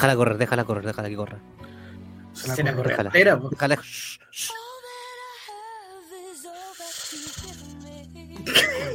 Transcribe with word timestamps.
Déjala 0.00 0.16
correr, 0.16 0.38
déjala 0.38 0.64
correr, 0.64 0.86
déjala 0.86 1.08
que 1.10 1.16
corra. 1.16 1.38
Se 2.32 2.62
la 2.62 2.72
corre 2.74 2.88
Déjala. 2.88 3.10
entera, 3.10 3.38
po. 3.38 3.50
Déjala. 3.50 3.76
Shh, 3.82 4.18
shh. 4.30 4.50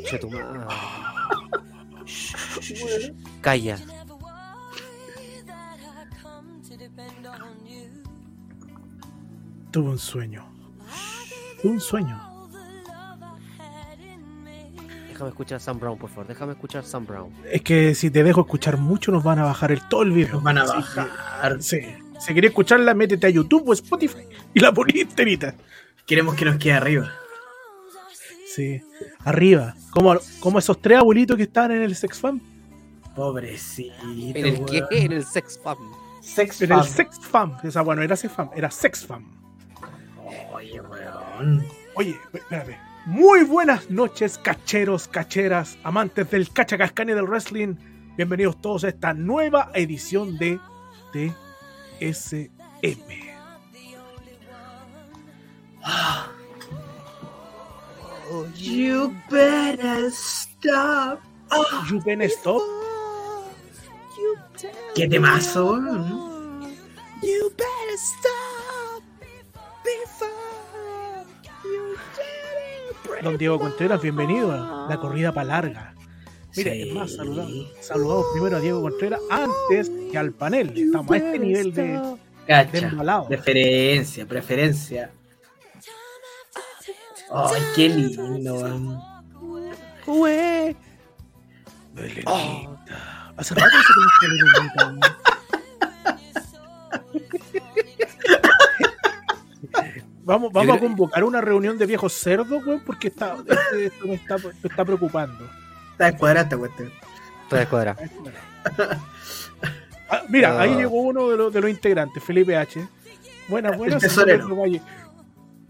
Conche 0.01 0.19
tu 0.19 0.27
madre. 0.29 0.65
Shh, 2.05 2.35
shh, 2.59 2.73
shh. 2.73 3.11
Calla. 3.43 3.77
Tuve 9.71 9.89
un 9.91 9.99
sueño. 9.99 10.43
Tuve 11.61 11.73
un 11.73 11.79
sueño. 11.79 12.34
Déjame 15.15 15.29
escuchar 15.29 15.61
Sam 15.61 15.79
Brown, 15.79 15.97
por 15.97 16.09
favor. 16.09 16.27
Déjame 16.27 16.51
escuchar 16.51 16.83
Sam 16.83 17.05
Brown. 17.05 17.31
Es 17.49 17.61
que 17.61 17.95
si 17.95 18.11
te 18.11 18.21
dejo 18.21 18.41
escuchar 18.41 18.75
mucho, 18.75 19.13
nos 19.13 19.23
van 19.23 19.39
a 19.39 19.43
bajar 19.45 19.71
el 19.71 19.79
todo 19.87 20.03
el 20.03 20.11
video. 20.11 20.33
Nos 20.33 20.43
van 20.43 20.57
a 20.57 20.65
bajar. 20.65 21.63
Sí. 21.63 21.79
Si 22.19 22.33
quería 22.33 22.49
escucharla, 22.49 22.93
métete 22.93 23.27
a 23.27 23.29
YouTube 23.29 23.63
o 23.65 23.71
Spotify 23.71 24.27
y 24.53 24.59
la 24.59 24.73
ponís 24.73 25.03
enterita. 25.03 25.55
Queremos 26.05 26.35
que 26.35 26.43
nos 26.43 26.57
quede 26.57 26.73
arriba. 26.73 27.13
Sí. 28.53 28.81
Arriba. 29.23 29.75
Como, 29.91 30.17
como 30.41 30.59
esos 30.59 30.81
tres 30.81 30.97
abuelitos 30.97 31.37
que 31.37 31.43
estaban 31.43 31.71
en 31.71 31.83
el 31.83 31.95
Sex 31.95 32.19
Fam. 32.19 32.41
Pobrecito. 33.15 33.95
¿En 34.03 34.45
el 34.45 34.65
qué? 34.65 34.83
En 34.91 35.13
el 35.13 35.23
Sex 35.23 35.57
Fam. 35.63 35.77
Sex 36.21 36.61
En 36.61 36.73
el. 36.73 36.83
Sex 36.83 37.19
Fam. 37.21 37.55
Esa, 37.63 37.83
bueno, 37.83 38.01
era 38.01 38.17
Sex 38.17 38.33
Fam. 38.33 38.49
Era 38.53 38.69
Sex 38.69 39.05
Fam. 39.05 39.23
Oye, 40.51 40.81
weón. 40.81 41.65
Oye, 41.95 42.19
espérate. 42.33 42.84
Muy 43.05 43.43
buenas 43.43 43.89
noches, 43.91 44.37
cacheros, 44.39 45.07
cacheras, 45.07 45.77
amantes 45.83 46.29
del 46.31 46.51
cachacascani 46.51 47.13
del 47.13 47.27
wrestling. 47.27 47.75
Bienvenidos 48.17 48.59
todos 48.61 48.83
a 48.83 48.89
esta 48.89 49.13
nueva 49.13 49.69
edición 49.75 50.37
de 50.37 50.59
TSM. 51.13 52.55
Ah. 55.83 56.31
You 58.55 59.13
better 59.29 60.09
stop. 60.11 61.19
Ah, 61.51 61.85
You 61.87 62.01
can 62.01 62.21
stop. 62.23 62.61
qué 64.95 65.07
temazo. 65.07 65.77
You 67.21 67.51
better 67.55 67.97
stop 67.97 69.03
before 69.83 70.54
Don 73.23 73.37
Diego 73.37 73.59
Contreras, 73.59 74.01
bienvenido 74.01 74.51
a 74.51 74.87
la 74.89 74.97
corrida 74.97 75.31
para 75.31 75.47
larga. 75.47 75.93
Mira, 76.55 76.71
Sí. 76.71 76.81
es 76.89 76.93
más, 76.95 77.13
saludamos, 77.13 77.67
saludamos 77.81 78.25
primero 78.33 78.57
a 78.57 78.59
Diego 78.59 78.81
Contreras 78.81 79.19
antes 79.29 79.91
que 80.11 80.17
al 80.17 80.31
panel. 80.31 80.71
Estamos 80.75 81.11
a 81.11 81.17
este 81.17 81.39
nivel 81.39 81.73
de, 81.73 81.83
de 81.83 82.17
Cacha. 82.47 83.27
Preferencia, 83.27 84.25
preferencia. 84.25 85.11
Ay, 87.31 87.61
qué 87.75 87.89
lindo. 87.89 89.01
Güey. 90.05 90.75
Belenita. 91.93 92.31
Hace 93.37 93.55
rato 93.55 93.69
se 94.21 94.27
Vamos, 100.25 100.51
vamos 100.51 100.75
a 100.75 100.79
convocar 100.79 101.23
una 101.23 101.39
reunión 101.39 101.77
de 101.77 101.85
viejos 101.85 102.11
cerdos, 102.13 102.65
weón, 102.65 102.81
porque 102.83 103.09
está, 103.09 103.35
este- 103.47 103.85
esto 103.85 104.07
me 104.07 104.15
está, 104.15 104.37
me 104.39 104.49
está 104.63 104.83
preocupando. 104.83 105.47
Está 105.91 106.05
descuadrada 106.11 106.43
esta 106.45 106.57
cuestión. 106.57 106.91
Estoy 107.43 107.59
descuadrado. 107.59 107.99
Ah, 110.07 110.21
mira, 110.29 110.61
ahí 110.61 110.71
Ah. 110.71 110.77
llegó 110.77 111.01
uno 111.01 111.29
de 111.29 111.35
los, 111.37 111.51
de 111.51 111.61
los 111.61 111.69
integrantes, 111.69 112.23
Felipe 112.23 112.55
H. 112.55 112.87
Buenas, 113.47 113.75
buenas. 113.75 114.03
El 114.03 114.09
tesorero. 114.09 114.43
señor 114.43 114.59
Valle. 114.61 114.81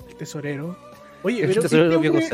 El 0.10 0.16
tesorero. 0.18 0.78
Oye, 1.24 1.42
El 1.44 1.48
pero 1.48 1.62
este, 1.62 1.96
hombre, 1.96 2.30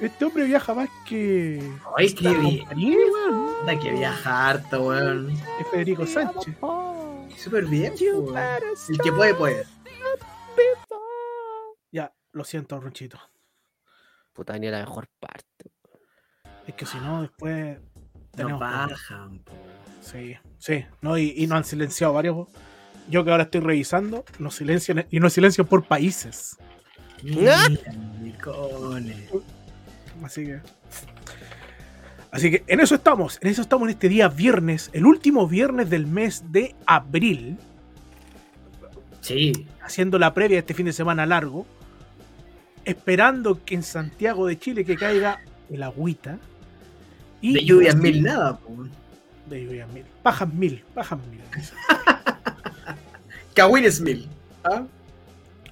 este 0.00 0.24
hombre 0.24 0.44
viaja 0.44 0.74
más 0.74 0.88
que. 1.08 1.70
Ay, 1.96 2.12
qué 2.14 2.28
bien. 2.30 2.58
compañía, 2.58 2.96
weón. 3.12 3.46
Da 3.64 3.78
que 3.78 3.92
viaja 3.92 4.48
harto, 4.48 4.82
weón. 4.88 5.30
Es 5.60 5.68
Federico 5.70 6.04
Sánchez. 6.04 6.56
Súper 7.36 7.66
bien, 7.66 7.92
weón. 8.00 8.36
El 8.88 8.98
que 8.98 9.12
puede, 9.12 9.34
puede. 9.34 9.66
Lo 12.34 12.44
siento, 12.44 12.78
Ronchito. 12.78 13.18
Puta, 14.32 14.58
ni 14.58 14.68
la 14.68 14.80
mejor 14.80 15.08
parte. 15.18 15.72
Es 16.66 16.74
que 16.74 16.84
si 16.84 16.98
no, 16.98 17.22
después. 17.22 17.78
Nos 17.78 18.30
tenemos 18.32 18.60
bajan, 18.60 19.38
po. 19.38 19.52
Sí, 20.00 20.36
sí. 20.58 20.84
No, 21.00 21.16
y, 21.16 21.32
y 21.36 21.46
nos 21.46 21.58
han 21.58 21.64
silenciado 21.64 22.12
varios. 22.12 22.48
Yo 23.08 23.24
que 23.24 23.30
ahora 23.30 23.44
estoy 23.44 23.60
revisando, 23.60 24.24
nos 24.38 24.56
silencian 24.56 25.06
y 25.10 25.20
nos 25.20 25.32
silencian 25.32 25.66
por 25.66 25.84
países. 25.84 26.56
Mira. 27.22 27.58
Así 30.22 30.44
que. 30.44 30.60
Así 32.30 32.50
que 32.50 32.64
en 32.66 32.80
eso 32.80 32.96
estamos. 32.96 33.38
En 33.40 33.48
eso 33.48 33.62
estamos 33.62 33.86
en 33.86 33.94
este 33.94 34.08
día 34.08 34.28
viernes, 34.28 34.90
el 34.92 35.06
último 35.06 35.46
viernes 35.46 35.88
del 35.88 36.06
mes 36.06 36.50
de 36.50 36.74
abril, 36.86 37.58
Sí, 39.24 39.66
haciendo 39.80 40.18
la 40.18 40.34
previa 40.34 40.56
de 40.56 40.58
este 40.58 40.74
fin 40.74 40.84
de 40.84 40.92
semana 40.92 41.24
largo, 41.24 41.64
esperando 42.84 43.64
que 43.64 43.74
en 43.74 43.82
Santiago 43.82 44.46
de 44.46 44.58
Chile 44.58 44.84
que 44.84 44.96
caiga 44.96 45.40
el 45.70 45.82
agüita. 45.82 46.38
Y 47.40 47.54
de 47.54 47.64
lluvias 47.64 47.96
mil 47.96 48.22
nada, 48.22 48.58
po. 48.58 48.86
De 49.48 49.64
lluvias 49.64 49.88
mil. 49.90 50.04
Pajas 50.22 50.52
mil, 50.52 50.82
pajas 50.94 51.18
mil. 51.30 51.40
Kawin 53.54 53.84
mil. 54.02 54.28
¿Ah? 54.64 54.84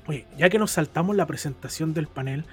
Oye, 0.07 0.27
ya 0.37 0.51
que 0.51 0.59
nos 0.59 0.73
saltamos 0.73 1.17
la 1.17 1.27
presentación 1.27 1.95
del 1.95 2.09
panel, 2.09 2.45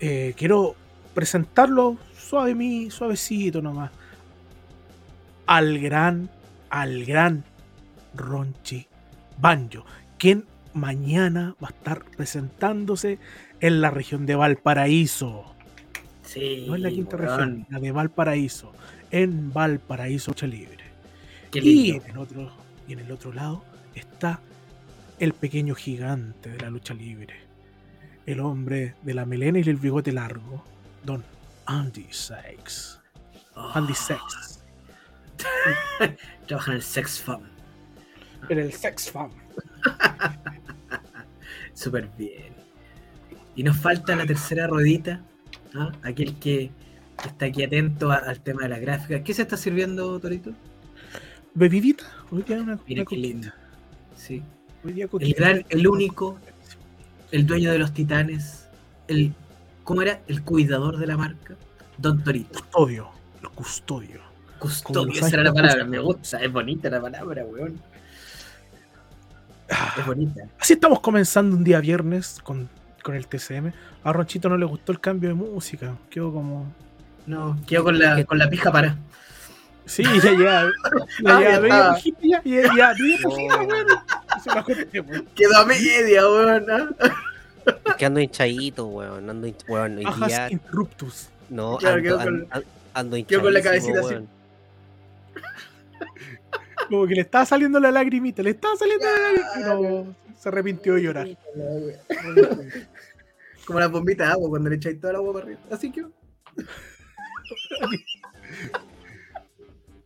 eh, 0.00 0.34
quiero 0.36 0.74
presentarlo 1.14 1.98
suave 2.16 2.54
mi, 2.54 2.90
suavecito 2.90 3.62
nomás. 3.62 3.90
Al 5.46 5.78
gran, 5.78 6.30
al 6.68 7.04
gran 7.04 7.44
Ronchi 8.14 8.86
Banjo, 9.38 9.84
quien 10.18 10.46
mañana 10.74 11.54
va 11.62 11.68
a 11.68 11.70
estar 11.70 12.04
presentándose 12.04 13.18
en 13.60 13.80
la 13.80 13.90
región 13.90 14.26
de 14.26 14.34
Valparaíso. 14.34 15.54
Sí. 16.22 16.64
No 16.66 16.76
en 16.76 16.82
la 16.82 16.90
quinta 16.90 17.16
región, 17.16 17.66
la 17.70 17.78
de 17.78 17.92
Valparaíso. 17.92 18.72
En 19.10 19.52
Valparaíso, 19.52 20.30
lucha 20.30 20.46
libre. 20.46 20.84
Qué 21.50 21.60
Y 21.60 21.90
en, 21.90 22.02
el 22.10 22.18
otro, 22.18 22.50
y 22.86 22.92
en 22.92 23.00
el 23.00 23.10
otro 23.10 23.32
lado 23.32 23.64
está 23.94 24.40
el 25.18 25.32
pequeño 25.34 25.74
gigante 25.74 26.50
de 26.50 26.58
la 26.58 26.70
lucha 26.70 26.94
libre. 26.94 27.34
El 28.26 28.40
hombre 28.40 28.94
de 29.02 29.14
la 29.14 29.26
melena 29.26 29.58
y 29.58 29.62
el 29.62 29.76
bigote 29.76 30.12
largo. 30.12 30.64
Don 31.04 31.24
Andy 31.66 32.06
Sykes. 32.10 32.98
Oh, 33.56 33.70
Andy 33.74 33.94
Sykes. 33.94 34.60
Trabaja 36.46 36.70
en 36.70 36.76
el 36.76 36.82
Sex 36.82 37.20
Fam. 37.20 37.42
En 38.48 38.58
el 38.58 38.72
Sex 38.72 39.10
Fam. 39.10 39.30
Súper 41.74 42.08
bien. 42.16 42.49
Y 43.56 43.62
nos 43.62 43.76
falta 43.76 44.14
la 44.16 44.26
tercera 44.26 44.66
ruedita. 44.66 45.20
¿ah? 45.74 45.92
Aquel 46.02 46.36
que 46.36 46.70
está 47.24 47.46
aquí 47.46 47.62
atento 47.62 48.10
a- 48.10 48.16
al 48.16 48.40
tema 48.40 48.62
de 48.62 48.68
la 48.70 48.78
gráfica. 48.78 49.22
¿Qué 49.22 49.34
se 49.34 49.42
está 49.42 49.56
sirviendo, 49.56 50.18
Torito? 50.20 50.52
Bebidita. 51.54 52.04
Hoy 52.30 52.42
día 52.42 52.58
una, 52.58 52.78
Mira 52.86 53.02
una 53.02 53.08
qué 53.08 53.16
lindo. 53.16 53.48
Sí. 54.16 54.42
Hoy 54.84 54.92
día 54.92 55.08
El 55.18 55.32
gran, 55.34 55.64
el 55.68 55.86
único, 55.86 56.38
el 57.32 57.46
dueño 57.46 57.70
de 57.72 57.78
los 57.78 57.92
titanes, 57.92 58.66
el, 59.08 59.32
¿cómo 59.84 60.02
era? 60.02 60.20
El 60.28 60.42
cuidador 60.42 60.96
de 60.98 61.06
la 61.06 61.16
marca, 61.16 61.56
Don 61.98 62.22
Torito. 62.22 62.58
Custodio. 62.60 63.08
El 63.42 63.48
custodio. 63.50 64.20
Custodio, 64.58 65.06
los 65.06 65.16
esa 65.18 65.28
era 65.28 65.44
la 65.44 65.52
palabra, 65.54 65.84
me 65.84 65.98
gusta, 65.98 66.38
es 66.38 66.52
bonita 66.52 66.88
la 66.90 67.00
palabra, 67.00 67.44
weón. 67.44 67.80
Ah, 69.70 69.94
Es 69.98 70.06
bonita. 70.06 70.42
Así 70.58 70.74
estamos 70.74 71.00
comenzando 71.00 71.56
un 71.56 71.64
día 71.64 71.80
viernes 71.80 72.40
con, 72.42 72.68
con 73.02 73.14
el 73.14 73.26
TCM. 73.26 73.72
A 74.04 74.12
Ronchito 74.12 74.48
no 74.48 74.56
le 74.56 74.64
gustó 74.66 74.92
el 74.92 75.00
cambio 75.00 75.28
de 75.30 75.34
música. 75.34 75.96
Quedó 76.10 76.32
como. 76.32 76.72
No, 77.26 77.58
quedo 77.66 77.84
con 77.84 77.98
la, 77.98 78.24
con 78.24 78.38
la 78.38 78.48
pija 78.48 78.70
para. 78.72 78.96
Sí, 79.86 80.02
ya, 80.04 80.32
ya. 80.38 80.66
Ah, 81.26 81.40
Ya, 81.42 81.60
ya 81.60 81.60
ya, 82.22 82.42
ya, 82.42 82.42
ya, 82.44 82.94
ya, 82.94 83.28
weón. 83.28 85.26
Quedó 85.34 85.56
a 85.58 85.64
media, 85.66 86.28
weón. 86.28 86.66
¿ah? 86.70 86.88
Es 87.88 87.94
que 87.96 88.06
ando 88.06 88.20
hinchadito, 88.20 88.86
weón. 88.86 89.28
Ando 89.28 89.46
hinch... 89.46 89.64
weón, 89.68 89.98
hoy 89.98 90.04
Bajas 90.04 90.28
día- 90.28 90.50
interruptus. 90.50 91.28
No, 91.48 91.76
Claro, 91.78 91.96
ando, 91.96 92.02
quedó 92.04 92.16
con- 92.18 92.28
ando, 92.28 92.46
ando, 92.52 92.66
ando 93.16 93.26
quedó 93.26 93.42
con 93.42 93.52
la 93.54 93.62
cabecita 93.62 94.00
así. 94.00 94.14
Como 96.88 97.06
que 97.06 97.14
le 97.14 97.20
estaba 97.20 97.44
saliendo 97.46 97.78
la 97.78 97.90
lagrimita, 97.90 98.42
le 98.42 98.50
estaba 98.50 98.74
saliendo 98.76 99.04
la 99.06 99.18
lagrimita. 99.32 99.74
No, 99.74 100.14
se 100.40 100.48
arrepintió 100.48 100.94
de 100.94 101.02
llorar. 101.02 101.28
Como 103.66 103.78
las 103.78 103.90
bombitas 103.90 104.26
de 104.26 104.32
agua 104.32 104.48
cuando 104.48 104.70
le 104.70 104.76
echáis 104.76 104.98
toda 104.98 105.10
el 105.10 105.16
agua 105.16 105.34
para 105.34 105.44
arriba. 105.44 105.60
Así 105.70 105.92
que. 105.92 106.06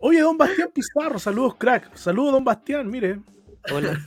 Oye, 0.01 0.21
don 0.21 0.37
Bastián 0.37 0.71
Pizarro, 0.75 1.21
saludos, 1.21 1.55
crack. 1.55 1.95
Saludos, 1.95 2.33
don 2.33 2.45
Bastián, 2.45 2.91
mire. 2.91 3.21
Hola. 3.73 3.99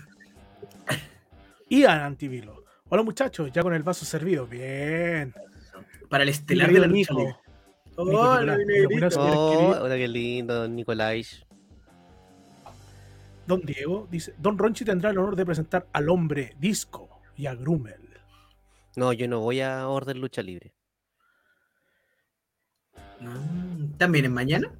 Ian 1.69 2.01
Antivilo. 2.01 2.65
Hola, 2.89 3.03
muchachos, 3.03 3.49
ya 3.53 3.63
con 3.63 3.73
el 3.73 3.83
vaso 3.83 4.05
servido. 4.05 4.45
Bien. 4.45 5.33
Para 6.09 6.23
el 6.23 6.29
estelar 6.29 6.71
de 6.71 6.79
la 6.79 6.87
Nico. 6.87 7.39
Hola, 7.95 8.57
Oh, 9.15 9.85
qué 9.87 10.07
lindo, 10.07 10.53
don 10.53 10.75
Nicolás. 10.75 11.46
Don 13.47 13.61
Diego 13.61 14.07
dice: 14.11 14.33
Don 14.37 14.57
Ronchi 14.57 14.83
tendrá 14.85 15.09
el 15.09 15.17
honor 15.17 15.35
de 15.35 15.45
presentar 15.45 15.87
al 15.93 16.09
hombre 16.09 16.55
disco 16.59 17.21
y 17.35 17.45
a 17.47 17.55
Grumel. 17.55 18.01
No, 18.95 19.13
yo 19.13 19.27
no 19.27 19.39
voy 19.39 19.61
a 19.61 19.87
orden 19.87 20.19
lucha 20.19 20.41
libre. 20.41 20.73
Mm, 23.19 23.97
¿También 23.97 24.25
es 24.25 24.31
mañana? 24.31 24.71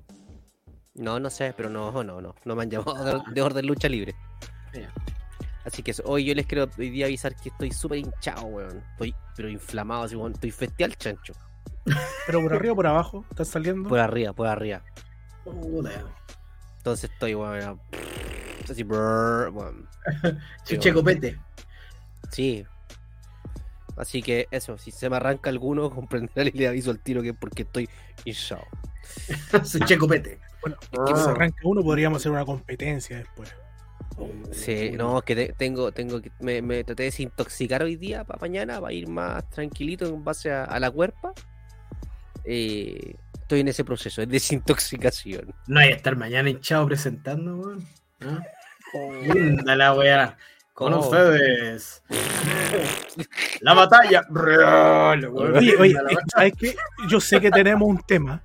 No, 0.96 1.20
no 1.20 1.30
sé, 1.30 1.54
pero 1.56 1.70
no, 1.70 2.04
no, 2.04 2.22
no. 2.22 2.36
No 2.44 2.56
me 2.56 2.64
han 2.64 2.70
llamado 2.72 3.04
de- 3.24 3.34
de 3.34 3.42
orden 3.42 3.66
lucha 3.68 3.88
libre. 3.88 4.16
Así 5.66 5.84
que 5.84 5.92
eso. 5.92 6.04
hoy 6.06 6.24
yo 6.26 6.34
les 6.34 6.46
quiero 6.46 6.70
hoy 6.78 6.90
día 6.90 7.06
avisar 7.08 7.36
que 7.36 7.50
estoy 7.50 7.72
súper 7.72 8.00
hinchado, 8.00 8.44
weón. 8.46 8.82
Estoy, 8.94 9.14
pero 9.36 9.50
inflamado, 9.50 10.04
así, 10.04 10.16
weón. 10.16 10.32
Estoy 10.34 10.52
festial 10.52 10.96
chancho. 10.96 11.34
Pero 12.26 12.42
por 12.42 12.54
arriba 12.54 12.74
o 12.74 12.76
por 12.76 12.88
abajo, 12.88 13.26
¿están 13.30 13.46
saliendo? 13.46 13.88
Por 13.88 14.00
arriba, 14.00 14.34
por 14.34 14.48
arriba. 14.48 14.84
Entonces 16.78 17.10
estoy, 17.10 17.34
weón. 17.36 17.80
Así, 18.70 18.84
brrr, 18.84 19.50
weón. 19.50 19.88
Sí, 20.64 20.76
Chuche 20.76 20.94
copete. 20.94 21.40
Así 23.96 24.22
que 24.22 24.48
eso, 24.52 24.78
si 24.78 24.92
se 24.92 25.10
me 25.10 25.16
arranca 25.16 25.50
alguno, 25.50 25.90
comprenderán 25.94 26.48
y 26.54 26.58
le 26.58 26.68
aviso 26.68 26.92
al 26.92 27.00
tiro 27.00 27.22
que 27.22 27.30
es 27.30 27.36
porque 27.38 27.64
estoy 27.64 27.90
hinchado. 28.26 28.64
Su 29.64 29.80
checopete. 29.86 30.40
Bueno, 30.62 30.78
es 30.92 31.00
que 31.00 31.16
si 31.18 31.24
se 31.24 31.30
arranca 31.30 31.58
uno, 31.64 31.82
podríamos 31.82 32.22
hacer 32.22 32.32
una 32.32 32.46
competencia 32.46 33.18
después. 33.18 33.54
Sí, 34.52 34.92
no, 34.92 35.20
es 35.20 35.24
que 35.24 35.36
te- 35.36 35.54
tengo, 35.54 35.92
tengo 35.92 36.22
que. 36.22 36.32
Me, 36.40 36.62
me 36.62 36.84
traté 36.84 37.04
de 37.04 37.08
desintoxicar 37.10 37.84
hoy 37.84 37.96
día 37.96 38.24
para 38.24 38.40
mañana, 38.40 38.82
para 38.82 38.92
ir 38.94 39.08
más 39.08 39.48
tranquilito 39.50 40.06
en 40.08 40.24
base 40.24 40.52
a, 40.52 40.64
a 40.66 40.80
la 40.80 40.90
cuerpa. 40.90 41.34
Eh, 42.44 43.16
estoy 43.34 43.60
en 43.62 43.68
ese 43.68 43.84
proceso 43.84 44.22
de 44.22 44.28
desintoxicación. 44.28 45.54
No 45.68 45.80
hay 45.80 45.90
que 45.90 45.96
estar 45.96 46.16
mañana 46.16 46.50
hinchado 46.50 46.88
presentando, 46.88 47.58
weón. 47.58 47.88
¿Ah? 48.22 48.44
Linda 48.94 49.76
la 49.76 49.94
weá. 49.94 50.38
Con 50.74 50.94
Oh. 50.94 51.00
ustedes. 51.00 52.04
La 53.62 53.74
batalla. 53.74 54.22
Oye, 54.30 55.76
oye. 55.78 55.96
¿sabes 56.32 56.54
qué? 56.60 56.76
Yo 57.08 57.20
sé 57.20 57.42
que 57.42 57.50
tenemos 57.50 57.88
un 57.88 57.98
tema. 58.06 58.44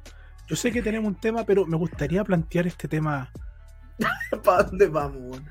Yo 0.48 0.56
sé 0.56 0.72
que 0.72 0.82
tenemos 0.82 1.08
un 1.08 1.20
tema, 1.20 1.44
pero 1.44 1.66
me 1.66 1.76
gustaría 1.76 2.24
plantear 2.24 2.66
este 2.66 2.88
tema. 2.88 3.30
¿Para 4.44 4.62
dónde 4.64 4.86
vamos, 4.86 5.20
weón? 5.22 5.46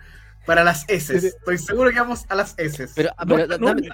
Para 0.46 0.64
las 0.64 0.86
S. 0.90 1.16
Estoy 1.16 1.58
seguro 1.60 1.92
que 1.92 2.00
vamos 2.00 2.26
a 2.30 2.36
las 2.36 2.56
S. 2.58 2.88
Pero, 2.96 3.10
No, 3.26 3.36
pero 3.36 3.58
no, 3.60 3.68
dame- 3.68 3.90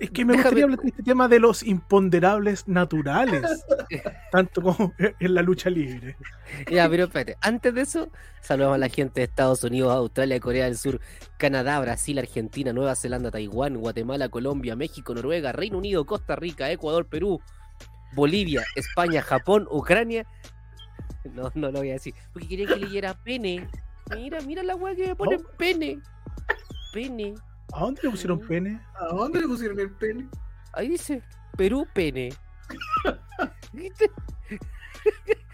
Es 0.00 0.10
que 0.10 0.24
me 0.24 0.34
Déjame- 0.34 0.42
gustaría 0.42 0.66
plantear 0.66 0.88
este 0.90 1.02
tema 1.02 1.28
de 1.28 1.40
los 1.40 1.62
imponderables 1.62 2.68
naturales, 2.68 3.42
tanto 4.32 4.62
como 4.62 4.92
en 4.98 5.34
la 5.34 5.42
lucha 5.42 5.70
libre. 5.70 6.16
ya, 6.70 6.88
pero 6.88 7.04
espérate. 7.04 7.36
Antes 7.40 7.74
de 7.74 7.80
eso, 7.80 8.08
saludamos 8.40 8.76
a 8.76 8.78
la 8.78 8.88
gente 8.88 9.20
de 9.20 9.24
Estados 9.24 9.64
Unidos, 9.64 9.92
Australia, 9.92 10.38
Corea 10.40 10.66
del 10.66 10.76
Sur, 10.76 11.00
Canadá, 11.36 11.80
Brasil, 11.80 12.18
Argentina, 12.18 12.72
Nueva 12.72 12.94
Zelanda, 12.94 13.30
Taiwán, 13.30 13.76
Guatemala, 13.76 14.28
Colombia, 14.28 14.76
México, 14.76 15.14
Noruega, 15.14 15.50
Reino 15.52 15.78
Unido, 15.78 16.04
Costa 16.06 16.36
Rica, 16.36 16.70
Ecuador, 16.70 17.06
Perú, 17.06 17.40
Bolivia, 18.14 18.62
España, 18.76 19.20
Japón, 19.22 19.66
Ucrania. 19.70 20.26
No, 21.34 21.50
no 21.54 21.70
lo 21.72 21.80
voy 21.80 21.90
a 21.90 21.94
decir. 21.94 22.14
Porque 22.32 22.48
quería 22.48 22.66
que 22.68 22.76
leyera 22.76 23.14
pene. 23.22 23.68
Mira, 24.14 24.40
mira 24.42 24.62
la 24.62 24.76
weá 24.76 24.94
que 24.94 25.08
me 25.08 25.16
pone 25.16 25.38
pene. 25.58 25.98
Pene. 26.92 27.34
¿A 27.72 27.80
dónde 27.80 28.00
le 28.02 28.10
pusieron 28.10 28.40
pene? 28.40 28.80
¿A 28.94 29.06
dónde 29.14 29.40
le 29.40 29.46
pusieron 29.46 29.78
el 29.78 29.90
pene? 29.90 30.28
Ahí 30.72 30.88
dice 30.88 31.22
Perú, 31.56 31.86
pene. 31.92 32.30
¿Viste? 33.72 34.10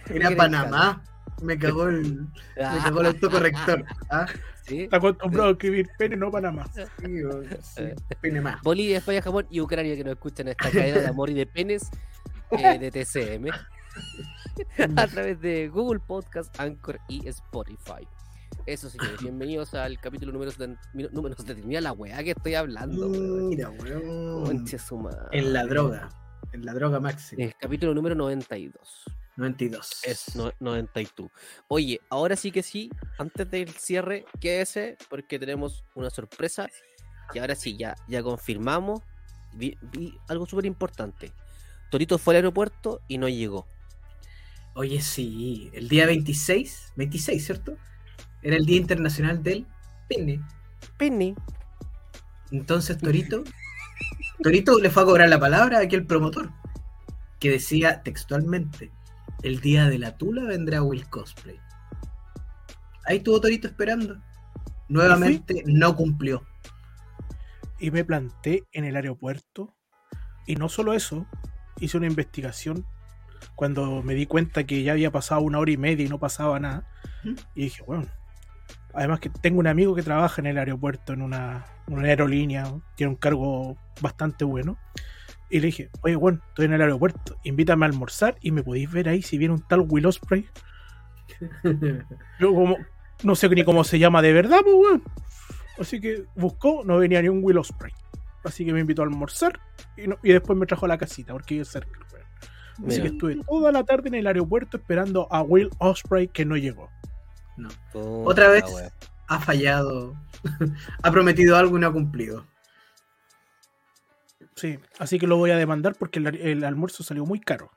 Era 0.07 0.35
Panamá. 0.37 1.03
Me 1.43 1.59
cagó 1.59 1.89
el, 1.89 2.21
me 2.21 2.79
cagó 2.83 3.01
el 3.01 3.07
autocorrector. 3.07 3.85
¿Ah? 4.11 4.27
Sí. 4.63 4.83
Está 4.83 4.97
acostumbrado 4.97 5.51
a 5.51 5.53
escribir 5.53 5.91
pene, 5.99 6.17
no 6.17 6.31
Panamá. 6.31 6.67
Sí, 6.73 6.85
Pene 8.21 8.41
más. 8.41 8.63
Bolivia, 8.63 8.99
España, 8.99 9.21
Japón 9.21 9.47
y 9.51 9.61
Ucrania 9.61 9.95
que 9.95 10.05
nos 10.05 10.15
escuchan 10.15 10.49
esta 10.49 10.71
cadena 10.71 11.01
de 11.01 11.07
amor 11.07 11.29
y 11.29 11.35
de 11.35 11.47
penes 11.47 11.91
eh, 12.51 12.79
de 12.79 12.91
TCM 12.91 13.51
a 14.97 15.07
través 15.07 15.41
de 15.41 15.69
Google 15.69 16.01
Podcast, 16.01 16.59
Anchor 16.59 16.99
y 17.09 17.29
Spotify. 17.29 18.07
Eso, 18.67 18.89
señores, 18.89 19.21
bienvenidos 19.21 19.75
al 19.75 20.01
capítulo 20.01 20.33
número 20.33 20.51
70. 20.51 20.81
Número 21.13 21.35
70. 21.37 21.67
Mira 21.67 21.81
la 21.83 21.93
weá 21.93 22.23
que 22.25 22.31
estoy 22.31 22.55
hablando, 22.55 23.09
weón. 23.09 23.49
Mira, 23.51 23.69
weón. 23.71 24.45
En 25.33 25.53
la 25.53 25.65
droga. 25.67 26.09
En 26.53 26.65
la 26.65 26.73
droga 26.73 26.99
máxima. 26.99 27.43
Eh, 27.45 27.55
capítulo 27.61 27.93
número 27.93 28.15
92. 28.15 29.05
92. 29.37 30.01
Es 30.05 30.35
no- 30.37 30.53
92. 30.61 31.31
Oye, 31.69 32.01
ahora 32.09 32.37
sí 32.37 32.51
que 32.53 32.63
sí, 32.63 32.91
antes 33.19 33.51
del 33.51 33.69
cierre, 33.71 34.25
quédese 34.41 34.97
porque 35.11 35.39
tenemos 35.39 35.85
una 35.95 36.09
sorpresa. 36.09 36.69
Y 37.35 37.41
ahora 37.41 37.55
sí, 37.57 37.77
ya, 37.77 37.95
ya 38.09 38.23
confirmamos. 38.23 39.01
Vi, 39.53 39.77
vi 39.93 40.17
algo 40.29 40.47
súper 40.47 40.65
importante. 40.65 41.33
Torito 41.91 42.17
fue 42.17 42.33
al 42.35 42.37
aeropuerto 42.37 43.03
y 43.09 43.19
no 43.19 43.29
llegó. 43.29 43.67
Oye, 44.75 45.03
sí. 45.03 45.71
El 45.75 45.89
día 45.89 46.07
26. 46.07 46.93
26, 46.97 47.45
¿cierto? 47.45 47.77
Era 48.45 48.57
el 48.57 48.67
Día 48.67 48.77
Internacional 48.77 49.43
del 49.43 49.67
Pene. 50.09 50.41
Penny. 50.99 51.35
Entonces 52.53 52.99
Torito, 52.99 53.43
Torito 54.43 54.79
le 54.79 54.91
fue 54.91 55.03
a 55.03 55.07
cobrar 55.07 55.29
la 55.29 55.41
palabra 55.41 55.79
a 55.79 55.83
aquel 55.83 56.07
promotor 56.07 56.53
que 57.41 57.51
decía 57.51 58.03
textualmente, 58.03 58.93
el 59.43 59.61
día 59.61 59.87
de 59.87 59.99
la 59.99 60.17
tula 60.17 60.45
vendrá 60.45 60.83
Will 60.83 61.09
Cosplay. 61.09 61.59
Ahí 63.07 63.19
estuvo 63.19 63.41
Torito 63.41 63.67
esperando. 63.67 64.21
Nuevamente 64.89 65.63
no 65.67 65.97
cumplió. 65.97 66.47
Y 67.79 67.91
me 67.91 68.05
planté 68.05 68.65
en 68.73 68.85
el 68.85 68.97
aeropuerto. 68.97 69.75
Y 70.47 70.57
no 70.57 70.69
solo 70.69 70.93
eso, 70.93 71.27
hice 71.81 71.97
una 71.97 72.07
investigación 72.07 72.87
cuando 73.55 74.03
me 74.03 74.15
di 74.15 74.27
cuenta 74.27 74.65
que 74.65 74.83
ya 74.83 74.93
había 74.93 75.11
pasado 75.11 75.41
una 75.43 75.59
hora 75.59 75.71
y 75.71 75.77
media 75.77 76.05
y 76.05 76.09
no 76.09 76.19
pasaba 76.19 76.61
nada. 76.61 76.87
¿Mm? 77.25 77.35
Y 77.55 77.63
dije, 77.65 77.83
bueno, 77.83 78.07
además 78.95 79.21
que 79.21 79.31
tengo 79.31 79.61
un 79.61 79.67
amigo 79.67 79.95
que 79.95 80.03
trabaja 80.03 80.41
en 80.41 80.47
el 80.47 80.59
aeropuerto 80.59 81.13
en 81.13 81.23
una, 81.23 81.67
una 81.87 82.09
aerolínea, 82.09 82.65
tiene 82.97 83.11
un 83.11 83.17
cargo 83.17 83.77
bastante 84.01 84.45
bueno. 84.45 84.77
Y 85.51 85.61
le 85.61 85.67
dije, 85.67 85.91
oye, 86.03 86.17
bueno, 86.17 86.41
estoy 86.49 86.65
en 86.67 86.73
el 86.73 86.83
aeropuerto, 86.83 87.37
invítame 87.45 87.85
a 87.87 87.89
almorzar 87.89 88.37
y 88.41 88.51
me 88.51 88.63
podéis 88.63 88.91
ver 88.91 89.09
ahí 89.09 89.23
si 89.23 89.39
viene 89.39 89.55
un 89.55 89.63
tal 89.67 89.81
Will 89.89 90.07
Ospreay. 90.07 90.47
Yo 92.41 92.55
como, 92.55 92.77
no 93.23 93.35
sé 93.35 93.49
ni 93.49 93.65
cómo 93.65 93.85
se 93.85 93.99
llama 93.99 94.23
de 94.23 94.33
verdad, 94.33 94.59
pues, 94.63 94.75
weón. 94.77 95.03
Así 95.79 96.01
que 96.01 96.25
buscó, 96.37 96.83
no 96.85 96.99
venía 96.99 97.21
ni 97.23 97.29
un 97.29 97.41
Will 97.43 97.59
Ospreay. 97.59 97.93
Así 98.45 98.65
que 98.65 98.73
me 98.73 98.81
invitó 98.81 99.03
a 99.03 99.07
almorzar 99.07 99.59
y, 99.97 100.07
no- 100.07 100.19
y 100.23 100.33
después 100.33 100.59
me 100.59 100.67
trajo 100.67 100.85
a 100.87 100.89
la 100.89 100.99
casita 100.99 101.33
porque 101.33 101.61
es 101.61 101.69
cerca. 101.69 101.99
weón. 102.13 102.25
Así 102.89 103.01
Mira. 103.01 103.03
que 103.03 103.09
estuve 103.09 103.37
toda 103.49 103.73
la 103.73 103.85
tarde 103.85 104.09
en 104.09 104.15
el 104.17 104.27
aeropuerto 104.27 104.77
esperando 104.77 105.29
a 105.33 105.43
Will 105.43 105.71
Ospreay 105.79 106.29
que 106.29 106.45
no 106.45 106.57
llegó. 106.57 106.91
No. 107.57 107.69
Puta 107.93 108.31
Otra 108.31 108.49
vez. 108.49 108.65
wea. 108.73 108.93
Ha 109.29 109.41
fallado. 109.41 110.15
ha 111.03 111.11
prometido 111.11 111.57
algo 111.57 111.77
y 111.77 111.81
no 111.81 111.87
ha 111.87 111.93
cumplido. 111.93 112.47
Sí, 114.55 114.79
así 114.99 115.19
que 115.19 115.27
lo 115.27 115.37
voy 115.37 115.51
a 115.51 115.57
demandar 115.57 115.95
porque 115.99 116.19
el, 116.21 116.27
el 116.37 116.65
almuerzo 116.65 117.03
salió 117.03 117.25
muy 117.25 117.41
caro. 117.41 117.71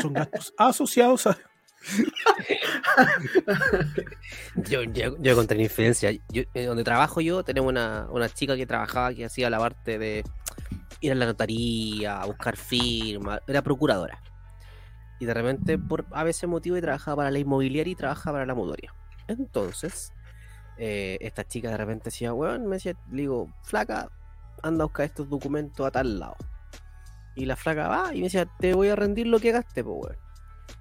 Son 0.00 0.12
gastos 0.12 0.54
asociados 0.58 1.26
a. 1.26 1.36
Yo, 4.56 4.84
yo, 4.84 5.16
yo 5.18 5.34
contra 5.34 5.56
la 5.56 5.64
infidencia. 5.64 6.10
Yo, 6.30 6.42
eh, 6.54 6.66
donde 6.66 6.84
trabajo 6.84 7.20
yo, 7.20 7.42
tenemos 7.44 7.70
una, 7.70 8.06
una 8.10 8.28
chica 8.28 8.56
que 8.56 8.66
trabajaba 8.66 9.12
que 9.12 9.24
hacía 9.24 9.50
la 9.50 9.58
parte 9.58 9.98
de 9.98 10.24
ir 11.00 11.12
a 11.12 11.14
la 11.14 11.26
notaría, 11.26 12.20
a 12.20 12.26
buscar 12.26 12.56
firmas, 12.56 13.40
era 13.46 13.62
procuradora. 13.62 14.20
Y 15.18 15.26
de 15.26 15.34
repente, 15.34 15.78
por 15.78 16.06
a 16.10 16.24
veces 16.24 16.48
motivo, 16.48 16.76
y 16.76 16.80
trabajaba 16.80 17.16
para 17.18 17.30
la 17.30 17.38
inmobiliaria 17.38 17.92
y 17.92 17.96
trabajaba 17.96 18.36
para 18.36 18.46
la 18.46 18.54
mutuaria. 18.54 18.92
Entonces, 19.28 20.12
eh, 20.76 21.18
esta 21.20 21.44
chica 21.44 21.70
de 21.70 21.76
repente 21.76 22.04
decía, 22.06 22.32
weón, 22.34 22.66
me 22.66 22.76
decía, 22.76 22.94
le 23.10 23.22
digo, 23.22 23.48
flaca, 23.62 24.10
anda 24.62 24.82
a 24.84 24.86
buscar 24.86 25.06
estos 25.06 25.28
documentos 25.28 25.86
a 25.86 25.90
tal 25.90 26.18
lado. 26.18 26.36
Y 27.36 27.46
la 27.46 27.56
flaca 27.56 27.88
va 27.88 28.14
y 28.14 28.18
me 28.18 28.24
decía, 28.24 28.46
te 28.58 28.74
voy 28.74 28.88
a 28.88 28.96
rendir 28.96 29.26
lo 29.26 29.38
que 29.40 29.52
gasté, 29.52 29.82
pues, 29.84 29.96
weón. 29.96 30.16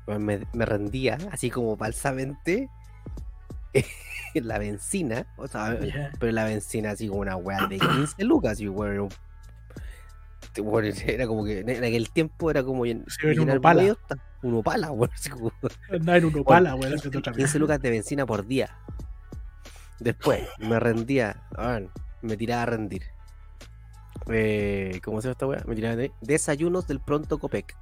Weón, 0.08 0.24
Me, 0.26 0.48
me 0.54 0.66
rendía 0.66 1.18
así 1.32 1.50
como 1.50 1.78
falsamente 1.78 2.70
la 4.36 4.58
benzina, 4.60 5.28
o 5.38 5.48
sea, 5.48 5.78
pero 6.20 6.32
la 6.32 6.46
benzina 6.46 6.92
así 6.92 7.08
como 7.08 7.22
una 7.22 7.36
weá 7.36 7.68
de 7.68 7.78
15 7.80 8.24
lucas, 8.24 8.60
y 8.60 8.68
weón, 8.68 9.00
un- 9.00 9.10
Este, 10.54 10.62
bueno, 10.62 10.88
era 11.08 11.26
como 11.26 11.44
que 11.46 11.62
en 11.62 11.70
en 11.70 11.84
aquel 11.84 12.12
tiempo 12.12 12.52
era 12.52 12.64
como 12.64 12.86
llen- 12.86 13.04
Sí, 13.08 13.18
era 13.24 13.32
un 13.32 13.40
llenar 13.40 13.58
Opala. 13.58 13.82
medio 13.82 13.96
ta- 14.08 14.18
un 14.44 14.54
opala, 14.56 14.92
weón, 14.92 15.10
así 15.14 15.30
como 15.32 15.52
Andaba 15.92 16.18
en 16.20 16.26
un 16.26 16.40
opala, 16.40 16.76
weón. 16.76 16.94
haciendo 16.94 17.20
otra 17.20 17.34
15 17.34 17.58
lucas 17.60 17.82
de 17.82 17.90
benzina 17.90 18.26
por 18.28 18.46
día. 18.46 18.78
Después 20.00 20.42
me 20.60 20.80
rendía, 20.80 21.42
me 22.22 22.38
tiraba 22.38 22.62
a 22.64 22.66
rendir. 22.68 23.04
Eh, 24.28 25.00
¿Cómo 25.04 25.22
se 25.22 25.28
llama 25.28 25.32
esta 25.32 25.48
weá? 25.48 25.64
Me 25.66 25.76
tiraba 25.76 25.96
de 25.96 26.12
desayunos 26.22 26.88
del 26.88 27.00
pronto 27.00 27.40
Copec. 27.40 27.76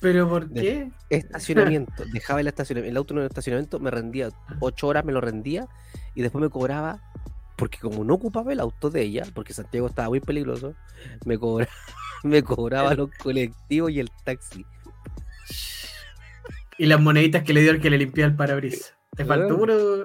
¿Pero 0.00 0.28
por 0.28 0.48
De- 0.48 0.60
qué? 0.60 0.92
Estacionamiento, 1.10 2.02
dejaba 2.12 2.40
el, 2.40 2.48
estacionamiento, 2.48 2.90
el 2.90 2.96
auto 2.96 3.14
en 3.14 3.20
el 3.20 3.26
estacionamiento, 3.26 3.78
me 3.78 3.90
rendía 3.90 4.30
8 4.60 4.86
horas, 4.88 5.04
me 5.04 5.12
lo 5.12 5.20
rendía 5.20 5.68
y 6.14 6.22
después 6.22 6.42
me 6.42 6.50
cobraba, 6.50 7.00
porque 7.56 7.78
como 7.78 8.04
no 8.04 8.14
ocupaba 8.14 8.52
el 8.52 8.60
auto 8.60 8.90
de 8.90 9.02
ella, 9.02 9.24
porque 9.34 9.52
Santiago 9.52 9.86
estaba 9.86 10.08
muy 10.08 10.20
peligroso, 10.20 10.74
me 11.24 11.38
cobraba, 11.38 11.70
me 12.24 12.42
cobraba 12.42 12.94
los 12.94 13.10
colectivos 13.10 13.90
y 13.90 14.00
el 14.00 14.10
taxi. 14.24 14.64
Y 16.76 16.86
las 16.86 17.00
moneditas 17.00 17.44
que 17.44 17.52
le 17.52 17.60
dio 17.60 17.70
el 17.70 17.80
que 17.80 17.88
le 17.88 17.98
limpiaba 17.98 18.32
el 18.32 18.36
parabrisas. 18.36 18.96
Te 19.14 19.22
Bueno, 19.22 19.42
faltó 19.42 19.58
puro. 19.58 20.04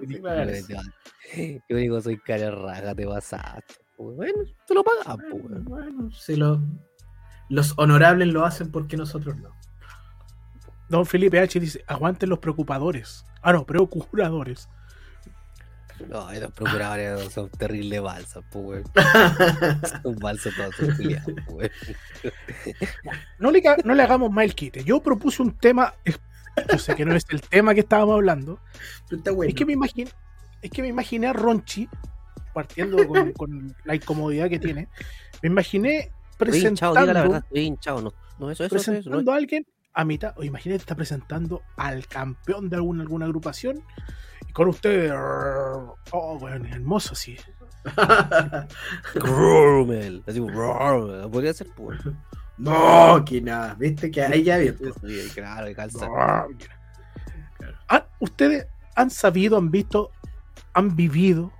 Yo 1.67 1.77
digo, 1.77 1.99
soy 1.99 2.19
cara 2.19 2.51
raja, 2.51 2.93
te 2.93 3.07
pasaste. 3.07 3.73
Bueno, 3.97 4.43
te 4.67 4.73
lo 4.75 4.83
pagas, 4.83 5.17
pues. 5.31 5.63
Bueno, 5.63 6.11
si 6.11 6.35
los, 6.35 6.59
los 7.49 7.73
honorables 7.77 8.27
lo 8.27 8.45
hacen, 8.45 8.71
porque 8.71 8.97
nosotros 8.97 9.35
no? 9.37 9.49
Don 10.89 11.05
Felipe 11.05 11.39
H 11.39 11.59
dice, 11.59 11.83
aguanten 11.87 12.29
los 12.29 12.39
preocupadores. 12.39 13.25
Ah, 13.41 13.53
no, 13.53 13.65
procuradores. 13.65 14.69
No, 16.07 16.31
estos 16.31 16.51
procuradores 16.53 17.31
son 17.33 17.49
terribles 17.49 18.01
balsas, 18.01 18.43
pues. 18.51 18.83
Son 20.03 20.15
balsas 20.15 20.53
todos 20.55 20.95
culiados, 20.95 21.33
pues. 21.47 21.71
No 23.37 23.51
le, 23.51 23.61
no 23.83 23.93
le 23.93 24.03
hagamos 24.03 24.31
mal 24.31 24.53
quite. 24.55 24.83
Yo 24.83 25.01
propuse 25.01 25.41
un 25.41 25.57
tema, 25.57 25.93
yo 26.71 26.77
sé 26.77 26.95
que 26.95 27.05
no 27.05 27.15
es 27.15 27.25
el 27.29 27.41
tema 27.41 27.73
que 27.73 27.81
estábamos 27.81 28.15
hablando, 28.15 28.59
Pero 29.07 29.17
está 29.17 29.31
bueno. 29.31 29.49
Es 29.49 29.55
que 29.55 29.65
me 29.65 29.73
imaginé, 29.73 30.09
es 30.61 30.71
que 30.71 30.81
me 30.81 30.87
imaginé 30.87 31.27
a 31.27 31.33
Ronchi, 31.33 31.89
partiendo 32.53 33.05
con, 33.07 33.31
con 33.33 33.75
la 33.83 33.95
incomodidad 33.95 34.49
que 34.49 34.59
tiene, 34.59 34.87
me 35.41 35.49
imaginé 35.49 36.11
Estoy 36.39 36.67
hinchado, 36.67 36.93
diga 36.93 37.05
la 37.05 37.11
presentando, 37.11 37.33
verdad, 37.33 37.43
estoy 37.47 37.61
hinchado. 37.65 38.01
No, 38.01 38.13
no 38.39 38.51
eso, 38.51 38.63
eso, 38.63 38.75
eso, 38.75 38.77
eso, 38.77 38.91
presentando 38.91 39.31
no. 39.31 39.33
a 39.33 39.35
alguien 39.37 39.65
a 39.93 40.05
mitad, 40.05 40.33
o 40.37 40.43
imagínate 40.43 40.79
está 40.79 40.95
presentando 40.95 41.61
al 41.75 42.07
campeón 42.07 42.69
de 42.69 42.77
alguna, 42.77 43.01
alguna 43.01 43.25
agrupación, 43.25 43.83
con 44.53 44.67
ustedes, 44.67 45.11
oh, 45.13 46.37
bueno, 46.39 46.67
hermoso, 46.67 47.15
sí. 47.15 47.37
Grumel, 49.15 50.23
así, 50.27 50.39
grumel, 50.39 51.29
podría 51.29 51.53
ser, 51.53 51.67
pues. 51.75 51.99
no, 52.57 53.23
que 53.25 53.41
nada. 53.41 53.75
Viste 53.75 54.11
que 54.11 54.21
ahí 54.21 54.43
ya. 54.43 54.59
Sí, 54.59 55.29
claro, 55.33 55.73
calza. 55.75 56.07
Ah, 57.87 58.05
¿Ustedes 58.19 58.67
han 58.95 59.09
sabido, 59.09 59.57
han 59.57 59.71
visto, 59.71 60.11
han 60.73 60.95
vivido 60.95 61.51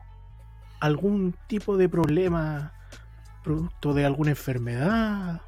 algún 0.80 1.36
tipo 1.48 1.78
de 1.78 1.90
problema 1.90 2.74
producto 3.44 3.94
de 3.94 4.06
alguna 4.06 4.32
enfermedad, 4.32 5.42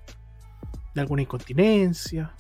de 0.96 1.02
alguna 1.02 1.22
incontinencia? 1.22 2.34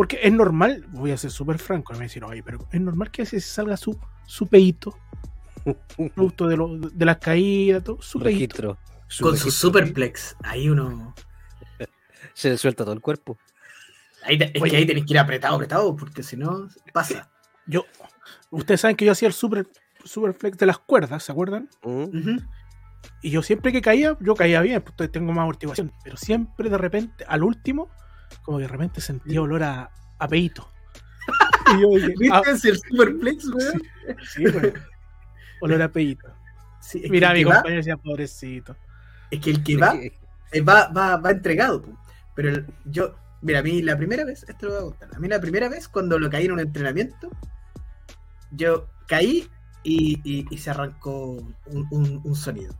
Porque 0.00 0.18
es 0.22 0.32
normal, 0.32 0.86
voy 0.92 1.10
a 1.10 1.18
ser 1.18 1.30
súper 1.30 1.58
franco, 1.58 1.92
me 1.92 1.98
van 1.98 2.04
a 2.04 2.06
decir, 2.06 2.24
oye, 2.24 2.42
pero 2.42 2.66
es 2.72 2.80
normal 2.80 3.10
que 3.10 3.20
veces 3.20 3.44
salga 3.44 3.76
su, 3.76 3.98
su 4.26 4.46
peito, 4.46 4.96
producto 6.14 6.48
de, 6.48 6.56
lo- 6.56 6.74
de 6.78 7.04
las 7.04 7.18
caídas, 7.18 7.84
todo, 7.84 8.00
su 8.00 8.18
peito. 8.18 8.30
Registro. 8.30 8.74
Con 8.76 9.06
su 9.08 9.30
registro. 9.30 9.50
superplex. 9.50 10.36
Ahí 10.42 10.70
uno. 10.70 11.14
Se 12.32 12.48
le 12.48 12.56
suelta 12.56 12.82
todo 12.82 12.94
el 12.94 13.02
cuerpo. 13.02 13.36
Ahí 14.24 14.38
te- 14.38 14.56
es 14.56 14.62
Oye. 14.62 14.70
que 14.70 14.76
ahí 14.78 14.86
tenés 14.86 15.04
que 15.04 15.12
ir 15.12 15.18
apretado, 15.18 15.56
apretado, 15.56 15.94
porque 15.94 16.22
si 16.22 16.38
no, 16.38 16.66
pasa. 16.94 17.30
Yo, 17.66 17.84
ustedes 18.50 18.80
saben 18.80 18.96
que 18.96 19.04
yo 19.04 19.12
hacía 19.12 19.28
el 19.28 19.34
super, 19.34 19.68
super 20.02 20.32
flex 20.32 20.56
de 20.56 20.64
las 20.64 20.78
cuerdas, 20.78 21.22
¿se 21.24 21.30
acuerdan? 21.30 21.68
Y 23.20 23.30
yo 23.30 23.42
siempre 23.42 23.70
que 23.70 23.82
caía, 23.82 24.16
yo 24.20 24.34
caía 24.34 24.62
bien, 24.62 24.82
pues 24.82 25.12
tengo 25.12 25.30
más 25.34 25.42
amortiguación. 25.42 25.92
Pero 26.02 26.16
siempre 26.16 26.70
de 26.70 26.78
repente, 26.78 27.22
al 27.28 27.42
último, 27.44 27.90
como 28.42 28.58
que 28.58 28.62
de 28.62 28.68
repente 28.68 29.00
sentía 29.00 29.40
olor 29.42 29.62
a, 29.62 29.90
a 30.18 30.28
peito. 30.28 30.68
Y 31.76 31.80
yo 31.82 31.88
dije, 31.90 32.14
ah, 32.32 32.42
¿Viste 32.50 32.70
el 32.70 32.78
superplex, 32.78 33.46
weón? 33.48 33.82
sí, 34.32 34.44
güey. 34.50 34.72
Olor 35.60 35.82
a 35.82 35.88
peito. 35.92 36.28
Sí, 36.80 37.00
es 37.04 37.10
Mira, 37.10 37.32
mi 37.32 37.40
que 37.40 37.44
va- 37.44 37.54
compañero 37.56 37.80
decía, 37.80 37.96
pobrecito. 37.96 38.76
Es 39.30 39.40
que 39.40 39.50
el 39.50 39.62
que 39.62 39.76
va, 39.76 39.94
eh, 40.52 40.60
va, 40.62 40.88
va, 40.88 41.16
va 41.18 41.30
entregado. 41.30 41.82
po. 41.82 41.96
Pero 42.34 42.48
el- 42.48 42.66
yo, 42.86 43.14
mira, 43.42 43.60
a 43.60 43.62
mí 43.62 43.82
la 43.82 43.96
primera 43.96 44.24
vez, 44.24 44.44
esto 44.48 44.66
lo 44.66 44.72
voy 44.72 44.80
a 44.80 44.84
contar. 44.84 45.10
A 45.14 45.18
mí 45.20 45.28
la 45.28 45.40
primera 45.40 45.68
vez, 45.68 45.86
cuando 45.88 46.18
lo 46.18 46.28
caí 46.30 46.46
en 46.46 46.52
un 46.52 46.60
entrenamiento, 46.60 47.30
yo 48.50 48.88
caí 49.06 49.48
y, 49.82 50.20
y- 50.24 50.46
y 50.50 50.58
se 50.58 50.70
arrancó 50.70 51.32
un, 51.66 51.86
un- 51.90 52.20
un 52.24 52.34
sonido. 52.34 52.74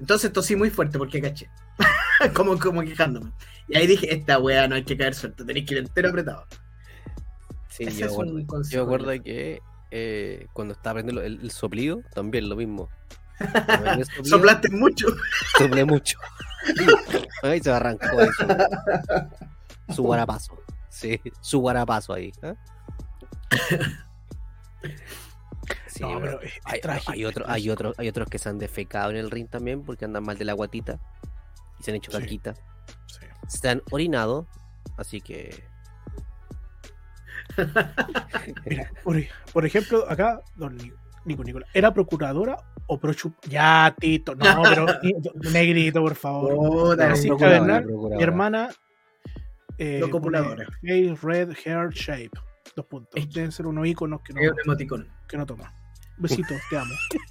Entonces 0.00 0.32
tosí 0.32 0.56
muy 0.56 0.70
fuerte 0.70 0.98
porque 0.98 1.20
caché. 1.20 1.48
como, 2.34 2.58
como 2.58 2.80
quejándome. 2.82 3.30
Y 3.68 3.76
ahí 3.76 3.86
dije, 3.86 4.12
esta 4.14 4.38
weá 4.38 4.68
no 4.68 4.74
hay 4.76 4.84
que 4.84 4.96
caer 4.96 5.14
suelto, 5.14 5.44
tenéis 5.44 5.66
que 5.66 5.74
ir 5.74 5.80
entero 5.80 6.08
apretado. 6.10 6.46
Sí, 7.68 7.84
Ese 7.84 8.00
yo 8.00 8.06
acuerdo, 8.06 8.38
yo 8.70 8.82
acuerdo 8.82 9.10
que- 9.22 9.60
eh, 9.90 10.46
cuando 10.52 10.74
estaba 10.74 10.92
aprendiendo 11.00 11.22
el, 11.22 11.40
el 11.42 11.50
soplido, 11.50 12.00
también 12.14 12.48
lo 12.48 12.56
mismo. 12.56 12.88
Soplé, 13.38 14.04
Soplaste 14.24 14.68
mucho. 14.70 15.06
soplé 15.58 15.84
mucho. 15.84 16.18
Ahí 17.42 17.60
se 17.60 17.70
arrancó 17.70 18.18
ahí 18.18 18.28
su, 19.88 19.94
su 19.94 20.02
guarapazo. 20.02 20.58
Sí, 20.88 21.20
su 21.40 21.60
guarapazo 21.60 22.14
ahí. 22.14 22.32
¿eh? 22.42 22.54
Sí, 25.86 26.02
no, 26.02 26.20
pero 26.20 26.40
es, 26.40 26.52
es 26.56 26.60
hay, 26.64 26.80
trágico, 26.80 27.12
hay, 27.12 27.24
otro- 27.24 27.44
hay, 27.48 27.70
otros 27.70 27.98
hay 27.98 28.08
otros 28.08 28.28
que 28.28 28.38
se 28.38 28.48
han 28.48 28.58
defecado 28.58 29.10
en 29.10 29.16
el 29.16 29.30
ring 29.30 29.48
también 29.48 29.82
porque 29.84 30.04
andan 30.04 30.24
mal 30.24 30.36
de 30.38 30.44
la 30.44 30.52
guatita 30.52 30.98
y 31.78 31.82
se 31.82 31.90
han 31.90 31.96
hecho 31.96 32.10
Sí. 32.12 32.18
caquita. 32.18 32.54
Sí. 33.06 33.25
Se 33.48 33.68
han 33.68 33.82
orinado, 33.90 34.46
así 34.96 35.20
que 35.20 35.64
Mira, 38.66 38.90
por, 39.02 39.16
por 39.52 39.64
ejemplo, 39.66 40.04
acá, 40.08 40.40
don 40.56 40.76
Ni- 40.76 40.92
Nico 41.24 41.42
Nicolás, 41.42 41.68
¿era 41.74 41.92
procuradora 41.92 42.56
o 42.86 42.98
prochup? 42.98 43.34
Ya, 43.48 43.94
Tito, 43.98 44.34
no, 44.34 44.44
pero 44.62 44.86
negrito, 45.52 46.00
por 46.00 46.14
favor. 46.14 46.96
Francisca 46.96 47.48
Bernal, 47.48 47.82
procuradora. 47.84 48.16
Mi 48.16 48.22
hermana. 48.22 48.70
Eh, 49.78 50.00
Face 50.00 51.14
Red 51.22 51.50
Hair 51.64 51.90
Shape. 51.90 52.30
Dos 52.74 52.86
puntos. 52.86 53.28
Deben 53.32 53.52
ser 53.52 53.66
unos 53.66 53.86
iconos 53.86 54.20
que 54.22 54.32
no, 54.32 54.40
que 55.28 55.36
no 55.36 55.46
toma. 55.46 55.72
Besitos, 56.18 56.58
te 56.70 56.78
amo. 56.78 56.94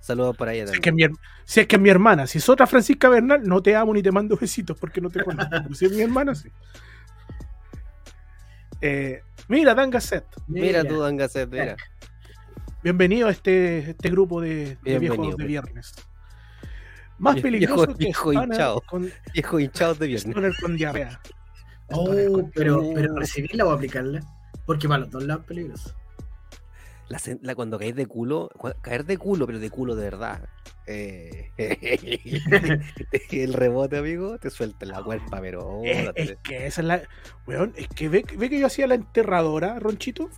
Saludos 0.00 0.36
por 0.36 0.48
ahí 0.48 0.58
Si 0.58 0.62
es, 0.64 0.70
también. 0.80 0.82
que 0.82 1.04
es 1.04 1.10
mi, 1.10 1.16
si 1.44 1.60
es 1.60 1.66
que 1.66 1.76
es 1.76 1.82
mi 1.82 1.88
hermana, 1.90 2.26
si 2.26 2.38
es 2.38 2.48
otra 2.48 2.66
Francisca 2.66 3.08
Bernal, 3.08 3.42
no 3.46 3.62
te 3.62 3.74
amo 3.76 3.92
ni 3.92 4.02
te 4.02 4.10
mando 4.12 4.36
besitos 4.36 4.76
porque 4.78 5.00
no 5.00 5.10
te 5.10 5.22
conozco. 5.22 5.50
Si 5.74 5.84
es 5.86 5.92
mi 5.92 6.02
hermana, 6.02 6.34
sí. 6.34 6.48
Eh, 8.80 9.22
mira, 9.48 9.74
Dan 9.74 9.90
Gasset, 9.90 10.24
Mira 10.46 10.84
tú, 10.84 11.00
Dangaset, 11.00 11.50
mira. 11.50 11.76
bienvenido 12.82 13.28
a 13.28 13.30
este, 13.32 13.90
este 13.90 14.10
grupo 14.10 14.40
de, 14.40 14.78
de 14.82 14.98
viejos 14.98 15.36
de 15.36 15.44
viernes. 15.44 15.94
Más 17.18 17.34
Vie- 17.36 17.42
peligroso 17.42 17.94
viejo- 17.94 18.30
que 18.30 18.36
hinchado. 18.36 18.80
con, 18.82 19.10
Viejo 19.34 19.58
hinchado 19.58 19.94
de 19.94 20.06
viernes. 20.06 20.28
Stoner 20.30 20.52
con 20.60 20.76
diarrea. 20.76 21.20
Oh, 21.88 22.04
Stoner 22.12 22.50
pero, 22.54 22.76
con- 22.82 22.94
pero 22.94 23.16
recibirla 23.16 23.64
o 23.64 23.72
aplicarla. 23.72 24.20
Porque 24.64 24.86
para 24.86 25.00
los 25.00 25.10
dos 25.10 25.24
lados 25.24 25.42
es 25.42 25.48
peligroso. 25.48 25.94
La, 27.08 27.54
cuando 27.54 27.78
caes 27.78 27.94
de 27.96 28.04
culo, 28.06 28.50
caer 28.82 29.04
de 29.06 29.16
culo, 29.16 29.46
pero 29.46 29.58
de 29.58 29.70
culo 29.70 29.94
de 29.96 30.02
verdad. 30.04 30.46
eh, 30.86 31.52
el 33.32 33.52
rebote, 33.54 33.96
amigo, 33.98 34.38
te 34.38 34.50
suelta 34.50 34.84
la 34.86 35.02
cuerpa, 35.02 35.40
pero. 35.40 35.80
Es, 35.84 36.02
órale. 36.08 36.22
es 36.22 36.36
que 36.42 36.66
esa 36.66 36.80
es 36.82 36.86
la. 36.86 37.02
Weón, 37.46 37.72
es 37.76 37.88
que 37.88 38.08
ve, 38.08 38.24
ve 38.36 38.50
que 38.50 38.58
yo 38.60 38.66
hacía 38.66 38.86
la 38.86 38.94
enterradora, 38.94 39.78
Ronchito. 39.78 40.28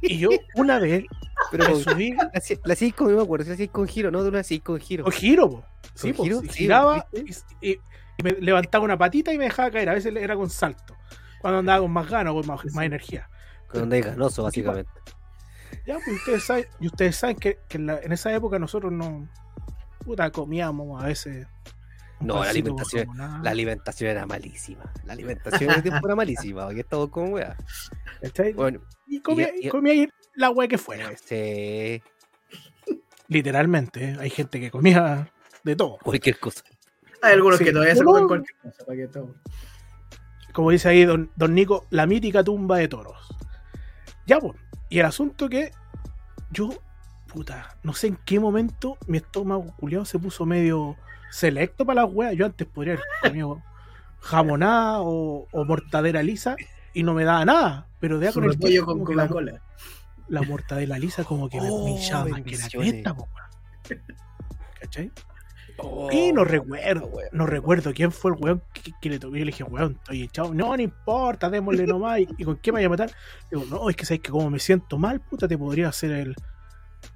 Y 0.00 0.18
yo 0.18 0.30
una 0.56 0.78
vez 0.78 1.04
pero 1.50 1.66
con- 1.66 1.80
subí 1.80 2.12
la 2.12 2.30
hacía- 2.34 2.92
con, 2.92 3.14
me 3.14 3.22
acuerdo, 3.22 3.46
la 3.48 3.54
hacías 3.54 3.70
con 3.70 3.86
giro, 3.86 4.10
no, 4.10 4.24
tú 4.24 4.30
la 4.32 4.40
hacías 4.40 4.62
con 4.62 4.80
giro. 4.80 5.04
con 5.04 5.12
giro, 5.12 5.50
po. 5.50 5.64
Sí, 5.94 6.08
¿Con 6.08 6.16
po, 6.16 6.22
giro? 6.24 6.40
Sí, 6.40 6.48
giraba 6.48 7.06
¿viste? 7.12 7.52
y, 7.60 7.70
y- 7.72 7.80
y 8.18 8.22
me 8.24 8.32
levantaba 8.32 8.84
una 8.84 8.98
patita 8.98 9.32
y 9.32 9.38
me 9.38 9.44
dejaba 9.44 9.70
caer. 9.70 9.88
A 9.90 9.94
veces 9.94 10.14
era 10.16 10.34
con 10.36 10.50
salto. 10.50 10.96
Cuando 11.40 11.58
andaba 11.60 11.80
con 11.80 11.90
más 11.92 12.08
ganas, 12.08 12.32
con 12.32 12.46
más, 12.46 12.64
más 12.72 12.84
energía. 12.84 13.28
Cuando 13.72 13.94
es 13.96 14.04
ganoso, 14.06 14.42
básicamente. 14.42 14.90
Ya, 15.86 15.94
pues 15.94 16.16
ustedes 16.18 16.44
saben, 16.44 16.66
y 16.80 16.86
ustedes 16.86 17.16
saben 17.16 17.36
que, 17.36 17.58
que 17.68 17.78
en, 17.78 17.86
la- 17.86 17.98
en 18.00 18.12
esa 18.12 18.32
época 18.34 18.58
nosotros 18.58 18.92
no. 18.92 19.28
Puta, 20.04 20.30
comíamos 20.30 21.02
a 21.02 21.06
veces. 21.06 21.46
No, 22.20 22.34
la 22.34 22.40
con 22.40 22.48
alimentación- 22.48 23.42
La 23.42 23.50
alimentación 23.50 24.10
era 24.10 24.26
malísima. 24.26 24.92
La 25.04 25.12
alimentación 25.14 25.64
en 25.64 25.70
ese 25.70 25.82
tiempo 25.82 26.06
era 26.06 26.14
malísima. 26.14 26.66
Aquí 26.68 26.80
estamos 26.80 27.08
con. 27.10 27.34
¿cachai? 28.20 28.52
Bueno, 28.52 28.80
y 29.08 29.20
comía, 29.20 29.50
y- 29.60 29.66
y 29.66 29.68
comía 29.70 29.92
ahí 29.92 30.08
la 30.36 30.50
wea 30.50 30.68
que 30.68 30.78
fuera. 30.78 31.10
sí. 31.16 32.00
Literalmente, 33.28 34.04
¿eh? 34.10 34.16
hay 34.20 34.30
gente 34.30 34.60
que 34.60 34.70
comía 34.70 35.32
de 35.64 35.74
todo. 35.76 35.98
Cualquier 36.02 36.38
cosa. 36.38 36.62
Hay 37.22 37.32
algunos 37.34 37.58
Sí. 37.58 37.64
que 37.64 37.72
todavía 37.72 37.94
se 37.96 38.04
comen 38.04 38.26
cualquier 38.28 38.56
cosa. 38.60 38.84
para 38.84 38.96
que 38.98 39.08
todo. 39.08 39.34
Como 40.52 40.70
dice 40.70 40.88
ahí 40.90 41.04
don, 41.04 41.30
don 41.36 41.54
Nico, 41.54 41.86
la 41.90 42.06
mítica 42.06 42.44
tumba 42.44 42.76
de 42.76 42.88
toros. 42.88 43.16
Ya, 44.26 44.38
pues. 44.40 44.54
Y 44.88 44.98
el 44.98 45.06
asunto 45.06 45.48
que 45.48 45.72
yo, 46.50 46.70
puta, 47.26 47.76
no 47.82 47.94
sé 47.94 48.08
en 48.08 48.18
qué 48.24 48.38
momento 48.38 48.98
mi 49.06 49.18
estómago 49.18 49.74
culiado 49.76 50.04
se 50.04 50.18
puso 50.18 50.44
medio 50.46 50.96
selecto 51.30 51.84
para 51.84 52.02
las 52.02 52.12
weas. 52.12 52.36
Yo 52.36 52.46
antes 52.46 52.66
podría 52.66 52.94
haber 52.94 53.04
comido 53.22 53.62
jamonada 54.20 55.00
o, 55.00 55.48
o 55.50 55.64
mortadera 55.64 56.22
lisa 56.22 56.56
y 56.92 57.02
no 57.02 57.14
me 57.14 57.24
daba 57.24 57.44
nada. 57.44 57.86
Pero 58.00 58.18
de 58.18 58.32
con 58.32 58.44
el 58.44 58.58
tiempo 58.58 58.86
con 58.92 59.04
que 59.06 59.14
la, 59.14 59.28
Coca-Cola. 59.28 59.62
la 60.28 60.42
mortadela 60.42 60.98
lisa 60.98 61.24
como 61.24 61.48
que 61.48 61.58
Oh, 61.60 61.84
me 61.84 61.92
más 62.30 62.42
que 62.42 62.56
la 62.56 62.68
weón. 62.74 63.02
¿Cachai? 64.80 65.10
Oh, 65.78 66.10
Y 66.12 66.32
no 66.32 66.44
recuerdo, 66.44 67.06
weón. 67.06 67.28
no 67.32 67.46
recuerdo 67.46 67.92
quién 67.94 68.12
fue 68.12 68.32
el 68.32 68.36
weón 68.40 68.62
que, 68.72 68.92
que 69.00 69.08
le 69.10 69.18
tomé. 69.18 69.38
Yo 69.38 69.44
le 69.44 69.50
dije, 69.52 69.64
weón, 69.64 69.96
estoy 70.00 70.22
echado. 70.22 70.52
No, 70.54 70.76
no 70.76 70.82
importa, 70.82 71.48
démosle 71.50 71.86
nomás. 71.86 72.20
¿Y, 72.20 72.28
y 72.38 72.44
con 72.44 72.56
qué 72.56 72.72
me 72.72 72.76
vaya 72.76 72.86
a 72.86 72.90
matar? 72.90 73.10
Digo, 73.50 73.64
no, 73.70 73.88
es 73.88 73.96
que 73.96 74.04
sabes 74.04 74.20
que 74.20 74.30
como 74.30 74.50
me 74.50 74.58
siento 74.58 74.98
mal, 74.98 75.20
puta, 75.20 75.48
te 75.48 75.56
podría 75.58 75.88
hacer 75.88 76.10
el, 76.12 76.34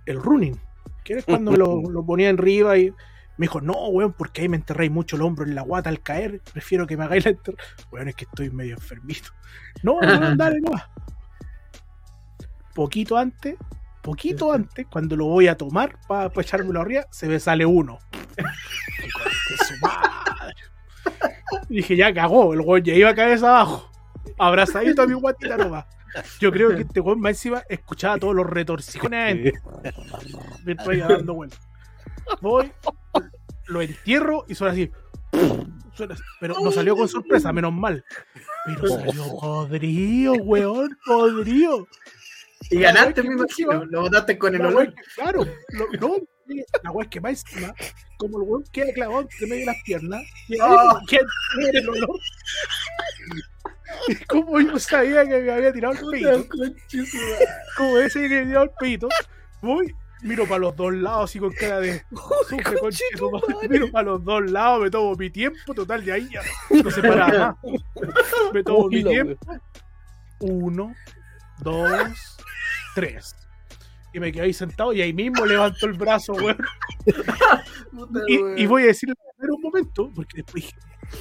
el 0.07 0.21
running. 0.23 0.59
Que 1.05 1.15
era 1.15 1.23
cuando 1.23 1.53
me 1.53 1.59
lo, 1.59 1.83
lo 1.91 2.05
ponía 2.05 2.31
en 2.31 2.39
arriba 2.39 2.77
y 2.79 2.91
me 3.39 3.45
dijo, 3.45 3.61
no, 3.61 3.89
weón, 3.89 4.13
porque 4.15 4.43
ahí 4.43 4.49
me 4.49 4.57
enterráis 4.57 4.91
mucho 4.91 5.17
el 5.17 5.23
hombro 5.23 5.45
en 5.45 5.55
la 5.55 5.63
guata 5.63 5.91
al 5.91 6.01
caer. 6.01 6.41
Prefiero 6.53 6.87
que 6.87 6.97
me 6.97 7.05
hagáis 7.05 7.25
la 7.25 7.33
enterrada. 7.33 7.63
Weón, 7.93 8.09
es 8.09 8.15
que 8.15 8.25
estoy 8.25 8.51
medio 8.51 8.75
enfermito. 8.75 9.29
No, 9.83 9.95
weón, 9.95 10.37
dale 10.39 10.61
nomás. 10.61 10.85
Poquito 12.75 13.17
antes, 13.17 13.57
poquito 14.07 14.53
antes, 14.53 14.87
cuando 14.89 15.17
lo 15.17 15.27
voy 15.27 15.49
a 15.49 15.57
tomar 15.57 15.99
para 16.07 16.31
echármelo 16.37 16.81
arriba, 16.81 17.07
se 17.11 17.27
me 17.27 17.41
sale 17.41 17.67
uno. 17.67 17.99
¡Qué 18.37 19.09
concha 19.11 19.31
de 19.51 19.57
su 19.67 19.75
madre! 19.83 20.55
Y 21.69 21.77
dije, 21.79 21.97
ya 21.97 22.15
cagó, 22.15 22.55
el 22.55 22.61
weón 22.61 22.85
ya 22.85 22.95
iba 22.95 23.13
cabeza 23.17 23.49
abajo. 23.49 23.91
Abrazadito 24.39 25.03
a 25.03 25.07
mi 25.09 25.15
guatita 25.15 25.57
nomás. 25.57 25.87
Yo 26.39 26.53
creo 26.53 26.71
que 26.77 26.83
este 26.83 27.01
weón 27.01 27.21
más 27.21 27.31
encima 27.31 27.65
escuchaba 27.69 28.17
todos 28.17 28.35
los 28.37 28.47
retorcijones. 28.47 29.53
Me 30.65 30.73
estoy 30.73 30.99
dando 30.99 31.35
vuelta. 31.35 31.57
Voy, 32.41 32.73
lo 33.67 33.83
entierro 33.83 34.45
y 34.49 34.55
suena 34.55 34.73
así. 34.73 34.89
Suena 35.95 36.15
así. 36.15 36.23
Pero 36.41 36.55
no 36.63 36.71
salió 36.71 36.97
con 36.97 37.09
sorpresa, 37.09 37.53
menos 37.53 37.73
mal. 37.73 38.05
Pero 38.67 38.87
salió 38.89 39.37
podrido, 39.41 40.35
weón, 40.35 40.97
podrido. 41.05 41.89
Y 42.71 42.81
ganaste, 42.81 43.23
me 43.23 43.35
imagino. 43.35 43.85
Lo 43.87 44.03
botaste 44.03 44.39
con 44.39 44.55
el 44.55 44.63
olor. 44.65 44.93
que- 44.95 45.03
claro, 45.15 45.45
lo- 45.71 45.89
no, 46.01 46.17
la 46.83 46.91
weá 46.93 47.05
es 47.05 47.11
que 47.11 47.21
más 47.21 47.31
encima, 47.45 47.75
como 48.19 48.39
el 48.39 48.49
weón 48.49 48.65
queda 48.73 48.93
clavado 48.93 49.21
entre 49.23 49.47
medio 49.47 49.61
de 49.61 49.67
las 49.67 49.83
piernas, 49.85 50.23
y 50.49 50.57
Oh. 50.61 50.99
queda 51.09 51.27
el 51.73 51.89
olor. 51.89 52.09
Y 54.09 54.15
como 54.27 54.61
yo 54.61 54.79
sabía 54.79 55.25
que 55.27 55.41
me 55.41 55.51
había 55.53 55.73
tirado 55.73 55.95
el 55.95 56.11
peito, 56.11 56.47
como 57.77 57.99
ese 57.99 58.21
que 58.23 58.29
me 58.29 58.35
había 58.37 58.47
tirado 58.49 58.65
el 58.65 58.71
peito, 58.79 59.09
voy, 59.63 59.95
miro 60.23 60.45
para 60.47 60.59
los 60.59 60.77
dos 60.77 60.93
lados 60.93 61.31
así 61.31 61.39
con 61.39 61.53
cara 61.53 61.81
de 61.81 62.03
sufre 62.11 62.63
madre", 63.33 63.69
miro 63.69 63.91
para 63.91 64.05
los 64.11 64.25
dos 64.25 64.51
lados, 64.51 64.83
me 64.83 64.91
tomo 64.91 65.15
mi 65.15 65.31
tiempo, 65.31 65.73
total 65.75 66.05
de 66.05 66.13
ahí 66.13 66.29
ya 66.33 66.43
no 66.83 66.91
se 66.91 67.01
para 67.01 67.27
más. 67.27 67.57
Me 68.53 68.63
tomo 68.63 68.89
mi 68.89 69.05
Uy, 69.05 69.11
tiempo, 69.11 69.47
uno, 70.41 70.95
dos, 71.61 72.36
tres. 72.97 73.37
Y 74.15 74.21
me 74.21 74.33
quedé 74.33 74.45
ahí 74.45 74.53
sentado 74.55 74.93
y 74.95 75.03
ahí 75.03 75.13
mismo 75.13 75.45
levanto 75.45 75.85
el 75.87 75.93
brazo, 75.93 76.33
weón. 76.33 76.57
Y, 78.27 78.39
weón. 78.39 78.59
y 78.59 78.67
voy 78.67 78.83
a 78.85 78.87
decirle 78.87 79.15
un 79.39 79.61
momento, 79.61 80.11
porque 80.15 80.39
después 80.39 80.65
dije, 80.65 80.77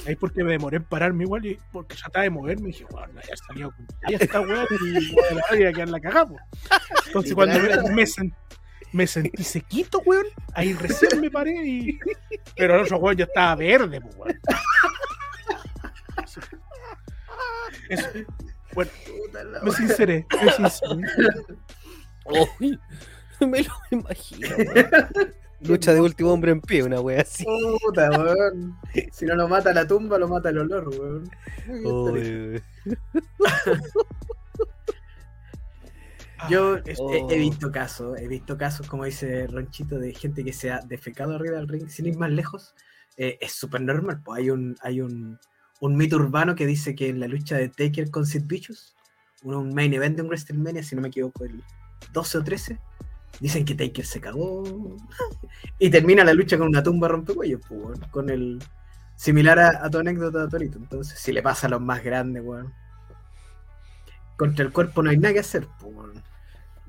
ahí 0.06 0.16
porque 0.16 0.42
me 0.42 0.52
demoré 0.52 0.78
en 0.78 0.84
pararme 0.84 1.24
igual, 1.24 1.44
y 1.44 1.58
porque 1.70 1.94
trataba 1.94 2.22
de 2.24 2.30
moverme, 2.30 2.68
dije, 2.68 2.86
bueno, 2.90 3.20
ya 3.20 3.36
salió, 3.46 3.70
con- 3.70 3.86
ya 4.08 4.16
está 4.16 4.40
weón, 4.40 4.66
y 4.70 5.14
voy 5.50 5.64
a 5.64 5.72
quedar 5.72 5.88
la 5.90 6.00
cagada, 6.00 6.26
po". 6.26 6.36
Entonces 7.06 7.34
cuando 7.34 7.58
me, 7.60 7.92
me 7.92 8.04
me 8.92 9.06
sentí 9.06 9.44
sequito, 9.44 10.00
weón, 10.06 10.26
ahí 10.54 10.72
recién 10.72 11.20
me 11.20 11.30
paré 11.30 11.52
y. 11.66 11.98
Pero 12.56 12.76
el 12.76 12.82
otro 12.82 12.96
weón 12.98 13.16
ya 13.18 13.24
estaba 13.24 13.54
verde, 13.56 14.00
pues, 14.00 14.16
weón. 14.16 14.40
Eso. 16.24 16.40
Eso. 17.90 18.08
Bueno, 18.76 18.90
me 19.64 19.70
sinceré, 19.72 20.24
me 20.44 20.52
sinceré. 20.70 21.04
Uy, 22.60 22.78
me 23.40 23.62
lo 23.64 23.72
imagino. 23.90 24.48
weón. 24.56 25.34
Lucha 25.62 25.94
de 25.94 26.00
último 26.02 26.32
hombre 26.32 26.52
en 26.52 26.60
pie, 26.60 26.82
una 26.82 27.00
wea 27.00 27.22
así. 27.22 27.44
Puta, 27.82 28.10
weón. 28.10 28.76
Si 29.10 29.24
no 29.24 29.34
lo 29.34 29.48
mata 29.48 29.72
la 29.72 29.86
tumba, 29.86 30.18
lo 30.18 30.28
mata 30.28 30.50
el 30.50 30.58
olor, 30.58 30.88
weón. 30.90 31.30
Uy, 31.82 32.62
Yo 36.50 36.74
Ah, 36.76 36.82
he, 36.84 36.92
he 36.92 36.96
Oh. 36.98 37.26
visto 37.28 37.72
casos, 37.72 38.18
he 38.20 38.28
visto 38.28 38.58
casos, 38.58 38.86
como 38.86 39.04
dice 39.06 39.46
Ronchito, 39.46 39.98
de 39.98 40.12
gente 40.12 40.44
que 40.44 40.52
se 40.52 40.70
ha 40.70 40.80
defecado 40.80 41.34
arriba 41.34 41.56
del 41.56 41.66
ring, 41.68 41.88
sin 41.88 42.06
ir 42.06 42.18
más 42.18 42.30
lejos. 42.30 42.74
Eh, 43.16 43.38
es 43.40 43.52
súper 43.52 43.80
normal, 43.80 44.20
pues 44.22 44.40
hay 44.40 44.50
un, 44.50 44.76
hay 44.82 45.00
un, 45.00 45.38
un 45.80 45.96
mito 45.96 46.16
urbano 46.16 46.54
que 46.54 46.66
dice 46.66 46.94
que 46.94 47.08
en 47.08 47.20
la 47.20 47.28
lucha 47.28 47.56
de 47.56 47.68
Taker 47.68 48.10
con 48.10 48.26
Sid 48.26 48.44
Vicious, 48.46 48.94
un, 49.42 49.54
un 49.54 49.74
main 49.74 49.92
event 49.92 50.16
de 50.16 50.22
un 50.22 50.28
WrestleMania, 50.28 50.82
si 50.82 50.94
no 50.96 51.02
me 51.02 51.08
equivoco, 51.08 51.44
el 51.44 51.62
12 52.12 52.38
o 52.38 52.44
13, 52.44 52.78
dicen 53.40 53.64
que 53.64 53.74
Taker 53.74 54.04
se 54.04 54.20
cagó 54.20 54.64
y 55.78 55.90
termina 55.90 56.24
la 56.24 56.34
lucha 56.34 56.58
con 56.58 56.68
una 56.68 56.82
tumba 56.82 57.08
rompecuellos, 57.08 57.60
pues, 57.68 57.80
weón, 57.80 58.00
con 58.10 58.30
el 58.30 58.62
similar 59.16 59.58
a, 59.58 59.84
a 59.84 59.90
tu 59.90 59.98
anécdota, 59.98 60.48
Torito. 60.48 60.78
Entonces, 60.78 61.18
si 61.18 61.32
le 61.32 61.42
pasa 61.42 61.66
a 61.66 61.70
los 61.70 61.80
más 61.80 62.02
grandes, 62.02 62.42
weón. 62.44 62.72
Contra 64.36 64.64
el 64.64 64.72
cuerpo 64.72 65.02
no 65.02 65.10
hay 65.10 65.16
nada 65.16 65.34
que 65.34 65.40
hacer, 65.40 65.66
pues, 65.80 65.94
weón. 65.94 66.22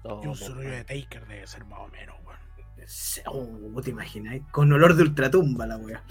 no, 0.04 0.23
Y 0.23 0.28
un 0.28 0.36
sonido 0.36 0.71
de 0.71 0.84
Taker 0.84 1.26
debe 1.28 1.47
ser 1.47 1.65
más 1.65 1.80
o 1.80 1.88
menos, 1.89 2.15
weón. 2.23 2.38
Oh, 3.26 3.82
¿te 3.82 3.89
imaginas? 3.89 4.39
Con 4.52 4.71
olor 4.71 4.95
de 4.95 5.04
ultratumba 5.04 5.67
la 5.67 5.78
wea. 5.78 6.02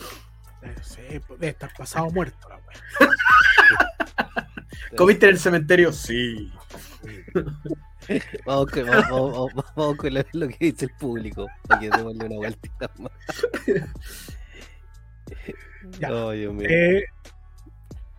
Debe, 0.69 0.85
ser, 0.85 1.21
pues, 1.23 1.41
debe 1.41 1.51
estar 1.53 1.73
pasado 1.77 2.11
muerto 2.11 2.49
la 2.49 2.57
weón. 2.57 3.15
¿Comiste 4.97 5.27
en 5.27 5.33
el 5.33 5.39
cementerio? 5.39 5.93
Sí. 5.93 6.53
Vamos 8.47 8.71
con, 8.71 8.87
vamos, 8.87 9.11
vamos- 9.11 9.33
vamos- 9.55 9.75
vamos 9.75 9.97
con 9.97 10.15
lo, 10.15 10.23
lo 10.33 10.47
que 10.49 10.57
dice 10.61 10.85
el 10.85 10.93
público. 10.93 11.49
Para 11.67 11.81
que 11.81 11.91
démosle 11.91 12.25
una 12.27 12.37
vueltita 12.37 12.91
más. 12.99 13.11
Ya. 16.01 16.13
Oh, 16.13 16.31
Dios 16.33 16.53
mío. 16.53 16.69
Eh, 16.71 17.05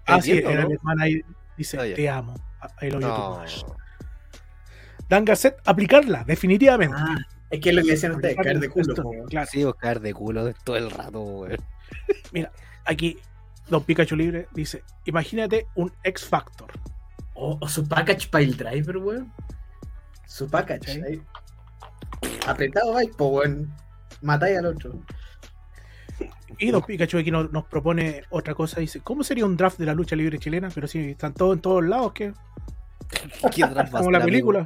ah, 0.05 0.21
sí, 0.21 0.31
era 0.37 0.61
¿no? 0.61 0.67
mi 0.69 0.73
hermana 0.75 1.03
ahí 1.03 1.21
dice, 1.57 1.77
Ah, 1.79 1.95
te 1.95 2.09
amo. 2.09 2.33
Love 2.81 2.83
you 2.83 2.89
too 2.91 2.99
No. 2.99 3.43
Dan 5.09 5.25
Gasset, 5.25 5.57
aplicarla, 5.65 6.23
definitivamente. 6.25 6.95
Ah, 6.97 7.17
es 7.49 7.59
que 7.61 7.69
es 7.69 7.75
lo 7.75 7.81
que 7.83 7.91
decían 7.91 8.13
ustedes, 8.13 8.35
caer 8.35 8.59
de 8.59 8.69
culo. 8.69 8.93
Esto, 8.93 9.03
claro. 9.29 9.47
Sí, 9.51 9.63
buscar 9.63 9.99
de 10.01 10.13
culo 10.13 10.45
de 10.45 10.53
todo 10.63 10.77
el 10.77 10.91
rato, 10.91 11.45
weón. 12.33 12.49
Aquí, 12.85 13.17
Don 13.69 13.83
Pikachu 13.83 14.15
Libre 14.15 14.47
dice, 14.53 14.83
imagínate 15.05 15.67
un 15.75 15.91
X 16.03 16.25
Factor. 16.25 16.71
O, 17.33 17.57
o 17.61 17.67
su 17.67 17.87
package 17.87 18.29
para 18.29 18.43
el 18.43 18.55
driver, 18.57 18.97
weón. 18.97 19.31
Su 20.25 20.49
package. 20.49 20.93
Sí. 20.93 21.01
ahí. 21.01 21.21
Apretado 22.47 22.95
ahí, 22.97 23.07
pues, 23.17 23.29
weón. 23.31 23.73
Matáis 24.21 24.57
al 24.57 24.65
otro. 24.67 24.93
Y 26.57 26.71
Don 26.71 26.81
Pikachu 26.81 27.19
aquí 27.19 27.29
nos, 27.29 27.51
nos 27.51 27.65
propone 27.65 28.23
otra 28.31 28.55
cosa, 28.55 28.79
dice, 28.79 29.01
¿cómo 29.01 29.23
sería 29.23 29.45
un 29.45 29.55
draft 29.55 29.77
de 29.77 29.85
la 29.85 29.93
lucha 29.93 30.15
libre 30.15 30.39
chilena? 30.39 30.69
Pero 30.73 30.87
sí, 30.87 31.11
están 31.11 31.33
todos 31.33 31.55
en 31.55 31.61
todos 31.61 31.83
lados, 31.85 32.13
que 32.13 32.33
¿Qué 33.53 33.63
otra 33.63 33.87
como 33.91 34.09
la 34.09 34.17
amigo? 34.17 34.25
película. 34.25 34.63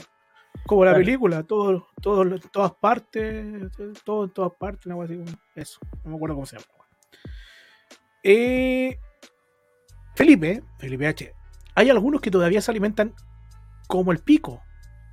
Como 0.66 0.86
la 0.86 0.92
Claro. 0.92 1.06
película, 1.06 1.44
todo, 1.44 1.88
todo, 2.02 2.22
en 2.24 2.40
todas 2.52 2.72
partes, 2.76 3.70
todo 4.06 4.24
en 4.26 4.30
todas 4.32 4.52
partes, 4.58 4.86
una 4.86 4.96
cosa 4.96 5.14
así, 5.14 5.24
eso, 5.56 5.80
no 6.04 6.12
me 6.12 6.16
acuerdo 6.16 6.36
cómo 6.36 6.46
se 6.46 6.58
llama. 6.58 6.68
Eh, 8.24 9.00
Felipe, 10.16 10.64
Felipe 10.78 11.08
H, 11.08 11.34
hay 11.76 11.90
algunos 11.90 12.22
que 12.22 12.32
todavía 12.32 12.62
se 12.62 12.72
alimentan 12.72 13.14
como 13.88 14.12
el 14.12 14.20
pico, 14.20 14.62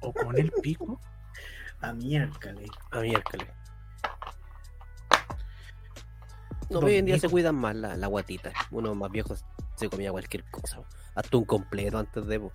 o 0.01 0.13
con 0.13 0.39
el 0.39 0.51
pico. 0.63 1.01
A 1.81 1.93
miércoles. 1.93 2.69
A 2.91 3.01
miércoles. 3.01 3.49
No, 6.71 6.81
hoy 6.81 6.97
en 6.97 7.07
día 7.07 7.19
se 7.19 7.29
cuidan 7.29 7.55
más 7.55 7.75
la, 7.77 7.97
la 7.97 8.09
guatita. 8.09 8.53
Uno 8.73 8.95
más 8.95 9.11
viejo 9.11 9.35
se 9.77 9.89
comía 9.89 10.11
cualquier 10.11 10.45
cosa. 10.51 10.81
Hasta 11.15 11.37
un 11.37 11.45
completo 11.45 11.99
antes 11.99 12.27
de. 12.27 12.51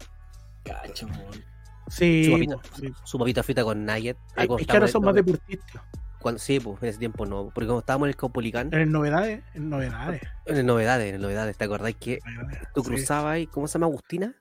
Cacho. 0.63 1.07
Sí, 1.87 2.25
Su 2.25 2.31
papita. 2.31 2.55
sí. 2.75 2.93
su 3.03 3.17
papita 3.17 3.43
frita 3.43 3.63
con 3.63 3.85
nugget. 3.85 4.17
Es, 4.17 4.37
algo 4.37 4.59
es 4.59 4.67
que 4.67 4.73
ahora 4.73 4.87
son 4.87 5.03
más 5.05 5.15
deportistas. 5.15 5.81
Cuando- 6.23 6.39
sí, 6.39 6.59
pues 6.59 6.81
en 6.81 6.89
ese 6.89 6.97
tiempo 6.99 7.25
no. 7.27 7.45
Porque 7.53 7.67
cuando 7.67 7.79
estábamos 7.81 8.07
en 8.07 8.09
el 8.09 8.15
Caupolicán, 8.15 8.69
En 8.73 8.79
el 8.79 8.91
novedades, 8.91 9.43
en 9.53 9.69
novedades. 9.69 10.21
en 10.45 10.57
el 10.57 10.65
novedades, 10.65 11.09
en 11.09 11.15
el 11.15 11.21
novedades, 11.21 11.55
¿te 11.57 11.65
acordás 11.65 11.93
que 11.95 12.19
tú 12.73 12.81
Sí. 12.83 12.89
cruzabas 12.89 13.33
ahí, 13.33 13.45
¿cómo 13.47 13.67
se 13.67 13.73
llama 13.73 13.85
Agustina? 13.85 14.33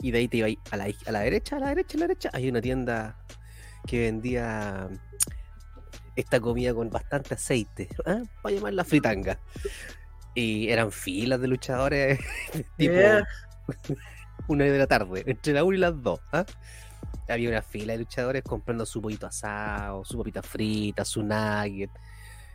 Y 0.00 0.10
de 0.10 0.18
ahí 0.18 0.28
te 0.28 0.38
ibas 0.38 0.52
a 0.72 0.76
la, 0.76 0.86
a 1.06 1.12
la 1.12 1.20
derecha, 1.20 1.56
a 1.56 1.60
la 1.60 1.68
derecha, 1.68 1.96
a 1.96 2.00
la 2.00 2.06
derecha. 2.08 2.30
Hay 2.32 2.48
una 2.48 2.60
tienda 2.60 3.16
que 3.86 4.00
vendía 4.00 4.88
esta 6.16 6.40
comida 6.40 6.74
con 6.74 6.90
bastante 6.90 7.34
aceite, 7.34 7.88
¿ah? 8.06 8.22
para 8.42 8.54
llamarla 8.54 8.84
fritanga. 8.84 9.38
Y 10.34 10.68
eran 10.68 10.90
filas 10.92 11.40
de 11.40 11.48
luchadores, 11.48 12.18
tipo 12.76 12.92
Yeah. 12.94 13.26
una 14.48 14.64
de 14.64 14.78
la 14.78 14.86
tarde, 14.86 15.24
entre 15.26 15.52
la 15.52 15.64
1 15.64 15.76
y 15.76 15.80
las 15.80 16.00
2. 16.02 16.20
¿ah? 16.32 16.44
Había 17.28 17.50
una 17.50 17.62
fila 17.62 17.92
de 17.92 18.00
luchadores 18.00 18.42
comprando 18.42 18.86
su 18.86 19.02
pollito 19.02 19.26
asado, 19.26 20.04
su 20.04 20.16
papita 20.18 20.42
frita, 20.42 21.04
su 21.04 21.22
nugget. 21.22 21.90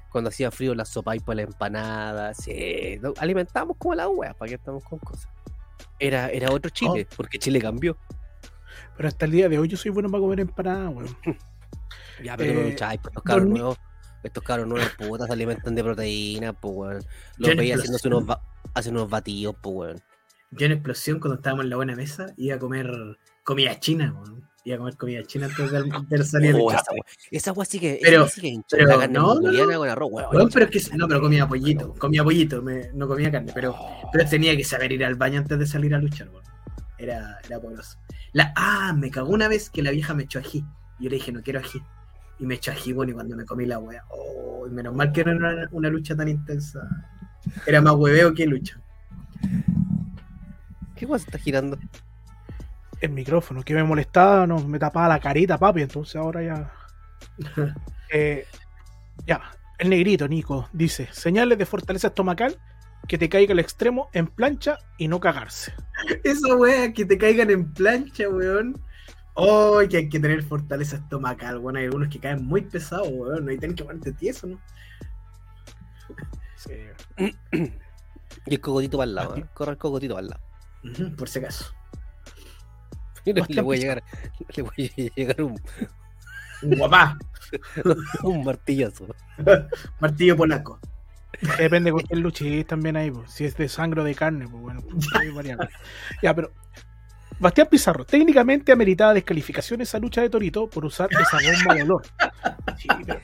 Cuando 0.09 0.29
hacía 0.29 0.51
frío, 0.51 0.75
la 0.75 0.85
sopa 0.85 1.15
y 1.15 1.19
para 1.19 1.37
la 1.37 1.41
empanada. 1.43 2.33
Sí, 2.33 2.99
no, 3.01 3.13
alimentamos 3.17 3.77
como 3.77 3.95
la 3.95 4.07
wea, 4.07 4.33
para 4.33 4.49
que 4.49 4.55
estamos 4.55 4.83
con 4.83 4.99
cosas. 4.99 5.29
Era, 5.99 6.29
era 6.29 6.51
otro 6.51 6.69
Chile, 6.69 7.07
porque 7.15 7.39
Chile 7.39 7.59
cambió. 7.59 7.97
Pero 8.95 9.07
hasta 9.07 9.25
el 9.25 9.31
día 9.31 9.49
de 9.49 9.57
hoy 9.57 9.67
yo 9.67 9.77
soy 9.77 9.91
bueno 9.91 10.09
para 10.09 10.21
comer 10.21 10.39
empanada, 10.39 10.89
weón. 10.89 11.15
Ya, 12.23 12.37
pero 12.37 12.53
no 12.53 12.59
Eh, 12.61 12.69
lucháis, 12.69 12.99
pues, 13.01 13.11
estos 13.11 13.23
cabros 13.23 13.49
nuevos, 13.49 13.77
estos 14.23 14.43
cabros 14.43 14.67
nuevos 14.67 14.89
putas 14.91 15.27
se 15.27 15.33
alimentan 15.33 15.75
de 15.75 15.83
proteína, 15.83 16.53
pues 16.53 16.73
weón. 16.75 17.01
Yo 17.39 17.47
Los 17.47 17.57
veía 17.57 17.75
haciéndose 17.75 18.07
unos, 18.07 18.37
haciendo 18.73 19.01
unos 19.01 19.11
batidos, 19.11 19.55
pues 19.61 19.75
weón. 19.75 20.03
Yo 20.51 20.67
en 20.67 20.73
explosión, 20.73 21.19
cuando 21.19 21.35
estábamos 21.37 21.63
en 21.63 21.71
la 21.71 21.75
buena 21.77 21.95
mesa, 21.95 22.27
iba 22.37 22.55
a 22.55 22.59
comer 22.59 22.87
comida 23.43 23.79
china, 23.79 24.13
weón. 24.13 24.33
Iba 24.65 24.75
a 24.75 24.79
comer 24.79 24.95
comida 24.97 25.23
china 25.25 25.47
antes 25.47 25.71
de, 25.71 25.83
de 26.17 26.23
salir 26.23 26.55
Oh, 26.55 26.69
de 26.69 26.75
esa 26.75 26.77
casa. 26.77 26.91
wea- 26.93 27.03
esa 27.31 27.51
weá 27.51 27.65
sí 27.65 27.79
que, 27.79 27.99
Pero- 28.01 28.23
esa 28.23 28.35
sí 28.35 28.41
que 28.41 28.47
hincha, 28.47 28.77
pero 28.77 28.87
la 28.87 28.97
carne 28.99 29.13
no, 29.19 29.35
no, 29.35 29.77
con 29.77 29.89
arroz, 29.89 30.09
weón. 30.11 30.35
Weón, 30.35 30.49
pero 30.53 30.65
es 30.69 30.89
que 30.89 30.97
no, 30.97 31.05
pero 31.07 31.19
comía 31.21 31.45
pollito, 31.47 31.93
comía 31.95 32.23
pollito, 32.23 32.61
me- 32.61 32.89
no 32.93 33.05
comía 33.07 33.29
carne, 33.29 33.51
pero, 33.53 33.75
pero 34.13 34.29
tenía 34.29 34.55
que 34.55 34.63
saber 34.63 34.93
ir 34.93 35.03
al 35.03 35.15
baño 35.15 35.39
antes 35.39 35.59
de 35.59 35.65
salir 35.67 35.93
a 35.93 35.97
luchar, 35.99 36.29
weón. 36.29 36.43
Era, 36.97 37.37
era 37.45 37.59
poderoso. 37.59 37.97
La, 38.31 38.53
ah, 38.55 38.93
me 38.97 39.11
cagó 39.11 39.29
una 39.31 39.49
vez 39.49 39.69
que 39.69 39.81
la 39.83 39.91
vieja 39.91 40.13
me 40.13 40.23
echó 40.23 40.39
ají. 40.39 40.63
Y 40.99 41.03
yo 41.03 41.09
le 41.09 41.17
dije, 41.17 41.33
no 41.33 41.41
quiero 41.41 41.59
ají. 41.59 41.81
Y 42.39 42.45
me 42.45 42.55
echó 42.55 42.71
ají, 42.71 42.93
bueno, 42.93 43.11
y 43.11 43.15
cuando 43.15 43.35
me 43.35 43.43
comí 43.45 43.65
la 43.65 43.79
wea, 43.79 44.03
oh, 44.11 44.65
menos 44.71 44.95
mal 44.95 45.11
que 45.11 45.25
no 45.25 45.31
era 45.31 45.39
una, 45.55 45.67
una 45.71 45.89
lucha 45.89 46.15
tan 46.15 46.29
intensa. 46.29 46.87
Era 47.67 47.81
más 47.81 47.95
hueveo 47.95 48.33
que 48.33 48.45
lucha. 48.45 48.79
¿Qué 50.95 51.05
weá 51.05 51.19
se 51.19 51.25
está 51.25 51.37
girando? 51.37 51.77
El 53.03 53.09
micrófono, 53.11 53.63
que 53.63 53.73
me 53.73 53.83
molestaba, 53.83 54.47
no, 54.47 54.59
me 54.59 54.79
tapaba 54.79 55.09
la 55.09 55.19
carita, 55.19 55.57
papi, 55.57 55.81
entonces 55.81 56.15
ahora 56.15 56.41
ya. 56.41 56.71
Eh, 58.15 58.45
ya, 59.25 59.41
el 59.79 59.89
negrito, 59.89 60.27
Nico, 60.27 60.69
dice: 60.71 61.09
señales 61.11 61.57
de 61.57 61.65
fortaleza 61.65 62.09
estomacal 62.09 62.59
que 63.07 63.17
te 63.17 63.27
caiga 63.27 63.53
al 63.53 63.59
extremo 63.59 64.07
en 64.13 64.27
plancha 64.27 64.77
y 64.99 65.07
no 65.07 65.19
cagarse. 65.19 65.73
Esa 66.23 66.55
wea, 66.55 66.93
que 66.93 67.05
te 67.05 67.17
caigan 67.17 67.49
en 67.49 67.73
plancha, 67.73 68.29
weón. 68.29 68.79
Oh, 69.33 69.81
que 69.89 69.97
hay 69.97 70.09
que 70.09 70.19
tener 70.19 70.43
fortaleza 70.43 70.97
estomacal, 70.97 71.57
weón. 71.57 71.77
Hay 71.77 71.85
algunos 71.85 72.09
que 72.09 72.19
caen 72.19 72.45
muy 72.45 72.61
pesados, 72.61 73.09
weón. 73.11 73.49
Ahí 73.49 73.57
tienen 73.57 73.75
que 73.75 73.83
ponerte 73.83 74.11
tieso, 74.11 74.45
¿no? 74.45 74.61
Sí. 76.55 76.73
Y 78.45 78.55
el 78.55 78.61
cocotito 78.61 78.97
para 78.97 79.09
el 79.09 79.15
lado, 79.15 79.37
¿eh? 79.37 79.45
Corre 79.53 79.71
el 79.71 79.77
cocotito 79.77 80.15
para 80.15 80.25
el 80.25 80.29
lado. 80.29 81.15
Por 81.15 81.29
si 81.29 81.39
acaso. 81.39 81.73
Le, 83.25 83.33
Bastante 83.41 83.61
voy 83.61 83.77
a 83.77 83.79
llegar, 83.79 84.03
le 84.55 84.63
voy 84.63 84.91
a 84.97 85.15
llegar 85.15 85.41
un, 85.41 85.61
Guapá, 86.63 87.17
un 88.23 88.43
martillazo. 88.43 89.07
martillo 89.99 90.35
polaco. 90.35 90.79
Depende 91.57 91.91
con 91.91 92.01
quién 92.01 92.21
luches 92.21 92.65
también 92.67 92.95
ahí, 92.95 93.11
pues. 93.11 93.31
si 93.31 93.45
es 93.45 93.57
de 93.57 93.67
sangre 93.67 94.01
o 94.01 94.03
de 94.03 94.15
carne, 94.15 94.47
pues 94.47 94.61
bueno, 94.61 94.81
pues. 94.81 95.07
Ya, 96.21 96.33
pero. 96.33 96.51
Bastián 97.39 97.67
Pizarro, 97.69 98.05
técnicamente 98.05 98.71
ameritada 98.71 99.13
descalificación 99.13 99.81
esa 99.81 99.97
lucha 99.99 100.21
de 100.21 100.29
Torito 100.29 100.69
por 100.69 100.85
usar 100.85 101.09
esa 101.11 101.37
bomba 101.37 101.73
de 101.73 101.81
olor. 101.81 102.03
Sí, 102.77 102.87
pero- 103.05 103.19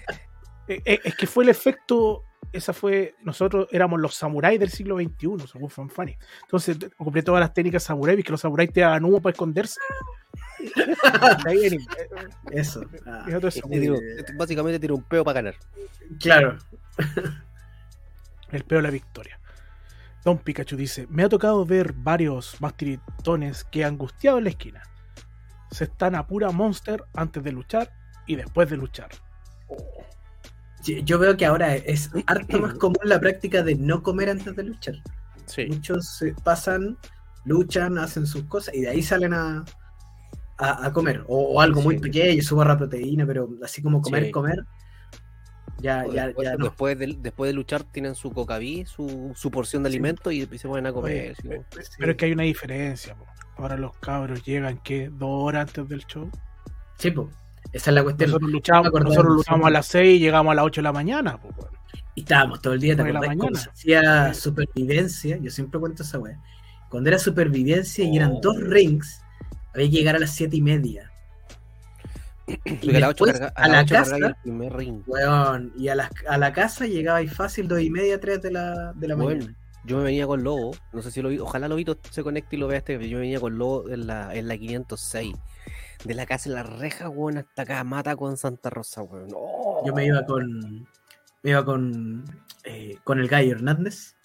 eh, 0.68 0.82
eh, 0.86 1.00
es 1.04 1.16
que 1.16 1.26
fue 1.28 1.44
el 1.44 1.50
efecto, 1.50 2.24
esa 2.52 2.74
fue, 2.74 3.16
nosotros 3.24 3.68
éramos 3.72 4.00
los 4.00 4.16
samuráis 4.16 4.60
del 4.60 4.70
siglo 4.70 4.98
XXI, 4.98 5.48
según 5.52 5.70
Fanfani. 5.70 6.18
Entonces, 6.44 6.78
compré 6.98 7.22
todas 7.24 7.40
las 7.42 7.54
técnicas 7.54 7.84
samuráis, 7.84 8.24
que 8.26 8.32
los 8.32 8.42
samuráis 8.42 8.72
te 8.74 8.84
hagan 8.84 9.06
humo 9.06 9.22
para 9.22 9.32
esconderse. 9.34 9.80
Eso. 12.52 12.82
Ah, 13.06 13.26
es 13.28 13.36
otro 13.36 13.50
Este 13.50 13.62
tiro- 13.62 13.96
este 14.18 14.34
básicamente 14.36 14.80
tiene 14.80 14.96
un 14.96 15.04
peo 15.04 15.24
para 15.24 15.42
ganar. 15.42 15.56
claro. 16.20 16.58
El 18.52 18.64
peor 18.64 18.82
de 18.82 18.88
la 18.88 18.92
victoria. 18.92 19.40
Don 20.26 20.40
Pikachu 20.40 20.76
dice: 20.76 21.06
Me 21.10 21.24
ha 21.24 21.30
tocado 21.30 21.66
ver 21.66 21.94
varios 21.94 22.60
más 22.60 22.76
tiritones 22.76 23.64
que 23.64 23.86
angustiado 23.86 24.40
en 24.40 24.46
la 24.46 24.50
esquina. 24.50 24.82
Se 25.72 25.84
están 25.84 26.16
a 26.16 26.26
pura 26.26 26.50
monster 26.52 27.04
antes 27.14 27.44
de 27.44 27.52
luchar 27.52 27.92
y 28.26 28.36
después 28.36 28.68
de 28.70 28.78
luchar. 28.78 29.10
Yo- 29.70 29.78
Yo 30.84 31.20
veo 31.20 31.36
que 31.38 31.46
ahora 31.46 31.76
es 31.76 32.10
harto 32.28 32.60
más 32.60 32.74
común 32.80 32.98
la 33.04 33.20
práctica 33.20 33.64
de 33.64 33.76
no 33.76 34.02
comer 34.02 34.30
antes 34.30 34.56
de 34.56 34.64
luchar. 34.64 34.96
Sí. 35.46 35.66
Muchos 35.68 36.22
eh, 36.22 36.34
pasan, 36.44 36.98
luchan, 37.46 37.98
hacen 37.98 38.26
sus 38.28 38.44
cosas 38.44 38.74
y 38.76 38.82
de 38.82 38.90
ahí 38.90 39.02
salen 39.02 39.34
a, 39.34 39.66
a, 40.58 40.86
a 40.86 40.94
comer. 40.94 41.24
O, 41.28 41.54
o 41.56 41.62
algo 41.62 41.82
muy 41.82 42.00
pequeño, 42.00 42.42
su 42.44 42.56
barra 42.56 42.78
proteína, 42.78 43.26
pero 43.26 43.50
así 43.64 43.82
como 43.82 44.02
comer, 44.02 44.26
Sí. 44.26 44.32
comer. 44.32 44.64
Ya, 45.82 46.06
ya, 46.14 46.26
después, 46.28 46.46
ya 46.46 46.58
no. 46.58 46.66
después 46.66 47.00
de, 47.00 47.18
después 47.20 47.50
de 47.50 47.54
luchar 47.54 47.84
tienen 47.86 48.14
su 48.14 48.32
cocaví, 48.32 48.86
su, 48.86 49.32
su 49.36 49.50
porción 49.50 49.82
de 49.84 49.90
Sí. 49.90 49.96
alimento 49.96 50.30
y 50.32 50.46
se 50.58 50.68
ponen 50.68 50.88
a 50.88 50.92
comer. 50.94 51.32
Oye, 51.32 51.36
sí, 51.42 51.48
eh, 51.50 51.62
Sí. 51.82 51.92
Pero 51.98 52.12
es 52.12 52.18
que 52.18 52.26
hay 52.26 52.32
una 52.34 52.44
diferencia. 52.44 53.16
po. 53.16 53.26
Ahora 53.58 53.78
los 53.78 53.96
cabros 53.98 54.44
llegan 54.44 54.78
que 54.84 55.10
dos 55.10 55.30
horas 55.44 55.68
antes 55.70 55.88
del 55.90 56.06
show. 56.06 56.30
Sí, 56.98 57.12
po. 57.12 57.30
Esa 57.72 57.92
es 57.92 57.96
la 57.96 58.04
cuestión. 58.04 58.30
Nosotros 58.30 58.52
luchamos, 58.52 58.92
nosotros 58.92 59.36
luchamos 59.36 59.68
a 59.68 59.70
las 59.70 59.86
6 59.88 60.16
y 60.16 60.20
llegamos 60.20 60.52
a 60.52 60.56
las 60.56 60.66
8 60.66 60.82
de 60.82 60.84
la 60.84 60.94
mañana. 60.94 61.40
Y 62.16 62.22
estábamos 62.22 62.62
todo 62.62 62.74
el 62.74 62.80
día, 62.80 62.96
¿te 62.96 63.04
de 63.04 63.14
la 63.14 63.20
mañana. 63.20 63.60
hacía 63.72 64.34
supervivencia, 64.34 65.38
yo 65.38 65.50
siempre 65.52 65.80
cuento 65.80 66.04
esa 66.04 66.20
weá. 66.20 66.38
Cuando 66.90 67.10
era 67.10 67.20
supervivencia 67.20 68.04
y 68.04 68.18
eran 68.18 68.32
Oh. 68.34 68.40
dos 68.42 68.58
rings, 68.60 69.22
había 69.74 69.86
que 69.90 69.96
llegar 69.98 70.16
a 70.16 70.20
las 70.20 70.32
siete 70.32 70.58
y 70.58 70.62
media. 70.62 71.12
Porque 72.46 72.98
a 72.98 73.14
carga- 73.14 73.54
a 73.56 73.68
la 73.68 73.86
casa, 73.86 74.12
cargáis 74.12 74.26
el 74.26 74.36
primer 74.42 74.74
ring. 74.74 75.04
weón, 75.06 75.72
y 75.78 75.88
a 75.90 75.96
la, 75.96 76.10
a 76.28 76.38
la 76.40 76.52
casa 76.52 76.88
llegaba 76.88 77.20
ahí 77.20 77.28
fácil 77.28 77.68
dos 77.68 77.80
y 77.80 77.92
media, 77.92 78.20
tres 78.20 78.42
de 78.42 78.52
la, 78.52 78.92
de 78.94 79.08
la 79.08 79.14
Bueno, 79.16 79.42
mañana. 79.42 79.58
yo 79.86 79.98
me 79.98 80.04
venía 80.06 80.26
con 80.26 80.44
Lobo, 80.44 80.76
no 80.92 81.02
sé 81.04 81.12
si 81.12 81.22
lo 81.22 81.30
vi, 81.30 81.38
ojalá 81.38 81.68
Lobito 81.68 81.96
se 82.10 82.24
conecte 82.24 82.56
y 82.56 82.60
lo 82.60 82.68
vea 82.68 82.80
este, 82.80 82.96
pero 82.98 83.08
yo 83.08 83.18
me 83.18 83.22
venía 83.22 83.40
con 83.40 83.56
Lobo 83.60 83.88
en 83.90 84.08
la, 84.08 84.34
en 84.36 84.48
la 84.48 84.58
506. 84.58 85.36
De 86.06 86.14
la 86.14 86.26
casa 86.26 86.50
en 86.50 86.56
la 86.56 86.64
reja, 86.64 87.10
weón, 87.10 87.38
hasta 87.40 87.64
acá, 87.64 87.84
mata 87.84 88.16
con 88.16 88.38
Santa 88.38 88.70
Rosa, 88.70 89.02
weón. 89.02 89.30
¡Oh! 89.36 89.84
Yo 89.86 89.94
me 89.94 90.06
iba 90.06 90.26
con. 90.26 90.88
Me 91.44 91.50
iba 91.52 91.64
con. 91.66 92.24
eh, 92.64 92.98
con 93.04 93.20
el 93.20 93.28
Gallo 93.28 93.52
Hernández. 93.54 94.16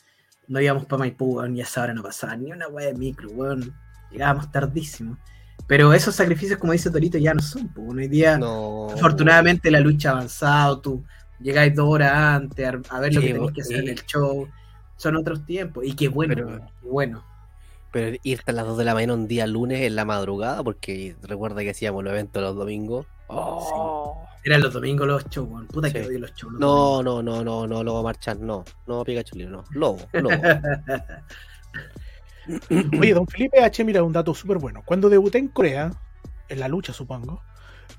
No 0.47 0.61
íbamos 0.61 0.85
para 0.87 1.01
Maipú, 1.01 1.39
weón, 1.39 1.57
y 1.57 1.61
a 1.61 1.65
esa 1.65 1.83
hora 1.83 1.95
no 1.95 2.03
pasaba 2.03 2.37
ni 2.37 2.53
una 2.53 2.69
weá 2.69 2.87
de 2.89 2.95
micro, 2.95 3.29
weón. 3.31 3.75
Llegábamos 4.11 4.51
tardísimo. 4.53 5.19
Pero 5.67 5.93
esos 5.95 6.15
sacrificios, 6.15 6.59
como 6.59 6.73
dice 6.73 6.91
Torito, 6.91 7.19
ya 7.19 7.35
no 7.35 7.43
son, 7.43 7.69
pues. 7.69 7.89
Hoy 7.89 8.09
día, 8.09 8.39
No. 8.39 8.89
afortunadamente, 8.91 9.71
la 9.71 9.81
lucha 9.81 10.11
ha 10.11 10.13
avanzado. 10.13 10.81
Tú 10.81 11.05
llegáis 11.41 11.75
dos 11.75 11.87
horas 11.89 12.13
antes 12.13 12.67
a, 12.91 13.01
ver 13.01 13.15
lo 13.15 13.21
Sí, 13.21 13.27
que 13.29 13.33
tenéis 13.33 13.53
que 13.53 13.61
hacer 13.63 13.77
en 13.81 13.89
el 13.89 14.05
show. 14.05 14.49
Son 14.97 15.17
otros 15.17 15.45
tiempos. 15.45 15.85
Y 15.85 15.95
qué 15.97 16.07
bueno, 16.09 16.35
Pero- 16.35 16.47
weón, 16.49 16.61
qué 16.83 16.87
bueno. 16.89 17.25
Pero 17.95 18.17
irte 18.25 18.51
a 18.51 18.55
las 18.55 18.67
2 18.67 18.77
de 18.77 18.85
la 18.85 18.93
mañana 18.93 19.15
un 19.15 19.29
día 19.29 19.47
lunes 19.47 19.81
en 19.83 19.95
la 19.95 20.05
madrugada, 20.05 20.65
porque 20.65 21.15
recuerda 21.23 21.63
que 21.63 21.71
hacíamos 21.71 22.03
los 22.03 22.11
eventos 22.13 22.43
los 22.43 22.57
domingos. 22.57 23.07
Oh. 23.29 24.27
Eran 24.43 24.61
los 24.63 24.73
domingos 24.75 25.07
los 25.07 25.25
shows, 25.31 25.49
weón. 25.49 25.67
Puta 25.69 25.93
que 25.93 26.05
odio 26.05 26.19
los 26.19 26.35
shows. 26.35 26.53
los 26.55 26.61
No, 26.61 27.05
no, 27.05 27.23
no, 27.23 27.45
no, 27.45 27.69
no, 27.69 27.85
Lobo 27.85 28.03
marchar, 28.03 28.37
no. 28.37 28.65
No, 28.89 29.05
Pikachu 29.05 29.39
no. 29.49 29.65
Lobo, 29.71 29.99
Lobo. 30.13 30.35
Oye, 33.01 33.15
don 33.15 33.27
Felipe 33.29 33.63
H, 33.63 33.85
mira 33.85 34.03
un 34.03 34.13
dato 34.13 34.35
súper 34.35 34.59
bueno. 34.59 34.83
Cuando 34.85 35.09
debuté 35.09 35.39
en 35.39 35.47
Corea, 35.49 35.93
en 36.49 36.59
la 36.61 36.67
lucha 36.69 36.93
supongo, 36.93 37.43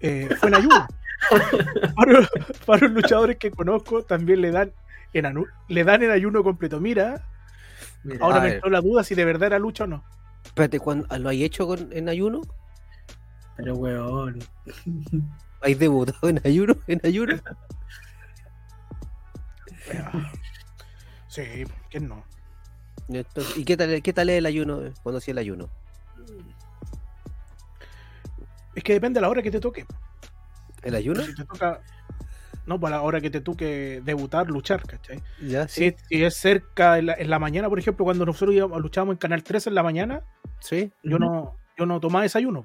eh, 0.01 0.27
fue 0.39 0.49
en 0.49 0.55
ayuno. 0.55 0.87
para, 1.95 2.29
para 2.65 2.81
los 2.87 2.91
luchadores 2.91 3.37
que 3.37 3.49
conozco 3.49 4.03
también 4.03 4.41
le 4.41 4.51
dan 4.51 4.73
en, 5.13 5.23
anu- 5.25 5.47
le 5.69 5.83
dan 5.85 6.03
en 6.03 6.11
ayuno 6.11 6.43
completo. 6.43 6.79
Mira, 6.81 7.25
Mira, 8.05 8.23
ahora 8.23 8.39
me 8.39 8.53
entró 8.53 8.69
la 8.69 8.81
duda 8.81 9.03
si 9.03 9.15
de 9.15 9.25
verdad 9.25 9.47
era 9.47 9.59
lucha 9.59 9.83
o 9.83 9.87
no. 9.87 10.03
Espérate, 10.43 10.79
¿cuándo- 10.79 11.07
¿lo 11.17 11.29
hay 11.29 11.43
hecho 11.43 11.65
con, 11.67 11.91
en 11.91 12.07
ayuno? 12.07 12.41
Pero, 13.57 13.75
weón. 13.75 14.39
¿Hay 15.61 15.73
debutado 15.73 16.29
en 16.29 16.39
ayuno? 16.45 16.75
¿En 16.87 17.01
ayuno? 17.03 17.35
Sí, 21.27 21.43
¿quién 21.89 22.07
no? 22.07 22.23
Entonces, 23.07 23.57
¿Y 23.57 23.65
qué 23.65 23.77
tal, 23.77 24.01
qué 24.01 24.13
tal 24.13 24.29
es 24.29 24.37
el 24.37 24.45
ayuno 24.45 24.81
cuando 25.03 25.17
hacía 25.17 25.31
el 25.33 25.37
ayuno? 25.39 25.69
Es 28.75 28.83
que 28.83 28.93
depende 28.93 29.17
de 29.17 29.21
la 29.21 29.29
hora 29.29 29.41
que 29.41 29.51
te 29.51 29.59
toque. 29.59 29.85
¿El 30.83 30.95
ayuno? 30.95 31.21
Si 31.23 31.33
te 31.35 31.45
toca. 31.45 31.81
No, 32.65 32.79
para 32.79 32.95
la 32.97 33.01
hora 33.03 33.21
que 33.21 33.29
te 33.29 33.41
toque 33.41 34.01
debutar, 34.03 34.47
luchar, 34.47 34.81
¿cachai? 34.87 35.21
Ya, 35.41 35.67
Si, 35.67 35.95
si 36.09 36.23
es 36.23 36.35
cerca 36.35 36.97
en 36.97 37.05
la, 37.07 37.13
en 37.13 37.29
la 37.29 37.37
mañana, 37.39 37.69
por 37.69 37.77
ejemplo, 37.77 38.05
cuando 38.05 38.25
nosotros 38.25 38.55
íbamos- 38.55 38.81
luchábamos 38.81 39.13
en 39.13 39.17
Canal 39.19 39.43
13 39.43 39.69
en 39.69 39.75
la 39.75 39.83
mañana, 39.83 40.21
Sí. 40.59 40.91
yo 41.03 41.19
no, 41.19 41.57
yo 41.77 41.85
no 41.85 41.99
tomaba 41.99 42.23
desayuno. 42.23 42.63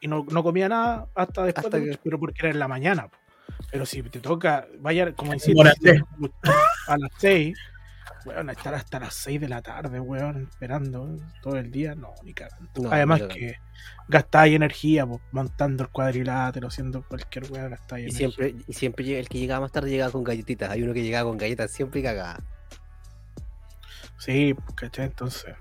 Y 0.00 0.08
no, 0.08 0.24
no 0.30 0.42
comía 0.42 0.68
nada 0.68 1.06
hasta 1.14 1.44
después 1.44 1.66
Hasta 1.66 1.76
de 1.78 1.82
que- 1.84 1.90
lucha, 1.90 2.00
pero 2.04 2.18
porque 2.18 2.38
era 2.40 2.50
en 2.50 2.58
la 2.58 2.68
mañana. 2.68 3.08
po. 3.08 3.16
Pero 3.70 3.86
si 3.86 4.02
te 4.02 4.20
toca, 4.20 4.66
vaya, 4.80 5.12
como 5.14 5.34
hiciste, 5.34 5.60
a 6.88 6.96
las 6.98 7.10
6, 7.18 7.56
weón, 8.24 8.48
a 8.48 8.52
estar 8.52 8.74
hasta 8.74 9.00
las 9.00 9.14
6 9.14 9.40
de 9.40 9.48
la 9.48 9.62
tarde, 9.62 9.98
weón, 10.00 10.48
esperando 10.50 11.16
todo 11.42 11.56
el 11.56 11.70
día, 11.70 11.94
no, 11.94 12.14
ni 12.22 12.32
cagando. 12.34 12.82
No, 12.82 12.90
Además 12.92 13.22
que 13.22 13.56
gastáis 14.08 14.54
energía 14.54 15.06
po, 15.06 15.20
montando 15.32 15.82
el 15.84 15.90
cuadrilátero, 15.90 16.68
haciendo 16.68 17.02
cualquier 17.06 17.50
weón, 17.50 17.70
gastáis 17.70 18.06
Y 18.06 18.08
energía. 18.24 18.28
siempre, 18.46 18.64
y 18.66 18.72
siempre 18.72 19.18
el 19.18 19.28
que 19.28 19.38
llegaba 19.38 19.60
más 19.62 19.72
tarde 19.72 19.90
llegaba 19.90 20.12
con 20.12 20.24
galletitas. 20.24 20.70
Hay 20.70 20.82
uno 20.82 20.92
que 20.94 21.02
llegaba 21.02 21.28
con 21.28 21.38
galletas 21.38 21.70
siempre 21.70 22.00
y 22.00 22.02
cagaba. 22.02 22.38
Sí, 24.18 24.54
¿cachai? 24.76 25.06
Entonces. 25.06 25.54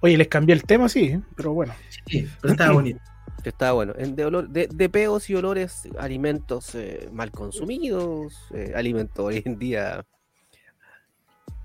Oye, 0.00 0.18
les 0.18 0.28
cambié 0.28 0.54
el 0.54 0.64
tema, 0.64 0.88
sí, 0.88 1.18
pero 1.34 1.54
bueno. 1.54 1.74
Sí, 2.06 2.28
pero 2.40 2.52
estaba 2.52 2.72
bonito. 2.74 3.00
Estaba 3.42 3.72
bueno. 3.72 3.94
En- 3.98 4.16
De, 4.16 4.24
olor, 4.24 4.48
de, 4.48 4.68
de 4.72 4.88
peos 4.88 5.28
y 5.30 5.34
olores, 5.34 5.88
alimentos 5.98 6.74
eh, 6.74 7.08
mal 7.12 7.30
consumidos, 7.30 8.34
eh, 8.54 8.72
alimentos 8.74 9.24
hoy 9.24 9.42
en 9.44 9.58
día 9.58 10.04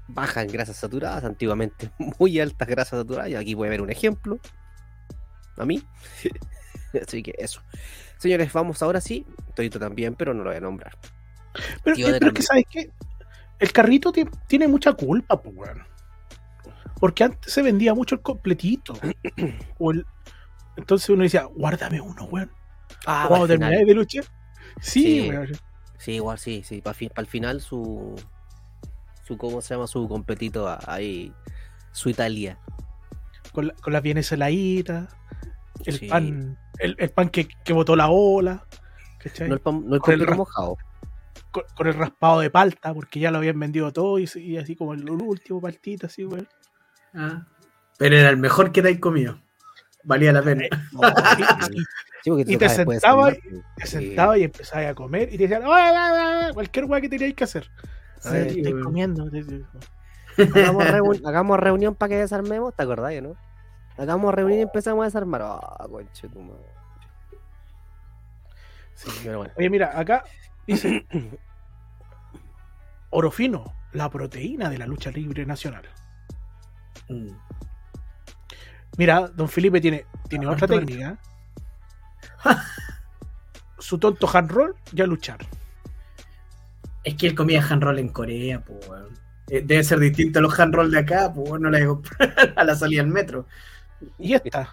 bajas 0.09 0.45
en 0.45 0.51
grasas 0.51 0.75
saturadas, 0.77 1.23
antiguamente 1.23 1.91
muy 2.19 2.39
altas 2.39 2.67
grasas 2.67 2.99
saturadas. 2.99 3.29
Y 3.31 3.35
aquí 3.35 3.55
puede 3.55 3.69
ver 3.71 3.81
un 3.81 3.89
ejemplo. 3.89 4.39
A 5.57 5.65
mí. 5.65 5.83
Así 7.07 7.21
que 7.23 7.33
eso. 7.37 7.61
Señores, 8.17 8.51
vamos 8.53 8.81
ahora 8.81 8.99
sí. 9.01 9.25
Torito 9.55 9.79
también, 9.79 10.15
pero 10.15 10.33
no 10.33 10.43
lo 10.43 10.49
voy 10.49 10.57
a 10.57 10.61
nombrar. 10.61 10.97
Pero, 11.83 11.95
eh, 11.97 12.17
pero 12.19 12.27
es 12.27 12.33
que. 12.33 12.41
¿sabes 12.41 12.65
qué? 12.69 12.91
El 13.59 13.71
carrito 13.73 14.11
ti- 14.11 14.29
tiene 14.47 14.67
mucha 14.67 14.93
culpa, 14.93 15.41
pues, 15.41 15.55
weón. 15.55 15.83
Porque 16.99 17.23
antes 17.25 17.51
se 17.53 17.61
vendía 17.61 17.93
mucho 17.93 18.15
el 18.15 18.21
completito. 18.21 18.93
o 19.79 19.91
el... 19.91 20.05
Entonces 20.77 21.09
uno 21.09 21.23
decía, 21.23 21.43
guárdame 21.43 21.99
uno, 22.01 22.23
weón. 22.25 22.51
Ah, 23.05 23.27
final. 23.29 23.47
termináis 23.47 23.85
de 23.87 23.93
luchar. 23.93 24.23
Sí, 24.81 25.01
Sí. 25.23 25.29
weón. 25.29 25.49
Sí, 25.97 26.11
igual 26.13 26.39
sí, 26.39 26.63
sí. 26.63 26.81
Para 26.81 26.95
el 27.17 27.27
final 27.27 27.59
su. 27.61 28.15
Su 29.29 29.37
¿Cómo 29.37 29.61
se 29.61 29.75
llama? 29.75 29.85
Su 29.87 30.07
completito 30.07 30.67
ah, 30.67 30.79
ahí. 30.87 31.31
Su 31.91 32.09
Italia. 32.09 32.57
Con, 33.53 33.67
la- 33.67 33.73
con 33.75 33.93
las 33.93 34.01
bienes 34.01 34.31
heladitas. 34.31 35.15
El 35.85 35.97
Sí. 35.99 36.07
pan. 36.07 36.57
El, 36.79 36.95
el 36.97 37.09
pan 37.11 37.29
que, 37.29 37.47
que 37.63 37.73
botó 37.73 37.95
la 37.95 38.09
ola. 38.09 38.65
¿cachai? 39.19 39.47
No 39.47 39.53
el, 39.53 39.61
pan- 39.61 39.83
no 39.85 39.95
el 39.95 40.01
Con 40.01 40.13
el 40.15 40.27
mojado. 40.35 40.77
con, 41.51 41.63
con 41.75 41.87
el 41.87 41.93
raspado 41.93 42.39
de 42.39 42.49
palta, 42.49 42.93
porque 42.93 43.19
ya 43.19 43.31
lo 43.31 43.37
habían 43.37 43.59
vendido 43.59 43.91
todo 43.93 44.17
y, 44.19 44.27
y 44.35 44.57
así 44.57 44.75
como 44.75 44.93
el 44.93 45.09
último 45.09 45.61
paltita, 45.61 46.07
así, 46.07 46.25
weón. 46.25 46.47
Ah, 47.13 47.45
pero 47.97 48.15
era 48.17 48.29
el 48.29 48.37
mejor 48.37 48.71
que 48.71 48.81
te 48.81 48.99
comido. 48.99 49.39
Valía 50.03 50.31
la 50.33 50.41
pena. 50.41 50.63
Sí, 52.23 52.31
Y 52.45 52.57
te 52.57 52.57
tocaba 52.57 52.73
después 52.73 52.99
sentaba 53.01 53.27
desayunar, 53.31 53.65
Te 53.77 53.85
sí. 53.85 53.91
sentaba 53.91 54.37
y 54.37 54.43
empezabas 54.43 54.85
a 54.87 54.93
comer 54.95 55.29
y 55.33 55.37
te 55.37 55.43
decían, 55.47 55.63
"Oye, 55.65 55.81
oye, 55.89 56.43
oye", 56.43 56.53
cualquier 56.53 56.85
weá 56.85 56.99
que 57.01 57.07
teníais 57.09 57.33
que 57.33 57.43
hacer. 57.45 57.69
Sí, 58.19 58.27
A 58.27 58.31
ver, 58.31 58.47
estoy 58.47 58.81
comiendo. 58.83 59.23
Hagamos, 59.25 60.83
reuni- 60.85 61.21
hagamos 61.27 61.59
reunión 61.59 61.95
para 61.95 62.09
que 62.09 62.17
desarmemos, 62.17 62.73
¿te 62.75 62.83
acordás, 62.83 63.13
no? 63.21 63.35
Hagamos 63.97 64.33
reunión 64.33 64.59
y 64.59 64.61
empezamos 64.63 65.01
a 65.03 65.05
desarmar. 65.05 65.41
Ah, 65.43 65.85
conche 65.89 66.27
tu 66.29 66.41
madre. 66.41 66.63
Sí, 68.95 69.09
pero 69.23 69.39
bueno. 69.39 69.53
Oye, 69.57 69.69
mira, 69.69 69.97
acá 69.97 70.23
dice 70.67 71.05
oro 73.09 73.31
fino, 73.31 73.73
la 73.93 74.09
proteína 74.09 74.69
de 74.69 74.77
la 74.77 74.85
lucha 74.85 75.09
libre 75.11 75.45
nacional. 75.45 75.83
Mm. 77.09 77.29
Mira, 78.97 79.27
don 79.29 79.47
Felipe 79.49 79.79
tiene, 79.81 80.05
tiene 80.27 80.45
Ah, 80.47 80.51
otra 80.51 80.67
técnica. 80.67 81.17
Su 83.77 83.97
tonto 83.97 84.29
hand 84.31 84.51
roll 84.51 84.75
ya 84.91 85.05
luchar. 85.05 85.39
Es 87.09 87.15
que 87.15 87.25
él 87.27 87.33
comía 87.35 87.63
hand 87.67 87.81
roll 87.83 87.97
en 87.97 88.09
Corea, 88.09 88.61
pues, 88.63 88.87
weón. 88.87 89.17
Debe 89.47 89.83
ser 89.83 89.97
distinto 89.99 90.37
a 90.37 90.41
los 90.43 90.59
hand 90.59 90.75
roll 90.75 90.91
de 90.91 90.99
acá, 90.99 91.31
pues, 91.33 91.49
weón, 91.49 91.63
no 91.63 91.69
la 91.71 91.79
digo 91.79 92.01
a 92.55 92.63
la 92.63 92.75
salida 92.75 93.01
del 93.01 93.11
metro. 93.11 93.47
Y 94.19 94.33
esta. 94.35 94.69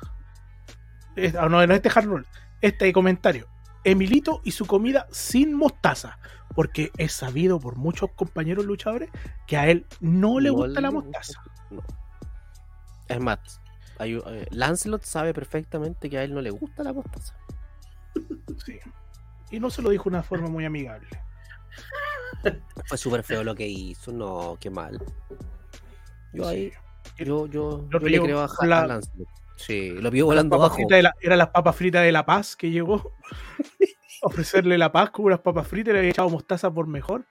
esta- 1.16 1.42
ah, 1.44 1.48
no, 1.48 1.66
no 1.66 1.74
este 1.74 1.88
hand 1.94 2.08
roll. 2.08 2.26
Este 2.60 2.92
comentario. 2.92 3.46
Emilito 3.84 4.40
y 4.44 4.50
su 4.50 4.66
comida 4.66 5.06
sin 5.10 5.54
mostaza. 5.54 6.18
Porque 6.54 6.90
es 6.98 7.12
sabido 7.12 7.58
por 7.58 7.76
muchos 7.76 8.10
compañeros 8.12 8.64
luchadores 8.66 9.10
que 9.46 9.56
a 9.56 9.68
él 9.68 9.86
no 10.00 10.40
le 10.40 10.48
No 10.50 10.54
gusta 10.56 10.80
la 10.80 10.88
gusta. 10.90 11.08
mostaza. 11.18 11.40
No. 11.70 11.82
Es 13.08 13.20
más, 13.20 13.60
hay- 13.98 14.16
eh, 14.26 14.46
Lancelot 14.50 15.04
sabe 15.04 15.32
perfectamente 15.32 16.10
que 16.10 16.18
a 16.18 16.22
él 16.24 16.34
no 16.34 16.40
le 16.42 16.50
gusta 16.50 16.82
la 16.82 16.92
mostaza. 16.92 17.34
Sí. 18.64 18.78
Y 19.50 19.58
no 19.60 19.70
se 19.70 19.80
lo 19.80 19.88
dijo 19.90 20.04
de 20.04 20.16
una 20.16 20.22
forma 20.22 20.48
muy 20.48 20.64
amigable. 20.66 21.08
Fue 22.86 22.98
súper 22.98 23.22
feo 23.22 23.42
lo 23.44 23.54
que 23.54 23.66
hizo, 23.66 24.12
no, 24.12 24.56
qué 24.60 24.70
mal. 24.70 25.00
Yo 26.32 26.44
Sí. 26.44 26.48
ahí, 26.48 26.72
yo, 27.18 27.46
yo, 27.46 27.86
Lo 27.90 28.00
yo 28.00 28.08
le 28.08 28.20
creo 28.20 28.40
a, 28.40 28.66
la- 28.66 28.86
Lancelot. 28.86 29.28
Sí, 29.56 29.90
lo 29.90 30.10
vio 30.10 30.26
volando 30.26 30.56
abajo. 30.56 30.76
la- 30.90 31.14
eran 31.22 31.38
las 31.38 31.48
papas 31.48 31.74
fritas 31.76 32.02
de 32.04 32.12
La 32.12 32.26
Paz 32.26 32.56
que 32.56 32.70
llegó. 32.70 33.12
a 34.22 34.26
ofrecerle 34.26 34.76
la 34.78 34.92
paz 34.92 35.10
con 35.10 35.24
unas 35.26 35.40
papas 35.40 35.66
fritas 35.66 35.90
y 35.90 35.92
le 35.94 35.98
había 36.00 36.10
echado 36.10 36.28
mostaza 36.28 36.70
por 36.70 36.86
mejor. 36.86 37.24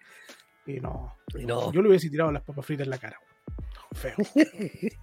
Y 0.66 0.80
no. 0.80 1.16
Y 1.38 1.46
no. 1.46 1.72
Yo 1.72 1.82
le 1.82 1.90
hubiese 1.90 2.10
tirado 2.10 2.32
las 2.32 2.42
papas 2.42 2.66
fritas 2.66 2.86
en 2.86 2.90
la 2.92 2.98
cara. 2.98 3.20
Feo. 3.94 4.16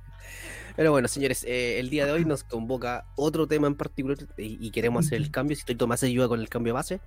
Pero 0.76 0.90
bueno, 0.90 1.06
señores, 1.06 1.44
eh, 1.44 1.78
el 1.78 1.90
día 1.90 2.06
de 2.06 2.12
hoy 2.12 2.24
nos 2.24 2.44
convoca 2.44 3.04
otro 3.16 3.46
tema 3.46 3.66
en 3.66 3.74
particular 3.74 4.16
y, 4.38 4.66
y 4.66 4.70
queremos 4.70 5.06
hacer 5.06 5.18
el 5.18 5.30
cambio. 5.30 5.54
Si 5.56 5.64
Tito 5.64 5.86
más 5.86 6.02
ayuda 6.02 6.28
con 6.28 6.40
el 6.40 6.48
cambio 6.48 6.72
base, 6.74 7.00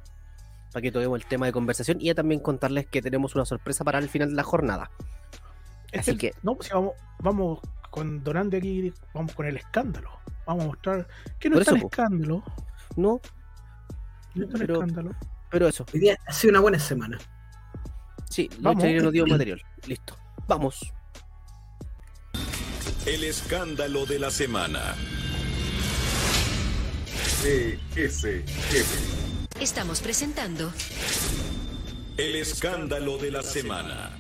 para 0.76 0.82
que 0.82 0.92
toquemos 0.92 1.18
el 1.22 1.26
tema 1.26 1.46
de 1.46 1.54
conversación 1.54 2.00
y 2.02 2.14
también 2.14 2.42
contarles 2.42 2.86
que 2.86 3.02
tenemos 3.02 3.34
una 3.34 3.46
sorpresa 3.46 3.86
para 3.86 3.98
el 3.98 4.10
final 4.10 4.32
de 4.32 4.36
la 4.36 4.44
jornada. 4.44 4.92
Así 5.98 6.12
Este- 6.12 6.18
que- 6.18 6.34
No, 6.44 6.56
pues 6.56 6.70
vamos, 6.70 6.92
vamos 7.20 7.60
con 7.92 8.22
Donante 8.26 8.58
aquí, 8.58 8.92
vamos 9.14 9.34
con 9.34 9.46
el 9.46 9.56
escándalo. 9.56 10.10
Vamos 10.46 10.66
a 10.66 10.68
mostrar 10.68 11.08
que 11.40 11.50
no 11.50 11.60
es 11.62 11.70
po. 11.70 11.76
escándalo. 11.78 12.44
No, 12.98 13.22
No 14.34 14.44
es 14.44 14.50
tan 14.50 14.60
Pero- 14.60 14.74
escándalo. 14.74 15.16
pero 15.50 15.66
eso, 15.70 15.86
Hoy 15.94 16.00
día 16.02 16.18
ha 16.28 16.34
sido 16.34 16.52
una 16.52 16.60
buena 16.60 16.78
semana. 16.78 17.18
sí, 18.30 18.50
Vamos. 18.60 18.84
Nos 18.84 19.14
dio 19.14 19.26
material. 19.26 19.62
Listo, 19.88 20.18
vamos. 20.46 20.94
El 23.06 23.24
escándalo 23.24 24.06
de 24.06 24.20
la 24.20 24.30
semana. 24.30 24.94
ESF. 27.46 29.25
Estamos 29.60 30.02
presentando 30.02 30.72
El 32.18 32.36
escándalo 32.36 33.18
de 33.18 33.32
la 33.32 33.42
semana. 33.42 34.12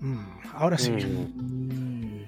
Mm, 0.00 0.24
ahora 0.54 0.76
sí. 0.78 0.90
Mm. 0.90 2.24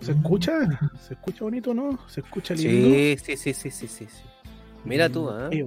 ¿Se 0.00 0.12
escucha? 0.12 0.52
¿Se 1.00 1.14
escucha 1.14 1.44
bonito 1.44 1.72
no? 1.74 1.98
¿Se 2.08 2.20
escucha 2.20 2.54
lindo? 2.54 2.88
Sí, 2.96 3.16
sí, 3.22 3.36
sí, 3.36 3.54
sí, 3.54 3.70
sí, 3.70 3.88
sí. 3.88 4.06
sí. 4.06 4.22
Mira 4.84 5.08
tú. 5.08 5.28
Oye, 5.28 5.64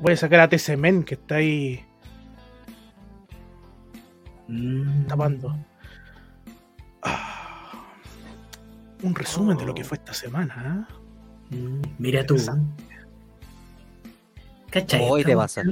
voy 0.00 0.12
a 0.12 0.16
sacar 0.16 0.40
a 0.40 0.48
TCMen 0.48 1.04
que 1.04 1.14
está 1.14 1.36
ahí 1.36 1.84
Mm. 4.48 5.06
tapando. 5.06 5.56
Ah, 7.02 7.31
un 9.02 9.14
resumen 9.14 9.56
de 9.56 9.64
lo 9.66 9.74
que 9.74 9.84
fue 9.84 9.98
esta 9.98 10.14
semana. 10.14 10.88
Mm, 11.50 11.82
Mira 11.98 12.24
tú. 12.24 12.36
¿Cachai? 14.70 15.06
Hoy 15.08 15.24
te 15.24 15.34
vas 15.34 15.58
a? 15.58 15.62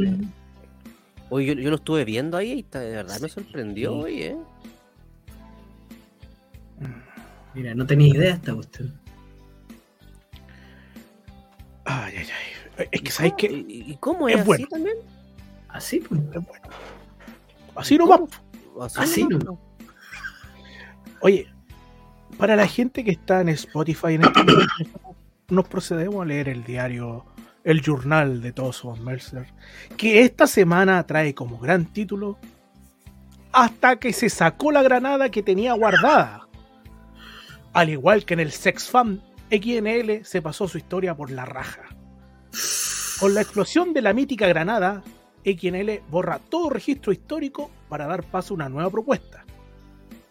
Oye, 1.31 1.47
yo, 1.47 1.55
yo 1.55 1.71
lo 1.71 1.77
estuve 1.77 2.05
viendo 2.05 2.37
ahí 2.37 2.53
y 2.53 2.63
de 2.79 2.91
verdad 2.91 3.21
me 3.21 3.29
sorprendió 3.29 3.93
Sí. 3.93 3.99
hoy, 4.03 4.23
¿eh? 4.23 4.37
Mira, 7.55 7.75
no 7.75 7.87
tenía 7.87 8.09
idea 8.09 8.35
esta 8.35 8.55
cuestión. 8.55 8.99
Ay, 11.85 12.15
ay, 12.19 12.27
ay. 12.79 12.89
Es 12.93 13.03
que 13.03 13.11
sabes 13.11 13.35
que 13.37 13.47
¿Y, 13.47 13.97
cómo 14.01 14.29
es, 14.29 14.35
Es 14.37 14.41
así 14.41 14.47
bueno. 14.49 14.67
también? 14.71 14.97
Así, 15.69 16.01
pues. 16.01 16.21
es 16.21 16.47
bueno. 16.47 16.69
Así 17.75 17.99
nomás. 17.99 18.21
Así 18.97 19.23
nomás? 19.25 19.45
nomás. 19.45 19.61
Oye, 21.23 21.53
para 22.39 22.57
la 22.57 22.67
gente 22.67 23.05
que 23.05 23.11
está 23.11 23.41
en 23.41 23.51
Spotify 23.51 24.15
en 24.15 24.25
este 24.25 24.43
momento, 24.43 24.75
nos 25.49 25.69
procedemos 25.69 26.23
a 26.23 26.27
leer 26.27 26.49
el 26.49 26.65
diario, 26.65 27.27
el 27.65 27.83
journal 27.83 28.41
de 28.41 28.53
todos 28.53 28.77
somos 28.77 29.01
Mercer, 29.01 29.47
que 29.97 30.23
esta 30.23 30.47
semana 30.47 31.07
trae 31.07 31.35
como 31.35 31.59
gran 31.59 31.87
título 31.87 32.39
Hasta 33.53 33.97
que 33.97 34.13
se 34.13 34.29
sacó 34.29 34.73
la 34.73 34.83
granada 34.83 35.31
que 35.31 35.43
tenía 35.43 35.75
guardada. 35.75 36.49
Al 37.73 37.89
igual 37.89 38.25
que 38.25 38.35
en 38.35 38.41
el 38.41 38.53
Sex 38.53 38.89
Fan, 38.89 39.23
XNL 39.51 40.25
se 40.25 40.43
pasó 40.43 40.69
su 40.69 40.79
historia 40.79 41.15
por 41.15 41.31
la 41.31 41.45
raja. 41.45 41.83
Con 43.19 43.35
la 43.35 43.43
explosión 43.43 43.93
de 43.93 44.03
la 44.03 44.13
mítica 44.13 44.47
granada, 44.47 45.03
XNL 45.45 46.03
borra 46.09 46.39
todo 46.39 46.71
registro 46.71 47.13
histórico 47.13 47.71
para 47.89 48.07
dar 48.07 48.23
paso 48.25 48.55
a 48.55 48.57
una 48.57 48.69
nueva 48.69 48.91
propuesta 48.91 49.45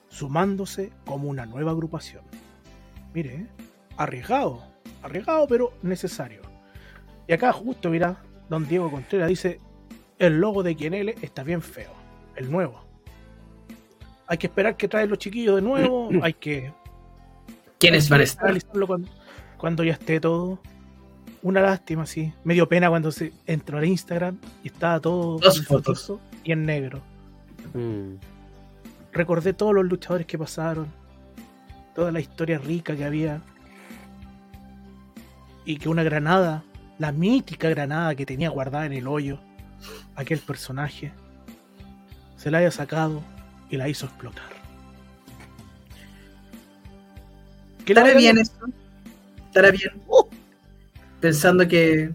sumándose 0.09 0.91
como 1.05 1.29
una 1.29 1.45
nueva 1.45 1.71
agrupación. 1.71 2.23
Mire, 3.13 3.35
¿eh? 3.35 3.47
arriesgado. 3.97 4.63
Arriesgado, 5.01 5.47
pero 5.47 5.73
necesario. 5.81 6.41
Y 7.27 7.33
acá 7.33 7.53
justo, 7.53 7.89
mira, 7.89 8.21
don 8.49 8.67
Diego 8.67 8.91
Contreras 8.91 9.29
dice, 9.29 9.59
el 10.17 10.39
logo 10.39 10.63
de 10.63 10.75
Quienele 10.75 11.15
está 11.21 11.43
bien 11.43 11.61
feo, 11.61 11.91
el 12.35 12.51
nuevo. 12.51 12.83
Hay 14.27 14.37
que 14.37 14.47
esperar 14.47 14.75
que 14.77 14.87
traen 14.87 15.09
los 15.09 15.19
chiquillos 15.19 15.55
de 15.55 15.61
nuevo, 15.61 16.09
hay 16.21 16.33
que 16.33 16.73
¿Quiénes 17.79 18.09
van 18.09 18.21
a 18.21 18.23
estar? 18.23 18.45
analizarlo 18.45 18.87
cuando, 18.87 19.09
cuando 19.57 19.83
ya 19.83 19.93
esté 19.93 20.19
todo. 20.19 20.59
Una 21.41 21.61
lástima, 21.61 22.05
sí. 22.05 22.33
Me 22.43 22.53
dio 22.53 22.67
pena 22.67 22.89
cuando 22.89 23.11
se 23.13 23.31
entró 23.45 23.77
al 23.77 23.85
Instagram 23.85 24.37
y 24.61 24.67
estaba 24.67 24.99
todo 24.99 25.39
Dos 25.39 25.65
fotos. 25.65 26.07
foto 26.07 26.21
y 26.43 26.51
en 26.51 26.65
negro. 26.65 26.99
Mm. 27.73 28.15
Recordé 29.11 29.53
todos 29.53 29.73
los 29.73 29.85
luchadores 29.85 30.27
que 30.27 30.37
pasaron, 30.37 30.87
toda 31.95 32.11
la 32.11 32.19
historia 32.19 32.57
rica 32.57 32.95
que 32.95 33.05
había. 33.05 33.41
Y 35.65 35.77
que 35.77 35.89
una 35.89 36.03
granada, 36.03 36.63
la 36.97 37.11
mítica 37.11 37.69
granada 37.69 38.15
que 38.15 38.25
tenía 38.25 38.49
guardada 38.49 38.85
en 38.85 38.93
el 38.93 39.07
hoyo, 39.07 39.39
aquel 40.15 40.39
personaje, 40.39 41.11
se 42.37 42.49
la 42.49 42.59
haya 42.59 42.71
sacado 42.71 43.21
y 43.69 43.77
la 43.77 43.89
hizo 43.89 44.05
explotar. 44.05 44.49
¿Qué 47.85 47.93
le 47.93 48.01
¿Estará 48.01 48.17
bien 48.17 48.37
eso? 48.37 48.53
¿Estará 49.47 49.71
bien? 49.71 49.91
Pensando 51.19 51.67
que 51.67 52.11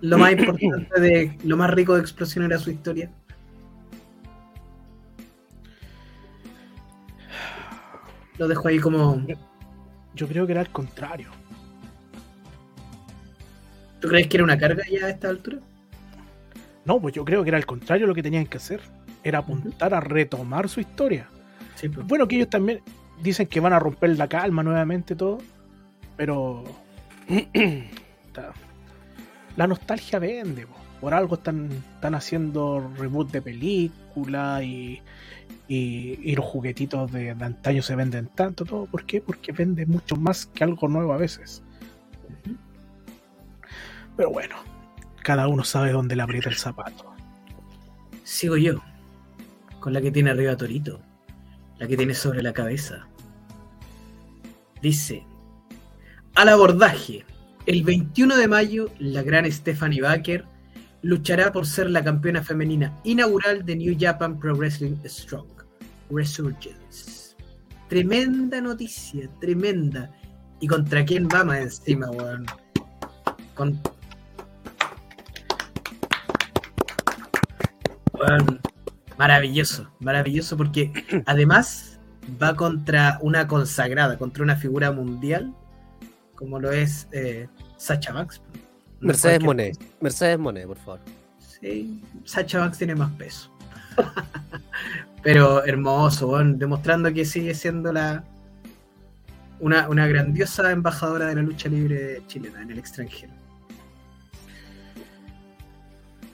lo 0.00 0.16
más 0.18 0.32
importante 0.32 1.00
de 1.00 1.38
lo 1.44 1.56
más 1.56 1.70
rico 1.70 1.94
de 1.94 2.00
explosión 2.00 2.44
era 2.44 2.58
su 2.58 2.70
historia. 2.70 3.10
Lo 8.38 8.48
dejo 8.48 8.68
ahí 8.68 8.78
como. 8.78 9.22
Yo 10.14 10.26
creo 10.26 10.46
que 10.46 10.52
era 10.52 10.60
al 10.60 10.70
contrario. 10.70 11.28
¿Tú 14.00 14.08
crees 14.08 14.28
que 14.28 14.36
era 14.36 14.44
una 14.44 14.58
carga 14.58 14.84
ya 14.90 15.06
a 15.06 15.10
esta 15.10 15.28
altura? 15.28 15.58
No, 16.84 17.00
pues 17.00 17.14
yo 17.14 17.24
creo 17.24 17.42
que 17.42 17.50
era 17.50 17.58
al 17.58 17.66
contrario 17.66 18.06
lo 18.06 18.14
que 18.14 18.22
tenían 18.22 18.46
que 18.46 18.58
hacer. 18.58 18.80
Era 19.24 19.40
apuntar 19.40 19.92
a 19.92 20.00
retomar 20.00 20.68
su 20.68 20.80
historia. 20.80 21.28
Sí, 21.74 21.88
pues. 21.88 22.06
Bueno, 22.06 22.28
que 22.28 22.36
ellos 22.36 22.48
también 22.48 22.80
dicen 23.22 23.46
que 23.46 23.60
van 23.60 23.72
a 23.72 23.78
romper 23.78 24.16
la 24.16 24.28
calma 24.28 24.62
nuevamente 24.62 25.16
todo, 25.16 25.38
pero 26.16 26.64
la 29.56 29.66
nostalgia 29.66 30.18
vende. 30.18 30.66
po. 30.66 30.74
Por 31.00 31.14
algo 31.14 31.36
están, 31.36 31.70
están 31.94 32.14
haciendo 32.14 32.90
reboot 32.96 33.30
de 33.30 33.42
película 33.42 34.62
y, 34.62 35.00
y, 35.68 36.34
los 36.34 36.46
juguetitos 36.46 37.12
de, 37.12 37.34
de 37.34 37.44
antaño 37.44 37.82
se 37.82 37.94
venden 37.94 38.26
tanto. 38.28 38.64
Todo. 38.64 38.86
¿Por 38.86 39.04
qué? 39.04 39.20
Porque 39.20 39.52
vende 39.52 39.84
mucho 39.86 40.16
más 40.16 40.46
que 40.46 40.64
algo 40.64 40.88
nuevo 40.88 41.12
a 41.12 41.18
veces. 41.18 41.62
Pero 44.16 44.30
bueno, 44.30 44.56
cada 45.22 45.46
uno 45.46 45.62
sabe 45.62 45.92
dónde 45.92 46.16
le 46.16 46.22
aprieta 46.22 46.48
el 46.48 46.56
zapato. 46.56 47.14
Sigo 48.24 48.56
yo. 48.56 48.82
Con 49.78 49.92
la 49.92 50.00
que 50.00 50.10
tiene 50.10 50.30
arriba 50.30 50.56
Torito. 50.56 51.00
La 51.78 51.86
que 51.86 51.96
tiene 51.96 52.14
sobre 52.14 52.42
la 52.42 52.52
cabeza. 52.52 53.06
Dice. 54.82 55.24
Al 56.34 56.48
abordaje. 56.48 57.24
El 57.66 57.84
21 57.84 58.36
de 58.36 58.48
mayo, 58.48 58.90
la 58.98 59.22
gran 59.22 59.50
Stephanie 59.52 60.00
Baker 60.00 60.46
luchará 61.02 61.52
por 61.52 61.66
ser 61.66 61.90
la 61.90 62.02
campeona 62.02 62.42
femenina 62.42 62.98
inaugural 63.04 63.64
de 63.64 63.76
New 63.76 63.96
Japan 63.98 64.38
Pro 64.38 64.56
Wrestling 64.56 64.96
Strong. 65.04 65.57
Resurgence. 66.10 67.36
Tremenda 67.88 68.60
noticia, 68.60 69.28
tremenda. 69.40 70.10
¿Y 70.60 70.66
contra 70.66 71.04
quién 71.04 71.28
va 71.28 71.44
más 71.44 71.58
encima, 71.58 72.10
weón? 72.10 72.46
Con... 73.54 73.80
Weón, 78.12 78.60
maravilloso, 79.16 79.90
maravilloso 80.00 80.56
porque 80.56 80.92
además 81.26 81.98
va 82.42 82.54
contra 82.56 83.18
una 83.22 83.46
consagrada, 83.46 84.18
contra 84.18 84.42
una 84.42 84.56
figura 84.56 84.92
mundial 84.92 85.54
como 86.38 86.60
lo 86.60 86.70
es 86.70 87.08
eh, 87.10 87.48
Sacha 87.78 88.12
Banks. 88.12 88.40
No 89.00 89.08
Mercedes 89.08 89.42
Monet. 89.42 89.76
Mercedes 90.00 90.38
Monet, 90.38 90.68
por 90.68 90.76
favor. 90.78 91.00
Sí, 91.40 92.00
Sacha 92.24 92.60
Banks 92.60 92.78
tiene 92.78 92.94
más 92.94 93.10
peso. 93.12 93.50
Pero 95.22 95.64
hermoso, 95.64 96.28
weón, 96.28 96.58
demostrando 96.58 97.12
que 97.12 97.24
sigue 97.24 97.54
siendo 97.54 97.92
la 97.92 98.24
una, 99.60 99.88
una 99.88 100.06
grandiosa 100.06 100.70
embajadora 100.70 101.26
de 101.26 101.34
la 101.34 101.42
lucha 101.42 101.68
libre 101.68 102.22
chilena 102.28 102.62
en 102.62 102.70
el 102.70 102.78
extranjero. 102.78 103.32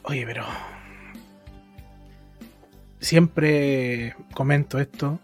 Oye, 0.03 0.25
pero. 0.27 0.45
Siempre 3.01 4.15
comento 4.35 4.79
esto. 4.79 5.19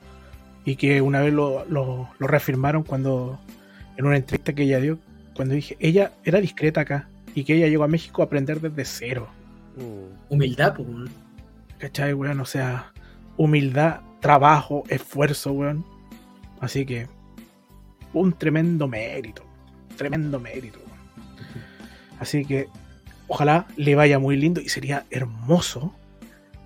Y 0.65 0.77
que 0.77 1.01
una 1.01 1.21
vez 1.21 1.33
lo, 1.33 1.65
lo- 1.67 2.09
lo 2.19 2.27
reafirmaron 2.27 2.83
cuando. 2.83 3.39
En 3.97 4.07
una 4.07 4.17
entrevista 4.17 4.53
que 4.55 4.63
ella 4.63 4.81
dio. 4.81 4.99
Cuando 5.35 5.55
dije, 5.55 5.77
ella 5.81 6.13
era 6.25 6.41
discreta 6.41 6.81
acá. 6.83 7.09
Y 7.35 7.45
que 7.45 7.55
ella 7.55 7.69
llegó 7.69 7.85
a 7.85 7.89
México 7.89 8.23
a 8.23 8.25
aprender 8.27 8.61
desde 8.61 8.85
cero. 8.85 9.29
Mm. 9.77 10.33
Humildad, 10.35 10.75
pues. 10.77 10.89
¿Cachai, 11.79 12.13
weón? 12.15 12.41
O 12.41 12.45
sea, 12.45 12.90
humildad, 13.41 14.01
trabajo, 14.21 14.85
esfuerzo, 14.89 15.53
weón. 15.53 15.85
Así 16.61 16.85
que. 16.85 17.09
Un 18.13 18.35
tremendo 18.35 18.87
mérito. 18.87 19.45
Tremendo 19.97 20.39
mérito, 20.39 20.79
weón. 20.79 21.01
Así 22.19 22.45
que. 22.45 22.69
Ojalá 23.29 23.67
le 23.77 23.95
vaya 23.95 24.19
muy 24.19 24.37
lindo 24.37 24.61
y 24.61 24.69
sería 24.69 25.07
hermoso. 25.11 25.95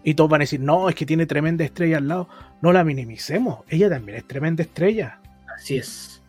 Y 0.02 0.14
todos 0.14 0.30
van 0.30 0.40
a 0.40 0.44
decir, 0.44 0.60
no, 0.60 0.88
es 0.88 0.94
que 0.94 1.06
tiene 1.06 1.26
tremenda 1.26 1.62
estrella 1.64 1.98
al 1.98 2.08
lado. 2.08 2.28
No 2.60 2.72
la 2.72 2.84
minimicemos. 2.84 3.60
Ella 3.68 3.88
también 3.88 4.18
es 4.18 4.26
tremenda 4.26 4.62
estrella. 4.62 5.20
Así 5.54 5.76
es. 5.76 6.22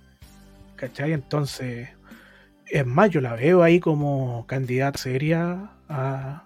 ¿Cachai? 0.76 1.14
Entonces, 1.14 1.90
es 2.68 2.86
más, 2.86 3.10
yo 3.10 3.22
la 3.22 3.34
veo 3.34 3.64
ahí 3.64 3.80
como 3.80 4.46
candidata 4.46 5.00
seria 5.00 5.72
a, 5.88 6.45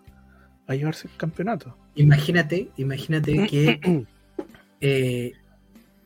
a 0.73 0.75
llevarse 0.77 1.08
el 1.08 1.15
campeonato. 1.17 1.75
Imagínate, 1.95 2.69
imagínate 2.77 3.47
que 3.47 3.79
eh, 4.82 5.34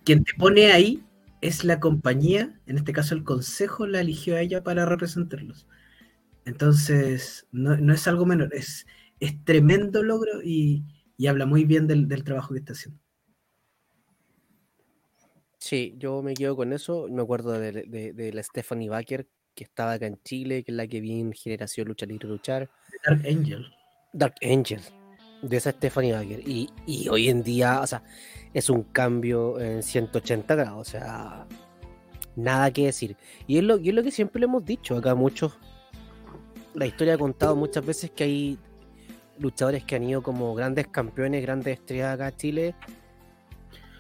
quien 0.04 0.24
te 0.24 0.34
pone 0.36 0.72
ahí 0.72 1.04
es 1.42 1.64
la 1.64 1.80
compañía, 1.80 2.60
en 2.68 2.78
este 2.78 2.94
caso 2.94 3.16
el 3.16 3.24
consejo 3.24 3.86
la 3.88 4.02
eligió 4.02 4.36
a 4.36 4.42
ella 4.42 4.64
para 4.64 4.86
representarlos. 4.86 5.68
Entonces, 6.46 7.48
no, 7.52 7.76
no 7.78 7.94
es 7.94 8.08
algo 8.08 8.26
menor, 8.26 8.54
es, 8.54 8.86
es 9.20 9.44
tremendo 9.46 10.04
logro 10.04 10.42
y, 10.44 10.84
y 11.18 11.28
habla 11.28 11.46
muy 11.46 11.66
bien 11.66 11.88
del, 11.88 12.08
del 12.08 12.24
trabajo 12.24 12.54
que 12.54 12.60
está 12.60 12.74
haciendo. 12.74 13.00
Sí, 15.60 15.96
yo 15.98 16.22
me 16.22 16.34
quedo 16.34 16.56
con 16.58 16.74
eso. 16.74 17.08
Me 17.10 17.22
acuerdo 17.22 17.54
de, 17.54 17.72
de- 17.72 18.12
de 18.14 18.34
la 18.34 18.44
Stephanie 18.44 18.90
Baker, 18.90 19.28
que 19.56 19.64
estaba 19.64 19.94
acá 19.94 20.08
en 20.08 20.20
Chile, 20.24 20.64
que 20.64 20.72
es 20.72 20.76
la 20.76 20.88
que 20.88 21.00
vi 21.00 21.20
en 21.22 21.32
Generación 21.32 21.88
Lucha 21.88 22.06
Libre 22.06 22.28
Luchar. 22.28 22.70
Dark 23.06 23.26
Angel. 23.26 23.66
Dark 24.14 24.36
Angel, 24.42 24.82
de 25.42 25.58
esa 25.58 25.72
Stephanie 25.72 26.14
Baker. 26.14 26.40
Y, 26.48 26.70
y 26.86 27.10
hoy 27.10 27.30
en 27.30 27.44
día, 27.44 27.82
o 27.82 27.88
sea, 27.88 28.04
es 28.54 28.70
un 28.70 28.84
cambio 28.84 29.60
en 29.60 29.84
180 29.84 30.56
grados, 30.56 30.88
o 30.88 30.92
sea, 30.92 31.48
nada 32.36 32.72
que 32.72 32.86
decir. 32.86 33.18
Y 33.48 33.58
es 33.58 33.64
lo, 33.64 33.78
y 33.80 33.90
es 33.90 33.96
lo 33.96 34.04
que 34.04 34.12
siempre 34.12 34.40
le 34.40 34.46
hemos 34.46 34.64
dicho 34.64 34.96
acá 34.96 35.16
muchos. 35.16 35.58
La 36.74 36.86
historia 36.86 37.16
ha 37.16 37.18
contado 37.18 37.56
muchas 37.56 37.86
veces 37.86 38.12
que 38.12 38.24
hay 38.24 38.60
luchadores 39.40 39.84
que 39.84 39.96
han 39.96 40.04
ido 40.04 40.22
como 40.22 40.54
grandes 40.56 40.88
campeones, 40.88 41.42
grandes 41.42 41.80
estrellas 41.80 42.14
acá 42.14 42.28
a 42.28 42.38
Chile, 42.38 42.76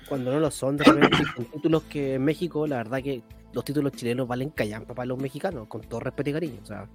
cuando 0.07 0.31
no 0.31 0.39
lo 0.39 0.51
son, 0.51 0.77
de 0.77 0.83
repente, 0.83 1.17
con 1.35 1.45
títulos 1.45 1.83
que 1.83 2.15
en 2.15 2.23
México, 2.23 2.67
la 2.67 2.77
verdad 2.77 3.01
que 3.01 3.23
los 3.51 3.63
títulos 3.63 3.93
chilenos 3.93 4.27
valen 4.27 4.49
callampa 4.49 4.93
para 4.93 5.05
los 5.05 5.19
mexicanos, 5.19 5.67
con 5.67 5.81
todo 5.81 5.99
respeto 5.99 6.29
y 6.29 6.33
cariño. 6.33 6.59
O 6.61 6.65
sea, 6.65 6.87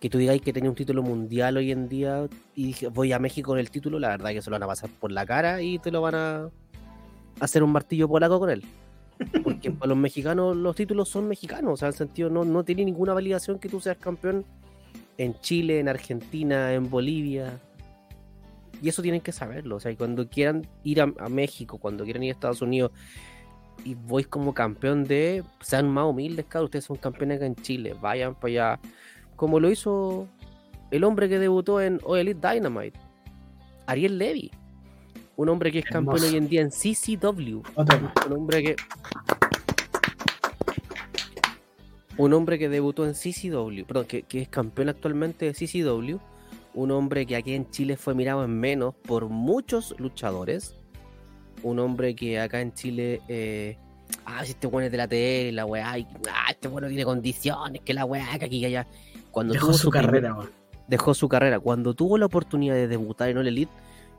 que 0.00 0.08
tú 0.08 0.18
digáis 0.18 0.40
que 0.40 0.52
tenía 0.52 0.70
un 0.70 0.76
título 0.76 1.02
mundial 1.02 1.58
hoy 1.58 1.70
en 1.70 1.88
día 1.88 2.26
y 2.54 2.66
dije, 2.66 2.88
voy 2.88 3.12
a 3.12 3.18
México 3.18 3.50
con 3.50 3.58
el 3.58 3.70
título, 3.70 3.98
la 3.98 4.08
verdad 4.08 4.30
que 4.30 4.40
se 4.40 4.48
lo 4.48 4.54
van 4.54 4.62
a 4.62 4.66
pasar 4.66 4.88
por 4.98 5.12
la 5.12 5.26
cara 5.26 5.60
y 5.60 5.78
te 5.78 5.90
lo 5.90 6.00
van 6.00 6.14
a 6.14 6.50
hacer 7.38 7.62
un 7.62 7.70
martillo 7.70 8.08
polaco 8.08 8.40
con 8.40 8.48
él. 8.48 8.64
Porque 9.44 9.70
para 9.70 9.90
los 9.90 9.98
mexicanos 9.98 10.56
los 10.56 10.74
títulos 10.74 11.08
son 11.10 11.28
mexicanos, 11.28 11.74
o 11.74 11.76
sea, 11.76 11.88
en 11.88 11.92
el 11.92 11.98
sentido 11.98 12.30
no, 12.30 12.44
no 12.44 12.64
tiene 12.64 12.84
ninguna 12.86 13.12
validación 13.12 13.58
que 13.58 13.68
tú 13.68 13.78
seas 13.78 13.98
campeón 13.98 14.46
en 15.18 15.38
Chile, 15.40 15.80
en 15.80 15.88
Argentina, 15.88 16.72
en 16.72 16.88
Bolivia. 16.88 17.60
Y 18.80 18.88
eso 18.88 19.02
tienen 19.02 19.20
que 19.20 19.32
saberlo, 19.32 19.76
o 19.76 19.80
sea, 19.80 19.92
y 19.92 19.96
cuando 19.96 20.26
quieran 20.26 20.66
ir 20.82 21.02
a, 21.02 21.12
a 21.18 21.28
México, 21.28 21.76
cuando 21.76 22.04
quieran 22.04 22.22
ir 22.22 22.30
a 22.30 22.32
Estados 22.32 22.62
Unidos 22.62 22.92
y 23.84 23.94
voy 23.94 24.24
como 24.24 24.54
campeón 24.54 25.04
de, 25.04 25.44
sean 25.60 25.90
más 25.90 26.06
humildes, 26.06 26.46
claro, 26.46 26.64
ustedes 26.64 26.86
son 26.86 26.96
campeones 26.96 27.36
acá 27.36 27.46
en 27.46 27.56
Chile, 27.56 27.94
vayan 28.00 28.34
para 28.34 28.48
allá, 28.48 28.80
como 29.40 29.58
lo 29.58 29.70
hizo 29.70 30.28
el 30.90 31.02
hombre 31.02 31.26
que 31.30 31.38
debutó 31.38 31.80
en 31.80 31.98
All 32.04 32.18
Elite 32.18 32.46
Dynamite, 32.46 33.00
Ariel 33.86 34.18
Levy, 34.18 34.50
un 35.36 35.48
hombre 35.48 35.72
que 35.72 35.78
es 35.78 35.86
campeón 35.86 36.20
hoy 36.20 36.36
en 36.36 36.46
día 36.46 36.60
en 36.60 36.68
CCW, 36.68 37.62
más. 37.74 38.26
un 38.26 38.32
hombre 38.34 38.62
que 38.62 38.76
Un 42.18 42.34
hombre 42.34 42.58
que 42.58 42.68
debutó 42.68 43.06
en 43.06 43.14
CCW, 43.14 43.86
perdón, 43.86 44.04
que, 44.04 44.24
que 44.24 44.42
es 44.42 44.48
campeón 44.50 44.90
actualmente 44.90 45.50
de 45.50 45.54
CCW. 45.54 46.18
Un 46.74 46.90
hombre 46.90 47.24
que 47.24 47.34
aquí 47.34 47.54
en 47.54 47.70
Chile 47.70 47.96
fue 47.96 48.14
mirado 48.14 48.44
en 48.44 48.50
menos 48.50 48.94
por 48.94 49.30
muchos 49.30 49.94
luchadores. 49.96 50.74
Un 51.62 51.78
hombre 51.78 52.14
que 52.14 52.38
acá 52.38 52.60
en 52.60 52.74
Chile, 52.74 53.22
eh, 53.26 53.78
ah, 54.26 54.44
si 54.44 54.50
este 54.50 54.66
bueno 54.66 54.84
es 54.84 54.92
de 54.92 54.98
la 54.98 55.08
tele, 55.08 55.52
la 55.52 55.64
weá, 55.64 55.98
y, 55.98 56.06
ah, 56.30 56.50
este 56.50 56.68
bueno 56.68 56.88
tiene 56.88 57.04
condiciones, 57.04 57.80
que 57.80 57.94
la 57.94 58.04
weá, 58.04 58.38
que 58.38 58.44
aquí, 58.44 58.60
que 58.60 58.66
allá. 58.66 58.86
Cuando 59.30 59.52
Dejó 59.54 59.66
tuvo 59.68 59.78
su 59.78 59.90
primer- 59.90 60.06
carrera, 60.06 60.34
weón. 60.34 60.50
dejó 60.88 61.14
su 61.14 61.28
carrera. 61.28 61.60
Cuando 61.60 61.94
tuvo 61.94 62.18
la 62.18 62.26
oportunidad 62.26 62.74
de 62.74 62.88
debutar 62.88 63.28
en 63.28 63.38
All 63.38 63.46
Elite, 63.46 63.72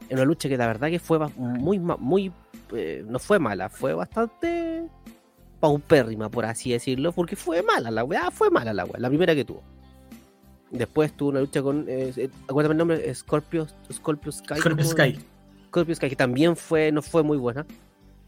en 0.10 0.18
una 0.18 0.26
lucha 0.26 0.48
que 0.50 0.58
la 0.58 0.68
verdad 0.68 0.90
que 0.90 1.00
fue 1.00 1.18
ba- 1.18 1.32
muy, 1.38 1.80
muy, 1.80 2.32
eh, 2.74 3.04
no 3.08 3.20
fue 3.20 3.40
mala, 3.40 3.70
fue 3.70 3.94
bastante 3.94 4.84
paupérrima, 5.60 6.30
por 6.30 6.46
así 6.46 6.72
decirlo, 6.72 7.12
porque 7.12 7.36
fue 7.36 7.62
mala 7.62 7.92
la 7.92 8.04
weá, 8.04 8.32
fue 8.32 8.50
mala 8.50 8.74
la 8.74 8.86
weá, 8.86 9.00
la 9.00 9.10
primera 9.10 9.36
que 9.36 9.46
tuvo. 9.46 9.62
Después 10.72 11.12
tuvo 11.14 11.30
una 11.30 11.42
lucha 11.42 11.62
con, 11.62 11.86
eh, 11.88 12.14
eh, 12.16 12.30
acuérdame 12.48 12.74
el 12.74 12.78
nombre, 12.78 13.14
Scorpio, 13.14 13.68
Scorpio 13.92 14.32
Sky. 14.32 14.56
Scorpio. 14.60 14.86
Sky. 14.86 15.20
Scorpio 15.68 15.96
Sky, 15.96 16.10
que 16.10 16.16
también 16.16 16.56
fue, 16.56 16.92
no 16.92 17.02
fue 17.02 17.24
muy 17.24 17.38
buena. 17.38 17.66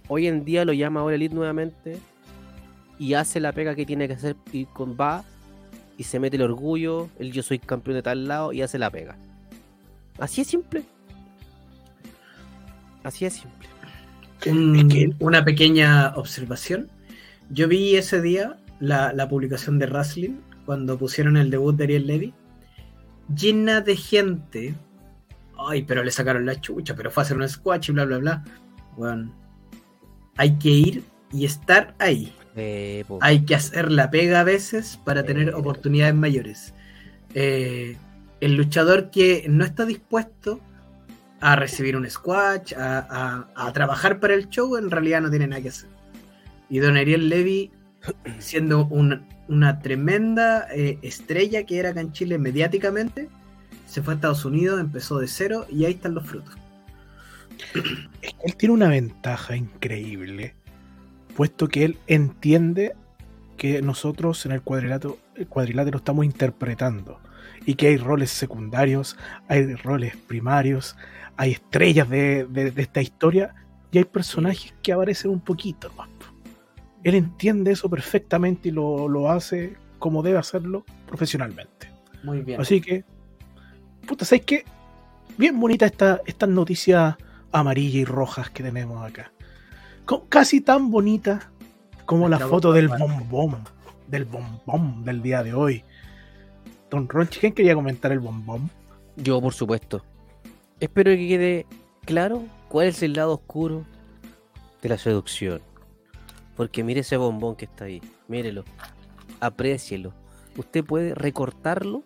Hoy 0.10 0.28
en 0.28 0.44
día 0.44 0.66
lo 0.66 0.74
llama 0.74 1.02
All 1.04 1.14
Elite 1.14 1.34
nuevamente 1.34 1.98
y 3.00 3.14
hace 3.14 3.40
la 3.40 3.54
pega 3.54 3.74
que 3.76 3.86
tiene 3.86 4.08
que 4.08 4.14
hacer 4.16 4.36
y 4.52 4.66
con 4.66 4.96
va 5.00 5.24
y 5.98 6.04
se 6.04 6.20
mete 6.20 6.36
el 6.38 6.42
orgullo, 6.44 7.10
el 7.20 7.32
yo 7.32 7.44
soy 7.44 7.60
campeón 7.60 7.96
de 7.96 8.04
tal 8.04 8.28
lado 8.28 8.54
y 8.54 8.62
hace 8.62 8.80
la 8.80 8.90
pega. 8.90 9.16
Así 10.20 10.42
es 10.42 10.48
simple. 10.48 10.84
Así 13.04 13.26
es 13.26 13.34
simple. 13.34 13.68
Es 14.46 14.86
que- 14.94 15.16
Una 15.20 15.44
pequeña 15.46 16.14
observación. 16.16 16.90
Yo 17.50 17.68
vi 17.68 17.96
ese 17.96 18.22
día 18.22 18.58
la, 18.80 19.14
la 19.14 19.28
publicación 19.30 19.80
de 19.80 19.86
Wrestling 19.88 20.36
cuando 20.66 20.98
pusieron 20.98 21.38
el 21.38 21.50
debut 21.50 21.76
de 21.76 21.84
Ariel 21.86 22.08
Levy. 22.08 22.34
Llena 23.36 23.82
de 23.82 23.96
gente. 23.96 24.76
Ay, 25.58 25.84
pero 25.84 26.04
le 26.04 26.12
sacaron 26.12 26.46
la 26.46 26.60
chucha, 26.60 26.96
pero 26.96 27.10
fue 27.12 27.24
a 27.24 27.26
hacer 27.26 27.38
un 27.38 27.48
squash 27.48 27.90
y 27.90 27.94
bla, 27.94 28.06
bla, 28.06 28.18
bla. 28.18 28.44
Bueno, 28.98 29.34
hay 30.38 30.58
que 30.58 30.70
ir 30.70 31.04
y 31.32 31.46
estar 31.46 31.96
ahí. 32.00 32.34
Eh. 32.56 33.04
Hay 33.22 33.46
que 33.46 33.56
hacer 33.56 33.92
la 33.92 34.12
pega 34.12 34.42
a 34.42 34.44
veces 34.44 35.00
para 35.04 35.24
tener 35.24 35.50
Eh. 35.50 35.54
oportunidades 35.54 36.14
mayores. 36.16 36.74
Eh, 37.34 37.98
el 38.42 38.56
luchador 38.56 39.10
que 39.10 39.46
no 39.50 39.64
está 39.66 39.86
dispuesto 39.86 40.60
a 41.40 41.56
recibir 41.56 41.96
un 41.98 42.10
squash, 42.10 42.74
a, 42.76 43.00
a- 43.56 43.68
a 43.68 43.74
trabajar 43.74 44.20
para 44.20 44.34
el 44.34 44.50
show, 44.50 44.78
en 44.78 44.92
realidad 44.92 45.22
no 45.22 45.30
tiene 45.30 45.48
nada 45.48 45.62
que 45.62 45.70
hacer. 45.70 45.90
Y 46.70 46.80
Don 46.80 46.96
Ariel 46.96 47.28
Levy, 47.30 47.72
siendo 48.40 48.86
un- 48.86 49.26
una 49.48 49.80
tremenda 49.80 50.68
eh, 50.74 51.00
estrella 51.02 51.66
que 51.66 51.80
era 51.80 51.90
acá 51.90 52.02
en 52.02 52.12
Chile 52.14 52.38
mediáticamente, 52.38 53.30
se 53.88 54.02
fue 54.02 54.14
a 54.14 54.16
Estados 54.16 54.46
Unidos, 54.46 54.80
empezó 54.80 55.20
de 55.20 55.28
cero 55.28 55.66
y 55.70 55.86
ahí 55.86 55.94
están 55.94 56.14
los 56.16 56.26
frutos. 56.26 56.56
Es 58.22 58.34
que 58.34 58.46
él 58.46 58.56
tiene 58.56 58.74
una 58.74 58.90
ventaja 58.90 59.56
increíble, 59.56 60.56
puesto 61.36 61.68
que 61.68 61.86
él 61.86 61.98
entiende 62.08 62.96
que 63.58 63.82
nosotros 63.82 64.46
en 64.46 64.52
el 64.54 64.62
cuadrilátero, 64.62 65.18
el 65.36 65.48
cuadrilátero 65.48 65.98
estamos 65.98 66.26
interpretando 66.26 67.20
y 67.66 67.76
que 67.76 67.88
hay 67.88 67.98
roles 67.98 68.30
secundarios, 68.32 69.18
hay 69.48 69.76
roles 69.76 70.16
primarios, 70.18 70.96
hay 71.38 71.52
estrellas 71.52 72.10
de, 72.10 72.46
de- 72.46 72.72
de 72.72 72.82
esta 72.82 73.02
historia 73.02 73.54
y 73.92 73.98
hay 74.00 74.04
personajes 74.06 74.74
que 74.82 74.94
aparecen 74.94 75.32
un 75.32 75.40
poquito. 75.40 75.92
más. 75.98 76.10
Él 77.04 77.16
entiende 77.16 77.72
eso 77.72 77.90
perfectamente 77.90 78.70
y 78.70 78.72
lo, 78.72 79.08
lo 79.10 79.30
hace 79.30 79.76
como 80.00 80.24
debe 80.24 80.38
hacerlo 80.38 80.86
profesionalmente. 81.06 81.90
Muy 82.24 82.42
bien. 82.42 82.62
Así 82.62 82.80
que, 82.80 83.04
puta, 84.08 84.24
¿sabes 84.24 84.46
qué? 84.46 84.64
Bien 85.38 85.60
bonita 85.60 85.86
esta, 85.86 86.22
estas 86.26 86.48
noticias 86.48 87.16
amarillas 87.52 87.96
y 87.96 88.06
rojas 88.06 88.50
que 88.50 88.64
tenemos 88.64 89.06
acá. 89.06 89.33
Casi 90.30 90.62
tan 90.62 90.92
bonita 90.92 91.52
como 92.06 92.28
la 92.28 92.40
foto 92.40 92.74
del 92.74 92.90
bombón, 92.90 93.64
del 94.08 94.26
bombón 94.26 95.04
del 95.06 95.22
día 95.22 95.44
de 95.44 95.54
hoy. 95.54 95.84
Don 96.90 97.08
Ronchi, 97.08 97.40
¿quién 97.40 97.54
quería 97.54 97.74
comentar 97.74 98.12
el 98.12 98.20
bombón? 98.20 98.70
Yo, 99.16 99.42
por 99.42 99.54
supuesto. 99.54 100.04
Espero 100.80 101.12
que 101.12 101.28
quede 101.28 101.66
claro 102.06 102.44
cuál 102.68 102.88
es 102.88 103.02
el 103.02 103.14
lado 103.14 103.34
oscuro 103.34 103.86
de 104.82 104.90
la 104.90 104.98
seducción. 104.98 105.62
Porque 106.56 106.84
mire 106.84 107.00
ese 107.00 107.18
bombón 107.18 107.56
que 107.56 107.66
está 107.66 107.86
ahí. 107.86 108.02
Mírelo. 108.28 108.66
Aprécielo. 109.40 110.14
Usted 110.58 110.84
puede 110.84 111.16
recortarlo 111.16 112.04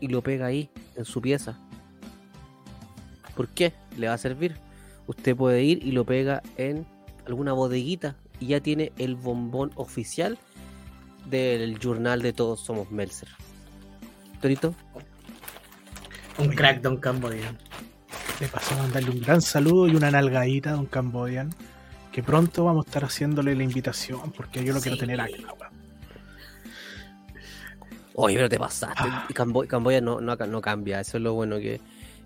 y 0.00 0.08
lo 0.08 0.22
pega 0.22 0.46
ahí, 0.46 0.70
en 0.94 1.04
su 1.04 1.20
pieza. 1.20 1.58
¿Por 3.34 3.48
qué? 3.48 3.72
Le 3.96 4.08
va 4.08 4.14
a 4.14 4.18
servir. 4.18 4.56
Usted 5.06 5.34
puede 5.34 5.64
ir 5.64 5.84
y 5.84 5.92
lo 5.92 6.04
pega 6.04 6.42
en 6.56 6.86
alguna 7.28 7.52
bodeguita 7.52 8.16
y 8.40 8.48
ya 8.48 8.60
tiene 8.60 8.92
el 8.98 9.14
bombón 9.14 9.70
oficial 9.76 10.38
del 11.26 11.78
journal 11.78 12.22
de 12.22 12.32
Todos 12.32 12.60
Somos 12.60 12.90
Melzer. 12.90 13.28
Torito, 14.40 14.74
Un 16.38 16.48
crack 16.48 16.80
Don 16.80 16.96
Cambodian. 16.96 17.58
Le 18.40 18.48
paso 18.48 18.74
a 18.74 18.78
mandarle 18.78 19.10
un 19.10 19.20
gran 19.20 19.42
saludo 19.42 19.88
y 19.88 19.96
una 19.96 20.10
nalgadita 20.10 20.70
a 20.70 20.72
Don 20.74 20.86
Cambodian. 20.86 21.54
Que 22.12 22.22
pronto 22.22 22.64
vamos 22.64 22.86
a 22.86 22.88
estar 22.88 23.04
haciéndole 23.04 23.54
la 23.54 23.62
invitación 23.62 24.32
porque 24.32 24.64
yo 24.64 24.72
lo 24.72 24.80
quiero 24.80 24.96
tener 24.96 25.20
acá. 25.20 25.36
Oye, 28.14 28.34
pero 28.34 28.48
te 28.48 28.58
pasaste. 28.58 29.04
Ah. 29.04 29.28
Camboya 29.68 30.00
no, 30.00 30.20
no, 30.20 30.34
no 30.34 30.60
cambia, 30.60 31.00
eso 31.00 31.18
es 31.18 31.22
lo 31.22 31.34
bueno 31.34 31.58
que. 31.58 31.80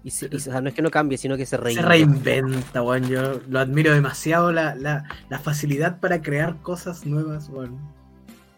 Y 0.05 0.11
se- 0.11 0.27
y 0.27 0.41
se- 0.41 0.51
o 0.51 0.53
sea, 0.53 0.61
no 0.61 0.69
es 0.69 0.75
que 0.75 0.83
no 0.83 0.91
cambie, 0.91 1.17
sino 1.19 1.37
que 1.37 1.47
se 1.47 1.57
Se 1.57 1.63
reinventa. 1.63 1.89
reinventa, 1.89 2.83
weón. 2.83 3.09
Yo 3.09 3.41
lo 3.49 3.61
admiro 3.61 3.93
demasiado 3.93 4.53
la, 4.53 4.75
la, 4.75 5.05
la 5.29 5.39
facilidad 5.39 6.01
para 6.01 6.23
crear 6.23 6.57
cosas 6.63 7.07
nuevas, 7.07 7.49
weón. 7.49 7.79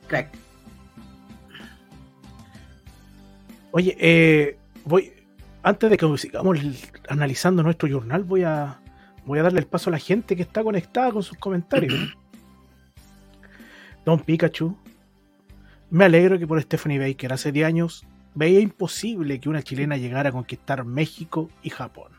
Crack. 0.09 0.31
Oye, 3.73 3.97
eh, 3.99 4.59
voy. 4.85 5.13
Antes 5.63 5.91
de 5.91 5.97
que 5.97 6.19
sigamos 6.19 6.59
analizando 7.09 7.63
nuestro 7.63 7.89
journal, 7.89 8.23
voy 8.23 8.43
a, 8.45 8.79
voy 9.25 9.39
a 9.39 9.43
darle 9.43 9.61
el 9.61 9.67
paso 9.67 9.89
a 9.89 9.93
la 9.93 9.99
gente 9.99 10.37
que 10.37 10.43
está 10.43 10.63
conectada 10.63 11.11
con 11.11 11.23
sus 11.23 11.39
comentarios. 11.39 11.95
Don 14.05 14.21
Pikachu, 14.21 14.77
me 15.91 16.05
alegro 16.05 16.39
que 16.39 16.47
por 16.47 16.61
Stephanie 16.61 16.99
Baker 16.99 17.33
hace 17.33 17.51
10 17.51 17.67
años 17.67 18.07
veía 18.35 18.61
imposible 18.61 19.41
que 19.41 19.49
una 19.49 19.63
chilena 19.63 19.97
llegara 19.97 20.31
a 20.31 20.33
conquistar 20.33 20.85
México 20.85 21.51
y 21.63 21.71
Japón. 21.71 22.13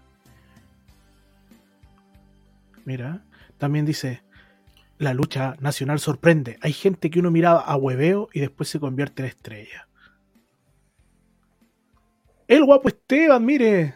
Mira, 2.86 3.24
también 3.58 3.86
dice, 3.86 4.24
la 4.98 5.14
lucha 5.14 5.56
nacional 5.60 6.00
sorprende. 6.00 6.58
Hay 6.62 6.74
gente 6.74 7.10
que 7.10 7.20
uno 7.20 7.32
miraba 7.32 7.62
a 7.62 7.76
hueveo 7.76 8.30
y 8.34 8.40
después 8.40 8.70
se 8.70 8.80
convierte 8.80 9.24
en 9.24 9.30
estrella. 9.30 9.88
El 12.48 12.64
guapo 12.64 12.88
Esteban, 12.88 13.44
mire. 13.44 13.96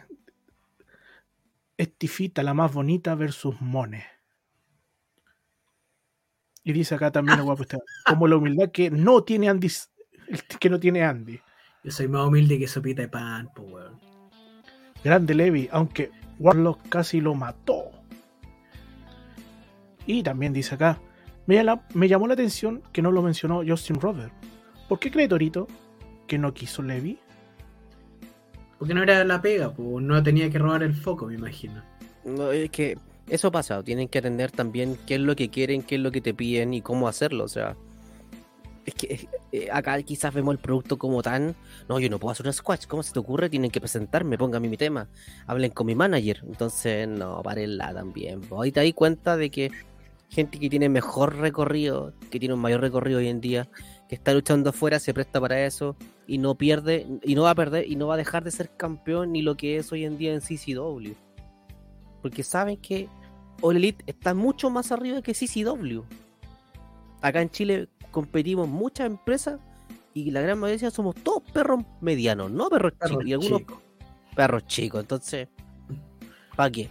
Estifita, 1.76 2.42
la 2.42 2.52
más 2.52 2.72
bonita 2.72 3.14
versus 3.14 3.58
Mone. 3.60 4.04
Y 6.62 6.72
dice 6.72 6.96
acá 6.96 7.10
también 7.10 7.38
el 7.38 7.44
guapo 7.44 7.62
Esteban. 7.62 7.86
Como 8.04 8.28
la 8.28 8.36
humildad 8.36 8.70
que 8.70 8.90
no 8.90 9.22
tiene 9.22 9.48
Andy. 9.48 9.70
Que 10.58 10.68
no 10.68 10.78
tiene 10.78 11.04
Andy. 11.04 11.40
Yo 11.82 11.90
soy 11.90 12.08
más 12.08 12.26
humilde 12.26 12.58
que 12.58 12.68
sopita 12.68 13.02
de 13.02 13.08
pan, 13.08 13.50
pues, 13.54 13.70
weón. 13.72 13.98
Grande 15.02 15.34
Levi, 15.34 15.68
aunque 15.72 16.10
Warlock 16.38 16.88
casi 16.88 17.20
lo 17.20 17.34
mató. 17.34 17.90
Y 20.06 20.22
también 20.22 20.52
dice 20.52 20.74
acá. 20.74 21.00
Me, 21.46 21.62
me 21.94 22.08
llamó 22.08 22.26
la 22.26 22.34
atención 22.34 22.82
que 22.92 23.02
no 23.02 23.10
lo 23.10 23.22
mencionó 23.22 23.62
Justin 23.66 24.00
Robert. 24.00 24.32
¿Por 24.88 24.98
qué 24.98 25.10
cree 25.10 25.28
Torito 25.28 25.66
que 26.26 26.38
no 26.38 26.52
quiso 26.52 26.82
Levi? 26.82 27.18
Porque 28.78 28.94
no 28.94 29.02
era 29.02 29.24
la 29.24 29.42
pega, 29.42 29.72
pues 29.72 30.04
no 30.04 30.22
tenía 30.22 30.50
que 30.50 30.58
robar 30.58 30.82
el 30.82 30.94
foco, 30.94 31.26
me 31.26 31.34
imagino. 31.34 31.82
No, 32.24 32.50
es 32.50 32.70
que 32.70 32.96
eso 33.28 33.50
pasa, 33.52 33.82
tienen 33.82 34.08
que 34.08 34.18
atender 34.18 34.50
también 34.50 34.96
qué 35.06 35.16
es 35.16 35.20
lo 35.20 35.36
que 35.36 35.50
quieren, 35.50 35.82
qué 35.82 35.96
es 35.96 36.00
lo 36.00 36.10
que 36.10 36.20
te 36.20 36.34
piden 36.34 36.74
y 36.74 36.82
cómo 36.82 37.08
hacerlo. 37.08 37.44
O 37.44 37.48
sea, 37.48 37.76
es 38.84 38.94
que 38.94 39.28
eh, 39.52 39.68
acá 39.72 40.00
quizás 40.02 40.32
vemos 40.32 40.52
el 40.52 40.58
producto 40.58 40.98
como 40.98 41.22
tan. 41.22 41.54
No, 41.88 42.00
yo 42.00 42.08
no 42.08 42.18
puedo 42.18 42.32
hacer 42.32 42.46
un 42.46 42.52
squash. 42.52 42.86
¿Cómo 42.86 43.02
se 43.02 43.12
te 43.12 43.18
ocurre? 43.18 43.50
Tienen 43.50 43.70
que 43.70 43.80
presentarme, 43.80 44.38
pónganme 44.38 44.68
mi 44.68 44.76
tema. 44.76 45.08
Hablen 45.46 45.70
con 45.70 45.86
mi 45.86 45.94
manager. 45.94 46.42
Entonces, 46.46 47.06
no, 47.06 47.42
parenla 47.42 47.92
también. 47.92 48.40
Ahí 48.58 48.72
te 48.72 48.82
das 48.82 48.92
cuenta 48.94 49.36
de 49.36 49.50
que 49.50 49.70
gente 50.30 50.58
que 50.58 50.70
tiene 50.70 50.88
mejor 50.88 51.36
recorrido, 51.36 52.14
que 52.30 52.38
tiene 52.38 52.54
un 52.54 52.60
mayor 52.60 52.80
recorrido 52.80 53.18
hoy 53.18 53.28
en 53.28 53.40
día, 53.40 53.68
que 54.08 54.14
está 54.14 54.32
luchando 54.32 54.70
afuera, 54.70 54.98
se 54.98 55.12
presta 55.12 55.40
para 55.40 55.64
eso 55.66 55.96
y 56.26 56.38
no 56.38 56.54
pierde, 56.54 57.06
y 57.24 57.34
no 57.34 57.42
va 57.42 57.50
a 57.50 57.54
perder, 57.54 57.90
y 57.90 57.96
no 57.96 58.06
va 58.06 58.14
a 58.14 58.16
dejar 58.16 58.44
de 58.44 58.52
ser 58.52 58.70
campeón 58.76 59.32
ni 59.32 59.42
lo 59.42 59.56
que 59.56 59.76
es 59.76 59.90
hoy 59.90 60.04
en 60.04 60.16
día 60.16 60.32
en 60.32 60.40
CCW. 60.40 61.12
Porque 62.22 62.44
saben 62.44 62.76
que 62.76 63.08
All 63.60 63.76
Elite 63.76 64.04
está 64.06 64.32
mucho 64.32 64.70
más 64.70 64.92
arriba 64.92 65.20
que 65.22 65.32
CCW. 65.32 66.02
Acá 67.20 67.42
en 67.42 67.50
Chile, 67.50 67.88
competimos 68.10 68.68
muchas 68.68 69.06
empresas 69.06 69.60
y 70.14 70.30
la 70.30 70.40
gran 70.40 70.58
mayoría 70.58 70.90
somos 70.90 71.14
todos 71.16 71.42
perros 71.52 71.84
medianos, 72.00 72.50
no 72.50 72.68
perros 72.68 72.92
Perros 72.92 73.18
chicos. 73.18 73.28
Y 73.28 73.32
algunos 73.32 73.62
perros 74.34 74.66
chicos. 74.66 75.00
Entonces, 75.00 75.48
¿para 76.56 76.70
qué? 76.70 76.88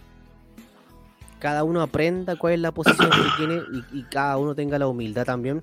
Cada 1.38 1.64
uno 1.64 1.80
aprenda 1.80 2.36
cuál 2.36 2.54
es 2.54 2.60
la 2.60 2.72
posición 2.72 3.10
que 3.10 3.36
tiene 3.36 3.62
y, 3.72 4.00
y 4.00 4.02
cada 4.04 4.36
uno 4.36 4.54
tenga 4.54 4.78
la 4.78 4.88
humildad 4.88 5.24
también 5.24 5.60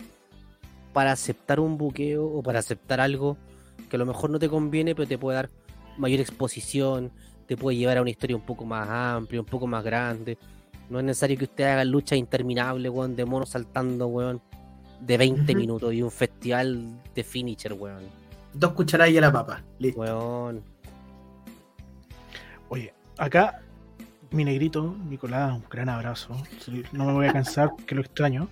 para 0.93 1.11
aceptar 1.11 1.59
un 1.59 1.77
buqueo 1.77 2.25
o 2.25 2.41
para 2.41 2.59
aceptar 2.59 2.99
algo 2.99 3.37
que 3.89 3.95
a 3.95 3.99
lo 3.99 4.05
mejor 4.05 4.29
no 4.29 4.39
te 4.39 4.49
conviene, 4.49 4.95
pero 4.95 5.07
te 5.07 5.17
puede 5.17 5.35
dar 5.35 5.49
mayor 5.97 6.19
exposición, 6.19 7.11
te 7.47 7.57
puede 7.57 7.77
llevar 7.77 7.97
a 7.97 8.01
una 8.01 8.09
historia 8.09 8.35
un 8.35 8.45
poco 8.45 8.65
más 8.65 8.87
amplia, 8.89 9.39
un 9.39 9.45
poco 9.45 9.67
más 9.67 9.83
grande. 9.83 10.37
No 10.89 10.99
es 10.99 11.05
necesario 11.05 11.37
que 11.37 11.45
usted 11.45 11.65
haga 11.65 11.85
luchas 11.85 12.17
interminables, 12.17 12.91
weón, 12.91 13.15
de 13.15 13.25
monos 13.25 13.49
saltando, 13.49 14.07
weón, 14.07 14.41
de 15.01 15.17
20 15.17 15.51
Ujú. 15.51 15.59
minutos 15.59 15.93
y 15.93 16.01
un 16.01 16.11
festival 16.11 16.99
de 17.15 17.23
finisher, 17.23 17.73
weón. 17.73 18.03
Dos 18.53 18.71
cucharadas 18.73 19.11
y 19.13 19.17
a 19.17 19.21
la 19.21 19.31
papa. 19.31 19.61
Listo. 19.79 19.99
Weón. 20.01 20.61
Oye, 22.69 22.93
acá 23.17 23.61
mi 24.29 24.43
negrito, 24.43 24.93
Nicolás, 25.09 25.53
un 25.53 25.63
gran 25.69 25.87
abrazo. 25.87 26.35
No 26.91 27.05
me 27.05 27.13
voy 27.13 27.27
a 27.27 27.33
cansar, 27.33 27.69
que 27.85 27.95
lo 27.95 28.01
extraño. 28.01 28.49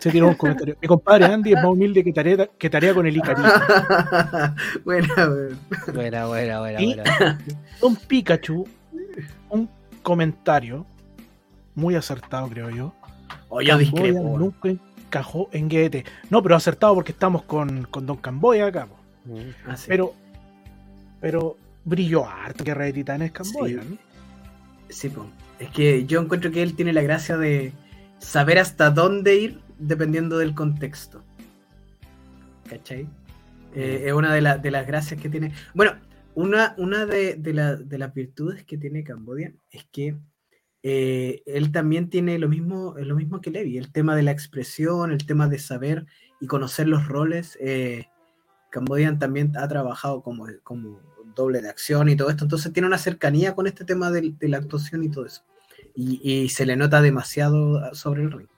Se 0.00 0.10
tiró 0.10 0.28
un 0.28 0.34
comentario. 0.34 0.76
Mi 0.80 0.88
compadre 0.88 1.26
Andy 1.26 1.50
es 1.52 1.56
más 1.56 1.66
humilde 1.66 2.02
que 2.02 2.12
tarea, 2.12 2.48
que 2.58 2.70
tarea 2.70 2.94
con 2.94 3.06
el 3.06 3.14
Icari. 3.16 3.42
Buena, 4.84 5.14
weón. 5.16 5.58
Buena, 5.92 6.26
buena, 6.26 6.60
buena, 6.60 6.80
Y- 6.82 6.94
buena. 6.94 7.38
Don 7.82 7.96
Pikachu, 7.96 8.66
un 9.50 9.68
comentario 10.02 10.86
muy 11.74 11.96
acertado, 11.96 12.48
creo 12.48 12.70
yo. 12.70 12.94
O 13.50 13.60
yo 13.60 13.76
Camboya 13.76 13.78
discrepo. 14.04 14.38
nunca 14.38 14.68
encajó 15.18 15.48
en 15.52 15.68
GT. 15.68 16.04
No, 16.30 16.42
pero 16.42 16.56
acertado 16.56 16.94
porque 16.94 17.12
estamos 17.12 17.42
con, 17.44 17.84
con 17.84 18.04
Don 18.06 18.16
Camboya 18.16 18.66
acá. 18.66 18.86
po. 18.86 18.96
Mm. 19.26 19.50
Ah, 19.66 19.76
sí. 19.76 19.86
Pero, 19.88 20.12
pero 21.20 21.56
brilló 21.84 22.26
harto 22.28 22.64
Guerra 22.64 22.84
de 22.86 22.92
Titanes 22.92 23.32
Camboya. 23.32 23.82
Sí. 23.82 23.88
¿no? 23.90 23.98
Sí, 24.88 25.08
po. 25.08 25.26
es 25.58 25.70
que 25.70 26.04
yo 26.06 26.20
encuentro 26.20 26.50
que 26.50 26.62
él 26.62 26.74
tiene 26.74 26.92
la 26.92 27.02
gracia 27.02 27.36
de 27.36 27.72
saber 28.18 28.58
hasta 28.58 28.90
dónde 28.90 29.36
ir 29.36 29.60
dependiendo 29.78 30.38
del 30.38 30.54
contexto. 30.54 31.22
¿Cachai? 32.68 33.06
Eh, 33.74 34.04
es 34.06 34.12
una 34.12 34.32
de, 34.34 34.40
la- 34.40 34.58
de 34.58 34.70
las 34.70 34.86
gracias 34.86 35.20
que 35.20 35.28
tiene. 35.28 35.52
Bueno, 35.74 35.92
una, 36.34 36.74
una 36.78 37.06
de, 37.06 37.34
de 37.34 37.52
la- 37.54 37.76
de 37.76 37.98
las 37.98 38.12
virtudes 38.14 38.64
que 38.64 38.78
tiene 38.78 39.04
Cambodia 39.04 39.52
es 39.70 39.84
que 39.90 40.16
eh, 40.86 41.42
él 41.46 41.72
también 41.72 42.10
tiene 42.10 42.38
lo 42.38 42.46
mismo, 42.46 42.94
lo 42.98 43.16
mismo 43.16 43.40
que 43.40 43.50
Levi, 43.50 43.78
el 43.78 43.90
tema 43.90 44.14
de 44.14 44.22
la 44.22 44.32
expresión, 44.32 45.12
el 45.12 45.24
tema 45.24 45.48
de 45.48 45.58
saber 45.58 46.04
y 46.42 46.46
conocer 46.46 46.88
los 46.88 47.08
roles. 47.08 47.56
Eh, 47.58 48.04
Cambodian 48.70 49.18
también 49.18 49.56
ha 49.56 49.66
trabajado 49.66 50.22
como, 50.22 50.46
como 50.62 51.00
doble 51.34 51.62
de 51.62 51.70
acción 51.70 52.10
y 52.10 52.16
todo 52.16 52.28
esto, 52.28 52.44
entonces 52.44 52.70
tiene 52.74 52.86
una 52.86 52.98
cercanía 52.98 53.54
con 53.54 53.66
este 53.66 53.86
tema 53.86 54.10
de, 54.10 54.34
la 54.40 54.58
actuación 54.58 55.02
y 55.02 55.08
todo 55.08 55.24
eso. 55.24 55.42
Y, 55.94 56.20
y 56.22 56.50
se 56.50 56.66
le 56.66 56.76
nota 56.76 57.00
demasiado 57.00 57.94
sobre 57.94 58.22
el 58.24 58.32
ring. 58.32 58.48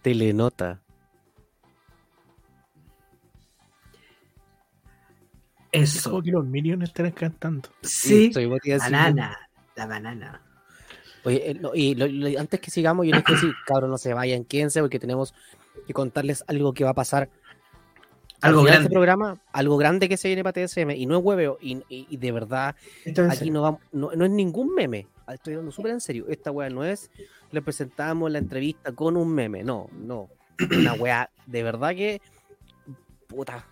Telenota. 0.00 0.80
Es 5.72 5.94
Eso. 5.94 6.08
como 6.08 6.22
que 6.22 6.30
los 6.30 6.46
minions 6.46 6.84
están 6.84 7.10
cantando. 7.10 7.68
Sí, 7.82 8.32
soy 8.32 8.46
vos 8.46 8.60
la 9.78 9.86
banana. 9.86 10.42
Oye, 11.24 11.50
eh, 11.50 11.54
no, 11.54 11.74
y 11.74 11.94
lo- 11.94 12.06
lo- 12.06 12.38
antes 12.38 12.60
que 12.60 12.70
sigamos, 12.70 13.06
yo 13.06 13.12
les 13.14 13.22
quiero 13.24 13.40
decir, 13.40 13.54
cabros, 13.66 13.88
no 13.88 13.96
se 13.98 14.12
vayan, 14.14 14.44
quédense, 14.44 14.80
porque 14.80 14.98
tenemos 14.98 15.34
que 15.86 15.94
contarles 15.94 16.44
algo 16.46 16.72
que 16.74 16.84
va 16.84 16.90
a 16.90 16.94
pasar. 16.94 17.28
al 18.40 18.50
Algo 18.50 18.62
de 18.62 18.66
grande. 18.68 18.84
Este 18.84 18.92
programa, 18.94 19.40
algo 19.52 19.76
grande 19.78 20.08
que 20.08 20.16
se 20.16 20.28
viene 20.28 20.44
para 20.44 20.52
TSM, 20.66 20.90
y 20.96 21.06
no 21.06 21.16
es 21.18 21.24
hueveo, 21.24 21.58
y, 21.60 21.76
y- 21.88 22.06
y 22.10 22.16
de 22.18 22.32
verdad, 22.32 22.76
aquí 23.30 23.50
no, 23.50 23.62
vamos, 23.62 23.80
no, 23.92 24.10
no 24.14 24.24
es 24.24 24.30
ningún 24.30 24.74
meme. 24.74 25.06
Ah, 25.26 25.34
Estoy 25.34 25.54
hablando 25.54 25.72
súper 25.72 25.92
en 25.92 26.00
serio. 26.00 26.26
Esta 26.28 26.50
weá 26.50 26.70
no 26.70 26.84
es, 26.84 27.10
le 27.50 27.62
presentamos 27.62 28.30
la 28.30 28.38
entrevista 28.38 28.92
con 28.92 29.16
un 29.16 29.32
meme, 29.34 29.62
no, 29.64 29.88
no. 29.92 30.28
Una 30.76 30.94
weá, 30.94 31.30
de 31.46 31.62
verdad 31.62 31.90
que, 31.94 32.20
puta, 33.28 33.64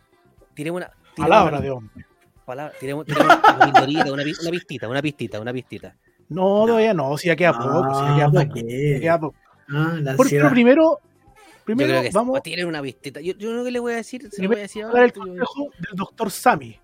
tiene 0.54 0.70
una... 0.70 0.86
tiene 1.14 1.28
Palabra 1.30 1.56
una- 1.58 1.60
de 1.60 1.70
hombre. 1.70 2.05
Palabra- 2.46 2.72
tenemos, 2.80 3.04
tenemos 3.04 3.26
una 3.44 3.66
una, 4.12 4.24
pi- 4.24 4.34
una 4.40 4.50
pistita, 4.50 4.88
una 4.88 5.02
pistita, 5.02 5.40
una 5.40 5.52
pistita. 5.52 5.96
No, 6.28 6.64
todavía 6.66 6.94
no, 6.94 7.16
si 7.18 7.28
ya 7.28 7.36
queda 7.36 7.52
poco, 7.52 7.94
si 7.94 8.00
ya 8.00 8.14
queda 8.14 8.24
Ah, 8.42 8.46
poco. 8.46 8.56
ya 8.56 9.00
queda 9.00 9.20
poco. 9.20 9.36
Ah, 9.68 9.96
la 10.00 10.16
Porque 10.16 10.22
ansiedad. 10.36 10.50
primero, 10.50 10.98
Yo 11.02 11.64
primero 11.64 11.88
creo 11.90 12.02
que 12.02 12.10
vamos 12.10 12.42
tienen 12.42 12.66
una 12.66 12.80
pistita. 12.82 13.20
Yo, 13.20 13.34
yo 13.34 13.52
no 13.52 13.64
que 13.64 13.70
le 13.70 13.78
voy 13.80 13.92
a 13.92 13.96
decir, 13.96 14.28
se 14.30 14.42
lo 14.42 14.48
voy 14.48 14.58
a 14.58 14.60
decir 14.60 14.84
a 14.84 14.88
ahora. 14.88 15.04
el 15.04 15.12
consejo 15.12 15.68
del 15.78 15.96
doctor 15.96 16.30
Sami, 16.30 16.78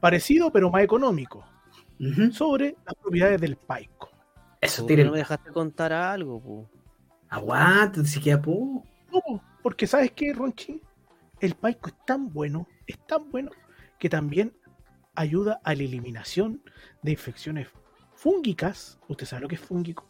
parecido 0.00 0.50
pero 0.52 0.70
más 0.70 0.82
económico, 0.82 1.44
sobre 2.32 2.76
las 2.84 2.94
propiedades 3.00 3.40
del 3.40 3.56
Paico. 3.56 4.10
Eso, 4.60 4.84
tiren. 4.86 5.06
no 5.06 5.12
me 5.12 5.18
dejaste 5.18 5.50
contar 5.50 5.92
algo, 5.92 6.40
pu. 6.40 6.66
Aguanta, 7.28 8.04
si 8.04 8.20
queda 8.20 8.40
poco. 8.40 8.84
No, 9.12 9.42
porque 9.62 9.86
¿sabes 9.86 10.12
qué, 10.12 10.32
Ronchi? 10.32 10.80
El 11.40 11.54
Paico 11.54 11.88
es 11.88 11.94
tan 12.06 12.32
bueno, 12.32 12.66
es 12.86 12.98
tan 13.06 13.30
bueno, 13.30 13.50
que 13.98 14.08
también 14.08 14.52
ayuda 15.14 15.60
a 15.64 15.74
la 15.74 15.82
eliminación 15.82 16.62
de 17.02 17.12
infecciones 17.12 17.68
fúngicas. 18.14 18.98
¿Usted 19.08 19.26
sabe 19.26 19.42
lo 19.42 19.48
que 19.48 19.54
es 19.56 19.60
fúngico? 19.60 20.06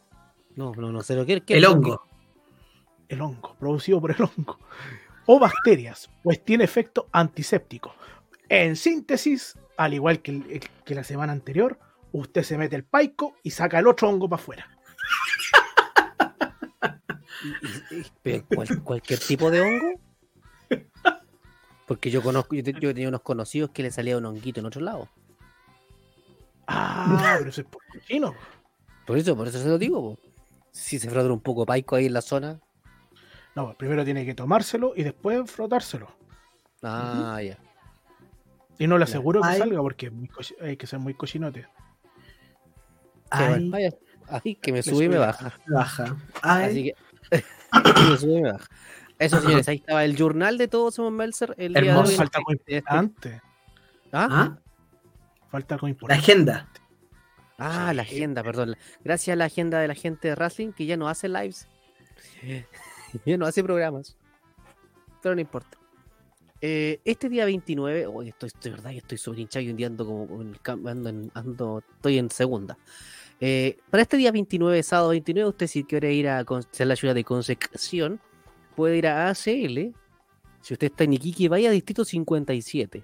No, 0.56 0.72
no, 0.74 0.92
no 0.92 1.02
sé 1.02 1.14
lo 1.16 1.26
que 1.26 1.40
que- 1.42 1.56
El 1.56 1.64
hongo. 1.64 2.06
El 3.08 3.20
hongo, 3.20 3.56
producido 3.58 4.00
por 4.00 4.10
el 4.12 4.22
hongo. 4.22 4.58
O 5.26 5.38
bacterias, 5.38 6.10
pues 6.22 6.44
tiene 6.44 6.64
efecto 6.64 7.08
antiséptico. 7.12 7.94
En 8.48 8.76
síntesis, 8.76 9.58
al 9.76 9.94
igual 9.94 10.20
que, 10.20 10.30
el- 10.32 10.50
el- 10.50 10.60
que 10.84 10.94
la 10.94 11.04
semana 11.04 11.32
anterior, 11.32 11.78
usted 12.12 12.42
se 12.42 12.56
mete 12.58 12.76
el 12.76 12.84
paico 12.84 13.34
y 13.42 13.50
saca 13.50 13.78
el 13.78 13.86
otro 13.88 14.08
hongo 14.08 14.28
para 14.28 14.40
afuera. 14.42 14.68
cual- 18.54 18.82
cualquier 18.82 19.18
tipo 19.20 19.50
de 19.50 19.60
hongo. 19.60 20.00
Porque 21.86 22.10
yo 22.10 22.22
conozco, 22.22 22.54
yo, 22.54 22.62
te- 22.62 22.72
yo 22.80 22.92
tenía 22.94 23.08
unos 23.08 23.22
conocidos 23.22 23.70
que 23.70 23.82
le 23.82 23.90
salía 23.90 24.16
un 24.18 24.24
honguito 24.26 24.60
en 24.60 24.66
otro 24.66 24.80
lado. 24.80 25.08
Ah, 26.66 27.34
pero 27.38 27.50
eso 27.50 27.60
es 27.60 27.66
por 27.66 27.82
cochino. 27.86 28.34
Por 29.06 29.18
eso, 29.18 29.36
por 29.36 29.46
eso 29.48 29.58
se 29.60 29.68
lo 29.68 29.78
digo, 29.78 30.00
po. 30.16 30.18
Si 30.72 30.98
se 30.98 31.08
frota 31.08 31.30
un 31.32 31.40
poco 31.40 31.64
paico 31.66 31.94
ahí 31.96 32.06
en 32.06 32.14
la 32.14 32.22
zona. 32.22 32.60
No, 33.54 33.66
pues 33.66 33.76
primero 33.76 34.04
tiene 34.04 34.24
que 34.26 34.34
tomárselo 34.34 34.94
y 34.96 35.04
después 35.04 35.48
frotárselo. 35.50 36.08
Ah, 36.82 37.40
ya. 37.42 37.58
Y 38.78 38.86
no 38.88 38.98
le 38.98 39.04
Ya. 39.04 39.10
aseguro 39.10 39.40
que 39.40 39.48
Ay. 39.48 39.58
salga 39.58 39.80
porque 39.80 40.10
hay 40.60 40.76
que 40.76 40.86
ser 40.88 40.98
muy 40.98 41.14
cochinote. 41.14 41.66
Ay, 43.30 43.70
Ay, 44.28 44.54
que 44.56 44.72
me 44.72 44.78
Me 44.78 44.82
sube 44.82 45.04
y 45.04 45.08
me 45.08 45.18
baja. 45.18 45.52
baja. 45.68 46.16
Ay, 46.42 46.64
Así 46.70 46.84
que. 47.30 47.44
me 48.10 48.16
sube 48.16 48.32
y 48.38 48.42
me 48.42 48.52
baja. 48.52 48.66
Eso, 49.18 49.40
señores, 49.40 49.68
ahí 49.68 49.76
estaba 49.76 50.04
el 50.04 50.16
journal 50.16 50.58
de 50.58 50.68
todos 50.68 50.94
somos 50.94 51.12
Melzer. 51.12 51.54
El 51.58 51.72
día 51.72 51.82
de 51.82 51.88
Hermoso. 51.88 52.10
hoy. 52.10 52.16
Falta 52.16 52.38
algo 52.38 52.52
Este- 52.52 52.76
importante. 52.76 53.42
¿Ah? 54.12 54.28
¿Ah? 54.30 54.58
Falta 55.50 55.74
algo 55.74 55.86
La 55.86 55.90
importante. 55.90 56.22
agenda. 56.22 56.68
Ah, 57.58 57.92
la 57.94 58.02
agenda, 58.02 58.42
perdón. 58.42 58.76
Gracias 59.04 59.32
a 59.34 59.36
la 59.36 59.44
agenda 59.44 59.78
de 59.80 59.88
la 59.88 59.94
gente 59.94 60.28
de 60.28 60.34
Wrestling 60.34 60.72
que 60.72 60.86
ya 60.86 60.96
no 60.96 61.08
hace 61.08 61.28
lives. 61.28 61.68
ya 63.24 63.36
no 63.36 63.46
hace 63.46 63.62
programas. 63.62 64.16
Pero 65.22 65.34
no 65.34 65.40
importa. 65.40 65.78
Eh, 66.60 67.00
este 67.04 67.28
día 67.28 67.44
29, 67.44 68.06
hoy 68.06 68.28
estoy, 68.30 68.46
estoy, 68.48 68.70
verdad 68.72 68.90
que 68.90 68.98
estoy 68.98 69.18
sobre 69.18 69.42
hinchado 69.42 69.64
y 69.64 69.70
un 69.70 69.76
día 69.76 69.86
ando 69.86 70.06
como 70.06 70.40
ando, 70.88 71.08
en- 71.10 71.30
ando- 71.32 71.82
estoy 71.96 72.18
en 72.18 72.30
segunda. 72.30 72.78
Eh, 73.40 73.78
para 73.90 74.02
este 74.02 74.16
día 74.16 74.32
29, 74.32 74.82
sábado 74.82 75.10
29, 75.10 75.48
usted 75.50 75.66
si 75.66 75.84
quiere 75.84 76.12
ir 76.14 76.28
a 76.28 76.38
hacer 76.40 76.86
la 76.86 76.96
ciudad 76.96 77.14
de 77.14 77.24
Concepción, 77.24 78.20
puede 78.74 78.98
ir 78.98 79.06
a 79.06 79.28
ACL. 79.28 79.94
Si 80.60 80.72
usted 80.72 80.86
está 80.86 81.04
en 81.04 81.14
Iquique, 81.14 81.48
vaya 81.48 81.68
a 81.68 81.72
Distrito 81.72 82.04
57. 82.04 83.02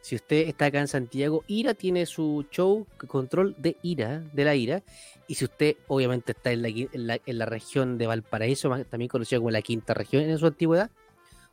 Si 0.00 0.16
usted 0.16 0.48
está 0.48 0.66
acá 0.66 0.80
en 0.80 0.88
Santiago, 0.88 1.44
Ira 1.46 1.72
tiene 1.72 2.04
su 2.04 2.44
show 2.50 2.86
control 3.06 3.54
de 3.56 3.78
Ira, 3.82 4.22
de 4.34 4.44
la 4.44 4.54
Ira. 4.54 4.82
Y 5.26 5.36
si 5.36 5.46
usted 5.46 5.76
obviamente 5.88 6.32
está 6.32 6.52
en 6.52 6.60
la, 6.60 6.68
en 6.68 7.06
la, 7.06 7.18
en 7.24 7.38
la 7.38 7.46
región 7.46 7.96
de 7.96 8.06
Valparaíso, 8.06 8.68
también 8.90 9.08
conocida 9.08 9.38
como 9.38 9.50
la 9.50 9.62
quinta 9.62 9.94
región 9.94 10.24
en 10.24 10.36
su 10.38 10.46
antigüedad, 10.46 10.90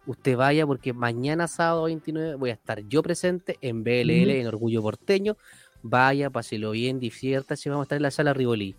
usted 0.05 0.35
vaya 0.35 0.67
porque 0.67 0.91
mañana 0.91 1.47
sábado 1.47 1.83
29 1.83 2.35
voy 2.35 2.49
a 2.49 2.53
estar 2.53 2.81
yo 2.87 3.01
presente 3.01 3.57
en 3.61 3.85
BLL, 3.85 4.29
en 4.31 4.47
Orgullo 4.47 4.81
Porteño. 4.81 5.37
Vaya, 5.81 6.29
páselo 6.29 6.71
bien, 6.71 6.99
diviértase, 6.99 7.69
vamos 7.69 7.83
a 7.83 7.85
estar 7.85 7.95
en 7.95 8.03
la 8.03 8.11
sala 8.11 8.33
Rivoli 8.33 8.75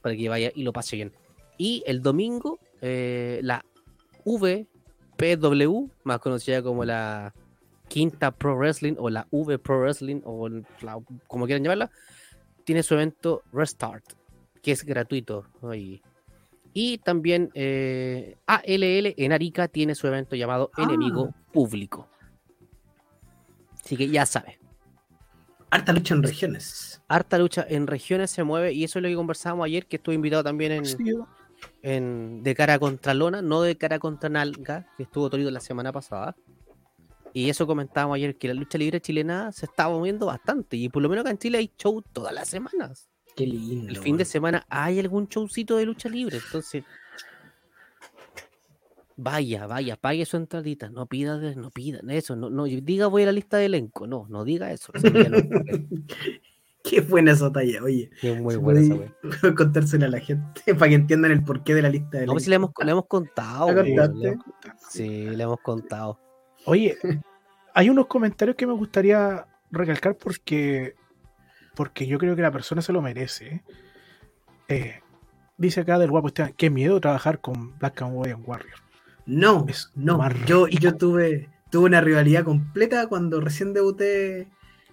para 0.00 0.16
que 0.16 0.28
vaya 0.28 0.50
y 0.54 0.64
lo 0.64 0.72
pase 0.72 0.96
bien. 0.96 1.12
Y 1.58 1.84
el 1.86 2.02
domingo, 2.02 2.58
eh, 2.80 3.38
la 3.42 3.64
VPW, 4.24 5.90
más 6.04 6.18
conocida 6.20 6.62
como 6.62 6.84
la 6.84 7.32
Quinta 7.88 8.30
Pro 8.30 8.56
Wrestling 8.56 8.94
o 8.98 9.10
la 9.10 9.26
V 9.30 9.58
Pro 9.58 9.80
Wrestling 9.80 10.20
o 10.24 10.48
la- 10.48 10.98
como 11.26 11.46
quieran 11.46 11.62
llamarla, 11.62 11.90
tiene 12.64 12.82
su 12.82 12.94
evento 12.94 13.42
Restart, 13.52 14.04
que 14.62 14.72
es 14.72 14.84
gratuito. 14.84 15.44
Y 16.74 16.98
también 16.98 17.50
eh, 17.54 18.36
ALL 18.46 19.14
en 19.16 19.32
Arica 19.32 19.68
tiene 19.68 19.94
su 19.94 20.06
evento 20.06 20.36
llamado 20.36 20.70
Ah. 20.76 20.84
Enemigo 20.84 21.34
Público. 21.52 22.08
Así 23.84 23.96
que 23.96 24.08
ya 24.08 24.24
sabes, 24.26 24.58
Harta 25.70 25.92
lucha 25.92 26.14
en 26.14 26.22
regiones. 26.22 27.02
harta 27.08 27.38
lucha 27.38 27.66
en 27.68 27.86
regiones 27.86 28.30
se 28.30 28.44
mueve 28.44 28.72
y 28.74 28.84
eso 28.84 28.98
es 28.98 29.02
lo 29.02 29.08
que 29.08 29.14
conversábamos 29.16 29.64
ayer, 29.66 29.86
que 29.86 29.96
estuve 29.96 30.14
invitado 30.14 30.44
también 30.44 30.72
en, 30.72 30.84
Sí, 30.86 30.96
en- 31.82 32.42
de 32.42 32.54
cara 32.54 32.78
contra 32.78 33.14
lona, 33.14 33.42
no 33.42 33.62
de 33.62 33.76
cara 33.76 33.98
contra 33.98 34.28
nalga, 34.28 34.86
que 34.96 35.04
estuvo 35.04 35.28
Torito 35.30 35.50
la 35.50 35.60
semana 35.60 35.92
pasada. 35.92 36.36
Y 37.34 37.48
eso 37.48 37.66
comentábamos 37.66 38.16
ayer, 38.16 38.36
que 38.36 38.48
la 38.48 38.54
lucha 38.54 38.76
libre 38.76 39.00
chilena 39.00 39.52
se 39.52 39.64
estaba 39.66 39.94
moviendo 39.96 40.26
bastante. 40.26 40.76
Y 40.76 40.88
por 40.90 41.02
lo 41.02 41.08
menos 41.08 41.22
acá 41.22 41.30
en 41.30 41.38
Chile 41.38 41.58
hay 41.58 41.72
show 41.78 42.02
todas 42.12 42.34
las 42.34 42.48
semanas. 42.48 43.08
Qué 43.34 43.46
lindo. 43.46 43.88
El 43.88 43.96
fin 43.98 44.18
de 44.18 44.26
semana 44.26 44.66
hay 44.68 44.98
algún 45.00 45.26
showcito 45.26 45.78
de 45.78 45.86
lucha 45.86 46.10
libre. 46.10 46.36
Entonces, 46.36 46.84
vaya, 49.16 49.66
vaya, 49.66 49.96
pague 49.96 50.26
su 50.26 50.36
entradita. 50.36 50.90
No 50.90 51.06
pida, 51.06 51.38
no 51.54 51.70
pida 51.70 52.00
eso. 52.10 52.36
No, 52.36 52.50
no 52.50 52.64
diga 52.64 53.06
voy 53.06 53.22
a 53.22 53.26
la 53.26 53.32
lista 53.32 53.56
de 53.56 53.64
elenco. 53.66 54.06
No, 54.06 54.26
no 54.28 54.44
diga 54.44 54.70
eso. 54.70 54.92
Qué 56.84 57.00
buena 57.00 57.32
esa 57.32 57.52
talla, 57.52 57.82
oye. 57.82 58.10
es 58.22 58.40
muy 58.40 58.56
buena 58.56 58.80
esa 58.80 58.94
wea. 58.94 59.12
contársela 59.56 60.06
a 60.06 60.10
la 60.10 60.20
gente 60.20 60.74
para 60.78 60.88
que 60.88 60.94
entiendan 60.96 61.30
el 61.30 61.44
porqué 61.44 61.74
de 61.74 61.82
la 61.82 61.88
lista 61.88 62.18
de 62.18 62.26
No, 62.26 62.32
pues 62.32 62.44
si 62.44 62.50
le 62.50 62.56
hemos, 62.56 62.70
le 62.84 62.90
hemos 62.90 63.06
contado. 63.06 63.68
¿La 63.68 63.82
weón, 63.82 63.86
contaste? 63.96 64.18
le 64.18 64.28
hemos- 64.30 64.44
Sí, 64.90 65.08
le 65.30 65.42
hemos 65.44 65.60
contado. 65.60 66.18
Oye, 66.64 66.96
hay 67.74 67.88
unos 67.90 68.06
comentarios 68.06 68.56
que 68.56 68.66
me 68.66 68.72
gustaría 68.72 69.46
recalcar 69.70 70.16
porque, 70.16 70.94
porque 71.74 72.06
yo 72.06 72.18
creo 72.18 72.34
que 72.36 72.42
la 72.42 72.50
persona 72.52 72.82
se 72.82 72.92
lo 72.92 73.00
merece. 73.00 73.62
Eh, 74.68 75.00
dice 75.56 75.80
acá 75.80 75.98
del 75.98 76.10
guapo 76.10 76.28
Esteban, 76.28 76.52
qué 76.56 76.68
miedo 76.70 77.00
trabajar 77.00 77.40
con 77.40 77.78
Black 77.78 78.02
and 78.02 78.12
White 78.14 78.32
and 78.32 78.44
Warrior. 78.48 78.74
No, 79.26 79.66
Es 79.68 79.90
no. 79.94 80.18
Yo, 80.46 80.66
yo 80.66 80.96
tuve, 80.96 81.48
tuve 81.70 81.86
una 81.86 82.00
rivalidad 82.00 82.44
completa 82.44 83.06
cuando 83.06 83.40
recién 83.40 83.72
debuté 83.72 84.48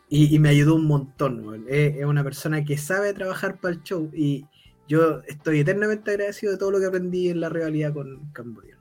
y, 0.10 0.36
y 0.36 0.40
me 0.40 0.50
ayudó 0.50 0.76
un 0.76 0.86
montón. 0.88 1.46
weón. 1.46 1.66
Es, 1.70 1.98
es 1.98 2.06
una 2.06 2.24
persona 2.24 2.64
que 2.66 2.78
sabe 2.78 3.14
trabajar 3.14 3.60
para 3.60 3.76
el 3.76 3.84
show 3.84 4.10
y 4.14 4.46
yo 4.88 5.22
estoy 5.28 5.60
eternamente 5.60 6.12
agradecido 6.12 6.52
de 6.52 6.58
todo 6.58 6.72
lo 6.72 6.80
que 6.80 6.88
aprendí 6.88 7.30
en 7.30 7.40
la 7.42 7.50
rivalidad 7.50 7.94
con 7.94 8.32
Cambodia. 8.32 8.78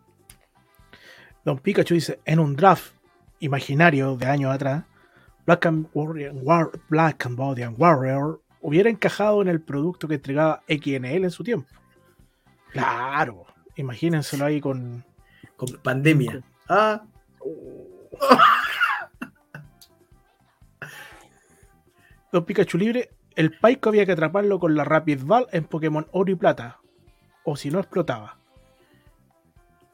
Don 1.44 1.58
Pikachu 1.58 1.94
dice, 1.94 2.20
en 2.24 2.38
un 2.40 2.56
draft 2.56 2.92
imaginario 3.40 4.16
de 4.16 4.26
años 4.26 4.52
atrás, 4.54 4.84
Black 5.46 5.66
and, 5.66 5.86
Warrior, 5.94 6.32
War- 6.42 6.70
Black 6.88 7.16
Cambodian 7.18 7.74
Warrior 7.78 8.42
hubiera 8.60 8.90
encajado 8.90 9.40
en 9.40 9.48
el 9.48 9.60
producto 9.60 10.08
que 10.08 10.14
entregaba 10.16 10.62
XNL 10.68 11.24
en 11.24 11.30
su 11.30 11.44
tiempo. 11.44 11.68
Claro, 12.72 13.46
imagínenselo 13.76 14.44
ahí 14.44 14.60
con... 14.60 15.04
Con 15.56 15.68
pandemia. 15.82 16.42
Ah, 16.68 17.02
Don 22.32 22.44
Pikachu 22.44 22.78
libre, 22.78 23.10
el 23.36 23.58
Paico 23.58 23.88
había 23.88 24.04
que 24.06 24.12
atraparlo 24.12 24.58
con 24.58 24.74
la 24.74 24.84
Rapid 24.84 25.22
Ball 25.24 25.46
en 25.52 25.64
Pokémon 25.64 26.06
Oro 26.12 26.30
y 26.30 26.34
Plata. 26.34 26.78
O 27.44 27.56
si 27.56 27.70
no 27.70 27.78
explotaba. 27.80 28.36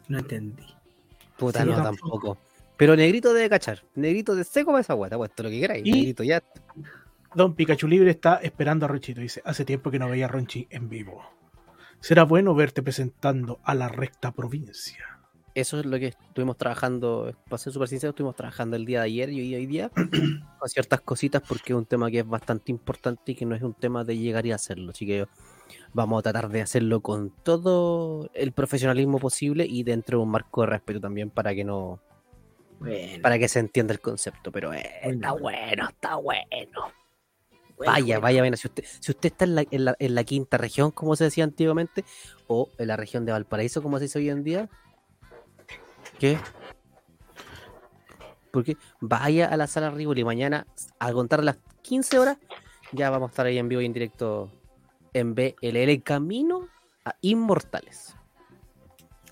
no 0.09 0.19
entendí. 0.19 0.65
Puta, 1.39 1.63
Sí, 1.63 1.69
no, 1.71 1.83
tampoco. 1.83 2.39
Pero 2.77 2.97
Negrito 2.97 3.33
debe 3.33 3.49
cachar. 3.49 3.83
Negrito 3.95 4.35
de 4.35 4.45
seco 4.45 4.71
para 4.73 4.81
esa 4.81 4.95
guata, 4.95 5.17
puesto 5.17 5.43
lo 5.43 5.49
que 5.51 5.61
queráis. 5.61 5.87
Y- 5.87 5.93
Negrito 5.93 6.23
ya. 6.25 6.43
Don 7.35 7.55
Pikachu 7.55 7.89
Libre 7.89 8.11
está 8.11 8.37
esperando 8.37 8.85
a 8.87 8.89
Ronchito. 8.89 9.21
Dice, 9.21 9.41
hace 9.45 9.65
tiempo 9.65 9.91
que 9.91 9.99
no 9.99 10.09
veía 10.09 10.27
a 10.27 10.29
Ronchi 10.29 10.67
en 10.71 10.89
vivo. 10.89 11.23
Será 12.01 12.25
bueno 12.25 12.55
verte 12.55 12.83
presentando 12.83 13.61
a 13.65 13.75
la 13.75 13.89
recta 13.89 14.33
provincia. 14.33 15.14
Eso 15.55 15.79
es 15.79 15.87
lo 15.87 15.99
que 16.01 16.09
estuvimos 16.09 16.57
trabajando. 16.57 17.33
Para 17.49 17.59
ser 17.59 17.73
súper 17.73 17.89
sincero, 17.89 18.11
estuvimos 18.11 18.35
trabajando 18.35 18.75
el 18.75 18.85
día 18.85 19.01
de 19.01 19.07
ayer 19.07 19.31
y 19.31 19.41
hoy, 19.41 19.55
hoy 19.55 19.67
día 19.67 19.89
con 20.59 20.69
ciertas 20.69 21.01
cositas 21.01 21.43
porque 21.47 21.73
es 21.73 21.77
un 21.77 21.87
tema 21.87 22.11
que 22.11 22.19
es 22.21 22.27
bastante 22.27 22.73
importante 22.73 23.33
y 23.33 23.35
que 23.37 23.47
no 23.47 23.55
es 23.55 23.63
un 23.63 23.75
tema 23.75 24.03
de 24.03 24.19
llegar 24.19 24.45
y 24.47 24.53
hacerlo. 24.53 24.91
Así 24.91 25.07
que 25.07 25.27
vamos 25.93 26.19
a 26.19 26.23
tratar 26.23 26.49
de 26.49 26.61
hacerlo 26.63 27.01
con 27.01 27.31
todo 27.31 28.29
el 28.35 28.51
profesionalismo 28.51 29.21
posible 29.21 29.65
y 29.65 29.85
dentro 29.85 30.19
de 30.19 30.25
un 30.25 30.31
marco 30.31 30.63
de 30.63 30.67
respeto 30.67 31.01
también 31.01 31.31
para 31.31 31.55
que 31.55 31.63
no 31.63 32.01
Bueno, 32.81 33.23
para 33.23 33.39
que 33.39 33.47
se 33.47 33.61
entienda 33.61 33.93
el 33.95 34.01
concepto. 34.01 34.51
Pero 34.51 34.73
eh, 34.75 34.91
Bueno. 35.05 35.15
está 35.15 35.33
bueno, 35.33 35.89
está 35.89 36.15
bueno. 36.17 36.43
bueno, 37.77 37.93
Vaya, 37.93 38.05
bueno. 38.19 38.21
vaya, 38.23 38.41
vaya. 38.43 38.57
Si 38.57 38.67
usted, 38.67 38.85
si 38.85 39.13
usted 39.13 39.29
está 39.31 39.45
en 39.45 39.55
la, 39.55 39.65
en, 39.71 39.85
la, 39.85 39.95
en 40.01 40.15
la 40.17 40.25
quinta 40.25 40.59
región, 40.59 40.91
como 40.91 41.15
se 41.15 41.23
decía 41.23 41.45
antiguamente, 41.45 42.05
o 42.49 42.71
en 42.77 42.89
la 42.89 42.97
región 42.97 43.25
de 43.25 43.31
Valparaíso, 43.31 43.83
como 43.85 43.99
se 43.99 44.05
dice 44.07 44.19
hoy 44.19 44.31
en 44.31 44.43
día, 44.43 44.69
¿qué? 46.19 46.39
Porque 48.51 48.77
vaya 49.01 49.47
a 49.47 49.57
la 49.57 49.67
sala 49.67 49.91
Rivoli 49.91 50.25
mañana, 50.25 50.67
al 50.99 51.13
contar 51.15 51.43
las 51.43 51.59
15 51.83 52.19
horas, 52.19 52.39
ya 52.93 53.11
vamos 53.11 53.29
a 53.29 53.33
estar 53.33 53.47
ahí 53.47 53.59
en 53.59 53.69
vivo 53.69 53.81
y 53.81 53.87
en 53.87 53.93
directo 53.93 54.51
en 55.13 55.35
BLL 55.35 56.03
Camino 56.03 56.69
a 57.05 57.17
Inmortales. 57.21 58.17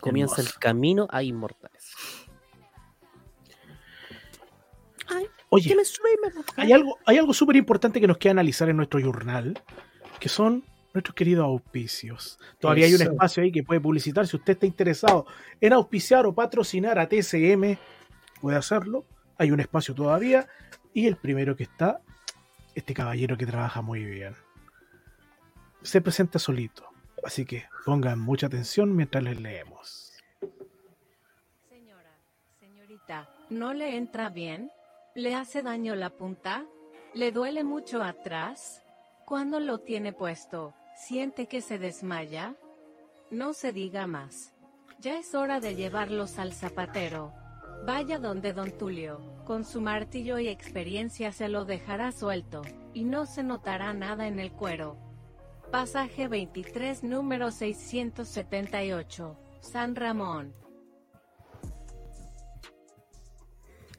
Comienza 0.00 0.42
el 0.42 0.52
camino 0.54 1.06
a 1.10 1.22
Inmortales. 1.22 1.94
Ay, 5.08 5.26
Oye, 5.50 5.68
que 5.68 5.76
me 5.76 5.84
sube 5.84 6.08
y 6.12 6.20
me 6.20 6.34
baja. 6.34 6.52
hay 6.56 6.72
algo, 6.72 6.98
hay 7.06 7.18
algo 7.18 7.32
súper 7.32 7.56
importante 7.56 8.00
que 8.00 8.08
nos 8.08 8.18
queda 8.18 8.32
analizar 8.32 8.68
en 8.68 8.76
nuestro 8.76 8.98
journal, 8.98 9.62
que 10.18 10.28
son 10.28 10.64
nuestros 10.94 11.14
queridos 11.14 11.44
auspicios. 11.44 12.38
Todavía 12.58 12.86
hay 12.86 12.94
un 12.94 13.02
espacio 13.02 13.42
ahí 13.42 13.52
que 13.52 13.62
puede 13.62 13.80
publicitar. 13.80 14.26
Si 14.26 14.36
usted 14.36 14.54
está 14.54 14.66
interesado 14.66 15.26
en 15.60 15.72
auspiciar 15.72 16.26
o 16.26 16.34
patrocinar 16.34 16.98
a 16.98 17.08
TCM, 17.08 17.78
puede 18.40 18.56
hacerlo. 18.56 19.04
Hay 19.38 19.50
un 19.50 19.60
espacio 19.60 19.94
todavía. 19.94 20.46
Y 20.94 21.06
el 21.06 21.16
primero 21.16 21.56
que 21.56 21.62
está, 21.64 22.00
este 22.74 22.94
caballero 22.94 23.36
que 23.36 23.46
trabaja 23.46 23.80
muy 23.80 24.04
bien. 24.04 24.34
Se 25.82 26.00
presenta 26.00 26.38
solito. 26.38 26.88
Así 27.24 27.44
que 27.44 27.64
pongan 27.84 28.18
mucha 28.18 28.46
atención 28.46 28.94
mientras 28.94 29.22
les 29.22 29.40
leemos. 29.40 30.12
Señora, 31.68 32.18
señorita, 32.58 33.28
¿no 33.48 33.72
le 33.72 33.96
entra 33.96 34.28
bien? 34.28 34.70
¿Le 35.14 35.34
hace 35.34 35.62
daño 35.62 35.94
la 35.94 36.10
punta? 36.10 36.64
¿Le 37.14 37.30
duele 37.30 37.62
mucho 37.62 38.02
atrás? 38.02 38.82
Cuando 39.24 39.60
lo 39.60 39.78
tiene 39.78 40.12
puesto, 40.12 40.74
¿siente 40.96 41.46
que 41.46 41.60
se 41.60 41.78
desmaya? 41.78 42.56
No 43.30 43.54
se 43.54 43.72
diga 43.72 44.06
más. 44.06 44.52
Ya 45.00 45.18
es 45.18 45.34
hora 45.34 45.60
de 45.60 45.74
llevarlos 45.74 46.38
al 46.38 46.52
zapatero. 46.52 47.32
Vaya 47.84 48.18
donde 48.18 48.52
don 48.52 48.70
Tulio, 48.70 49.20
con 49.44 49.64
su 49.64 49.80
martillo 49.80 50.38
y 50.38 50.48
experiencia 50.48 51.32
se 51.32 51.48
lo 51.48 51.64
dejará 51.64 52.12
suelto, 52.12 52.62
y 52.94 53.04
no 53.04 53.26
se 53.26 53.42
notará 53.42 53.92
nada 53.92 54.28
en 54.28 54.38
el 54.38 54.52
cuero. 54.52 54.96
Pasaje 55.72 56.28
23, 56.28 57.02
número 57.02 57.50
678, 57.50 59.36
San 59.60 59.96
Ramón. 59.96 60.54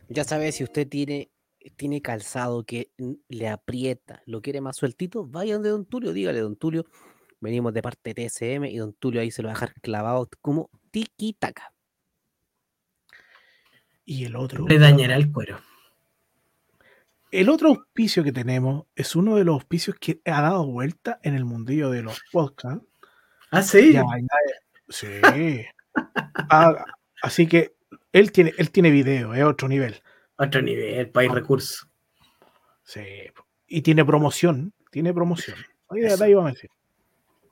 Ya 0.07 0.23
sabe, 0.23 0.51
si 0.51 0.63
usted 0.63 0.87
tiene, 0.87 1.32
tiene 1.75 2.01
calzado 2.01 2.63
que 2.65 2.91
n- 2.97 3.17
le 3.29 3.47
aprieta, 3.47 4.21
lo 4.25 4.41
quiere 4.41 4.61
más 4.61 4.75
sueltito, 4.77 5.25
vaya 5.25 5.53
donde 5.53 5.69
Don 5.69 5.85
Tulio, 5.85 6.13
dígale, 6.13 6.39
Don 6.39 6.55
Tulio, 6.55 6.85
venimos 7.39 7.73
de 7.73 7.81
parte 7.81 8.13
de 8.13 8.25
TSM 8.29 8.69
y 8.69 8.77
Don 8.77 8.93
Tulio 8.93 9.21
ahí 9.21 9.31
se 9.31 9.41
lo 9.41 9.47
va 9.47 9.51
a 9.53 9.55
dejar 9.55 9.73
clavado 9.81 10.29
como 10.41 10.69
tiki-taka. 10.91 11.73
Y 14.05 14.25
el 14.25 14.35
otro. 14.35 14.67
Le 14.67 14.79
dañará 14.79 15.15
el 15.15 15.31
cuero. 15.31 15.59
El 17.31 17.49
otro 17.49 17.69
auspicio 17.69 18.23
que 18.23 18.31
tenemos 18.31 18.85
es 18.95 19.15
uno 19.15 19.37
de 19.37 19.43
los 19.43 19.53
auspicios 19.55 19.95
que 19.99 20.21
ha 20.25 20.41
dado 20.41 20.67
vuelta 20.67 21.19
en 21.23 21.33
el 21.33 21.45
mundillo 21.45 21.89
de 21.89 22.03
los 22.03 22.21
podcasts. 22.31 22.85
Ah, 23.49 23.63
sí. 23.63 23.93
Ya, 23.93 24.03
ya, 24.03 24.27
sí. 24.89 25.65
Ah, 26.49 26.85
así 27.23 27.47
que 27.47 27.75
él 28.11 28.31
tiene, 28.31 28.53
él 28.57 28.69
tiene 28.71 28.91
video, 28.91 29.33
es 29.33 29.43
otro 29.43 29.67
nivel. 29.67 30.03
Otro 30.47 30.61
nivel, 30.61 31.09
país 31.09 31.31
recurso. 31.31 31.87
Sí. 32.83 33.01
Y 33.67 33.81
tiene 33.81 34.05
promoción. 34.05 34.73
Tiene 34.91 35.13
promoción. 35.13 35.57
Ahí, 35.89 36.03
ahí 36.03 36.33
vamos 36.33 36.51
a 36.51 36.53
decir. 36.53 36.69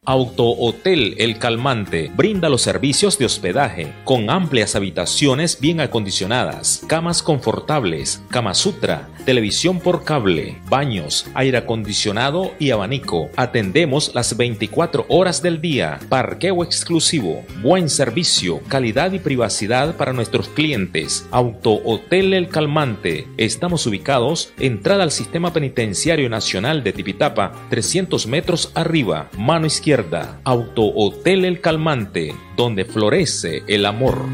Auto 0.04 0.50
Hotel 0.50 1.14
El 1.20 1.38
Calmante 1.38 2.12
brinda 2.16 2.50
los 2.50 2.64
servicios 2.64 3.20
de 3.20 3.26
hospedaje 3.26 3.94
con 4.04 4.32
amplias 4.32 4.76
habitaciones 4.76 5.60
bien 5.62 5.80
acondicionadas, 5.80 6.84
camas 6.88 7.22
confortables, 7.22 8.24
cama 8.32 8.56
sutra, 8.56 9.10
televisión 9.26 9.80
por 9.80 10.04
cable, 10.04 10.58
baños, 10.68 11.28
aire 11.36 11.60
acondicionado 11.60 12.52
y 12.58 12.72
abanico. 12.72 13.30
Atendemos 13.36 14.16
las 14.16 14.36
24 14.36 15.06
horas 15.08 15.44
del 15.44 15.62
día. 15.62 16.00
Parqueo 16.10 16.64
exclusivo, 16.64 17.46
buen 17.62 17.88
servicio, 17.88 18.60
calidad 18.70 19.12
y 19.12 19.20
privacidad 19.20 19.98
para 19.98 20.14
nuestros 20.14 20.50
clientes. 20.50 21.28
Auto 21.30 21.80
Hotel 21.86 22.34
El 22.34 22.48
Calmante. 22.48 23.28
Estamos 23.38 23.86
ubicados 23.86 24.52
entrada 24.58 25.04
al 25.04 25.12
Sistema 25.12 25.54
Penitenciario 25.54 26.28
Nacional 26.28 26.84
de 26.84 26.92
Tipitapa, 26.92 27.52
300 27.70 28.26
metros 28.26 28.72
arriba, 28.74 29.30
mano 29.38 29.68
izquierda 29.68 29.91
Auto 29.92 30.84
Hotel 30.84 31.44
El 31.44 31.60
Calmante, 31.60 32.34
donde 32.56 32.86
florece 32.86 33.62
el 33.68 33.86
amor. 33.86 34.26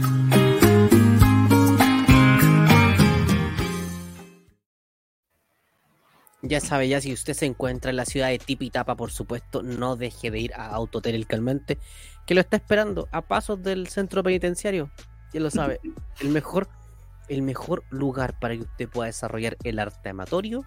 Ya 6.43 6.59
sabe, 6.59 6.87
ya 6.87 7.01
si 7.01 7.11
usted 7.11 7.33
se 7.33 7.47
encuentra 7.47 7.89
en 7.89 7.95
la 7.95 8.05
ciudad 8.05 8.27
de 8.27 8.37
Tipitapa, 8.37 8.95
por 8.95 9.09
supuesto, 9.09 9.63
no 9.63 9.95
deje 9.95 10.29
de 10.29 10.39
ir 10.39 10.53
a 10.53 10.67
Autotel 10.67 11.15
El 11.15 11.25
Calmante, 11.25 11.79
que 12.27 12.35
lo 12.35 12.41
está 12.41 12.57
esperando 12.57 13.07
a 13.11 13.23
pasos 13.23 13.63
del 13.63 13.87
centro 13.87 14.21
penitenciario. 14.21 14.91
Ya 15.33 15.39
lo 15.39 15.49
sabe, 15.49 15.79
el 16.21 16.29
mejor, 16.29 16.69
el 17.29 17.41
mejor 17.41 17.83
lugar 17.89 18.37
para 18.39 18.53
que 18.53 18.61
usted 18.61 18.87
pueda 18.87 19.07
desarrollar 19.07 19.57
el 19.63 19.79
arte 19.79 20.09
amatorio 20.09 20.63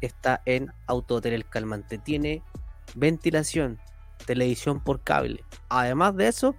está 0.00 0.42
en 0.44 0.72
Autotel 0.86 1.32
El 1.32 1.44
Calmante. 1.44 1.98
Tiene 1.98 2.44
ventilación, 2.94 3.80
televisión 4.22 4.80
por 4.80 5.02
cable. 5.02 5.44
Además 5.68 6.16
de 6.16 6.28
eso, 6.28 6.56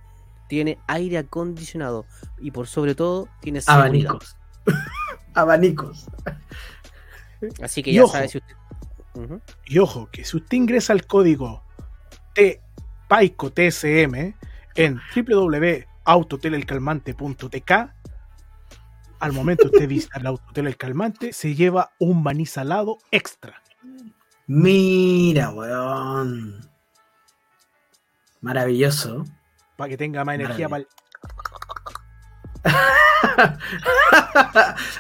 tiene 0.48 0.78
aire 0.88 1.18
acondicionado 1.18 2.06
y 2.40 2.52
por 2.52 2.68
sobre 2.68 2.94
todo 2.96 3.28
tiene 3.42 3.60
seguridad. 3.62 3.86
Abanicos. 3.88 4.38
Abanicos. 5.34 6.06
Así 7.62 7.84
que 7.84 7.92
Y 7.92 7.96
ya 7.96 8.04
ojo. 8.04 8.14
sabe 8.14 8.28
si 8.28 8.38
usted. 8.38 8.56
Y 9.66 9.80
ojo, 9.80 10.10
que 10.12 10.24
si 10.26 10.38
usted 10.38 10.58
ingresa 10.58 10.94
el 10.94 11.06
código 11.06 11.64
T 12.34 12.62
Paico 13.08 13.52
TSM 13.52 14.34
en 14.76 15.00
www.autotelelcalmante.tk, 15.16 17.72
al 19.20 19.34
momento 19.34 19.66
usted 19.66 19.88
visita 19.96 20.20
el 20.20 20.26
Autotel 20.28 20.68
El 20.68 20.78
Calmante, 20.78 21.34
se 21.34 21.56
lleva 21.56 21.92
un 22.00 22.24
maní 22.24 22.46
salado 22.46 22.98
extra. 23.12 23.62
Mira, 24.48 25.52
weón. 25.52 26.70
Maravilloso. 28.44 29.26
Para 29.76 29.90
que 29.90 29.98
tenga 29.98 30.24
más 30.24 30.36
energía 30.36 30.70
para 30.70 30.86
Maravilla. 30.86 31.04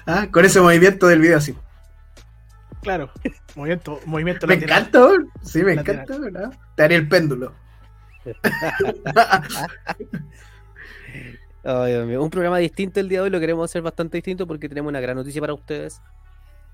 Ah, 0.05 0.27
con 0.31 0.43
ese 0.43 0.59
movimiento 0.59 1.07
del 1.07 1.19
video 1.19 1.37
así. 1.37 1.55
Claro, 2.81 3.09
movimiento, 3.55 3.99
movimiento 4.05 4.47
Me 4.47 4.55
lateral. 4.55 4.87
encanta. 4.87 5.29
Sí, 5.43 5.63
me 5.63 5.75
Lateral. 5.75 6.01
encanta, 6.03 6.21
¿verdad? 6.23 6.59
Te 6.75 6.83
haré 6.83 6.95
el 6.95 7.07
péndulo. 7.07 7.53
Ay, 11.63 11.91
Dios 11.93 12.07
mío. 12.07 12.21
Un 12.23 12.29
programa 12.29 12.57
distinto 12.57 12.99
el 12.99 13.07
día 13.07 13.19
de 13.19 13.23
hoy, 13.25 13.29
lo 13.29 13.39
queremos 13.39 13.69
hacer 13.69 13.81
bastante 13.81 14.17
distinto 14.17 14.45
porque 14.47 14.67
tenemos 14.67 14.89
una 14.89 14.99
gran 14.99 15.15
noticia 15.15 15.39
para 15.39 15.53
ustedes. 15.53 16.01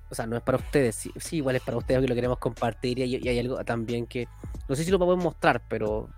O 0.09 0.15
sea, 0.15 0.26
no 0.26 0.36
es 0.38 0.41
para 0.41 0.57
ustedes, 0.57 0.95
sí, 0.95 1.11
sí, 1.17 1.36
igual 1.38 1.55
es 1.57 1.61
para 1.61 1.78
ustedes 1.78 2.01
que 2.01 2.07
lo 2.07 2.15
queremos 2.15 2.39
compartir 2.39 2.97
y 2.97 3.03
hay, 3.03 3.15
y 3.17 3.28
hay 3.28 3.38
algo 3.39 3.63
también 3.63 4.07
que 4.07 4.28
no 4.67 4.76
sé 4.76 4.84
si 4.84 4.89
lo 4.89 4.97
podemos 4.97 5.24
mostrar, 5.24 5.61
pero 5.70 6.09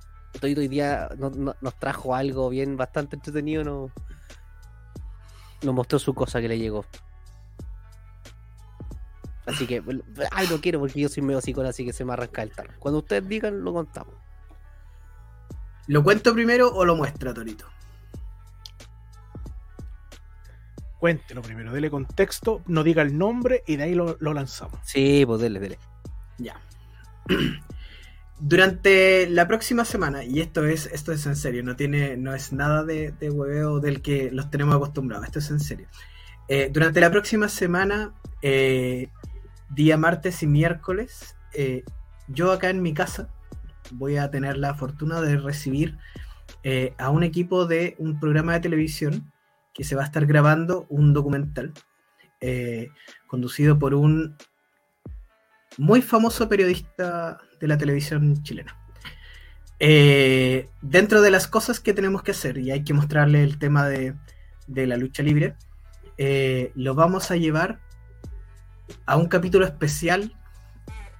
hoy, 0.41 0.53
hoy 0.55 0.67
día 0.67 1.09
no- 1.17 1.29
no- 1.29 1.55
nos 1.61 1.75
trajo 1.79 2.15
algo 2.15 2.49
bien 2.49 2.77
bastante 2.77 3.15
entretenido, 3.15 3.63
no, 3.63 3.91
nos 5.63 5.75
mostró 5.75 5.99
su 5.99 6.13
cosa 6.13 6.41
que 6.41 6.47
le 6.47 6.57
llegó. 6.57 6.85
Así 9.45 9.65
que, 9.67 9.83
ay, 10.31 10.47
no 10.49 10.61
quiero 10.61 10.79
porque 10.79 11.01
yo 11.01 11.09
soy 11.09 11.23
medio 11.23 11.41
psicólogo, 11.41 11.69
así 11.71 11.83
que 11.83 11.93
se 11.93 12.05
me 12.05 12.13
arranca 12.13 12.43
el 12.43 12.51
tarro. 12.51 12.73
Cuando 12.79 12.99
ustedes 12.99 13.27
digan, 13.27 13.63
lo 13.63 13.73
contamos. 13.73 14.13
¿Lo 15.87 16.03
cuento 16.03 16.33
primero 16.33 16.71
o 16.73 16.85
lo 16.85 16.95
muestra, 16.95 17.33
Torito? 17.33 17.65
Cuéntelo 20.99 21.41
primero, 21.41 21.73
dele 21.73 21.89
contexto, 21.89 22.61
no 22.67 22.83
diga 22.83 23.01
el 23.01 23.17
nombre 23.17 23.63
y 23.65 23.75
de 23.75 23.83
ahí 23.83 23.95
lo, 23.95 24.17
lo 24.19 24.33
lanzamos. 24.33 24.79
Sí, 24.83 25.23
pues 25.25 25.41
dele, 25.41 25.59
dele. 25.59 25.79
Ya. 26.37 26.61
Durante 28.43 29.29
la 29.29 29.47
próxima 29.47 29.85
semana, 29.85 30.23
y 30.23 30.41
esto 30.41 30.65
es, 30.65 30.87
esto 30.87 31.11
es 31.11 31.27
en 31.27 31.35
serio, 31.35 31.61
no 31.61 31.75
tiene, 31.75 32.17
no 32.17 32.33
es 32.33 32.51
nada 32.51 32.83
de, 32.83 33.11
de 33.11 33.29
hueveo 33.29 33.79
del 33.79 34.01
que 34.01 34.31
los 34.31 34.49
tenemos 34.49 34.75
acostumbrados, 34.75 35.27
esto 35.27 35.37
es 35.37 35.51
en 35.51 35.59
serio. 35.59 35.87
Eh, 36.47 36.71
durante 36.73 36.99
la 36.99 37.11
próxima 37.11 37.47
semana, 37.49 38.15
eh, 38.41 39.09
día 39.69 39.95
martes 39.95 40.41
y 40.41 40.47
miércoles, 40.47 41.37
eh, 41.53 41.83
yo 42.29 42.51
acá 42.51 42.71
en 42.71 42.81
mi 42.81 42.95
casa 42.95 43.29
voy 43.91 44.17
a 44.17 44.31
tener 44.31 44.57
la 44.57 44.73
fortuna 44.73 45.21
de 45.21 45.37
recibir 45.37 45.99
a 46.97 47.09
un 47.09 47.23
equipo 47.23 47.65
de 47.67 47.95
un 47.99 48.19
programa 48.19 48.53
de 48.53 48.59
televisión 48.59 49.31
que 49.73 49.83
se 49.83 49.95
va 49.95 50.01
a 50.01 50.05
estar 50.05 50.25
grabando 50.25 50.85
un 50.89 51.13
documental 51.13 51.73
conducido 53.27 53.79
por 53.79 53.93
un 53.93 54.35
muy 55.77 56.01
famoso 56.01 56.49
periodista 56.49 57.39
de 57.61 57.67
la 57.67 57.77
televisión 57.77 58.43
chilena. 58.43 58.75
Eh, 59.79 60.69
dentro 60.81 61.21
de 61.21 61.31
las 61.31 61.47
cosas 61.47 61.79
que 61.79 61.93
tenemos 61.93 62.23
que 62.23 62.31
hacer, 62.31 62.57
y 62.57 62.71
hay 62.71 62.83
que 62.83 62.93
mostrarle 62.93 63.43
el 63.43 63.57
tema 63.57 63.87
de, 63.87 64.15
de 64.67 64.87
la 64.87 64.97
lucha 64.97 65.23
libre, 65.23 65.55
eh, 66.17 66.71
lo 66.75 66.93
vamos 66.93 67.31
a 67.31 67.35
llevar 67.35 67.79
a 69.05 69.15
un 69.15 69.27
capítulo 69.27 69.65
especial 69.65 70.35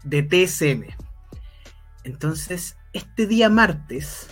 de 0.03 0.23
TSM. 0.23 0.95
Entonces, 2.03 2.77
este 2.93 3.25
día 3.27 3.49
martes, 3.49 4.27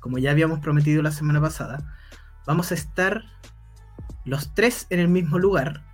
como 0.00 0.18
ya 0.18 0.30
habíamos 0.30 0.60
prometido 0.60 1.02
la 1.02 1.12
semana 1.12 1.40
pasada, 1.40 1.96
vamos 2.46 2.70
a 2.72 2.74
estar 2.74 3.22
los 4.24 4.54
tres 4.54 4.86
en 4.90 5.00
el 5.00 5.08
mismo 5.08 5.38
lugar, 5.38 5.84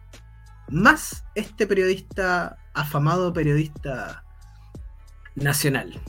más 0.68 1.24
este 1.34 1.66
periodista, 1.66 2.56
afamado 2.74 3.32
periodista 3.32 4.25
nacional. 5.36 6.00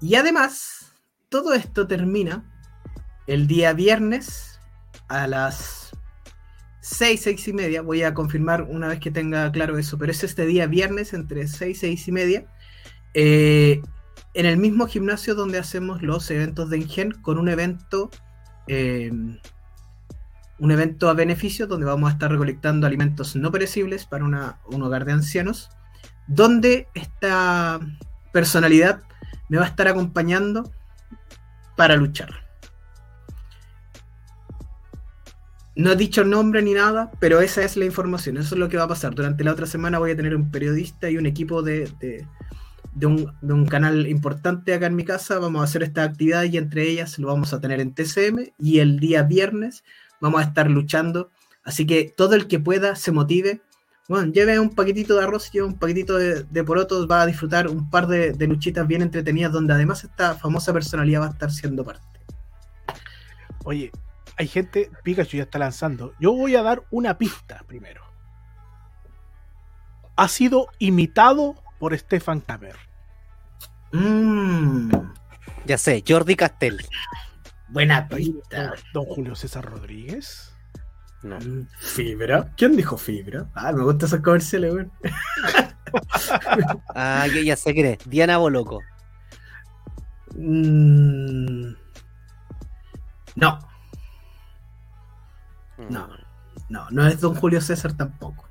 Y 0.00 0.14
además, 0.16 0.92
todo 1.28 1.52
esto 1.54 1.86
termina 1.86 2.44
el 3.26 3.46
día 3.46 3.72
viernes 3.72 4.60
a 5.08 5.26
las 5.26 5.90
6, 6.80 7.20
6 7.22 7.48
y 7.48 7.52
media. 7.52 7.82
Voy 7.82 8.02
a 8.02 8.14
confirmar 8.14 8.62
una 8.62 8.88
vez 8.88 9.00
que 9.00 9.10
tenga 9.10 9.50
claro 9.52 9.78
eso, 9.78 9.98
pero 9.98 10.12
es 10.12 10.24
este 10.24 10.46
día 10.46 10.66
viernes 10.66 11.12
entre 11.14 11.46
6, 11.48 11.78
6 11.80 12.08
y 12.08 12.12
media. 12.12 12.46
eh, 13.14 13.82
en 14.34 14.46
el 14.46 14.56
mismo 14.56 14.86
gimnasio 14.86 15.34
donde 15.34 15.58
hacemos 15.58 16.00
los 16.02 16.30
eventos 16.30 16.70
de 16.70 16.78
Ingen 16.78 17.12
con 17.20 17.36
un 17.38 17.50
evento 17.50 18.10
eh, 18.68 19.10
un 20.58 20.70
evento 20.70 21.08
a 21.10 21.14
beneficio 21.14 21.66
donde 21.66 21.86
vamos 21.86 22.08
a 22.08 22.12
estar 22.14 22.30
recolectando 22.30 22.86
alimentos 22.86 23.34
no 23.36 23.50
perecibles 23.50 24.06
para 24.06 24.24
una- 24.24 24.60
un 24.66 24.82
hogar 24.82 25.04
de 25.04 25.12
ancianos, 25.12 25.70
donde 26.26 26.88
esta 26.94 27.80
personalidad 28.32 29.02
me 29.48 29.58
va 29.58 29.64
a 29.64 29.68
estar 29.68 29.88
acompañando 29.88 30.70
para 31.76 31.96
luchar. 31.96 32.30
No 35.74 35.90
he 35.92 35.96
dicho 35.96 36.22
nombre 36.24 36.60
ni 36.62 36.74
nada, 36.74 37.10
pero 37.18 37.40
esa 37.40 37.62
es 37.64 37.76
la 37.78 37.86
información, 37.86 38.36
eso 38.36 38.54
es 38.54 38.58
lo 38.58 38.68
que 38.68 38.76
va 38.76 38.84
a 38.84 38.88
pasar. 38.88 39.14
Durante 39.14 39.42
la 39.42 39.52
otra 39.52 39.66
semana 39.66 39.98
voy 39.98 40.10
a 40.10 40.16
tener 40.16 40.36
un 40.36 40.50
periodista 40.50 41.08
y 41.08 41.16
un 41.16 41.24
equipo 41.26 41.62
de, 41.62 41.90
de- 42.00 42.26
un, 43.06 43.32
de 43.40 43.52
un 43.54 43.66
canal 43.66 44.06
importante 44.06 44.74
acá 44.74 44.86
en 44.86 44.96
mi 44.96 45.04
casa. 45.04 45.38
Vamos 45.38 45.62
a 45.62 45.64
hacer 45.64 45.82
esta 45.82 46.02
actividad 46.04 46.44
y 46.44 46.58
entre 46.58 46.86
ellas 46.88 47.18
lo 47.18 47.28
vamos 47.28 47.54
a 47.54 47.60
tener 47.60 47.80
en 47.80 47.94
TCM 47.94 48.52
y 48.58 48.80
el 48.80 49.00
día 49.00 49.22
viernes 49.22 49.82
vamos 50.20 50.42
a 50.42 50.44
estar 50.44 50.70
luchando. 50.70 51.30
Así 51.64 51.86
que 51.86 52.12
todo 52.14 52.34
el 52.34 52.48
que 52.48 52.58
pueda 52.60 52.94
se 52.94 53.10
motive. 53.12 53.62
Bueno, 54.08 54.32
lleve 54.32 54.58
un 54.58 54.74
paquetito 54.74 55.16
de 55.16 55.24
arroz, 55.24 55.50
lleve 55.52 55.66
un 55.66 55.78
paquetito 55.78 56.16
de, 56.16 56.42
de 56.42 56.64
porotos, 56.64 57.08
va 57.08 57.22
a 57.22 57.26
disfrutar 57.26 57.68
un 57.68 57.88
par 57.88 58.06
de, 58.08 58.32
de 58.32 58.46
luchitas 58.46 58.86
bien 58.86 59.00
entretenidas 59.02 59.52
donde 59.52 59.72
además 59.72 60.02
esta 60.04 60.34
famosa 60.34 60.72
personalidad 60.72 61.20
va 61.22 61.26
a 61.26 61.30
estar 61.30 61.50
siendo 61.50 61.84
parte. 61.84 62.02
Oye, 63.64 63.92
hay 64.36 64.48
gente, 64.48 64.90
Pikachu 65.04 65.36
ya 65.36 65.44
está 65.44 65.58
lanzando. 65.58 66.14
Yo 66.18 66.32
voy 66.32 66.56
a 66.56 66.62
dar 66.62 66.82
una 66.90 67.16
pista 67.16 67.62
primero. 67.66 68.02
Ha 70.16 70.28
sido 70.28 70.66
imitado 70.78 71.54
por 71.78 71.96
Stefan 71.96 72.40
Kramer. 72.40 72.76
Mmm, 73.92 74.90
Ya 75.64 75.78
sé, 75.78 76.02
Jordi 76.06 76.34
Castel. 76.34 76.84
buena 77.68 78.08
pista. 78.08 78.74
don 78.92 79.04
Julio 79.04 79.34
César 79.36 79.64
Rodríguez. 79.64 80.51
No. 81.22 81.38
¿Fibra? 81.78 82.52
¿Quién 82.56 82.76
dijo 82.76 82.96
fibra? 82.96 83.46
Ah, 83.54 83.72
me 83.72 83.82
gustan 83.84 84.08
esos 84.08 84.20
comerciales, 84.20 84.72
weón. 84.72 84.92
Ah, 86.94 87.26
ya, 87.26 87.42
ya 87.42 87.56
sé 87.56 87.74
quién 87.74 87.86
es. 87.86 87.98
Diana 88.08 88.38
Boloco. 88.38 88.80
Mm, 90.34 91.72
no, 93.36 93.58
No. 95.90 96.08
no, 96.70 96.86
no 96.90 97.06
es 97.06 97.20
don 97.20 97.34
Julio 97.34 97.60
César 97.60 97.92
tampoco. 97.94 98.48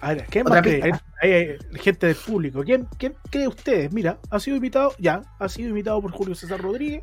A 0.00 0.14
ver, 0.14 0.26
¿quién 0.30 0.46
Otra 0.46 0.60
más 0.60 0.62
cree? 0.62 0.92
Hay, 1.20 1.30
hay 1.32 1.58
gente 1.80 2.06
del 2.06 2.16
público. 2.16 2.62
¿Quién, 2.64 2.88
¿Quién 2.98 3.14
cree 3.30 3.48
ustedes? 3.48 3.92
Mira, 3.92 4.18
ha 4.30 4.38
sido 4.40 4.56
imitado, 4.56 4.92
ya, 4.98 5.22
ha 5.38 5.48
sido 5.48 5.70
imitado 5.70 6.00
por 6.00 6.12
Julio 6.12 6.34
César 6.34 6.60
Rodríguez. 6.62 7.02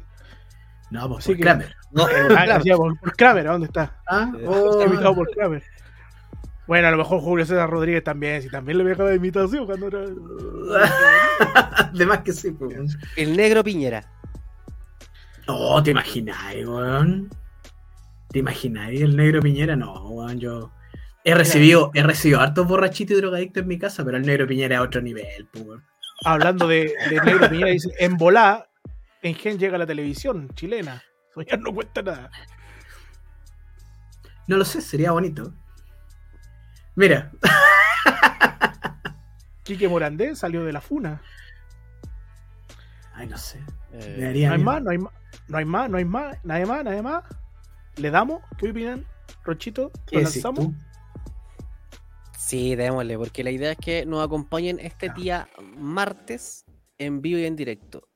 No, 0.91 1.09
pues 1.09 1.23
Sí 1.25 1.31
por 1.31 1.37
que- 1.37 1.43
Kramer. 1.43 1.75
No, 1.91 2.05
Ah, 2.37 2.59
por, 2.77 2.99
por 2.99 3.15
Kramer, 3.15 3.47
¿a 3.47 3.51
dónde 3.53 3.67
está? 3.67 3.97
Ah, 4.07 4.31
Eh, 4.37 4.45
oh, 4.47 4.81
Está 4.83 5.13
por 5.13 5.29
Kramer. 5.31 5.63
Bueno, 6.67 6.87
a 6.87 6.91
lo 6.91 6.97
mejor 6.97 7.19
Julio 7.21 7.45
César 7.45 7.69
Rodríguez 7.69 8.03
también, 8.03 8.41
si 8.41 8.49
también 8.49 8.77
le 8.79 8.91
había 8.91 9.05
de 9.05 9.15
imitación 9.15 9.65
cuando 9.67 9.87
era. 9.87 9.99
Además 11.93 12.19
que 12.19 12.33
sí, 12.33 12.51
pues. 12.51 12.71
weón. 12.75 12.87
El 13.15 13.37
negro 13.37 13.63
Piñera. 13.63 14.03
Oh, 15.47 15.81
¿te 15.83 15.91
imaginas, 15.91 16.37
weón? 16.65 17.29
¿Te 18.29 18.39
imaginas 18.39 18.89
el 18.89 19.15
negro 19.15 19.41
Piñera? 19.41 19.75
No, 19.75 19.93
weón, 20.09 20.39
yo. 20.39 20.71
He 21.23 21.33
recibido, 21.33 21.91
he 21.95 22.03
recibido 22.03 22.39
hartos 22.41 22.67
borrachitos 22.67 23.17
y 23.17 23.21
drogadictos 23.21 23.61
en 23.63 23.67
mi 23.67 23.79
casa, 23.79 24.03
pero 24.05 24.17
el 24.17 24.25
negro 24.25 24.47
Piñera 24.47 24.75
es 24.75 24.79
a 24.81 24.83
otro 24.83 25.01
nivel, 25.01 25.47
pues, 25.51 25.65
weón. 25.65 25.83
Hablando 26.23 26.67
de, 26.67 26.93
de 27.09 27.19
Negro 27.25 27.49
Piñera, 27.49 27.71
dice: 27.71 27.89
En 27.99 28.15
volá, 28.17 28.67
en 29.27 29.35
Gen 29.35 29.57
llega 29.57 29.77
la 29.77 29.87
televisión 29.87 30.49
chilena. 30.53 31.01
Soñar 31.33 31.59
no 31.59 31.73
cuesta 31.73 32.01
nada. 32.01 32.29
No 34.47 34.57
lo 34.57 34.65
sé, 34.65 34.81
sería 34.81 35.11
bonito. 35.11 35.53
Mira, 36.95 37.31
Quique 39.63 39.87
Morandé 39.89 40.35
salió 40.35 40.63
de 40.63 40.71
la 40.71 40.79
funa. 40.79 41.21
ay, 43.13 43.27
no 43.27 43.37
sé. 43.37 43.59
Eh, 43.93 44.45
No 44.47 44.53
hay 44.53 44.63
más, 44.63 44.81
no 44.83 44.91
hay 44.91 44.97
más, 44.99 45.13
no 45.47 45.57
hay 45.57 45.65
más, 45.65 45.89
no 45.89 45.97
hay 45.97 46.05
más, 46.05 46.37
nadie 46.43 46.65
más, 46.65 46.83
nadie 46.83 47.01
más. 47.01 47.23
¿Le 47.97 48.11
damos? 48.11 48.41
¿Qué 48.57 48.69
opinan? 48.69 49.05
Rochito, 49.43 49.91
¿Qué 50.05 50.17
¿lo 50.17 50.21
lanzamos? 50.23 50.67
sí, 52.37 52.75
démosle, 52.75 53.17
porque 53.17 53.43
la 53.43 53.49
idea 53.51 53.71
es 53.71 53.77
que 53.77 54.05
nos 54.05 54.23
acompañen 54.23 54.79
este 54.79 55.09
día 55.09 55.49
martes 55.77 56.65
en 56.99 57.21
vivo 57.21 57.39
y 57.39 57.45
en 57.45 57.55
directo. 57.55 58.07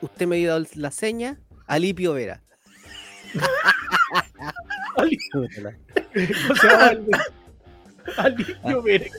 Usted 0.00 0.26
me 0.26 0.44
ha 0.44 0.48
dado 0.48 0.64
la 0.74 0.90
seña, 0.90 1.38
Alipio 1.66 2.12
Vera. 2.14 2.42
Ali- 4.96 5.18
¿Cómo 5.32 5.46
se 5.48 5.60
llama 6.68 6.88
el- 6.90 7.06
Alipio 8.18 8.82
Vera. 8.82 9.04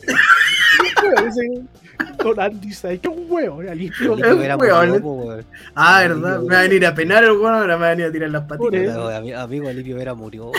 Don 2.23 2.39
Andy 2.39 2.73
Say, 2.73 2.99
qué 2.99 3.07
un 3.09 3.25
huevo, 3.29 3.59
Alipio 3.61 4.15
Es 4.15 4.37
Vera. 4.37 4.53
Alipio 4.55 5.27
Vera. 5.27 5.43
Ah, 5.75 5.99
verdad. 6.01 6.39
Me 6.41 6.53
va 6.53 6.59
a 6.59 6.61
venir 6.63 6.85
a 6.85 6.95
penar 6.95 7.23
el 7.23 7.31
weón, 7.31 7.53
ahora 7.53 7.75
me 7.75 7.81
va 7.81 7.87
a 7.87 7.89
venir 7.91 8.05
a 8.05 8.11
tirar 8.11 8.29
las 8.29 8.43
patitas. 8.43 8.97
amigo 9.37 9.67
Alipio 9.67 9.95
Vera 9.97 10.13
murió. 10.13 10.51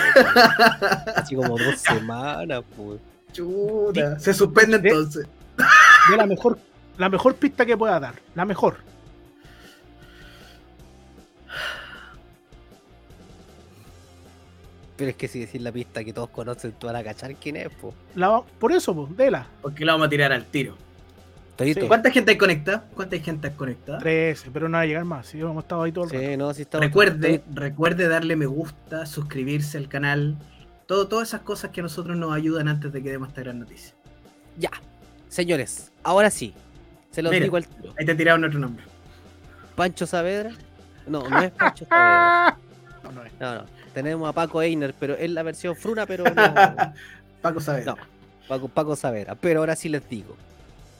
Así 1.17 1.35
como 1.37 1.57
dos 1.59 1.79
semanas, 1.79 2.63
pues. 2.77 3.01
Chuta. 3.33 4.19
Se 4.19 4.33
suspende 4.35 4.77
entonces. 4.77 5.27
De 6.11 6.17
la 6.17 6.27
mejor, 6.27 6.59
la 6.97 7.09
mejor 7.09 7.35
pista 7.37 7.65
que 7.67 7.77
pueda 7.77 7.99
dar. 8.01 8.15
La 8.35 8.45
mejor. 8.45 8.77
Pero 14.99 15.11
es 15.11 15.17
que 15.17 15.29
si 15.29 15.39
decir 15.39 15.63
la 15.63 15.71
pista 15.71 16.03
que 16.03 16.13
todos 16.13 16.29
conocen, 16.29 16.73
tú 16.73 16.89
van 16.89 16.97
a 16.97 17.05
cachar 17.05 17.35
quién 17.37 17.57
es, 17.57 17.69
po. 17.71 17.95
La 18.17 18.43
por 18.59 18.73
eso, 18.73 18.95
pues, 18.95 19.17
dela. 19.17 19.47
Porque 19.63 19.85
la 19.85 19.93
vamos 19.93 20.09
a 20.09 20.11
tirar 20.11 20.33
al 20.33 20.45
tiro. 20.45 20.77
Sí. 21.57 21.75
¿Cuánta 21.87 22.11
gente 22.11 22.33
hay 22.33 22.39
conectada? 22.39 22.85
¿Cuánta 22.95 23.19
gente 23.19 23.49
hay 23.49 23.55
conectada? 23.55 23.99
13, 23.99 24.51
pero 24.53 24.69
no 24.69 24.77
va 24.77 24.83
a 24.83 24.87
llegar 24.87 25.05
más. 25.05 25.27
Si 25.29 25.41
hemos 25.41 25.63
estado 25.63 25.83
ahí 25.83 25.93
todo 25.93 26.05
el 26.05 26.11
rato. 26.11 26.25
Sí, 26.25 26.37
no, 26.37 26.55
si 26.55 26.63
estamos. 26.63 26.87
Recuerde, 26.87 27.43
recuerde 27.53 28.09
darle 28.09 28.37
me 28.37 28.47
gusta, 28.47 29.07
suscribirse 29.07 29.79
al 29.79 29.89
canal, 29.89 30.37
todo, 30.87 31.09
todas 31.09 31.29
esas 31.29 31.41
cosas 31.43 31.71
que 31.71 31.81
a 31.81 31.83
nosotros 31.85 32.17
nos 32.17 32.33
ayudan 32.33 32.69
antes 32.69 32.93
de 32.93 33.03
que 33.03 33.11
demos 33.11 33.29
esta 33.29 33.43
gran 33.43 33.59
noticia. 33.59 33.95
Ya. 34.57 34.71
Señores, 35.29 35.93
ahora 36.03 36.31
sí. 36.31 36.55
Se 37.11 37.23
los 37.23 37.33
Mira. 37.33 37.45
digo 37.45 37.57
al 37.57 37.67
tiro. 37.67 37.95
Ahí 37.99 38.05
te 38.05 38.15
tiraron 38.15 38.45
otro 38.45 38.59
nombre. 38.59 38.85
Pancho 39.75 40.07
Saavedra. 40.07 40.53
No, 41.07 41.29
no 41.29 41.41
es 41.41 41.51
Pancho 41.53 41.87
Saavedra. 41.87 42.59
No, 43.09 43.21
no 43.21 43.25
es. 43.25 43.33
No, 43.41 43.55
no. 43.55 43.65
Tenemos 43.95 44.29
a 44.29 44.33
Paco 44.33 44.63
Einer, 44.63 44.95
pero 44.99 45.15
es 45.17 45.31
la 45.31 45.43
versión 45.43 45.77
fruna, 45.77 46.07
pero 46.07 46.25
no. 46.35 46.55
Paco 47.41 47.61
Saavedra. 47.61 47.95
No. 47.95 47.99
Paco, 48.49 48.69
Paco 48.69 48.97
Saavedra. 48.97 49.35
Pero 49.35 49.61
ahora 49.61 49.77
sí 49.77 49.89
les 49.89 50.09
digo. 50.09 50.37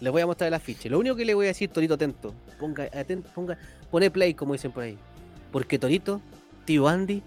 Les 0.01 0.13
voy 0.13 0.23
a 0.23 0.27
mostrar 0.27 0.49
el 0.49 0.55
afiche. 0.55 0.89
Lo 0.89 0.99
único 0.99 1.17
que 1.17 1.25
le 1.25 1.35
voy 1.35 1.47
a 1.47 1.49
decir, 1.49 1.71
Torito, 1.71 1.95
atento. 1.95 2.35
Ponga, 2.59 2.85
atento, 2.85 3.29
ponga, 3.35 3.59
pone 3.91 4.11
play, 4.11 4.35
como 4.35 4.53
dicen 4.53 4.71
por 4.71 4.85
ahí. 4.85 4.97
Porque 5.51 5.79
Torito, 5.79 6.21
tío 6.65 6.87
Andy, 6.89 7.23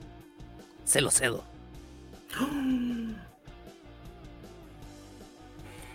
se 0.86 1.01
lo 1.01 1.11
cedo. 1.11 1.43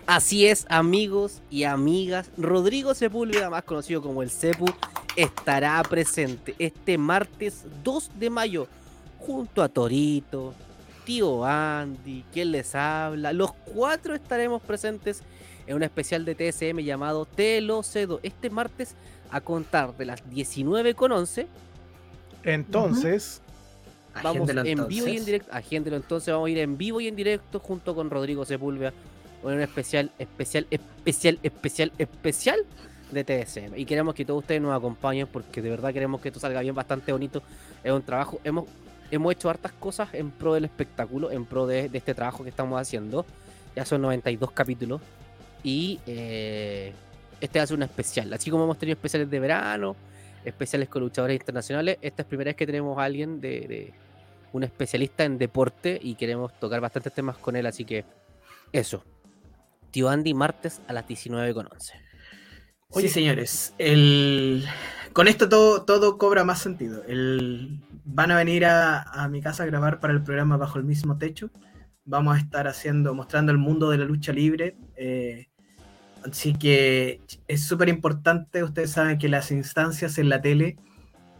Así 0.06 0.46
es, 0.46 0.66
amigos 0.68 1.40
y 1.50 1.64
amigas. 1.64 2.30
Rodrigo 2.36 2.94
Sepúlveda, 2.94 3.50
más 3.50 3.64
conocido 3.64 4.02
como 4.02 4.22
el 4.22 4.30
Cepu, 4.30 4.66
estará 5.16 5.82
presente 5.82 6.54
este 6.58 6.98
martes 6.98 7.64
2 7.82 8.10
de 8.18 8.30
mayo 8.30 8.68
junto 9.18 9.62
a 9.62 9.68
Torito, 9.68 10.54
tío 11.04 11.44
Andy, 11.44 12.24
quien 12.32 12.52
les 12.52 12.74
habla. 12.74 13.32
Los 13.32 13.52
cuatro 13.52 14.14
estaremos 14.14 14.62
presentes 14.62 15.22
en 15.66 15.76
un 15.76 15.82
especial 15.82 16.24
de 16.24 16.34
TSM 16.34 16.78
llamado 16.80 17.24
Te 17.24 17.60
lo 17.60 17.82
cedo 17.82 18.20
este 18.22 18.50
martes 18.50 18.94
a 19.30 19.40
contar 19.40 19.96
de 19.96 20.04
las 20.04 20.24
19.11. 20.28 21.46
Entonces, 22.44 23.42
Vamos 24.22 24.48
Agéndelo 24.48 24.64
en 24.64 24.88
vivo 24.88 25.08
y 25.08 25.10
en 25.10 25.16
entonces. 25.16 25.26
directo. 25.26 25.52
Agéndelo 25.52 25.96
entonces, 25.96 26.32
vamos 26.32 26.46
a 26.46 26.50
ir 26.50 26.58
en 26.58 26.78
vivo 26.78 27.00
y 27.00 27.08
en 27.08 27.16
directo 27.16 27.60
junto 27.60 27.94
con 27.94 28.08
Rodrigo 28.08 28.44
Sepúlveda 28.44 28.92
en 29.42 29.50
un 29.52 29.60
especial, 29.60 30.10
especial, 30.18 30.66
especial, 30.70 31.38
especial, 31.42 31.92
especial 31.98 32.64
de 33.10 33.24
TSM. 33.24 33.76
Y 33.76 33.84
queremos 33.84 34.14
que 34.14 34.24
todos 34.24 34.40
ustedes 34.40 34.60
nos 34.60 34.76
acompañen 34.76 35.26
porque 35.26 35.62
de 35.62 35.70
verdad 35.70 35.92
queremos 35.92 36.20
que 36.20 36.28
esto 36.28 36.40
salga 36.40 36.60
bien, 36.60 36.74
bastante 36.74 37.12
bonito. 37.12 37.42
Es 37.82 37.92
un 37.92 38.02
trabajo, 38.02 38.40
hemos, 38.44 38.66
hemos 39.10 39.32
hecho 39.32 39.50
hartas 39.50 39.72
cosas 39.72 40.12
en 40.14 40.30
pro 40.30 40.54
del 40.54 40.64
espectáculo, 40.64 41.30
en 41.30 41.44
pro 41.44 41.66
de, 41.66 41.90
este 41.92 42.14
trabajo 42.14 42.42
que 42.42 42.50
estamos 42.50 42.80
haciendo. 42.80 43.24
Ya 43.74 43.84
son 43.84 44.02
92 44.02 44.50
capítulos. 44.52 45.00
Y 45.62 46.00
eh, 46.06 46.92
este 47.40 47.66
ser 47.66 47.76
un 47.76 47.82
especial. 47.82 48.32
Así 48.32 48.50
como 48.50 48.64
hemos 48.64 48.78
tenido 48.78 48.94
especiales 48.94 49.30
de 49.30 49.40
verano, 49.40 49.96
especiales 50.44 50.88
con 50.88 51.02
luchadores 51.02 51.38
internacionales, 51.38 51.98
esta 52.00 52.22
es 52.22 52.26
la 52.26 52.28
primera 52.28 52.48
vez 52.50 52.56
que 52.56 52.66
tenemos 52.66 52.98
a 52.98 53.04
alguien 53.04 53.40
de, 53.40 53.92
un 54.52 54.62
especialista 54.62 55.24
en 55.24 55.38
deporte 55.38 55.98
y 56.00 56.14
queremos 56.14 56.58
tocar 56.58 56.80
bastantes 56.80 57.12
temas 57.12 57.36
con 57.36 57.56
él, 57.56 57.66
así 57.66 57.84
que 57.84 58.04
eso. 58.72 59.04
Tío 59.90 60.08
Andy, 60.08 60.34
martes 60.34 60.80
a 60.88 60.92
las 60.92 61.06
19.11. 61.06 62.05
Sí, 63.00 63.08
señores. 63.08 63.74
El... 63.78 64.64
Con 65.12 65.28
esto 65.28 65.48
todo, 65.48 65.82
todo 65.82 66.18
cobra 66.18 66.44
más 66.44 66.60
sentido. 66.60 67.02
El... 67.06 67.80
Van 68.04 68.30
a 68.30 68.36
venir 68.36 68.64
a, 68.66 69.02
a 69.02 69.28
mi 69.28 69.40
casa 69.40 69.64
a 69.64 69.66
grabar 69.66 69.98
para 70.00 70.12
el 70.12 70.22
programa 70.22 70.56
Bajo 70.56 70.78
el 70.78 70.84
mismo 70.84 71.18
techo. 71.18 71.50
Vamos 72.04 72.36
a 72.36 72.40
estar 72.40 72.68
haciendo, 72.68 73.14
mostrando 73.14 73.50
el 73.50 73.58
mundo 73.58 73.90
de 73.90 73.98
la 73.98 74.04
lucha 74.04 74.32
libre. 74.32 74.76
eh, 74.96 75.48
así 76.24 76.54
que 76.54 77.20
es 77.48 77.64
súper 77.66 77.88
importante. 77.88 78.62
Ustedes 78.62 78.92
saben 78.92 79.18
que 79.18 79.28
las 79.28 79.50
instancias 79.50 80.18
en 80.18 80.28
la 80.28 80.40
tele 80.40 80.76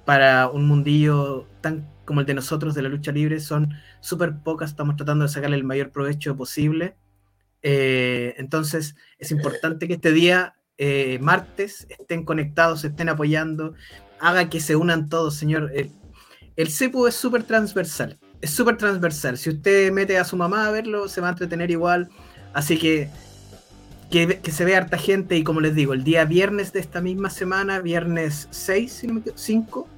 para 0.04 0.48
un 0.48 0.66
mundillo 0.66 1.46
tan 1.61 1.88
como 2.04 2.20
el 2.20 2.26
de 2.26 2.34
nosotros 2.34 2.74
de 2.74 2.82
la 2.82 2.88
lucha 2.88 3.12
libre 3.12 3.40
son 3.40 3.74
súper 4.00 4.38
pocas. 4.42 4.70
Estamos 4.70 4.96
tratando 4.96 5.24
de 5.24 5.30
sacarle 5.30 5.57
el 5.57 5.64
mayor 5.64 5.90
provecho 5.90 6.36
posible. 6.36 6.96
Eh, 7.62 8.34
entonces 8.38 8.96
es 9.18 9.30
importante 9.32 9.88
que 9.88 9.94
este 9.94 10.12
día 10.12 10.54
eh, 10.79 11.18
martes 11.20 11.87
estén 11.89 12.24
conectados, 12.24 12.85
estén 12.85 13.09
apoyando, 13.09 13.74
haga 14.20 14.49
que 14.51 14.61
se 14.61 14.77
unan 14.77 15.09
todos, 15.09 15.35
señor. 15.35 15.70
El, 15.74 15.91
el 16.57 16.70
CEPU 16.70 17.07
es 17.07 17.14
súper 17.14 17.43
transversal, 17.43 18.18
es 18.41 18.51
súper 18.51 18.77
transversal. 18.77 19.39
Si 19.39 19.51
usted 19.51 19.93
mete 19.93 20.18
a 20.18 20.24
su 20.24 20.37
mamá 20.37 20.66
a 20.66 20.70
verlo, 20.70 21.09
se 21.09 21.20
va 21.20 21.29
a 21.29 21.31
entretener 21.31 21.70
igual. 21.70 22.09
Así 22.53 22.79
que 22.79 23.11
que, 24.11 24.39
que 24.39 24.51
se 24.53 24.64
vea 24.64 24.79
harta 24.79 24.99
gente 24.99 25.37
y 25.37 25.45
como 25.45 25.61
les 25.61 25.74
digo, 25.74 25.93
el 25.93 26.05
día 26.05 26.24
viernes 26.24 26.72
de 26.72 26.81
esta 26.81 27.01
misma 27.01 27.31
semana, 27.31 27.81
viernes 27.81 28.49
6, 28.51 28.93
si 28.93 29.07
no 29.07 29.14
me 29.14 29.20
equivoco, 29.20 29.39
5. 29.39 29.89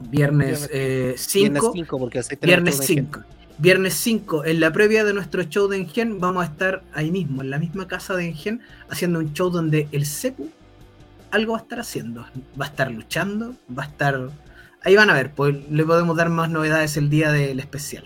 Viernes 0.00 0.68
eh, 0.72 1.14
5. 1.16 1.52
Viernes 1.52 1.70
5, 1.72 1.98
porque 1.98 2.18
el 2.18 2.24
6 2.24 2.40
tenemos 2.40 2.64
Viernes 2.64 2.76
todo 2.76 2.86
de 2.86 2.94
5. 2.94 3.39
Viernes 3.60 3.92
5, 3.92 4.46
en 4.46 4.58
la 4.58 4.72
previa 4.72 5.04
de 5.04 5.12
nuestro 5.12 5.42
show 5.42 5.68
de 5.68 5.76
Engen, 5.76 6.18
vamos 6.18 6.44
a 6.44 6.46
estar 6.46 6.82
ahí 6.94 7.10
mismo, 7.10 7.42
en 7.42 7.50
la 7.50 7.58
misma 7.58 7.86
casa 7.86 8.16
de 8.16 8.24
Engen, 8.24 8.62
haciendo 8.88 9.18
un 9.18 9.34
show 9.34 9.50
donde 9.50 9.86
el 9.92 10.06
Cepu 10.06 10.48
algo 11.30 11.52
va 11.52 11.58
a 11.58 11.60
estar 11.60 11.78
haciendo. 11.78 12.24
Va 12.58 12.64
a 12.64 12.68
estar 12.68 12.90
luchando, 12.90 13.54
va 13.78 13.82
a 13.82 13.86
estar. 13.86 14.30
Ahí 14.82 14.96
van 14.96 15.10
a 15.10 15.12
ver, 15.12 15.32
pues 15.34 15.54
le 15.70 15.84
podemos 15.84 16.16
dar 16.16 16.30
más 16.30 16.48
novedades 16.48 16.96
el 16.96 17.10
día 17.10 17.32
del 17.32 17.60
especial. 17.60 18.04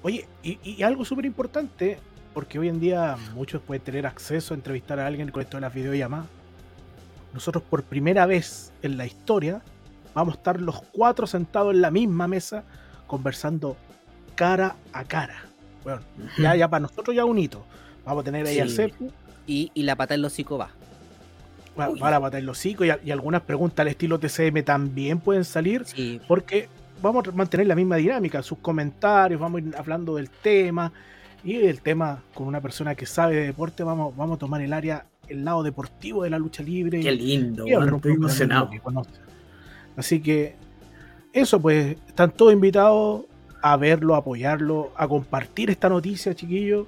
oye, 0.00 0.26
y, 0.42 0.58
y 0.62 0.82
algo 0.82 1.04
súper 1.04 1.26
importante, 1.26 1.98
porque 2.32 2.58
hoy 2.58 2.68
en 2.68 2.80
día 2.80 3.18
muchos 3.34 3.60
pueden 3.60 3.82
tener 3.82 4.06
acceso 4.06 4.54
a 4.54 4.56
entrevistar 4.56 4.98
a 4.98 5.06
alguien 5.06 5.30
con 5.30 5.42
esto 5.42 5.58
de 5.58 5.60
las 5.60 5.74
videollamadas. 5.74 6.26
Nosotros 7.34 7.62
por 7.68 7.82
primera 7.82 8.24
vez 8.24 8.72
en 8.80 8.96
la 8.96 9.04
historia 9.04 9.60
vamos 10.14 10.36
a 10.36 10.38
estar 10.38 10.58
los 10.58 10.80
cuatro 10.90 11.26
sentados 11.26 11.74
en 11.74 11.82
la 11.82 11.90
misma 11.90 12.26
mesa 12.28 12.64
conversando 13.06 13.76
cara 14.40 14.76
a 14.92 15.04
cara. 15.04 15.44
Bueno, 15.84 16.00
ya, 16.38 16.56
ya 16.56 16.68
para 16.68 16.80
nosotros 16.80 17.14
ya 17.14 17.24
un 17.24 17.38
hito. 17.38 17.62
Vamos 18.04 18.22
a 18.22 18.24
tener 18.24 18.46
ahí 18.46 18.68
Sí. 18.68 18.82
al 18.82 18.92
Y, 19.46 19.70
y 19.74 19.82
la 19.82 19.96
pata 19.96 20.14
en 20.14 20.22
los 20.22 20.32
hocico 20.32 20.56
va. 20.58 20.70
va, 21.78 21.90
Uy. 21.90 22.00
va 22.00 22.16
a 22.16 22.20
patar 22.20 22.40
el 22.40 22.48
hocico 22.48 22.84
y, 22.84 22.90
y 23.04 23.10
algunas 23.10 23.42
preguntas 23.42 23.80
al 23.80 23.88
estilo 23.88 24.18
TCM 24.18 24.62
también 24.64 25.18
pueden 25.20 25.44
salir 25.44 25.84
Sí, 25.84 26.20
porque 26.26 26.68
vamos 27.02 27.26
a 27.28 27.32
mantener 27.32 27.66
la 27.66 27.74
misma 27.74 27.96
dinámica, 27.96 28.42
sus 28.42 28.58
comentarios, 28.58 29.40
vamos 29.40 29.60
a 29.60 29.64
ir 29.64 29.76
hablando 29.76 30.16
del 30.16 30.28
tema 30.30 30.92
y 31.44 31.56
el 31.56 31.80
tema 31.80 32.22
con 32.34 32.46
una 32.46 32.60
persona 32.60 32.94
que 32.94 33.06
sabe 33.06 33.36
de 33.36 33.46
deporte, 33.46 33.82
vamos, 33.82 34.14
vamos 34.16 34.36
a 34.36 34.38
tomar 34.38 34.60
el 34.62 34.72
área, 34.72 35.06
el 35.28 35.44
lado 35.44 35.62
deportivo 35.62 36.24
de 36.24 36.30
la 36.30 36.38
lucha 36.38 36.62
libre. 36.62 37.00
Qué 37.00 37.12
lindo, 37.12 37.66
y 37.66 37.72
estoy 37.72 38.12
emocionado. 38.12 38.68
que. 38.70 38.80
Así 39.96 40.20
que 40.20 40.56
eso, 41.32 41.60
pues, 41.60 41.96
están 42.08 42.30
todos 42.32 42.52
invitados 42.52 43.22
a 43.62 43.76
verlo, 43.76 44.14
a 44.14 44.18
apoyarlo, 44.18 44.92
a 44.96 45.06
compartir 45.08 45.70
esta 45.70 45.88
noticia, 45.88 46.34
chiquillos, 46.34 46.86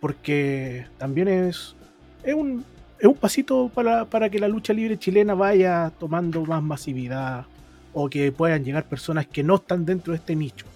porque 0.00 0.86
también 0.98 1.28
es, 1.28 1.74
es, 2.22 2.34
un, 2.34 2.64
es 2.98 3.06
un 3.06 3.14
pasito 3.14 3.70
para, 3.72 4.04
para 4.04 4.28
que 4.28 4.38
la 4.38 4.48
lucha 4.48 4.72
libre 4.72 4.98
chilena 4.98 5.34
vaya 5.34 5.92
tomando 5.98 6.44
más 6.44 6.62
masividad 6.62 7.46
o 7.92 8.08
que 8.10 8.32
puedan 8.32 8.64
llegar 8.64 8.84
personas 8.84 9.26
que 9.26 9.42
no 9.42 9.56
están 9.56 9.84
dentro 9.86 10.12
de 10.12 10.18
este 10.18 10.34
nicho. 10.34 10.66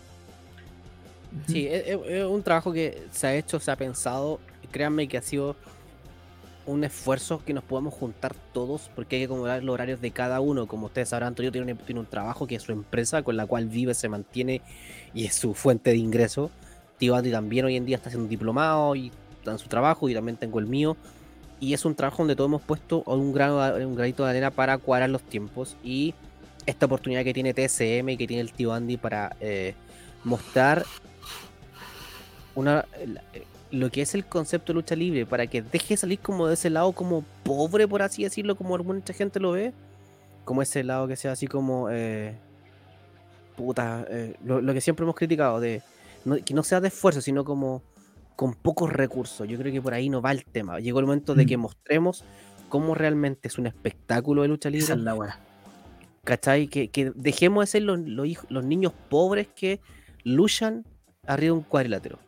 Sí, 1.47 1.67
es, 1.69 2.25
un 2.25 2.43
trabajo 2.43 2.73
que 2.73 3.03
se 3.11 3.27
ha 3.27 3.35
hecho, 3.35 3.61
se 3.61 3.71
ha 3.71 3.77
pensado. 3.77 4.41
Créanme 4.71 5.09
que 5.09 5.19
ha 5.19 5.23
sido 5.23 5.57
un 6.69 6.85
esfuerzo 6.85 7.43
que 7.45 7.55
nos 7.55 7.65
podamos 7.65 7.95
juntar 7.95 8.35
todos, 8.53 8.91
porque 8.95 9.17
hay 9.17 9.23
que 9.23 9.27
acomodar 9.27 9.65
los 9.65 9.73
horarios 9.75 10.01
de 10.01 10.11
cada 10.11 10.41
uno. 10.41 10.67
Como 10.67 10.87
ustedes 10.87 11.09
sabrán, 11.09 11.29
Antonio 11.29 11.51
tiene, 11.51 11.73
un- 11.73 11.79
tiene 11.79 12.01
un 12.01 12.07
trabajo 12.07 12.47
que 12.47 12.57
es 12.57 12.63
su 12.63 12.73
empresa, 12.73 13.23
con 13.23 13.37
la 13.37 13.47
cual 13.47 13.69
vive, 13.69 13.95
se 13.95 14.09
mantiene 14.09 14.61
y 15.15 15.25
es 15.25 15.35
su 15.35 15.55
fuente 15.55 15.91
de 15.91 15.97
ingreso. 15.97 16.51
Tío 16.99 17.17
Andy 17.17 17.31
también 17.31 17.65
hoy 17.65 17.77
en 17.77 17.87
día 17.87 17.97
está 17.97 18.09
haciendo 18.11 18.25
un 18.25 18.31
diplomado 18.31 18.95
y 18.97 19.11
está 19.39 19.53
en 19.53 19.59
su 19.59 19.69
trabajo, 19.69 20.09
y 20.09 20.15
también 20.15 20.37
tengo 20.37 20.59
el 20.59 20.67
mío. 20.67 20.97
Y 21.59 21.73
es 21.73 21.85
un 21.85 21.95
trabajo 21.95 22.19
donde 22.19 22.37
todos 22.37 22.49
hemos 22.49 22.63
puesto 22.63 23.03
un, 23.07 23.33
grano, 23.33 23.57
un 23.87 23.95
granito 23.97 24.25
de 24.25 24.31
arena 24.31 24.51
para 24.51 24.77
cuadrar 24.79 25.11
los 25.11 25.23
tiempos. 25.23 25.77
Y 25.83 26.15
esta 26.67 26.87
oportunidad 26.87 27.25
que 27.25 27.33
tiene 27.33 27.55
TSM 27.55 28.11
y 28.11 28.17
que 28.17 28.27
tiene 28.27 28.43
el 28.43 28.53
tío 28.53 28.73
Andy 28.75 28.97
para 28.99 29.35
eh, 29.41 29.75
mostrar 30.23 30.85
una, 32.55 32.85
lo 33.71 33.91
que 33.91 34.03
es 34.03 34.15
el 34.15 34.25
concepto 34.25 34.73
de 34.73 34.75
lucha 34.77 34.97
libre, 34.97 35.27
para 35.27 35.47
que 35.47 35.63
deje 35.63 35.95
de 35.95 35.99
salir 35.99 36.19
como 36.21 36.47
de 36.47 36.55
ese 36.55 36.71
lado 36.71 36.93
como 36.93 37.25
pobre, 37.43 37.87
por 37.87 38.03
así 38.03 38.23
decirlo, 38.25 38.57
como 38.57 38.77
mucha 38.79 39.13
gente 39.13 39.41
lo 39.41 39.53
ve, 39.53 39.73
como 40.45 40.63
ese 40.63 40.83
lado 40.85 41.07
que 41.09 41.17
sea 41.17 41.33
así 41.33 41.47
como, 41.47 41.89
eh, 41.91 42.35
puta, 43.57 44.07
eh, 44.09 44.35
lo, 44.45 44.61
lo 44.61 44.73
que 44.73 44.81
siempre 44.81 45.05
hemos 45.05 45.17
criticado, 45.17 45.61
de 45.61 45.83
no- 46.25 46.37
que 46.45 46.55
no 46.55 46.63
sea 46.63 46.81
de 46.81 46.89
esfuerzo, 46.89 47.21
sino 47.21 47.45
como 47.45 47.83
con 48.37 48.55
pocos 48.55 48.93
recursos. 48.93 49.49
Yo 49.49 49.59
creo 49.59 49.73
que 49.73 49.83
por 49.83 49.95
ahí 49.95 50.09
no 50.09 50.23
va 50.23 50.31
el 50.33 50.45
tema. 50.45 50.79
Llegó 50.79 51.01
el 51.01 51.07
momento 51.07 51.35
de 51.35 51.45
Mm. 51.45 51.49
que 51.49 51.57
mostremos 51.57 52.25
cómo 52.69 52.95
realmente 52.95 53.49
es 53.49 53.59
un 53.59 53.67
espectáculo 53.67 54.43
de 54.43 54.49
lucha 54.49 54.71
libre. 54.71 54.85
Esa 54.85 54.95
es 54.95 55.01
la 55.01 55.15
weá. 55.15 55.39
¿Cachai? 56.25 56.69
Que, 56.69 56.89
que 56.89 57.11
dejemos 57.15 57.63
de 57.63 57.67
ser 57.67 57.83
los, 57.83 57.99
los 58.49 58.65
niños 58.65 58.93
pobres 59.09 59.49
que 59.49 59.81
luchan 60.25 60.85
arriba 61.27 61.53
de 61.55 61.59
un 61.59 61.63
cuadrilátero. 61.65 62.19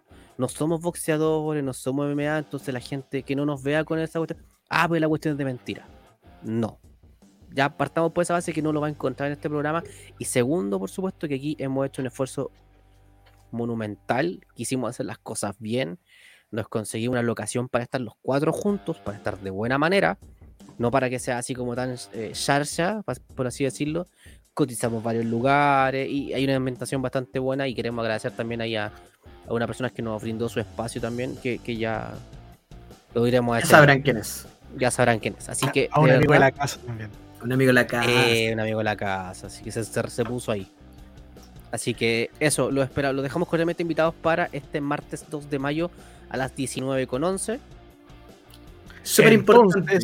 No 0.40 0.48
somos 0.48 0.80
boxeadores, 0.80 1.62
no 1.62 1.74
somos 1.74 2.06
MMA, 2.06 2.38
entonces 2.38 2.72
la 2.72 2.80
gente 2.80 3.22
que 3.24 3.36
no 3.36 3.44
nos 3.44 3.62
vea 3.62 3.84
con 3.84 3.98
esa 3.98 4.18
cuestión, 4.18 4.42
ah, 4.70 4.88
pues 4.88 4.98
la 4.98 5.06
cuestión 5.06 5.32
es 5.32 5.38
de 5.38 5.44
mentira. 5.44 5.86
No. 6.42 6.80
Ya 7.50 7.76
partamos 7.76 8.12
por 8.12 8.22
esa 8.22 8.32
base 8.32 8.54
que 8.54 8.62
no 8.62 8.72
lo 8.72 8.80
va 8.80 8.86
a 8.86 8.90
encontrar 8.90 9.26
en 9.26 9.34
este 9.34 9.50
programa. 9.50 9.84
Y 10.18 10.24
segundo, 10.24 10.78
por 10.78 10.88
supuesto, 10.88 11.28
que 11.28 11.34
aquí 11.34 11.56
hemos 11.58 11.86
hecho 11.86 12.00
un 12.00 12.06
esfuerzo 12.06 12.50
monumental, 13.50 14.40
quisimos 14.54 14.88
hacer 14.88 15.04
las 15.04 15.18
cosas 15.18 15.56
bien, 15.58 15.98
nos 16.50 16.68
conseguimos 16.68 17.12
una 17.12 17.22
locación 17.22 17.68
para 17.68 17.84
estar 17.84 18.00
los 18.00 18.14
cuatro 18.22 18.50
juntos, 18.50 18.96
para 18.96 19.18
estar 19.18 19.38
de 19.40 19.50
buena 19.50 19.76
manera, 19.76 20.18
no 20.78 20.90
para 20.90 21.10
que 21.10 21.18
sea 21.18 21.36
así 21.36 21.54
como 21.54 21.76
tan 21.76 21.96
eh, 22.14 22.30
charcha, 22.32 23.02
por 23.36 23.46
así 23.46 23.64
decirlo. 23.64 24.06
Cotizamos 24.54 25.02
varios 25.02 25.26
lugares 25.26 26.08
y 26.08 26.32
hay 26.32 26.44
una 26.44 26.56
ambientación 26.56 27.02
bastante 27.02 27.38
buena 27.38 27.68
y 27.68 27.74
queremos 27.74 28.02
agradecer 28.02 28.32
también 28.32 28.62
ahí 28.62 28.76
a, 28.76 28.90
a 29.50 29.54
una 29.54 29.66
persona 29.66 29.90
que 29.90 30.00
nos 30.02 30.22
brindó 30.22 30.48
su 30.48 30.60
espacio 30.60 31.00
también, 31.00 31.36
que, 31.36 31.58
que 31.58 31.76
ya 31.76 32.12
lo 33.14 33.24
diremos 33.24 33.56
a 33.56 33.60
Ya 33.60 33.66
sabrán 33.66 34.00
quién 34.02 34.16
es. 34.16 34.46
ya 34.78 34.90
sabrán 34.90 35.18
quién 35.18 35.34
es. 35.38 35.48
Así 35.48 35.66
que, 35.72 35.88
a 35.92 36.00
un 36.00 36.06
de 36.08 36.14
amigo 36.16 36.32
de 36.32 36.38
la 36.38 36.52
casa 36.52 36.78
también. 36.86 37.10
Un 37.42 37.52
amigo 37.52 37.68
de 37.68 37.72
la 37.74 37.86
casa. 37.86 38.08
eh, 38.08 38.52
un 38.52 38.60
amigo 38.60 38.78
de 38.78 38.84
la 38.84 38.96
casa, 38.96 39.48
así 39.48 39.62
que 39.64 39.72
se, 39.72 39.82
se- 39.84 40.10
se 40.10 40.24
puso 40.24 40.52
ahí. 40.52 40.70
Así 41.72 41.94
que 41.94 42.30
eso, 42.40 42.70
lo 42.70 42.82
espera, 42.82 43.12
lo 43.12 43.22
dejamos 43.22 43.48
cordialmente 43.48 43.82
invitados 43.82 44.14
para 44.14 44.48
este 44.52 44.80
martes 44.80 45.24
2 45.30 45.48
de 45.50 45.58
mayo 45.58 45.90
a 46.28 46.36
las 46.36 46.54
19.11. 46.54 47.58
Súper 49.02 49.32
importante. 49.32 49.98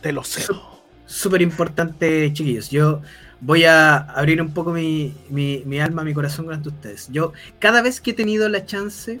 Te 0.00 0.12
lo 0.12 0.22
cedo. 0.24 0.75
Súper 1.06 1.42
importante, 1.42 2.32
chiquillos. 2.32 2.68
Yo 2.70 3.00
voy 3.40 3.64
a 3.64 3.96
abrir 3.96 4.40
un 4.42 4.52
poco 4.52 4.72
mi, 4.72 5.14
mi, 5.28 5.62
mi 5.66 5.78
alma, 5.80 6.02
mi 6.04 6.12
corazón 6.14 6.52
ante 6.52 6.68
ustedes. 6.70 7.08
Yo, 7.10 7.32
cada 7.60 7.80
vez 7.82 8.00
que 8.00 8.10
he 8.10 8.14
tenido 8.14 8.48
la 8.48 8.64
chance 8.66 9.20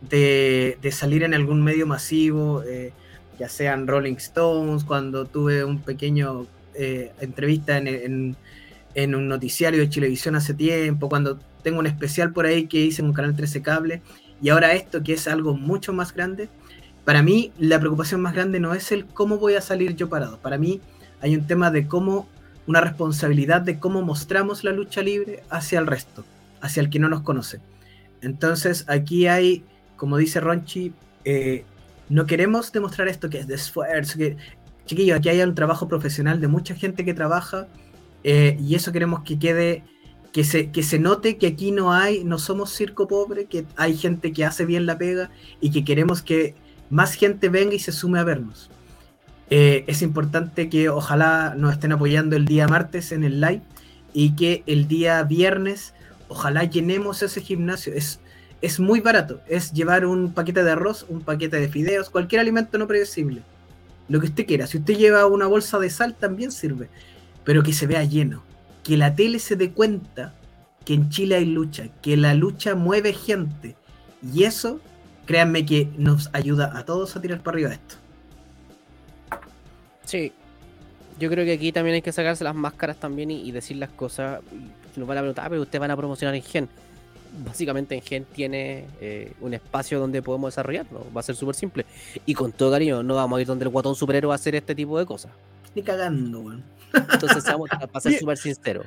de, 0.00 0.78
de 0.80 0.92
salir 0.92 1.22
en 1.24 1.34
algún 1.34 1.62
medio 1.62 1.86
masivo, 1.86 2.62
eh, 2.64 2.94
ya 3.38 3.48
sean 3.50 3.86
Rolling 3.86 4.14
Stones, 4.16 4.84
cuando 4.84 5.26
tuve 5.26 5.64
un 5.64 5.82
pequeño 5.82 6.46
eh, 6.74 7.12
entrevista 7.20 7.76
en, 7.78 7.86
en- 7.88 8.36
en 8.94 9.14
un 9.14 9.28
noticiario 9.28 9.80
de 9.80 9.90
Chilevisión 9.90 10.36
hace 10.36 10.54
tiempo, 10.54 11.08
cuando 11.10 11.38
tengo 11.62 11.80
un 11.80 11.86
especial 11.86 12.32
por 12.32 12.46
ahí 12.46 12.66
que 12.66 12.80
hice 12.80 13.02
en 13.02 13.08
un 13.08 13.12
canal 13.14 13.36
13 13.36 13.60
Cable, 13.62 14.00
y 14.40 14.48
ahora 14.48 14.72
esto 14.74 15.02
que 15.02 15.12
es 15.14 15.28
algo 15.28 15.54
mucho 15.54 15.92
más 15.92 16.14
grande, 16.14 16.48
para 17.04 17.22
mí 17.22 17.52
la 17.58 17.78
preocupación 17.78 18.20
más 18.22 18.34
grande 18.34 18.58
no 18.60 18.74
es 18.74 18.90
el 18.92 19.06
cómo 19.06 19.36
voy 19.38 19.54
a 19.54 19.60
salir 19.60 19.94
yo 19.96 20.08
parado, 20.08 20.38
para 20.40 20.58
mí 20.58 20.80
hay 21.20 21.36
un 21.36 21.46
tema 21.46 21.70
de 21.70 21.86
cómo, 21.86 22.28
una 22.66 22.80
responsabilidad 22.80 23.62
de 23.62 23.78
cómo 23.78 24.02
mostramos 24.02 24.64
la 24.64 24.72
lucha 24.72 25.02
libre 25.02 25.42
hacia 25.50 25.78
el 25.78 25.86
resto, 25.86 26.24
hacia 26.60 26.80
el 26.80 26.90
que 26.90 26.98
no 26.98 27.08
nos 27.08 27.22
conoce. 27.22 27.60
Entonces 28.20 28.84
aquí 28.88 29.26
hay, 29.26 29.64
como 29.96 30.16
dice 30.16 30.40
Ronchi, 30.40 30.92
eh, 31.24 31.64
no 32.08 32.26
queremos 32.26 32.72
demostrar 32.72 33.08
esto 33.08 33.28
que 33.28 33.38
es 33.38 33.46
de 33.46 33.54
esfuerzo, 33.54 34.18
que, 34.18 34.36
chiquillo, 34.84 35.16
aquí 35.16 35.28
hay 35.28 35.40
un 35.40 35.54
trabajo 35.54 35.88
profesional 35.88 36.40
de 36.40 36.48
mucha 36.48 36.74
gente 36.74 37.04
que 37.04 37.14
trabaja 37.14 37.66
eh, 38.24 38.56
y 38.60 38.74
eso 38.74 38.92
queremos 38.92 39.22
que 39.22 39.38
quede, 39.38 39.84
que 40.32 40.44
se, 40.44 40.70
que 40.70 40.82
se 40.82 40.98
note 40.98 41.38
que 41.38 41.48
aquí 41.48 41.72
no 41.72 41.92
hay, 41.92 42.24
no 42.24 42.38
somos 42.38 42.72
circo 42.72 43.08
pobre, 43.08 43.46
que 43.46 43.64
hay 43.76 43.96
gente 43.96 44.32
que 44.32 44.44
hace 44.44 44.64
bien 44.64 44.86
la 44.86 44.98
pega 44.98 45.30
y 45.60 45.70
que 45.70 45.84
queremos 45.84 46.22
que 46.22 46.54
más 46.90 47.14
gente 47.14 47.48
venga 47.48 47.74
y 47.74 47.78
se 47.78 47.92
sume 47.92 48.18
a 48.18 48.24
vernos. 48.24 48.70
Eh, 49.48 49.84
es 49.86 50.02
importante 50.02 50.68
que 50.68 50.88
ojalá 50.88 51.54
nos 51.56 51.72
estén 51.72 51.92
apoyando 51.92 52.36
el 52.36 52.46
día 52.46 52.66
martes 52.66 53.12
en 53.12 53.22
el 53.22 53.40
live 53.40 53.62
y 54.12 54.34
que 54.34 54.62
el 54.66 54.88
día 54.88 55.22
viernes 55.22 55.94
ojalá 56.28 56.64
llenemos 56.64 57.22
ese 57.22 57.40
gimnasio. 57.40 57.92
Es, 57.94 58.20
es 58.60 58.80
muy 58.80 59.00
barato, 59.00 59.40
es 59.48 59.72
llevar 59.72 60.06
un 60.06 60.32
paquete 60.32 60.64
de 60.64 60.72
arroz, 60.72 61.06
un 61.08 61.20
paquete 61.20 61.60
de 61.60 61.68
fideos, 61.68 62.10
cualquier 62.10 62.40
alimento 62.40 62.78
no 62.78 62.88
predecible. 62.88 63.42
Lo 64.08 64.20
que 64.20 64.26
usted 64.26 64.46
quiera. 64.46 64.66
Si 64.66 64.78
usted 64.78 64.96
lleva 64.96 65.26
una 65.26 65.46
bolsa 65.46 65.78
de 65.78 65.90
sal 65.90 66.14
también 66.14 66.52
sirve, 66.52 66.88
pero 67.44 67.62
que 67.62 67.72
se 67.72 67.86
vea 67.86 68.04
lleno. 68.04 68.42
Que 68.82 68.96
la 68.96 69.14
tele 69.14 69.38
se 69.38 69.56
dé 69.56 69.72
cuenta 69.72 70.32
que 70.84 70.94
en 70.94 71.10
Chile 71.10 71.36
hay 71.36 71.46
lucha, 71.46 71.88
que 72.02 72.16
la 72.16 72.34
lucha 72.34 72.74
mueve 72.76 73.12
gente. 73.12 73.74
Y 74.32 74.44
eso, 74.44 74.80
créanme 75.26 75.66
que 75.66 75.88
nos 75.98 76.30
ayuda 76.32 76.78
a 76.78 76.84
todos 76.84 77.16
a 77.16 77.20
tirar 77.20 77.42
para 77.42 77.56
arriba 77.56 77.72
esto. 77.72 77.96
Sí. 80.06 80.32
Yo 81.18 81.28
creo 81.30 81.44
que 81.44 81.52
aquí 81.52 81.72
también 81.72 81.94
hay 81.96 82.02
que 82.02 82.12
sacarse 82.12 82.42
las 82.44 82.54
máscaras 82.54 82.96
también 82.96 83.30
y, 83.30 83.42
y 83.42 83.52
decir 83.52 83.76
las 83.76 83.90
cosas. 83.90 84.40
Nos 84.96 85.06
van 85.06 85.18
a 85.18 85.20
preguntar, 85.20 85.44
ah, 85.46 85.48
pero 85.50 85.60
ustedes 85.62 85.80
van 85.80 85.90
a 85.90 85.96
promocionar 85.96 86.34
en 86.34 86.42
Gen. 86.42 86.68
Básicamente 87.44 87.94
en 87.94 88.00
Gen 88.02 88.24
tiene 88.24 88.86
eh, 89.00 89.32
un 89.40 89.52
espacio 89.52 89.98
donde 89.98 90.22
podemos 90.22 90.48
desarrollarlo. 90.52 91.06
Va 91.14 91.20
a 91.20 91.22
ser 91.22 91.34
súper 91.36 91.54
simple. 91.54 91.84
Y 92.24 92.32
con 92.34 92.52
todo 92.52 92.70
cariño, 92.70 93.02
no 93.02 93.14
vamos 93.16 93.36
a 93.36 93.40
ir 93.42 93.46
donde 93.46 93.64
el 93.64 93.70
guatón 93.70 93.94
superhéroe 93.94 94.28
va 94.28 94.34
a 94.34 94.36
hacer 94.36 94.54
este 94.54 94.74
tipo 94.74 94.98
de 94.98 95.04
cosas. 95.04 95.32
Ni 95.74 95.82
cagando, 95.82 96.40
weón. 96.40 96.62
Entonces, 96.94 97.44
vamos 97.44 97.68
a 97.92 98.00
ser 98.00 98.18
súper 98.18 98.38
sincero. 98.38 98.84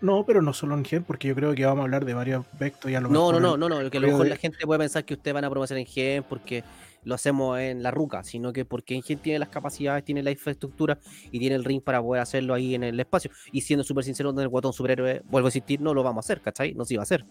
No, 0.00 0.24
pero 0.26 0.42
no 0.42 0.52
solo 0.52 0.74
en 0.74 0.84
Gen, 0.84 1.04
porque 1.04 1.28
yo 1.28 1.34
creo 1.36 1.54
que 1.54 1.64
vamos 1.64 1.80
a 1.80 1.84
hablar 1.84 2.04
de 2.04 2.14
varios 2.14 2.44
aspectos 2.44 2.90
y 2.90 2.94
a 2.96 3.00
lo 3.00 3.08
No, 3.08 3.30
no, 3.32 3.38
mejor 3.40 3.58
no, 3.58 3.68
no, 3.68 3.82
no, 3.82 3.90
que 3.90 3.98
a 3.98 4.00
lo 4.00 4.08
mejor 4.08 4.24
de- 4.24 4.30
la 4.30 4.36
gente 4.36 4.58
puede 4.66 4.80
pensar 4.80 5.04
que 5.04 5.14
ustedes 5.14 5.32
van 5.34 5.44
a 5.44 5.50
promocionar 5.50 5.80
en 5.80 5.86
Gen 5.86 6.24
porque 6.24 6.64
lo 7.04 7.14
hacemos 7.14 7.58
en 7.58 7.82
la 7.82 7.90
ruca, 7.90 8.22
sino 8.24 8.52
que 8.52 8.64
porque 8.64 8.94
en 8.94 9.02
Gen 9.02 9.18
tiene 9.18 9.38
las 9.38 9.48
capacidades, 9.48 10.04
tiene 10.04 10.22
la 10.22 10.30
infraestructura 10.30 10.98
y 11.30 11.38
tiene 11.38 11.56
el 11.56 11.64
ring 11.64 11.82
para 11.82 12.00
poder 12.00 12.22
hacerlo 12.22 12.54
ahí 12.54 12.74
en 12.74 12.84
el 12.84 12.98
espacio. 13.00 13.30
Y 13.52 13.62
siendo 13.62 13.82
súper 13.84 14.04
sincero, 14.04 14.28
donde 14.30 14.42
el 14.42 14.48
guatón 14.48 14.72
superhéroe 14.72 15.22
vuelvo 15.30 15.46
a 15.46 15.50
existir, 15.50 15.80
no 15.80 15.94
lo 15.94 16.02
vamos 16.02 16.24
a 16.24 16.26
hacer, 16.26 16.40
¿cachai? 16.40 16.74
No 16.74 16.84
se 16.84 16.94
iba 16.94 17.02
a 17.02 17.04
hacer. 17.04 17.24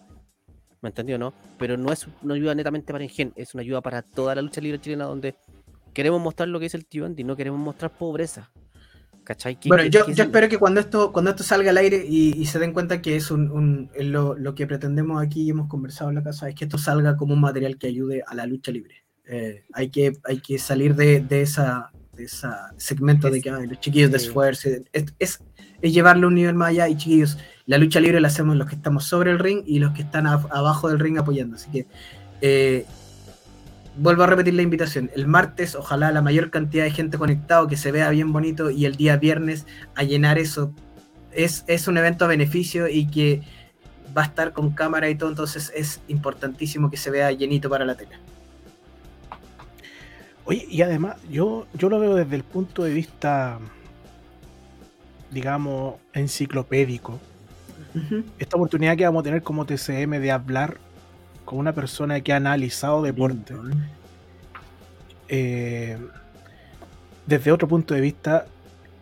¿Me 0.81 0.89
entendió, 0.89 1.17
no? 1.19 1.33
Pero 1.59 1.77
no 1.77 1.91
es 1.91 2.07
una 2.23 2.33
ayuda 2.33 2.55
netamente 2.55 2.91
para 2.91 3.03
Engen, 3.03 3.33
es 3.35 3.53
una 3.53 3.61
ayuda 3.61 3.81
para 3.81 4.01
toda 4.01 4.33
la 4.35 4.41
lucha 4.41 4.61
libre 4.61 4.81
chilena 4.81 5.05
donde 5.05 5.35
queremos 5.93 6.19
mostrar 6.21 6.49
lo 6.49 6.59
que 6.59 6.65
es 6.65 6.73
el 6.73 6.85
tío 6.85 7.05
Andy, 7.05 7.23
no 7.23 7.35
queremos 7.35 7.59
mostrar 7.59 7.91
pobreza. 7.91 8.51
¿Cachai? 9.23 9.59
Bueno, 9.65 9.83
yo, 9.85 10.03
espero 10.07 10.49
que 10.49 10.57
cuando 10.57 10.79
esto, 10.79 11.13
cuando 11.13 11.29
esto 11.29 11.43
salga 11.43 11.69
al 11.69 11.77
aire 11.77 12.03
y, 12.09 12.35
y 12.35 12.45
se 12.47 12.57
den 12.57 12.73
cuenta 12.73 13.03
que 13.03 13.15
es 13.15 13.29
un, 13.29 13.51
un- 13.51 13.91
lo, 13.99 14.35
lo 14.35 14.55
que 14.55 14.65
pretendemos 14.65 15.21
aquí 15.21 15.43
y 15.43 15.49
hemos 15.51 15.67
conversado 15.67 16.09
en 16.09 16.15
la 16.15 16.23
casa, 16.23 16.49
es 16.49 16.55
que 16.55 16.65
esto 16.65 16.79
salga 16.79 17.15
como 17.15 17.35
un 17.35 17.41
material 17.41 17.77
que 17.77 17.85
ayude 17.85 18.23
a 18.25 18.33
la 18.33 18.47
lucha 18.47 18.71
libre. 18.71 19.00
Eh, 19.31 19.63
hay, 19.73 19.89
que, 19.89 20.11
hay 20.25 20.39
que 20.39 20.59
salir 20.59 20.93
de, 20.93 21.21
de 21.21 21.41
esa 21.41 21.89
de 22.13 22.25
ese 22.25 22.47
segmento 22.75 23.29
de 23.29 23.41
que 23.41 23.49
los 23.49 23.79
chiquillos 23.79 24.11
de 24.11 24.17
esfuerzo. 24.17 24.67
Es, 24.91 25.05
es, 25.17 25.39
es 25.81 25.93
llevarlo 25.93 26.27
a 26.27 26.29
un 26.29 26.35
nivel 26.35 26.53
más 26.53 26.69
allá 26.69 26.89
y 26.89 26.97
chiquillos, 26.97 27.37
la 27.65 27.77
lucha 27.77 28.01
libre 28.01 28.19
la 28.19 28.27
hacemos 28.27 28.57
los 28.57 28.67
que 28.67 28.75
estamos 28.75 29.05
sobre 29.05 29.31
el 29.31 29.39
ring 29.39 29.63
y 29.65 29.79
los 29.79 29.93
que 29.93 30.01
están 30.01 30.27
a- 30.27 30.45
abajo 30.51 30.89
del 30.89 30.99
ring 30.99 31.17
apoyando. 31.17 31.55
Así 31.55 31.71
que 31.71 31.87
eh, 32.41 32.85
vuelvo 33.97 34.23
a 34.23 34.27
repetir 34.27 34.53
la 34.53 34.61
invitación. 34.63 35.09
El 35.15 35.25
martes, 35.27 35.75
ojalá 35.75 36.11
la 36.11 36.21
mayor 36.21 36.51
cantidad 36.51 36.83
de 36.83 36.91
gente 36.91 37.17
conectado, 37.17 37.67
que 37.67 37.77
se 37.77 37.93
vea 37.93 38.09
bien 38.09 38.33
bonito 38.33 38.69
y 38.69 38.85
el 38.85 38.95
día 38.97 39.15
viernes 39.15 39.65
a 39.95 40.03
llenar 40.03 40.37
eso. 40.37 40.73
Es, 41.31 41.63
es 41.67 41.87
un 41.87 41.97
evento 41.97 42.25
a 42.25 42.27
beneficio 42.27 42.89
y 42.89 43.07
que 43.07 43.41
va 44.15 44.23
a 44.23 44.25
estar 44.25 44.51
con 44.51 44.71
cámara 44.71 45.09
y 45.09 45.15
todo, 45.15 45.29
entonces 45.29 45.71
es 45.73 46.01
importantísimo 46.09 46.91
que 46.91 46.97
se 46.97 47.09
vea 47.09 47.31
llenito 47.31 47.69
para 47.69 47.85
la 47.85 47.95
tele. 47.95 48.17
Oye, 50.51 50.67
y 50.69 50.81
además, 50.81 51.15
yo, 51.29 51.65
yo 51.73 51.87
lo 51.87 51.97
veo 51.97 52.13
desde 52.13 52.35
el 52.35 52.43
punto 52.43 52.83
de 52.83 52.93
vista, 52.93 53.57
digamos, 55.29 55.95
enciclopédico. 56.11 57.21
Esta 58.37 58.57
oportunidad 58.57 58.97
que 58.97 59.05
vamos 59.05 59.21
a 59.21 59.23
tener 59.23 59.43
como 59.43 59.65
TCM 59.65 60.19
de 60.19 60.29
hablar 60.29 60.77
con 61.45 61.57
una 61.57 61.71
persona 61.71 62.19
que 62.19 62.33
ha 62.33 62.35
analizado 62.35 63.01
deporte 63.01 63.53
eh, 65.29 65.97
desde 67.25 67.51
otro 67.53 67.69
punto 67.69 67.93
de 67.93 68.01
vista. 68.01 68.45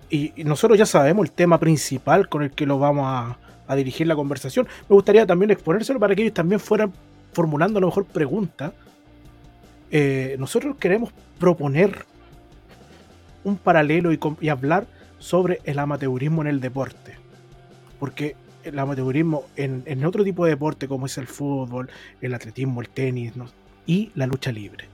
Y, 0.08 0.40
y 0.40 0.44
nosotros 0.44 0.78
ya 0.78 0.86
sabemos 0.86 1.26
el 1.26 1.32
tema 1.32 1.60
principal 1.60 2.30
con 2.30 2.44
el 2.44 2.52
que 2.52 2.68
lo 2.68 2.78
vamos 2.78 3.06
a, 3.08 3.40
a 3.68 3.76
dirigir 3.76 4.06
la 4.06 4.16
conversación. 4.16 4.68
Me 4.88 4.94
gustaría 4.94 5.26
también 5.26 5.50
exponérselo 5.50 6.00
para 6.00 6.14
que 6.14 6.22
ellos 6.22 6.36
también 6.36 6.60
fueran 6.60 6.94
formulando 7.34 7.80
a 7.80 7.82
lo 7.82 7.88
mejor 7.88 8.06
preguntas. 8.06 8.72
Eh, 9.92 10.36
nosotros 10.40 10.76
queremos 10.78 11.12
proponer 11.40 12.06
un 13.44 13.58
paralelo 13.58 14.14
y, 14.14 14.20
y 14.42 14.50
hablar 14.50 14.86
sobre 15.18 15.60
el 15.64 15.80
amateurismo 15.80 16.42
en 16.42 16.48
el 16.48 16.60
deporte. 16.60 17.16
Porque 18.00 18.36
el 18.64 18.78
amateurismo 18.78 19.44
en, 19.56 19.84
en 19.86 20.06
otro 20.06 20.24
tipo 20.24 20.46
de 20.46 20.52
deporte 20.52 20.88
como 20.88 21.06
es 21.06 21.18
el 21.18 21.28
fútbol, 21.28 21.90
el 22.22 22.34
atletismo, 22.34 22.82
el 22.82 22.90
tenis 22.90 23.36
¿no? 23.36 23.48
y 23.86 24.12
la 24.16 24.28
lucha 24.28 24.52
libre. 24.52 24.86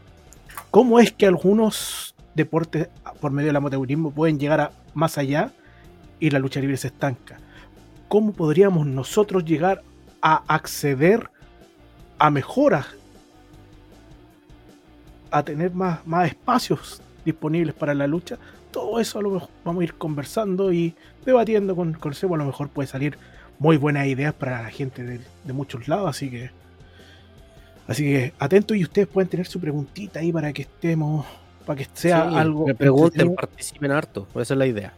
¿Cómo 0.72 1.00
es 1.00 1.12
que 1.12 1.26
algunos 1.26 2.16
deportes 2.34 2.90
por 3.20 3.32
medio 3.32 3.48
del 3.48 3.56
amateurismo 3.56 4.12
pueden 4.12 4.40
llegar 4.40 4.62
a 4.62 4.72
más 4.94 5.18
allá 5.18 5.52
y 6.20 6.30
la 6.30 6.40
lucha 6.40 6.60
libre 6.60 6.78
se 6.78 6.88
estanca? 6.88 7.38
¿Cómo 8.08 8.34
podríamos 8.34 8.86
nosotros 8.86 9.46
llegar 9.46 9.84
a 10.22 10.44
acceder 10.48 11.30
a 12.18 12.30
mejoras, 12.30 12.88
a 15.32 15.44
tener 15.44 15.72
más, 15.74 16.06
más 16.08 16.28
espacios 16.28 17.02
disponibles 17.24 17.74
para 17.76 17.94
la 17.94 18.08
lucha? 18.08 18.38
Todo 18.72 19.00
eso 19.00 19.20
a 19.20 19.22
lo 19.22 19.32
mejor 19.32 19.50
vamos 19.64 19.82
a 19.82 19.84
ir 19.86 19.94
conversando 19.96 20.72
y 20.74 20.96
debatiendo 21.26 21.76
con, 21.76 21.94
con 21.94 22.14
Sebo. 22.14 22.36
A 22.36 22.38
lo 22.38 22.46
mejor 22.46 22.70
puede 22.70 22.88
salir 22.88 23.18
muy 23.60 23.78
buenas 23.78 24.08
ideas 24.08 24.34
para 24.34 24.62
la 24.62 24.70
gente 24.70 25.04
de, 25.04 25.22
de 25.44 25.54
muchos 25.54 25.88
lados, 25.88 26.10
así 26.10 26.30
que 26.30 26.52
así 27.88 28.04
que 28.04 28.34
atentos 28.40 28.76
y 28.78 28.84
ustedes 28.84 29.08
pueden 29.08 29.30
tener 29.30 29.46
su 29.48 29.60
preguntita 29.60 30.20
ahí 30.20 30.32
para 30.32 30.52
que 30.52 30.64
estemos, 30.64 31.26
para 31.66 31.78
que 31.78 31.88
sea 31.94 32.30
Sí, 32.30 32.36
algo 32.36 32.66
Me 32.68 32.76
pregunten, 32.76 33.34
participen 33.36 33.92
harto. 33.92 34.28
Esa 34.36 34.54
es 34.54 34.58
la 34.58 34.68
idea. 34.68 34.94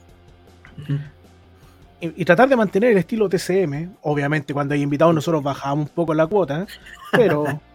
y, 2.00 2.22
y 2.22 2.26
tratar 2.26 2.50
de 2.50 2.56
mantener 2.56 2.92
el 2.92 2.98
estilo 2.98 3.28
TCM. 3.30 3.96
Obviamente, 4.02 4.54
cuando 4.54 4.74
hay 4.74 4.82
invitados, 4.82 5.14
nosotros 5.16 5.44
bajamos 5.44 5.90
un 5.90 5.96
poco 5.96 6.14
la 6.14 6.28
cuota, 6.28 6.66
pero, 7.12 7.46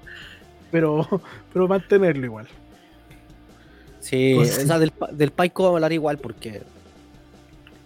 pero, 0.73 1.07
pero 1.53 1.69
mantenerlo 1.69 2.27
igual. 2.27 2.49
Sí, 4.01 4.33
pues, 4.35 4.59
esa 4.59 4.63
este- 4.63 4.79
del, 4.81 4.93
del 5.17 5.31
Paico 5.31 5.63
vamos 5.63 5.75
a 5.75 5.79
hablar 5.79 5.93
igual 5.93 6.19
porque 6.19 6.63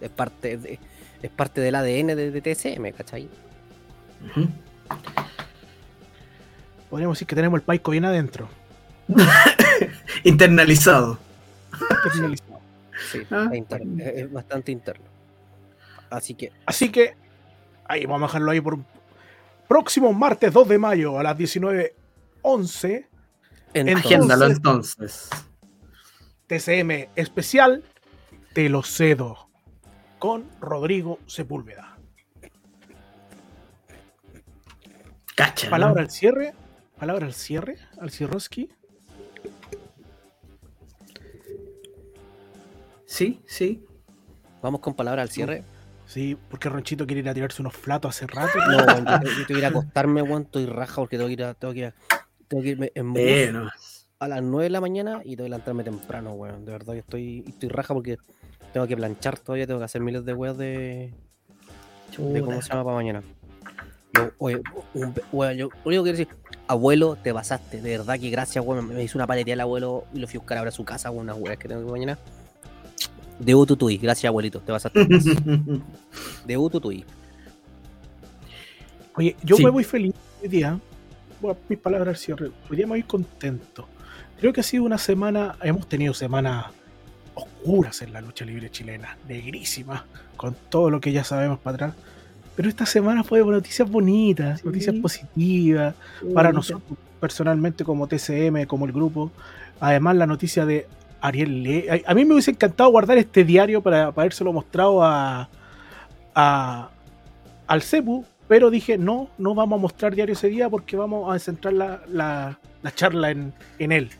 es 0.00 0.10
parte, 0.10 0.56
de, 0.56 0.78
es 1.20 1.30
parte 1.30 1.60
del 1.60 1.74
ADN 1.74 2.06
de, 2.16 2.30
de 2.30 2.40
TSM, 2.40 2.90
¿cachai? 2.96 3.28
Podríamos 6.88 7.18
decir 7.18 7.28
que 7.28 7.34
tenemos 7.34 7.58
el 7.58 7.64
Paico 7.64 7.90
bien 7.90 8.06
adentro. 8.06 8.48
internalizado. 10.24 11.18
Internalizado. 12.06 12.60
Sí, 13.12 13.18
ah. 13.30 13.50
es 13.52 14.32
bastante 14.32 14.72
interno. 14.72 15.04
Así 16.08 16.34
que. 16.34 16.52
Así 16.64 16.90
que. 16.90 17.14
Ahí, 17.84 18.06
vamos 18.06 18.22
a 18.22 18.26
dejarlo 18.28 18.50
ahí 18.50 18.60
por. 18.60 18.78
Próximo 19.68 20.12
martes 20.12 20.52
2 20.52 20.68
de 20.68 20.78
mayo 20.78 21.18
a 21.18 21.22
las 21.22 21.36
19 21.36 21.94
11. 22.48 23.08
Entiéndalo 23.74 24.46
entonces. 24.46 25.28
TCM 26.46 27.08
especial, 27.16 27.82
te 28.52 28.68
lo 28.68 28.84
cedo 28.84 29.48
con 30.20 30.48
Rodrigo 30.60 31.18
Sepúlveda. 31.26 31.98
Cacha, 35.34 35.68
palabra 35.68 36.02
al 36.02 36.10
cierre, 36.10 36.54
palabra 36.96 37.26
al 37.26 37.34
cierre, 37.34 37.78
al 38.00 38.12
Cierroski. 38.12 38.70
Sí, 43.06 43.42
sí. 43.44 43.84
Vamos 44.62 44.80
con 44.80 44.94
palabra 44.94 45.22
al 45.22 45.30
cierre. 45.30 45.64
Sí, 46.06 46.38
porque 46.48 46.68
Ronchito 46.68 47.08
quiere 47.08 47.22
ir 47.22 47.28
a 47.28 47.34
tirarse 47.34 47.60
unos 47.60 47.76
platos 47.76 48.14
hace 48.14 48.28
rato. 48.28 48.56
No, 48.56 48.86
yo, 48.86 49.20
yo, 49.20 49.38
yo, 49.40 49.46
te 49.46 49.52
voy 49.52 49.64
a 49.64 49.68
acostarme, 49.68 50.20
aguanto 50.20 50.60
y 50.60 50.66
raja 50.66 50.94
porque 50.94 51.16
tengo 51.16 51.26
que 51.26 51.32
ir 51.32 51.42
a, 51.42 51.54
tengo 51.54 51.74
que 51.74 51.80
ir 51.80 51.86
a 51.86 51.94
tengo 52.48 52.62
que 52.62 52.70
irme 52.70 52.92
en 52.94 53.12
bus 53.12 53.22
Bueno. 53.22 53.70
a 54.18 54.28
las 54.28 54.42
9 54.42 54.64
de 54.64 54.70
la 54.70 54.80
mañana 54.80 55.20
y 55.24 55.36
tengo 55.36 55.44
que 55.46 55.50
levantarme 55.50 55.84
temprano, 55.84 56.32
weón. 56.32 56.64
De 56.64 56.72
verdad 56.72 56.92
que 56.94 57.00
estoy, 57.00 57.44
estoy 57.46 57.68
raja 57.68 57.94
porque 57.94 58.16
tengo 58.72 58.86
que 58.86 58.96
planchar 58.96 59.38
todavía, 59.38 59.66
tengo 59.66 59.78
que 59.80 59.84
hacer 59.84 60.00
miles 60.02 60.24
de 60.24 60.32
weas 60.34 60.56
de, 60.58 61.12
de 62.16 62.40
cómo 62.40 62.60
se 62.62 62.68
llama 62.68 62.84
para 62.84 62.96
mañana. 62.96 63.22
Yo, 64.14 64.30
oye, 64.38 64.60
un 64.94 65.14
weón, 65.32 65.56
yo 65.56 65.68
lo 65.68 65.76
único 65.84 66.04
que 66.04 66.12
quiero 66.12 66.18
decir, 66.18 66.28
abuelo, 66.68 67.16
te 67.22 67.34
pasaste, 67.34 67.80
de 67.82 67.98
verdad 67.98 68.18
que 68.18 68.30
gracias, 68.30 68.64
weón. 68.64 68.88
Me, 68.88 68.94
me 68.94 69.02
hizo 69.04 69.18
una 69.18 69.26
paleteada 69.26 69.54
el 69.54 69.60
abuelo 69.60 70.04
y 70.14 70.18
lo 70.20 70.26
fui 70.26 70.36
a 70.38 70.40
buscar 70.40 70.58
ahora 70.58 70.68
a 70.70 70.72
su 70.72 70.84
casa 70.84 71.08
con 71.10 71.18
unas 71.18 71.36
weas 71.38 71.58
que 71.58 71.68
tengo 71.68 71.84
que 71.84 71.90
mañana. 71.92 72.18
De 73.38 73.54
Ututui, 73.54 73.98
gracias 73.98 74.28
abuelito, 74.30 74.60
te 74.60 74.72
pasaste. 74.72 75.06
De 76.46 76.56
Ututui. 76.56 77.04
Oye, 79.16 79.36
yo 79.42 79.56
Sí. 79.56 79.64
me 79.64 79.70
voy 79.70 79.84
feliz 79.84 80.14
hoy 80.42 80.48
día. 80.48 80.78
Bueno, 81.40 81.58
mis 81.68 81.78
palabras 81.78 82.08
al 82.08 82.16
cierre. 82.16 82.50
Hoy 82.70 82.76
día 82.76 82.86
me 82.86 82.90
voy 82.92 83.02
contento. 83.02 83.88
Creo 84.40 84.52
que 84.52 84.60
ha 84.60 84.64
sido 84.64 84.84
una 84.84 84.98
semana. 84.98 85.56
Hemos 85.62 85.88
tenido 85.88 86.14
semanas 86.14 86.66
oscuras 87.34 88.00
en 88.02 88.12
la 88.12 88.20
lucha 88.20 88.44
libre 88.44 88.70
chilena, 88.70 89.16
negrísimas, 89.28 90.02
con 90.36 90.54
todo 90.70 90.90
lo 90.90 91.00
que 91.00 91.12
ya 91.12 91.24
sabemos 91.24 91.58
para 91.58 91.74
atrás. 91.74 91.94
Pero 92.54 92.68
esta 92.70 92.86
semana 92.86 93.22
fue 93.22 93.40
noticias 93.44 93.88
bonitas, 93.90 94.60
Sí. 94.60 94.66
noticias 94.66 94.94
positivas 94.96 95.94
para 96.32 96.52
nosotros 96.52 96.98
personalmente 97.20 97.84
como 97.84 98.06
TCM, 98.06 98.66
como 98.66 98.86
el 98.86 98.92
grupo. 98.92 99.30
Además 99.80 100.16
la 100.16 100.26
noticia 100.26 100.64
de 100.64 100.86
Ariel 101.20 101.62
Le. 101.62 102.02
A, 102.06 102.10
a 102.10 102.14
mí 102.14 102.24
me 102.24 102.32
hubiese 102.32 102.52
encantado 102.52 102.88
guardar 102.90 103.18
este 103.18 103.44
diario 103.44 103.82
para, 103.82 104.10
para 104.12 104.22
habérselo 104.24 104.52
mostrado 104.54 105.02
a, 105.04 105.50
a- 106.34 106.88
al 107.66 107.82
CEPU, 107.82 108.24
pero 108.48 108.70
dije 108.70 108.96
no, 108.98 109.28
no 109.38 109.54
vamos 109.54 109.78
a 109.78 109.82
mostrar 109.82 110.14
diario 110.14 110.34
ese 110.34 110.48
día 110.48 110.68
porque 110.70 110.96
vamos 110.96 111.34
a 111.34 111.38
centrar 111.38 111.74
la, 111.74 112.02
la- 112.08 112.58
la 112.82 112.94
charla 112.94 113.30
en, 113.30 113.52
en 113.78 113.92
él. 113.92 114.10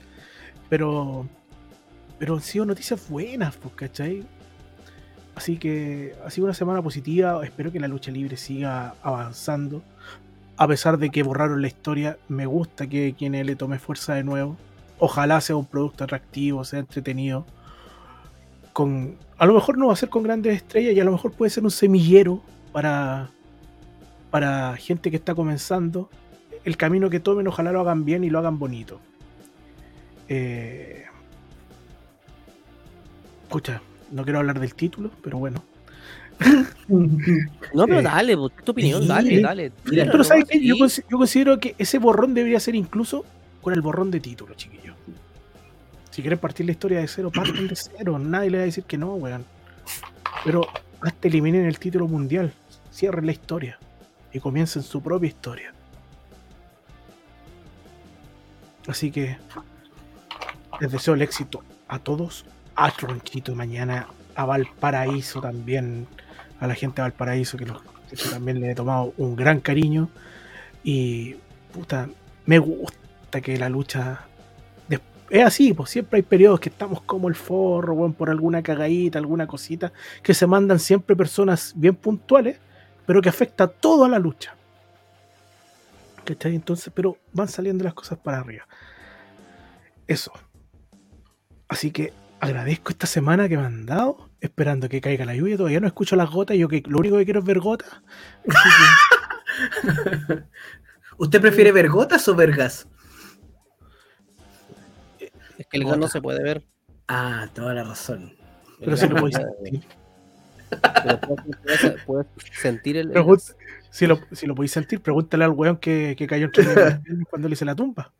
Pero, 0.69 1.29
pero 2.19 2.35
han 2.35 2.41
sido 2.41 2.65
noticias 2.65 3.09
buenas, 3.09 3.57
pues, 3.57 3.75
¿cachai? 3.75 4.25
Así 5.37 5.57
que 5.59 6.15
ha 6.25 6.31
sido 6.31 6.47
una 6.47 6.55
semana 6.55 6.83
positiva. 6.83 7.45
Espero 7.45 7.71
que 7.71 7.79
la 7.79 7.87
lucha 7.89 8.11
libre 8.11 8.37
siga 8.37 8.95
avanzando. 9.03 9.83
A 10.57 10.67
pesar 10.67 10.99
de 10.99 11.11
que 11.11 11.23
borraron 11.23 11.61
la 11.61 11.69
historia, 11.69 12.17
me 12.29 12.47
gusta 12.47 12.87
que 12.87 13.15
quien 13.17 13.33
le 13.33 13.55
tome 13.57 13.79
fuerza 13.79 14.15
de 14.15 14.25
nuevo. 14.25 14.57
Ojalá 14.99 15.41
sea 15.43 15.55
un 15.57 15.67
producto 15.67 16.03
atractivo, 16.05 16.65
sea 16.65 16.79
entretenido. 16.81 17.45
Con, 18.73 19.17
a 19.39 19.47
lo 19.47 19.55
mejor 19.55 19.79
no 19.79 19.87
va 19.89 19.93
a 19.93 19.97
ser 19.97 20.09
con 20.09 20.23
grandes 20.23 20.57
estrellas 20.57 20.95
y 20.95 21.01
a 21.01 21.05
lo 21.05 21.13
mejor 21.13 21.33
puede 21.33 21.51
ser 21.51 21.63
un 21.65 21.71
semillero 21.71 22.43
para, 22.73 23.31
para 24.31 24.77
gente 24.77 25.11
que 25.11 25.17
está 25.17 25.35
comenzando. 25.35 26.09
El 26.65 26.77
camino 26.77 27.09
que 27.11 27.21
tomen, 27.21 27.47
ojalá 27.47 27.73
lo 27.73 27.81
hagan 27.81 28.05
bien 28.05 28.25
y 28.25 28.31
lo 28.31 28.39
hagan 28.39 28.59
bonito. 28.59 29.01
Eh, 30.29 31.05
Escucha, 33.45 33.81
no 34.11 34.25
quiero 34.25 34.41
hablar 34.41 34.59
del 34.59 34.75
título, 34.75 35.11
pero 35.23 35.39
bueno. 35.39 35.63
No, 36.89 37.87
pero 37.87 38.01
Eh, 38.01 38.03
dale, 38.03 38.37
pues, 38.37 38.53
tu 38.65 38.73
opinión, 38.73 39.03
sí. 39.03 39.09
dale, 39.09 39.41
dale. 39.41 39.73
Mira, 39.85 40.07
Pero 40.11 40.25
¿sabes 40.25 40.45
qué? 40.47 40.59
sí. 40.59 40.67
Yo, 40.67 40.75
consi- 40.75 41.05
yo 41.09 41.17
considero 41.19 41.59
que 41.61 41.75
ese 41.79 41.99
borrón 41.99 42.35
debería 42.35 42.59
ser 42.61 42.75
incluso 42.75 43.25
con 43.63 43.73
el 43.73 43.81
borrón 43.81 44.11
de 44.11 44.21
título, 44.21 44.55
chiquillos. 44.55 44.97
Si 46.11 46.23
quieren 46.23 46.39
partir 46.39 46.67
la 46.67 46.73
historia 46.73 46.99
de 47.01 47.09
cero, 47.09 47.31
parten 47.35 47.69
de 47.69 47.77
cero. 47.77 48.19
Nadie 48.19 48.51
le 48.51 48.59
va 48.59 48.63
a 48.63 48.67
decir 48.67 48.85
que 48.85 48.99
no, 48.99 49.15
weón. 49.15 49.45
Pero 50.45 50.67
hasta 51.01 51.29
eliminen 51.29 51.67
el 51.67 51.79
título 51.79 52.09
mundial. 52.09 52.53
Cierren 52.93 53.27
la 53.27 53.33
historia. 53.33 53.79
Y 54.37 54.41
comiencen 54.41 54.83
su 54.83 55.01
propia 55.01 55.29
historia. 55.29 55.73
Así 58.87 59.11
que 59.11 59.39
les 60.79 60.93
deseo 60.93 61.15
el 61.15 61.23
éxito 61.23 61.65
a 61.89 61.99
todos 61.99 62.45
a 62.75 62.91
Tronchito 62.91 63.55
mañana 63.55 64.09
a 64.35 64.45
Valparaíso 64.45 65.41
también, 65.41 66.07
a 66.61 66.67
la 66.67 66.75
gente 66.75 66.97
de 66.97 67.09
Valparaíso, 67.09 67.57
que, 67.57 67.65
que 67.65 68.29
también 68.29 68.61
le 68.61 68.73
he 68.73 68.75
tomado 68.75 69.15
un 69.17 69.37
gran 69.37 69.61
cariño. 69.61 70.11
Y 70.85 71.37
puta, 71.73 72.11
me 72.45 72.59
gusta 72.59 73.41
que 73.41 73.57
la 73.57 73.71
lucha 73.71 74.27
es 75.31 75.45
así, 75.47 75.73
pues 75.73 75.89
siempre 75.89 76.19
hay 76.19 76.23
periodos 76.23 76.61
que 76.61 76.69
estamos 76.69 77.01
como 77.01 77.29
el 77.29 77.35
forro, 77.35 77.95
weón, 77.95 78.13
por 78.13 78.29
alguna 78.29 78.63
cagadita, 78.63 79.19
alguna 79.19 79.47
cosita, 79.47 79.95
que 80.23 80.35
se 80.35 80.47
mandan 80.47 80.79
siempre 80.79 81.17
personas 81.17 81.73
bien 81.75 81.95
puntuales, 81.95 82.59
pero 83.07 83.23
que 83.23 83.29
afecta 83.29 83.69
toda 83.69 84.09
la 84.09 84.19
lucha. 84.19 84.55
¿Cachai? 86.25 86.55
Entonces, 86.57 86.93
pero 86.95 87.17
van 87.33 87.49
saliendo 87.49 87.85
las 87.85 87.95
cosas 87.95 88.19
para 88.19 88.39
arriba. 88.39 88.67
Eso. 90.07 90.33
Así 91.69 91.91
que 91.93 92.13
agradezco 92.41 92.91
esta 92.91 93.07
semana 93.07 93.49
que 93.49 93.57
me 93.57 93.65
han 93.65 93.87
dado, 93.87 94.29
esperando 94.41 94.89
que 94.89 95.01
caiga 95.01 95.25
la 95.25 95.35
lluvia. 95.35 95.57
Todavía 95.57 95.81
no 95.81 95.87
escucho 95.87 96.17
las 96.17 96.31
gotas, 96.31 96.57
yo 96.57 96.69
que 96.69 96.83
lo 96.87 96.99
único 96.99 97.17
que 97.17 97.25
quiero 97.25 97.41
es 97.41 97.47
ver 97.47 97.61
gotas. 97.61 97.91
Así 98.49 98.69
que- 100.29 100.43
¿Usted 101.19 101.41
prefiere 101.41 101.73
ver 101.73 101.89
gotas 101.89 102.27
o 102.29 102.35
vergas? 102.35 102.87
Es 105.59 105.67
que 105.67 105.79
el 105.79 105.85
gas 105.85 105.97
no 105.99 106.09
se 106.09 106.21
puede 106.21 106.43
ver. 106.43 106.63
Ah, 107.09 107.49
toda 107.55 107.73
la 107.73 107.85
razón. 107.85 108.37
pero 108.81 108.91
gas 108.93 109.01
lo 109.03 109.17
se 109.17 109.21
puede 109.21 109.33
sentir. 109.65 109.85
Pero 110.71 111.21
puedes, 111.21 111.57
puedes- 111.63 112.03
puedes 112.05 112.27
sentir 112.61 112.97
el. 112.97 113.09
el 113.09 113.15
Pregun- 113.15 113.37
gas. 113.37 113.57
si, 113.91 114.07
lo, 114.07 114.21
si 114.33 114.47
lo 114.47 114.55
podéis 114.55 114.73
sentir, 114.73 115.01
pregúntale 115.01 115.45
al 115.45 115.51
weón 115.51 115.77
que, 115.77 116.15
que 116.19 116.27
cayó 116.27 116.47
entre 116.47 116.65
cuando 117.31 117.49
le 117.49 117.53
hice 117.55 117.65
la 117.65 117.75
tumba. 117.75 118.13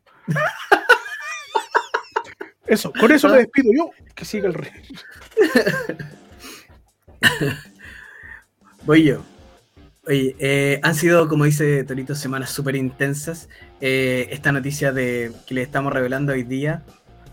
Eso, 2.65 2.91
con 2.99 3.11
eso 3.11 3.29
me 3.29 3.37
despido 3.37 3.71
yo. 3.75 3.89
Que 4.13 4.25
siga 4.25 4.47
el 4.47 4.53
rey. 4.53 4.71
Voy 8.83 9.03
yo. 9.03 9.23
Oye, 10.05 10.35
eh, 10.39 10.79
han 10.83 10.95
sido, 10.95 11.27
como 11.27 11.43
dice 11.45 11.83
Torito, 11.83 12.15
semanas 12.15 12.49
súper 12.51 12.75
intensas. 12.75 13.49
Eh, 13.81 14.27
esta 14.31 14.51
noticia 14.51 14.91
de, 14.93 15.31
que 15.45 15.53
le 15.53 15.61
estamos 15.61 15.91
revelando 15.93 16.31
hoy 16.33 16.43
día 16.43 16.83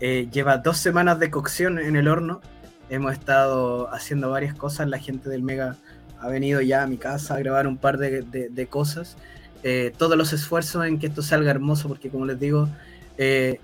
eh, 0.01 0.27
lleva 0.31 0.57
dos 0.57 0.77
semanas 0.77 1.19
de 1.19 1.29
cocción 1.31 1.79
en 1.79 1.95
el 1.95 2.07
horno. 2.07 2.41
Hemos 2.89 3.13
estado 3.13 3.93
haciendo 3.93 4.29
varias 4.29 4.53
cosas. 4.55 4.87
La 4.87 4.99
gente 4.99 5.29
del 5.29 5.43
Mega 5.43 5.77
ha 6.19 6.27
venido 6.27 6.61
ya 6.61 6.83
a 6.83 6.87
mi 6.87 6.97
casa 6.97 7.35
a 7.35 7.39
grabar 7.39 7.67
un 7.67 7.77
par 7.77 7.97
de, 7.97 8.67
cosas. 8.69 9.17
Eh, 9.63 9.93
todos 9.97 10.17
los 10.17 10.33
esfuerzos 10.33 10.85
en 10.85 10.99
que 10.99 11.07
esto 11.07 11.21
salga 11.21 11.51
hermoso, 11.51 11.87
porque 11.87 12.09
como 12.09 12.25
les 12.25 12.39
digo, 12.39 12.69
eh, 13.17 13.59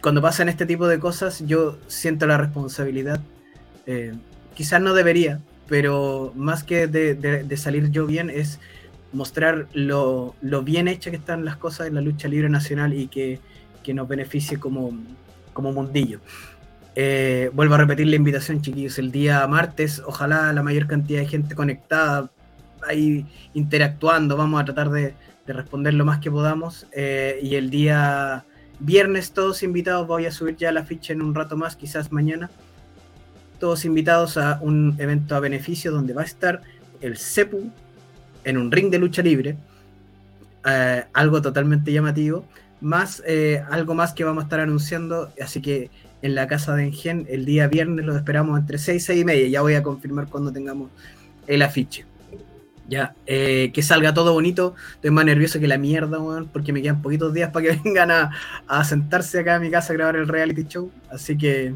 cuando 0.00 0.22
pasan 0.22 0.48
este 0.48 0.66
tipo 0.66 0.86
de 0.88 0.98
cosas, 0.98 1.44
yo 1.46 1.78
siento 1.86 2.26
la 2.26 2.36
responsabilidad. 2.36 3.20
Eh, 3.86 4.12
quizás 4.54 4.80
no 4.80 4.94
debería, 4.94 5.40
pero 5.68 6.32
más 6.36 6.64
que 6.64 6.86
de, 6.86 7.56
salir 7.56 7.90
yo 7.90 8.06
bien 8.06 8.30
es 8.30 8.60
mostrar 9.12 9.66
lo, 9.72 10.34
bien 10.62 10.88
hechas 10.88 11.10
que 11.10 11.16
están 11.16 11.44
las 11.44 11.56
cosas 11.56 11.86
en 11.86 11.94
la 11.94 12.00
lucha 12.00 12.28
libre 12.28 12.48
nacional 12.48 12.94
y 12.94 13.08
que, 13.08 13.40
que 13.82 13.94
nos 13.94 14.08
beneficie 14.08 14.58
como, 14.58 14.92
como 15.52 15.72
mundillo. 15.72 16.20
Eh, 17.00 17.52
vuelvo 17.54 17.76
a 17.76 17.78
repetir 17.78 18.08
la 18.08 18.16
invitación, 18.16 18.60
chiquillos, 18.60 18.98
el 18.98 19.12
día 19.12 19.46
martes, 19.46 20.02
ojalá 20.04 20.52
la 20.52 20.64
mayor 20.64 20.88
cantidad 20.88 21.20
de 21.20 21.28
gente 21.28 21.54
conectada, 21.54 22.28
ahí 22.82 23.24
interactuando, 23.54 24.36
vamos 24.36 24.60
a 24.60 24.64
tratar 24.64 24.90
de, 24.90 25.14
de 25.46 25.52
responder 25.52 25.94
lo 25.94 26.04
más 26.04 26.18
que 26.18 26.28
podamos. 26.28 26.88
Eh, 26.90 27.38
y 27.40 27.54
el 27.54 27.70
día 27.70 28.44
viernes, 28.80 29.30
todos 29.30 29.62
invitados, 29.62 30.08
voy 30.08 30.26
a 30.26 30.32
subir 30.32 30.56
ya 30.56 30.72
la 30.72 30.82
ficha 30.82 31.12
en 31.12 31.22
un 31.22 31.36
rato 31.36 31.56
más, 31.56 31.76
quizás 31.76 32.10
mañana. 32.10 32.50
Todos 33.60 33.84
invitados 33.84 34.36
a 34.36 34.58
un 34.60 34.96
evento 34.98 35.36
a 35.36 35.38
beneficio 35.38 35.92
donde 35.92 36.14
va 36.14 36.22
a 36.22 36.24
estar 36.24 36.62
el 37.00 37.16
CEPU 37.16 37.70
en 38.42 38.58
un 38.58 38.72
ring 38.72 38.90
de 38.90 38.98
lucha 38.98 39.22
libre, 39.22 39.56
eh, 40.66 41.04
algo 41.12 41.40
totalmente 41.40 41.92
llamativo, 41.92 42.44
más 42.80 43.22
algo 43.70 43.94
más 43.94 44.14
que 44.14 44.24
vamos 44.24 44.42
a 44.42 44.46
estar 44.46 44.58
anunciando, 44.58 45.32
así 45.40 45.62
que 45.62 45.90
en 46.22 46.34
la 46.34 46.46
casa 46.46 46.74
de 46.74 46.84
Engen 46.84 47.26
el 47.28 47.44
día 47.44 47.68
viernes 47.68 48.04
lo 48.04 48.16
esperamos 48.16 48.58
entre 48.58 48.78
6 48.78 49.02
y 49.02 49.06
6 49.06 49.20
y 49.20 49.24
media, 49.24 49.48
ya 49.48 49.62
voy 49.62 49.74
a 49.74 49.82
confirmar 49.82 50.28
cuando 50.28 50.52
tengamos 50.52 50.90
el 51.46 51.62
afiche. 51.62 52.04
Ya, 52.88 53.14
eh, 53.26 53.70
que 53.74 53.82
salga 53.82 54.14
todo 54.14 54.32
bonito, 54.32 54.74
estoy 54.94 55.10
más 55.10 55.26
nervioso 55.26 55.60
que 55.60 55.68
la 55.68 55.76
mierda, 55.76 56.18
weón, 56.18 56.48
porque 56.48 56.72
me 56.72 56.80
quedan 56.80 57.02
poquitos 57.02 57.34
días 57.34 57.50
para 57.50 57.66
que 57.66 57.80
vengan 57.84 58.10
a, 58.10 58.30
a 58.66 58.84
sentarse 58.84 59.40
acá 59.40 59.56
a 59.56 59.60
mi 59.60 59.70
casa 59.70 59.92
a 59.92 59.96
grabar 59.96 60.16
el 60.16 60.26
reality 60.26 60.64
show, 60.64 60.90
así 61.10 61.36
que 61.36 61.74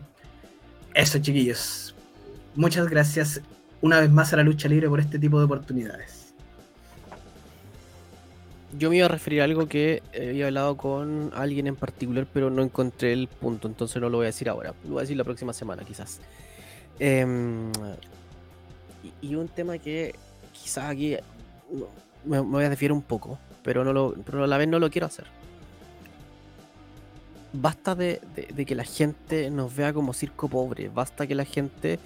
eso, 0.95 1.19
chiquillos. 1.19 1.95
Muchas 2.55 2.89
gracias 2.89 3.43
una 3.81 4.01
vez 4.01 4.11
más 4.11 4.33
a 4.33 4.37
la 4.37 4.43
lucha 4.43 4.69
libre 4.69 4.89
por 4.89 5.01
este 5.01 5.19
tipo 5.19 5.39
de 5.39 5.45
oportunidades. 5.45 6.22
Yo 8.79 8.89
me 8.89 8.97
iba 8.97 9.07
a 9.07 9.09
referir 9.09 9.43
a 9.43 9.45
algo 9.45 9.67
que 9.67 10.03
eh, 10.13 10.31
había 10.31 10.47
hablado 10.47 10.77
con 10.77 11.31
alguien 11.35 11.67
en 11.67 11.77
particular, 11.77 12.27
pero 12.33 12.49
no 12.49 12.63
encontré 12.63 13.13
el 13.13 13.29
punto, 13.29 13.69
entonces 13.69 14.01
no 14.01 14.09
lo 14.09 14.19
voy 14.19 14.25
a 14.25 14.29
decir 14.29 14.49
ahora. 14.49 14.75
Lo 14.85 14.91
voy 14.91 14.99
a 14.99 15.03
decir 15.03 15.17
la 15.17 15.25
próxima 15.25 15.53
semana, 15.53 15.85
quizás. 15.85 16.21
Em, 16.99 17.71
y, 19.21 19.35
un 19.35 19.49
tema 19.49 19.77
que 19.79 20.15
quizás 20.53 20.85
aquí 20.85 21.17
me, 22.25 22.41
voy 22.41 22.65
a 22.65 22.71
desviar 22.71 22.93
un 22.93 23.03
poco, 23.03 23.39
pero, 23.63 23.85
no 23.85 23.93
lo, 23.93 24.15
pero 24.25 24.45
a 24.45 24.47
la 24.47 24.57
vez 24.57 24.69
no 24.69 24.79
lo 24.79 24.91
quiero 24.91 25.07
hacer. 25.07 25.27
Basta 27.53 27.95
de, 27.95 28.21
que 28.67 28.75
la 28.75 28.85
gente 28.85 29.51
nos 29.51 29.75
vea 29.75 29.93
como 29.93 30.15
circo 30.15 30.49
pobre, 30.49 30.89
basta 30.89 31.27
que 31.27 31.35
la 31.35 31.45
gente 31.45 31.99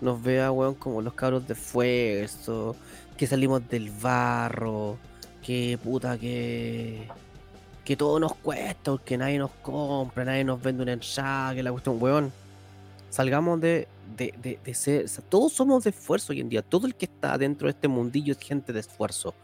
nos 0.00 0.22
vea, 0.22 0.52
weón, 0.52 0.74
como 0.74 1.02
los 1.02 1.14
cabros 1.14 1.46
de 1.48 1.54
esfuerzo, 1.54 2.76
que 3.16 3.26
salimos 3.26 3.68
del 3.68 3.90
barro, 3.90 4.98
que 5.42 5.78
puta 5.82 6.18
que 6.18 7.08
que 7.84 7.96
todo 7.96 8.20
nos 8.20 8.34
cuesta 8.36 8.92
porque 8.92 9.18
nadie 9.18 9.38
nos 9.38 9.50
compra, 9.60 10.24
nadie 10.24 10.44
nos 10.44 10.62
vende 10.62 10.84
una 10.84 10.92
entrada, 10.92 11.52
que 11.54 11.62
la 11.64 11.72
cuestión, 11.72 12.00
weón. 12.00 12.32
Salgamos 13.10 13.60
de, 13.60 13.88
de, 14.16 14.32
de, 14.40 14.58
de 14.64 14.74
ser, 14.74 15.04
todos 15.28 15.52
somos 15.52 15.84
de 15.84 15.90
esfuerzo 15.90 16.32
hoy 16.32 16.40
en 16.40 16.48
día, 16.48 16.62
todo 16.62 16.86
el 16.86 16.94
que 16.94 17.04
está 17.06 17.36
dentro 17.36 17.66
de 17.66 17.72
este 17.72 17.88
mundillo 17.88 18.32
es 18.32 18.38
gente 18.38 18.72
de 18.72 18.80
esfuerzo. 18.80 19.34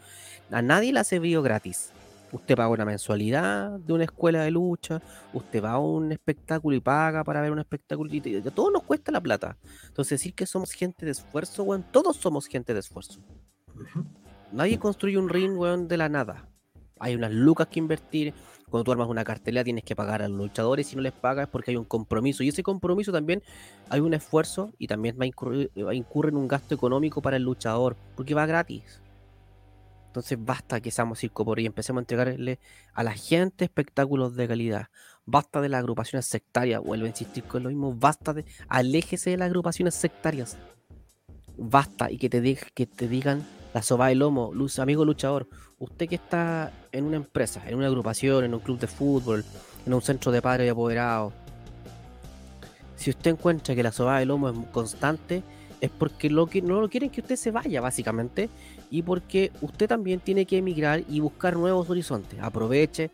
A 0.50 0.62
nadie 0.62 0.92
le 0.92 1.00
hace 1.00 1.18
video 1.18 1.42
gratis. 1.42 1.90
Usted 2.30 2.56
paga 2.56 2.68
una 2.68 2.84
mensualidad 2.84 3.70
de 3.80 3.92
una 3.92 4.04
escuela 4.04 4.42
de 4.42 4.50
lucha, 4.52 5.02
usted 5.32 5.62
va 5.62 5.72
a 5.72 5.78
un 5.78 6.12
espectáculo 6.12 6.76
y 6.76 6.80
paga 6.80 7.24
para 7.24 7.40
ver 7.40 7.50
un 7.50 7.58
espectáculo 7.58 8.14
y 8.14 8.20
te- 8.20 8.38
a 8.38 8.50
todos 8.50 8.72
nos 8.72 8.84
cuesta 8.84 9.10
la 9.10 9.20
plata. 9.20 9.56
Entonces 9.88 10.20
decir 10.20 10.34
que 10.34 10.46
somos 10.46 10.70
gente 10.72 11.04
de 11.04 11.12
esfuerzo, 11.12 11.64
weón, 11.64 11.84
todos 11.90 12.16
somos 12.16 12.46
gente 12.46 12.72
de 12.72 12.80
esfuerzo. 12.80 13.20
Nadie 14.52 14.78
construye 14.78 15.18
un 15.18 15.28
ring, 15.28 15.56
weón, 15.58 15.88
de 15.88 15.96
la 15.96 16.08
nada. 16.08 16.48
Hay 17.00 17.14
unas 17.14 17.32
lucas 17.32 17.68
que 17.68 17.78
invertir. 17.78 18.34
Cuando 18.70 18.84
tú 18.84 18.92
armas 18.92 19.08
una 19.08 19.24
cartelera 19.24 19.64
tienes 19.64 19.84
que 19.84 19.96
pagar 19.96 20.20
a 20.20 20.28
los 20.28 20.36
luchadores. 20.36 20.86
Si 20.86 20.96
no 20.96 21.02
les 21.02 21.12
pagas 21.12 21.44
es 21.46 21.50
porque 21.50 21.70
hay 21.70 21.76
un 21.76 21.84
compromiso. 21.84 22.42
Y 22.42 22.48
ese 22.48 22.62
compromiso 22.62 23.12
también 23.12 23.42
hay 23.88 24.00
un 24.00 24.14
esfuerzo 24.14 24.72
y 24.78 24.86
también 24.88 25.16
va 25.18 25.24
a 25.24 25.26
incurrir, 25.26 25.70
en 25.74 26.36
un 26.36 26.48
gasto 26.48 26.74
económico 26.74 27.22
para 27.22 27.36
el 27.36 27.44
luchador. 27.44 27.96
Porque 28.16 28.34
va 28.34 28.46
gratis. 28.46 29.00
Entonces 30.08 30.38
basta 30.42 30.80
que 30.80 30.90
seamos 30.90 31.18
circo 31.20 31.44
por 31.44 31.60
y 31.60 31.66
empecemos 31.66 32.00
a 32.00 32.02
entregarle 32.02 32.58
a 32.94 33.02
la 33.04 33.12
gente 33.12 33.64
espectáculos 33.64 34.34
de 34.36 34.48
calidad. 34.48 34.88
Basta 35.24 35.60
de 35.60 35.68
las 35.68 35.80
agrupaciones 35.80 36.26
sectarias. 36.26 36.82
Vuelvo 36.82 37.04
a 37.04 37.08
insistir 37.08 37.44
con 37.44 37.62
lo 37.62 37.68
mismo. 37.68 37.94
Basta 37.94 38.34
de. 38.34 38.44
Aléjese 38.68 39.30
de 39.30 39.36
las 39.36 39.46
agrupaciones 39.46 39.94
sectarias. 39.94 40.58
Basta 41.56 42.10
y 42.10 42.18
que 42.18 42.28
te, 42.28 42.42
dig- 42.42 42.70
que 42.74 42.86
te 42.86 43.08
digan 43.08 43.46
la 43.74 43.82
soba 43.82 44.08
de 44.08 44.14
lomo, 44.14 44.52
amigo 44.78 45.04
luchador. 45.04 45.48
Usted 45.78 46.08
que 46.08 46.16
está 46.16 46.72
en 46.92 47.04
una 47.04 47.16
empresa, 47.16 47.62
en 47.66 47.76
una 47.76 47.86
agrupación, 47.86 48.44
en 48.44 48.54
un 48.54 48.60
club 48.60 48.78
de 48.78 48.86
fútbol, 48.86 49.44
en 49.86 49.94
un 49.94 50.02
centro 50.02 50.32
de 50.32 50.42
padres 50.42 50.66
y 50.66 50.70
apoderados. 50.70 51.32
Si 52.96 53.10
usted 53.10 53.32
encuentra 53.32 53.74
que 53.74 53.82
la 53.82 53.92
soba 53.92 54.18
de 54.18 54.26
lomo 54.26 54.48
es 54.48 54.56
constante, 54.72 55.42
es 55.80 55.90
porque 55.90 56.30
lo 56.30 56.46
que, 56.46 56.62
no 56.62 56.80
lo 56.80 56.88
quieren 56.88 57.10
que 57.10 57.20
usted 57.20 57.36
se 57.36 57.50
vaya, 57.50 57.80
básicamente, 57.80 58.48
y 58.90 59.02
porque 59.02 59.52
usted 59.60 59.88
también 59.88 60.20
tiene 60.20 60.46
que 60.46 60.58
emigrar 60.58 61.04
y 61.08 61.20
buscar 61.20 61.56
nuevos 61.56 61.88
horizontes. 61.88 62.40
Aproveche, 62.42 63.10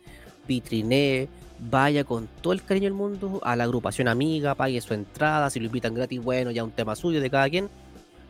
vitrinee, 0.47 1.27
vaya 1.59 2.03
con 2.03 2.27
todo 2.41 2.53
el 2.53 2.63
cariño 2.63 2.85
del 2.85 2.93
mundo 2.93 3.39
a 3.43 3.55
la 3.55 3.65
agrupación 3.65 4.07
amiga, 4.07 4.55
pague 4.55 4.81
su 4.81 4.93
entrada, 4.93 5.49
si 5.49 5.59
lo 5.59 5.67
invitan 5.67 5.93
gratis, 5.93 6.23
bueno, 6.23 6.51
ya 6.51 6.63
un 6.63 6.71
tema 6.71 6.95
suyo 6.95 7.21
de 7.21 7.29
cada 7.29 7.49
quien. 7.49 7.69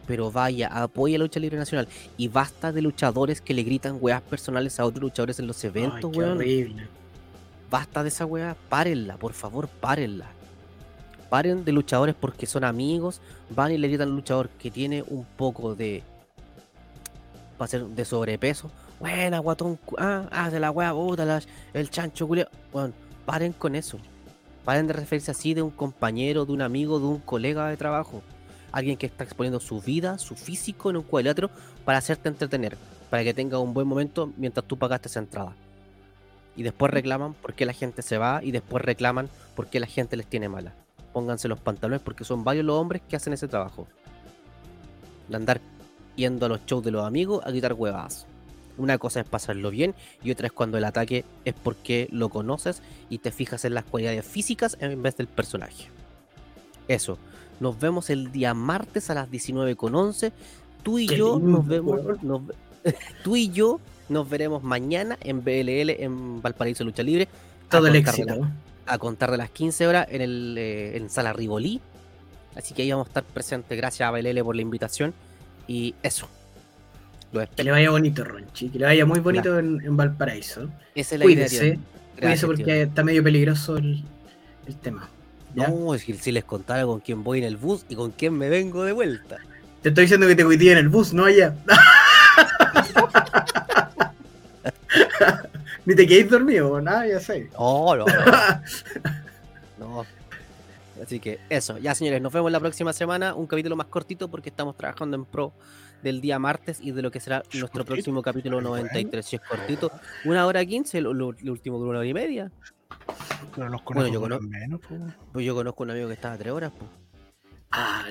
Pero 0.07 0.31
vaya, 0.31 0.67
apoye 0.67 1.17
la 1.17 1.23
lucha 1.25 1.39
libre 1.39 1.57
nacional. 1.57 1.87
Y 2.17 2.27
basta 2.27 2.71
de 2.71 2.81
luchadores 2.81 3.41
que 3.41 3.53
le 3.53 3.63
gritan 3.63 3.97
weas 3.99 4.21
personales 4.21 4.79
a 4.79 4.85
otros 4.85 5.01
luchadores 5.01 5.39
en 5.39 5.47
los 5.47 5.63
Ay, 5.63 5.69
eventos, 5.69 6.11
qué 6.11 6.17
weón. 6.19 6.37
horrible. 6.37 6.87
Basta 7.71 8.03
de 8.03 8.09
esa 8.09 8.25
wea, 8.25 8.55
párenla, 8.69 9.17
por 9.17 9.33
favor, 9.33 9.67
párenla. 9.67 10.27
Paren 11.29 11.65
de 11.65 11.71
luchadores 11.71 12.13
porque 12.17 12.45
son 12.45 12.63
amigos, 12.63 13.19
van 13.49 13.71
y 13.71 13.77
le 13.79 13.87
gritan 13.87 14.07
al 14.09 14.15
luchador 14.15 14.47
que 14.49 14.69
tiene 14.69 15.03
un 15.07 15.25
poco 15.25 15.73
de. 15.75 16.03
Va 17.59 17.65
a 17.65 17.67
ser 17.67 17.83
de 17.85 18.05
sobrepeso. 18.05 18.69
Buena, 18.99 19.39
guatón. 19.39 19.79
Ah, 19.97 20.27
haz 20.31 20.51
de 20.51 20.59
la 20.59 20.71
wea, 20.71 20.93
puta, 20.93 21.25
la- 21.25 21.41
el 21.73 21.89
chancho, 21.89 22.27
culio. 22.27 22.47
Bueno, 22.71 22.93
paren 23.25 23.53
con 23.53 23.75
eso. 23.75 23.97
Paren 24.63 24.87
de 24.87 24.93
referirse 24.93 25.31
así 25.31 25.53
de 25.53 25.61
un 25.63 25.71
compañero, 25.71 26.45
de 26.45 26.53
un 26.53 26.61
amigo, 26.61 26.99
de 26.99 27.05
un 27.05 27.19
colega 27.19 27.67
de 27.67 27.77
trabajo. 27.77 28.21
Alguien 28.75 28.97
que 28.97 29.05
está 29.05 29.23
exponiendo 29.23 29.61
su 29.61 29.79
vida, 29.79 30.17
su 30.17 30.35
físico 30.35 30.89
en 30.89 30.97
un 30.97 31.03
cuadrilátero 31.03 31.49
para 31.85 31.97
hacerte 31.97 32.27
entretener, 32.27 32.75
para 33.09 33.23
que 33.23 33.33
tenga 33.33 33.57
un 33.57 33.73
buen 33.73 33.87
momento 33.87 34.33
mientras 34.35 34.67
tú 34.67 34.77
pagaste 34.77 35.07
esa 35.07 35.21
entrada. 35.21 35.55
Y 36.57 36.63
después 36.63 36.91
reclaman 36.91 37.35
por 37.35 37.53
qué 37.53 37.65
la 37.65 37.71
gente 37.71 38.01
se 38.01 38.17
va 38.17 38.43
y 38.43 38.51
después 38.51 38.83
reclaman 38.83 39.29
por 39.55 39.67
qué 39.67 39.79
la 39.79 39.87
gente 39.87 40.17
les 40.17 40.27
tiene 40.27 40.49
mala. 40.49 40.73
Pónganse 41.13 41.47
los 41.47 41.61
pantalones 41.61 42.01
porque 42.01 42.25
son 42.25 42.43
varios 42.43 42.65
los 42.65 42.75
hombres 42.75 43.01
que 43.07 43.15
hacen 43.15 43.31
ese 43.31 43.47
trabajo. 43.47 43.87
De 45.29 45.37
andar 45.37 45.61
yendo 46.17 46.45
a 46.45 46.49
los 46.49 46.65
shows 46.65 46.83
de 46.83 46.91
los 46.91 47.05
amigos 47.05 47.45
a 47.45 47.53
quitar 47.53 47.71
huevadas. 47.71 48.27
Una 48.77 48.97
cosa 48.97 49.21
es 49.21 49.25
pasarlo 49.25 49.69
bien 49.69 49.95
y 50.21 50.31
otra 50.31 50.47
es 50.47 50.51
cuando 50.51 50.77
el 50.77 50.83
ataque 50.83 51.23
es 51.45 51.53
porque 51.53 52.09
lo 52.11 52.27
conoces 52.27 52.81
y 53.09 53.19
te 53.19 53.31
fijas 53.31 53.63
en 53.63 53.73
las 53.73 53.85
cualidades 53.85 54.25
físicas 54.25 54.75
en 54.81 55.01
vez 55.01 55.15
del 55.15 55.27
personaje. 55.27 55.87
Eso. 56.89 57.17
Nos 57.59 57.79
vemos 57.79 58.09
el 58.09 58.31
día 58.31 58.53
martes 58.53 59.09
a 59.09 59.13
las 59.13 59.29
19.11. 59.29 60.31
Tú 60.83 60.99
y 60.99 61.07
Qué 61.07 61.17
yo 61.17 61.35
lindo, 61.39 61.57
nos 61.57 61.67
vemos. 61.67 61.99
nos 62.23 62.41
tú 63.23 63.35
y 63.35 63.49
yo 63.49 63.79
nos 64.09 64.29
veremos 64.29 64.61
mañana 64.63 65.17
en 65.21 65.43
BLL 65.43 65.89
en 66.01 66.41
Valparaíso 66.41 66.83
Lucha 66.83 67.01
Libre. 67.03 67.27
Todo 67.69 67.87
el 67.87 67.95
éxito. 67.95 68.35
la- 68.35 68.51
a 68.87 68.99
contar 68.99 69.31
de 69.31 69.37
las 69.37 69.49
15 69.49 69.87
horas 69.87 70.05
en, 70.11 70.21
el, 70.21 70.55
eh, 70.59 70.95
en 70.97 71.09
Sala 71.09 71.33
Rivoli. 71.33 71.81
Así 72.55 72.75
que 72.75 72.83
ahí 72.83 72.91
vamos 72.91 73.07
a 73.07 73.09
estar 73.09 73.23
presentes. 73.23 73.75
Gracias 73.75 74.07
a 74.07 74.11
BLL 74.11 74.43
por 74.43 74.55
la 74.55 74.61
invitación. 74.61 75.13
Y 75.67 75.95
eso. 76.03 76.27
Lo 77.31 77.43
Que 77.49 77.63
le 77.63 77.71
vaya 77.71 77.89
bonito, 77.89 78.23
Ronchi. 78.23 78.69
Que 78.69 78.77
le 78.77 78.85
vaya 78.85 79.05
muy 79.07 79.19
bonito 79.21 79.57
en, 79.57 79.81
en 79.83 79.97
Valparaíso. 79.97 80.69
Esa 80.93 81.15
es 81.15 81.19
la 81.19 81.25
idea. 81.25 81.47
Cuídese. 81.47 81.71
tío. 81.71 81.79
Cuídese 82.19 82.45
porque 82.45 82.81
está 82.83 83.03
medio 83.03 83.23
peligroso 83.23 83.75
el, 83.77 84.03
el 84.67 84.75
tema. 84.75 85.09
¿Ya? 85.55 85.67
No, 85.69 85.93
es 85.95 86.03
que 86.03 86.13
si 86.15 86.31
les 86.31 86.43
contara 86.43 86.85
con 86.85 86.99
quién 86.99 87.23
voy 87.23 87.39
en 87.39 87.45
el 87.45 87.57
bus 87.57 87.85
y 87.89 87.95
con 87.95 88.11
quién 88.11 88.33
me 88.37 88.49
vengo 88.49 88.83
de 88.83 88.91
vuelta. 88.91 89.37
Te 89.81 89.89
estoy 89.89 90.03
diciendo 90.05 90.27
que 90.27 90.35
te 90.35 90.43
cuidé 90.45 90.71
en 90.73 90.77
el 90.79 90.89
bus, 90.89 91.13
no 91.13 91.25
allá. 91.25 91.53
Ni 95.85 95.93
te 95.95 96.07
quedéis 96.07 96.29
dormido, 96.29 96.81
nada, 96.81 97.05
ya 97.07 97.19
sé. 97.19 97.49
Oh, 97.55 97.95
no, 97.95 98.05
no. 98.05 98.13
no. 99.79 100.05
Así 101.03 101.19
que 101.19 101.39
eso, 101.49 101.77
ya 101.77 101.93
señores, 101.93 102.21
nos 102.21 102.33
vemos 102.33 102.51
la 102.51 102.59
próxima 102.59 102.91
semana. 102.93 103.35
Un 103.35 103.45
capítulo 103.45 103.75
más 103.75 103.87
cortito 103.87 104.27
porque 104.29 104.49
estamos 104.49 104.75
trabajando 104.75 105.15
en 105.15 105.25
pro 105.25 105.53
del 106.01 106.21
día 106.21 106.39
martes 106.39 106.79
y 106.81 106.91
de 106.91 107.01
lo 107.01 107.11
que 107.11 107.19
será 107.19 107.43
nuestro 107.53 107.85
próximo 107.85 108.21
capítulo 108.23 108.61
93. 108.61 109.23
Si 109.25 109.35
es 109.35 109.41
cortito, 109.41 109.91
una 110.23 110.45
hora 110.47 110.65
quince, 110.65 111.01
lo, 111.01 111.13
lo- 111.13 111.33
lo 111.39 111.51
último 111.51 111.77
dura 111.77 111.89
una 111.91 111.99
hora 111.99 112.07
y 112.07 112.13
media. 112.13 112.51
Pero 113.55 113.69
los 113.69 113.83
Bueno, 113.83 113.83
conejos 113.83 114.11
yo 114.13 114.21
conozco- 114.21 114.47
menos, 114.47 114.81
po. 114.81 114.95
Pues 115.33 115.45
yo 115.45 115.55
conozco 115.55 115.83
un 115.83 115.91
amigo 115.91 116.07
que 116.07 116.13
estaba 116.13 116.33
a 116.35 116.37
tres 116.37 116.51
horas. 116.53 116.71
Pues. 116.77 116.89
Ah, 117.71 118.03